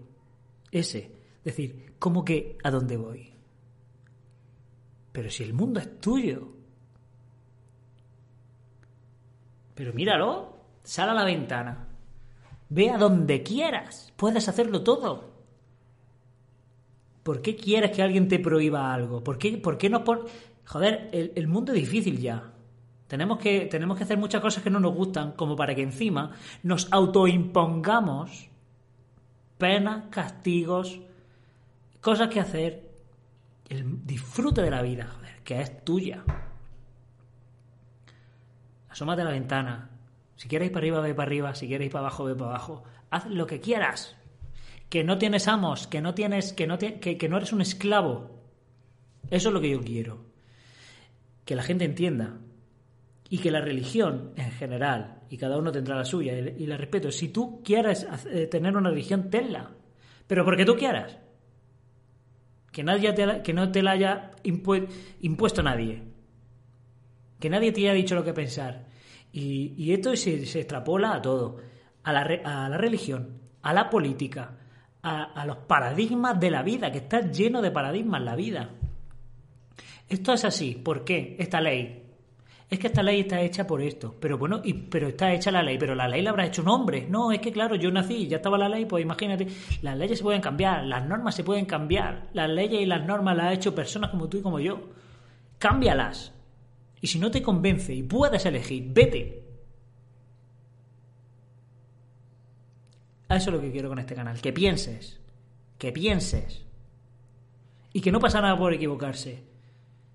ese, 0.71 1.11
decir, 1.43 1.95
¿cómo 1.99 2.25
que 2.25 2.59
a 2.63 2.71
dónde 2.71 2.97
voy? 2.97 3.33
Pero 5.13 5.31
si 5.31 5.45
el 5.45 5.55
mundo 5.55 5.81
es 5.81 6.01
tuyo. 6.01 6.53
Pero 9.75 9.93
míralo, 9.93 10.57
sal 10.83 11.11
a 11.11 11.15
la 11.15 11.25
ventana, 11.25 11.89
ve 12.69 12.91
a 12.91 12.99
donde 12.99 13.43
quieras, 13.43 14.13
puedes 14.17 14.49
hacerlo 14.49 14.83
todo. 14.83 15.33
¿Por 17.23 17.41
qué 17.41 17.57
quieres 17.57 17.91
que 17.93 18.03
alguien 18.03 18.29
te 18.29 18.39
prohíba 18.39 18.93
algo? 18.93 19.25
¿Por 19.25 19.39
qué, 19.39 19.57
por 19.57 19.79
qué 19.79 19.89
no 19.89 20.05
por 20.05 20.27
joder, 20.67 21.11
el, 21.13 21.49
mundo 21.49 21.73
es 21.73 21.81
difícil 21.81 22.19
ya. 22.19 22.53
Tenemos 23.07 23.39
que, 23.39 23.67
tenemos 23.67 23.97
que 23.97 24.05
hacer 24.05 24.19
muchas 24.19 24.41
cosas 24.41 24.63
que 24.63 24.71
no 24.71 24.81
nos 24.81 24.95
gustan, 24.95 25.33
como 25.33 25.57
para 25.57 25.75
que 25.75 25.83
encima 25.83 26.33
nos 26.63 26.89
autoimpongamos 26.91 28.49
penas, 29.59 30.07
castigos, 30.11 31.01
cosas 32.01 32.29
que 32.29 32.41
hacer. 32.41 32.95
El 33.69 34.05
disfrute 34.07 34.61
de 34.61 34.71
la 34.71 34.83
vida, 34.83 35.07
joder, 35.07 35.43
que 35.43 35.61
es 35.61 35.85
tuya. 35.85 36.23
Asómate 38.91 39.23
a 39.23 39.25
la 39.25 39.31
ventana. 39.31 39.91
Si 40.37 40.49
quieres 40.49 40.67
ir 40.67 40.73
para 40.73 40.85
arriba, 40.85 41.01
ve 41.01 41.15
para 41.15 41.27
arriba. 41.27 41.55
Si 41.55 41.67
quieres 41.67 41.87
ir 41.87 41.93
para 41.93 42.07
abajo, 42.07 42.25
ve 42.25 42.35
para 42.35 42.51
abajo. 42.51 42.85
Haz 43.11 43.27
lo 43.27 43.47
que 43.47 43.61
quieras. 43.61 44.17
Que 44.89 45.05
no 45.05 45.19
tienes 45.19 45.49
amos, 45.49 45.87
que 45.87 46.01
no 46.01 46.15
tienes, 46.15 46.53
que 46.53 46.67
no, 46.67 46.79
que 46.79 47.29
no 47.29 47.37
eres 47.37 47.53
un 47.53 47.61
esclavo. 47.61 48.31
Eso 49.31 49.49
es 49.49 49.55
lo 49.55 49.61
que 49.61 49.71
yo 49.71 49.81
quiero 49.81 50.35
que 51.45 51.55
la 51.55 51.63
gente 51.63 51.85
entienda 51.85 52.39
y 53.29 53.39
que 53.39 53.51
la 53.51 53.61
religión 53.61 54.33
en 54.37 54.51
general, 54.53 55.23
y 55.31 55.37
cada 55.37 55.59
uno 55.59 55.73
tendrá 55.73 55.97
la 55.97 56.05
suya, 56.05 56.39
y 56.39 56.67
la 56.67 56.77
respeto, 56.77 57.11
si 57.11 57.29
tú 57.29 57.63
quieres 57.63 58.07
eh, 58.31 58.47
tener 58.47 58.77
una 58.77 58.91
religión, 58.91 59.31
tenla, 59.31 59.71
pero 60.27 60.45
porque 60.45 60.65
tú 60.65 60.77
quieras. 60.77 61.19
Que, 62.71 62.83
nadie 62.83 63.13
te 63.13 63.43
que 63.43 63.53
no 63.53 63.71
te 63.71 63.83
la 63.83 63.93
haya 63.93 64.31
impuesto 64.43 65.63
nadie. 65.63 66.03
Que 67.39 67.49
nadie 67.49 67.73
te 67.73 67.81
haya 67.83 67.93
dicho 67.93 68.15
lo 68.15 68.25
que 68.25 68.33
pensar. 68.33 68.87
Y, 69.37 69.93
esto 69.93 70.15
se, 70.15 70.43
extrapola 70.43 71.15
a 71.15 71.23
todo. 71.23 71.57
A 72.05 72.13
la, 72.13 72.21
a 72.21 72.69
la 72.69 72.79
religión, 72.79 73.41
a 73.63 73.73
la 73.73 73.91
política, 73.91 74.57
a, 75.03 75.25
a 75.25 75.47
los 75.47 75.57
paradigmas 75.59 76.39
de 76.39 76.51
la 76.51 76.63
vida, 76.63 76.93
que 76.93 76.99
está 76.99 77.21
lleno 77.31 77.61
de 77.61 77.73
paradigmas 77.73 78.23
la 78.23 78.37
vida. 78.37 78.71
Esto 80.09 80.35
es 80.35 80.45
así. 80.45 80.75
¿Por 80.75 81.05
qué? 81.05 81.35
Esta 81.39 81.61
ley. 81.61 82.03
Es 82.71 82.79
que 82.79 82.87
esta 82.87 83.03
ley 83.03 83.21
está 83.21 83.41
hecha 83.41 83.67
por 83.67 83.83
esto. 83.83 84.15
Pero 84.21 84.39
bueno, 84.39 84.61
y, 84.63 84.75
pero 84.75 85.09
está 85.09 85.33
hecha 85.33 85.51
la 85.51 85.63
ley. 85.63 85.79
Pero 85.79 85.97
la 85.97 86.07
ley 86.07 86.23
la 86.23 86.31
habrá 86.31 86.47
hecho 86.47 86.63
un 86.63 86.69
hombre. 86.69 87.07
No, 87.09 87.33
es 87.33 87.41
que 87.41 87.51
claro, 87.51 87.75
yo 87.75 87.91
nací 87.91 88.15
y 88.15 88.29
ya 88.29 88.37
estaba 88.37 88.57
la 88.57 88.69
ley, 88.69 88.87
pues 88.87 89.03
imagínate. 89.03 89.49
Las 89.83 89.97
leyes 89.99 90.19
se 90.19 90.25
pueden 90.25 90.43
cambiar, 90.43 90.85
las 90.85 91.05
normas 91.07 91.35
se 91.35 91.43
pueden 91.43 91.65
cambiar. 91.65 92.29
Las 92.35 92.49
leyes 92.51 92.83
y 92.83 92.87
las 92.87 93.05
normas 93.05 93.37
las 93.37 93.47
ha 93.47 93.53
hecho 93.53 93.75
personas 93.75 94.11
como 94.11 94.29
tú 94.29 94.39
y 94.39 94.43
como 94.43 94.61
yo. 94.61 94.81
Cámbialas. 95.59 96.33
Y 97.05 97.07
si 97.07 97.19
no 97.19 97.31
te 97.31 97.43
convence 97.43 97.93
y 97.93 98.03
puedes 98.03 98.47
elegir, 98.47 98.83
vete. 98.89 99.43
A 103.29 103.37
eso 103.37 103.51
es 103.51 103.57
lo 103.57 103.61
que 103.61 103.71
quiero 103.71 103.91
con 103.91 103.99
este 103.99 104.15
canal. 104.15 104.41
Que 104.41 104.55
pienses. 104.55 105.21
Que 105.77 105.93
pienses. 105.93 106.65
Y 107.93 108.01
que 108.01 108.11
no 108.11 108.19
pasa 108.21 108.41
nada 108.41 108.57
por 108.57 108.73
equivocarse 108.73 109.43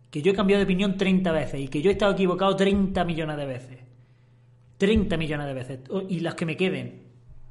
que 0.09 0.23
yo 0.23 0.31
he 0.31 0.35
cambiado 0.35 0.61
de 0.61 0.63
opinión 0.63 0.97
30 0.97 1.31
veces 1.31 1.61
y 1.61 1.67
que 1.67 1.83
yo 1.83 1.91
he 1.91 1.93
estado 1.93 2.13
equivocado 2.13 2.55
30 2.55 3.05
millones 3.05 3.37
de 3.37 3.45
veces. 3.45 3.79
30 4.79 5.15
millones 5.15 5.45
de 5.45 5.53
veces. 5.53 5.79
Y 6.09 6.21
las 6.21 6.33
que 6.33 6.47
me 6.47 6.57
queden. 6.57 7.03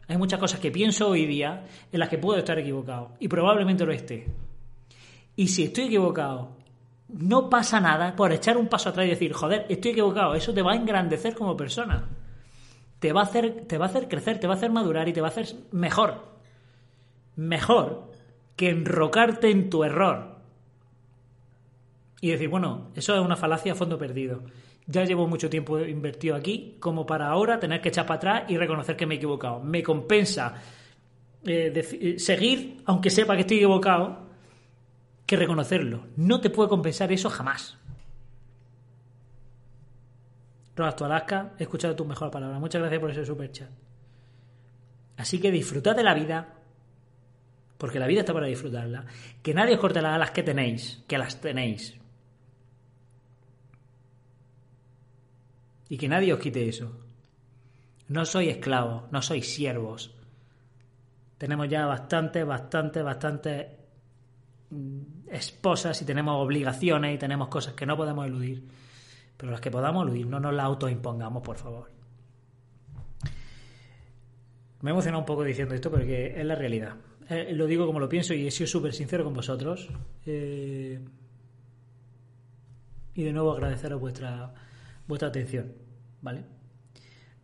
Hay 0.09 0.17
muchas 0.17 0.41
cosas 0.41 0.59
que 0.59 0.73
pienso 0.73 1.11
hoy 1.11 1.27
día 1.27 1.65
en 1.93 2.01
las 2.01 2.09
que 2.09 2.19
puedo 2.19 2.41
estar 2.41 2.59
equivocado. 2.59 3.13
Y 3.21 3.29
probablemente 3.29 3.87
lo 3.87 3.93
esté. 3.93 4.27
Y 5.37 5.47
si 5.47 5.63
estoy 5.63 5.85
equivocado, 5.85 6.58
no 7.09 7.49
pasa 7.49 7.81
nada 7.81 8.15
por 8.15 8.33
echar 8.33 8.57
un 8.57 8.69
paso 8.69 8.91
atrás 8.91 9.07
y 9.07 9.11
decir, 9.11 9.33
joder, 9.33 9.67
estoy 9.69 9.93
equivocado. 9.93 10.35
Eso 10.35 10.53
te 10.53 10.63
va 10.63 10.73
a 10.73 10.77
engrandecer 10.77 11.35
como 11.35 11.57
persona. 11.57 12.09
Te 12.99 13.13
va 13.13 13.21
a 13.21 13.25
hacer, 13.25 13.65
te 13.67 13.79
va 13.79 13.87
a 13.87 13.89
hacer 13.89 14.09
crecer, 14.09 14.39
te 14.39 14.47
va 14.47 14.55
a 14.55 14.57
hacer 14.57 14.71
madurar 14.71 15.09
y 15.09 15.13
te 15.13 15.21
va 15.21 15.29
a 15.29 15.31
hacer 15.31 15.47
mejor. 15.71 16.37
Mejor 17.37 18.11
que 18.57 18.71
enrocarte 18.71 19.51
en 19.51 19.71
tu 19.71 19.85
error 19.85 20.39
y 22.21 22.31
decir, 22.31 22.49
bueno, 22.49 22.91
eso 22.95 23.15
es 23.15 23.21
una 23.21 23.37
falacia 23.37 23.73
a 23.73 23.77
fondo 23.77 23.97
perdido. 23.97 24.43
Ya 24.87 25.05
llevo 25.05 25.29
mucho 25.29 25.49
tiempo 25.49 25.79
invertido 25.79 26.35
aquí 26.35 26.77
como 26.81 27.07
para 27.07 27.29
ahora 27.29 27.61
tener 27.61 27.81
que 27.81 27.91
echar 27.91 28.07
para 28.07 28.17
atrás 28.17 28.43
y 28.49 28.57
reconocer 28.57 28.97
que 28.97 29.07
me 29.07 29.15
he 29.15 29.19
equivocado. 29.19 29.61
Me 29.61 29.83
compensa 29.83 30.55
eh, 31.45 31.73
eh, 31.75 32.19
seguir, 32.19 32.83
aunque 32.87 33.11
sepa 33.11 33.35
que 33.35 33.43
estoy 33.43 33.59
equivocado, 33.59 34.28
que 35.29 35.37
reconocerlo. 35.37 36.07
No 36.17 36.41
te 36.41 36.49
puede 36.49 36.71
compensar 36.71 37.13
eso 37.13 37.29
jamás. 37.29 37.77
Rodas 40.75 41.03
Alaska, 41.03 41.53
he 41.59 41.65
escuchado 41.65 41.95
tu 41.95 42.07
mejor 42.07 42.31
palabra. 42.31 42.59
Muchas 42.59 42.81
gracias 42.81 42.99
por 42.99 43.11
ese 43.11 43.27
super 43.27 43.53
chat. 43.53 43.69
Así 45.19 45.39
que 45.39 45.51
disfrutad 45.51 45.95
de 45.95 46.03
la 46.03 46.15
vida, 46.15 46.55
porque 47.77 47.99
la 47.99 48.07
vida 48.07 48.21
está 48.21 48.33
para 48.33 48.47
disfrutarla. 48.47 49.05
Que 49.43 49.53
nadie 49.53 49.75
os 49.75 49.81
corte 49.81 50.01
las 50.01 50.15
alas 50.15 50.31
que 50.31 50.43
tenéis, 50.43 51.05
que 51.07 51.19
las 51.19 51.39
tenéis. 51.43 51.99
Y 55.91 55.99
que 55.99 56.09
nadie 56.09 56.33
os 56.33 56.41
quite 56.41 56.67
eso. 56.67 56.91
No 58.09 58.25
sois 58.25 58.49
esclavos, 58.49 59.13
no 59.13 59.21
sois 59.21 59.47
siervos. 59.47 60.15
Tenemos 61.37 61.69
ya 61.69 61.85
bastante, 61.85 62.45
bastante, 62.45 63.03
bastante 63.03 63.51
mm, 63.61 63.78
esposas 65.31 66.01
y 66.03 66.05
tenemos 66.05 66.35
obligaciones 66.45 67.15
y 67.15 67.19
tenemos 67.19 67.49
cosas 67.49 67.75
que 67.75 67.87
no 67.87 67.97
podemos 67.97 68.27
eludir. 68.27 68.65
Pero 69.37 69.53
las 69.53 69.61
que 69.61 69.71
podamos 69.71 70.05
eludir, 70.05 70.27
no 70.27 70.41
nos 70.41 70.55
las 70.55 70.67
autoimpongamos, 70.67 71.43
por 71.43 71.57
favor. 71.57 71.91
Me 74.81 74.91
he 74.91 74.93
emocionado 74.93 75.21
un 75.21 75.27
poco 75.27 75.45
diciendo 75.45 75.75
esto 75.75 75.91
porque 75.91 76.39
es 76.39 76.45
la 76.45 76.55
realidad. 76.55 76.97
Eh, 77.29 77.53
lo 77.53 77.67
digo 77.67 77.87
como 77.87 78.01
lo 78.01 78.09
pienso 78.09 78.35
y 78.35 78.47
he 78.47 78.51
sido 78.51 78.67
súper 78.67 78.93
sincero 78.93 79.25
con 79.25 79.35
vosotros. 79.35 79.89
Eh, 80.27 81.01
y 83.15 83.23
de 83.23 83.33
nuevo 83.33 83.53
agradeceros 83.53 84.01
vuestra 84.01 84.55
vuestra 85.09 85.29
atención, 85.29 85.73
¿vale? 86.21 86.45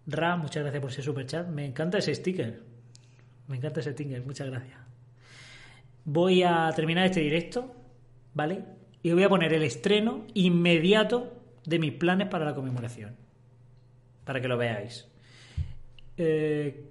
Ra, 0.07 0.37
muchas 0.37 0.63
gracias 0.63 0.81
por 0.81 0.91
ese 0.91 1.03
super 1.03 1.27
chat. 1.27 1.49
Me 1.49 1.65
encanta 1.65 1.99
ese 1.99 2.15
sticker. 2.15 2.63
Me 3.49 3.57
encanta 3.57 3.81
ese 3.81 3.93
sticker, 3.93 4.25
muchas 4.25 4.49
gracias. 4.49 4.84
Voy 6.05 6.43
a 6.43 6.71
terminar 6.75 7.07
este 7.07 7.21
directo, 7.21 7.75
¿vale? 8.35 8.65
Y 9.03 9.13
voy 9.13 9.23
a 9.23 9.29
poner 9.29 9.53
el 9.53 9.63
estreno 9.63 10.27
inmediato 10.35 11.33
de 11.65 11.79
mis 11.79 11.93
planes 11.93 12.29
para 12.29 12.45
la 12.45 12.55
conmemoración. 12.55 13.17
Para 14.25 14.41
que 14.41 14.49
lo 14.49 14.57
veáis. 14.57 15.09
Eh, 16.17 16.91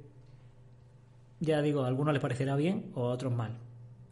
ya 1.39 1.61
digo, 1.61 1.83
a 1.83 1.87
algunos 1.87 2.13
les 2.13 2.21
parecerá 2.21 2.55
bien 2.55 2.91
o 2.95 3.09
a 3.09 3.13
otros 3.13 3.33
mal. 3.33 3.57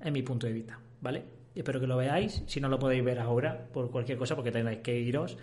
Es 0.03 0.11
mi 0.11 0.21
punto 0.21 0.47
de 0.47 0.53
vista, 0.53 0.79
¿vale? 1.01 1.23
Espero 1.55 1.79
que 1.79 1.87
lo 1.87 1.97
veáis. 1.97 2.43
Si 2.45 2.59
no 2.59 2.69
lo 2.69 2.79
podéis 2.79 3.03
ver 3.03 3.19
ahora, 3.19 3.67
por 3.71 3.91
cualquier 3.91 4.17
cosa, 4.17 4.35
porque 4.35 4.51
tengáis 4.51 4.79
que 4.79 4.99
iros, 4.99 5.37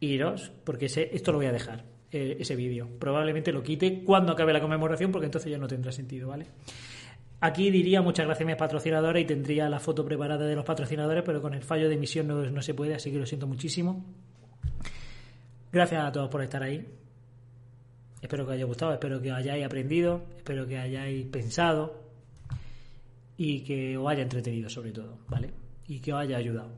iros, 0.00 0.52
porque 0.64 0.86
esto 0.86 1.32
lo 1.32 1.38
voy 1.38 1.46
a 1.46 1.52
dejar, 1.52 1.84
eh, 2.12 2.36
ese 2.40 2.56
vídeo. 2.56 2.88
Probablemente 2.98 3.52
lo 3.52 3.62
quite 3.62 4.02
cuando 4.04 4.32
acabe 4.32 4.52
la 4.52 4.60
conmemoración, 4.60 5.12
porque 5.12 5.26
entonces 5.26 5.50
ya 5.50 5.58
no 5.58 5.66
tendrá 5.66 5.92
sentido, 5.92 6.28
¿vale? 6.28 6.46
Aquí 7.40 7.70
diría 7.70 8.00
muchas 8.00 8.26
gracias 8.26 8.46
a 8.46 8.46
mis 8.46 8.56
patrocinadores 8.56 9.22
y 9.22 9.26
tendría 9.26 9.68
la 9.68 9.78
foto 9.78 10.04
preparada 10.04 10.46
de 10.46 10.54
los 10.54 10.64
patrocinadores, 10.64 11.22
pero 11.24 11.42
con 11.42 11.52
el 11.52 11.62
fallo 11.62 11.88
de 11.88 11.94
emisión 11.94 12.26
no, 12.26 12.42
no 12.50 12.62
se 12.62 12.74
puede, 12.74 12.94
así 12.94 13.12
que 13.12 13.18
lo 13.18 13.26
siento 13.26 13.46
muchísimo. 13.46 14.04
Gracias 15.70 16.02
a 16.02 16.10
todos 16.12 16.30
por 16.30 16.42
estar 16.42 16.62
ahí. 16.62 16.86
Espero 18.22 18.44
que 18.44 18.52
os 18.52 18.54
haya 18.54 18.64
gustado, 18.64 18.92
espero 18.94 19.20
que 19.20 19.30
hayáis 19.30 19.64
aprendido, 19.64 20.24
espero 20.36 20.66
que 20.66 20.78
hayáis 20.78 21.26
pensado 21.26 22.02
y 23.36 23.60
que 23.60 23.98
os 23.98 24.08
haya 24.08 24.22
entretenido 24.22 24.70
sobre 24.70 24.92
todo, 24.92 25.18
¿vale? 25.28 25.50
Y 25.86 26.00
que 26.00 26.14
os 26.14 26.20
haya 26.20 26.38
ayudado, 26.38 26.72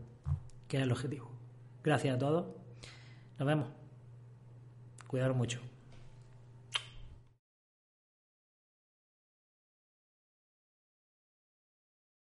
que 0.66 0.78
es 0.78 0.82
el 0.82 0.90
objetivo. 0.90 1.30
Gracias 1.84 2.16
a 2.16 2.18
todos. 2.18 2.46
Nos 3.38 3.46
vemos. 3.46 3.68
Cuidaros 5.06 5.36
mucho. 5.36 5.67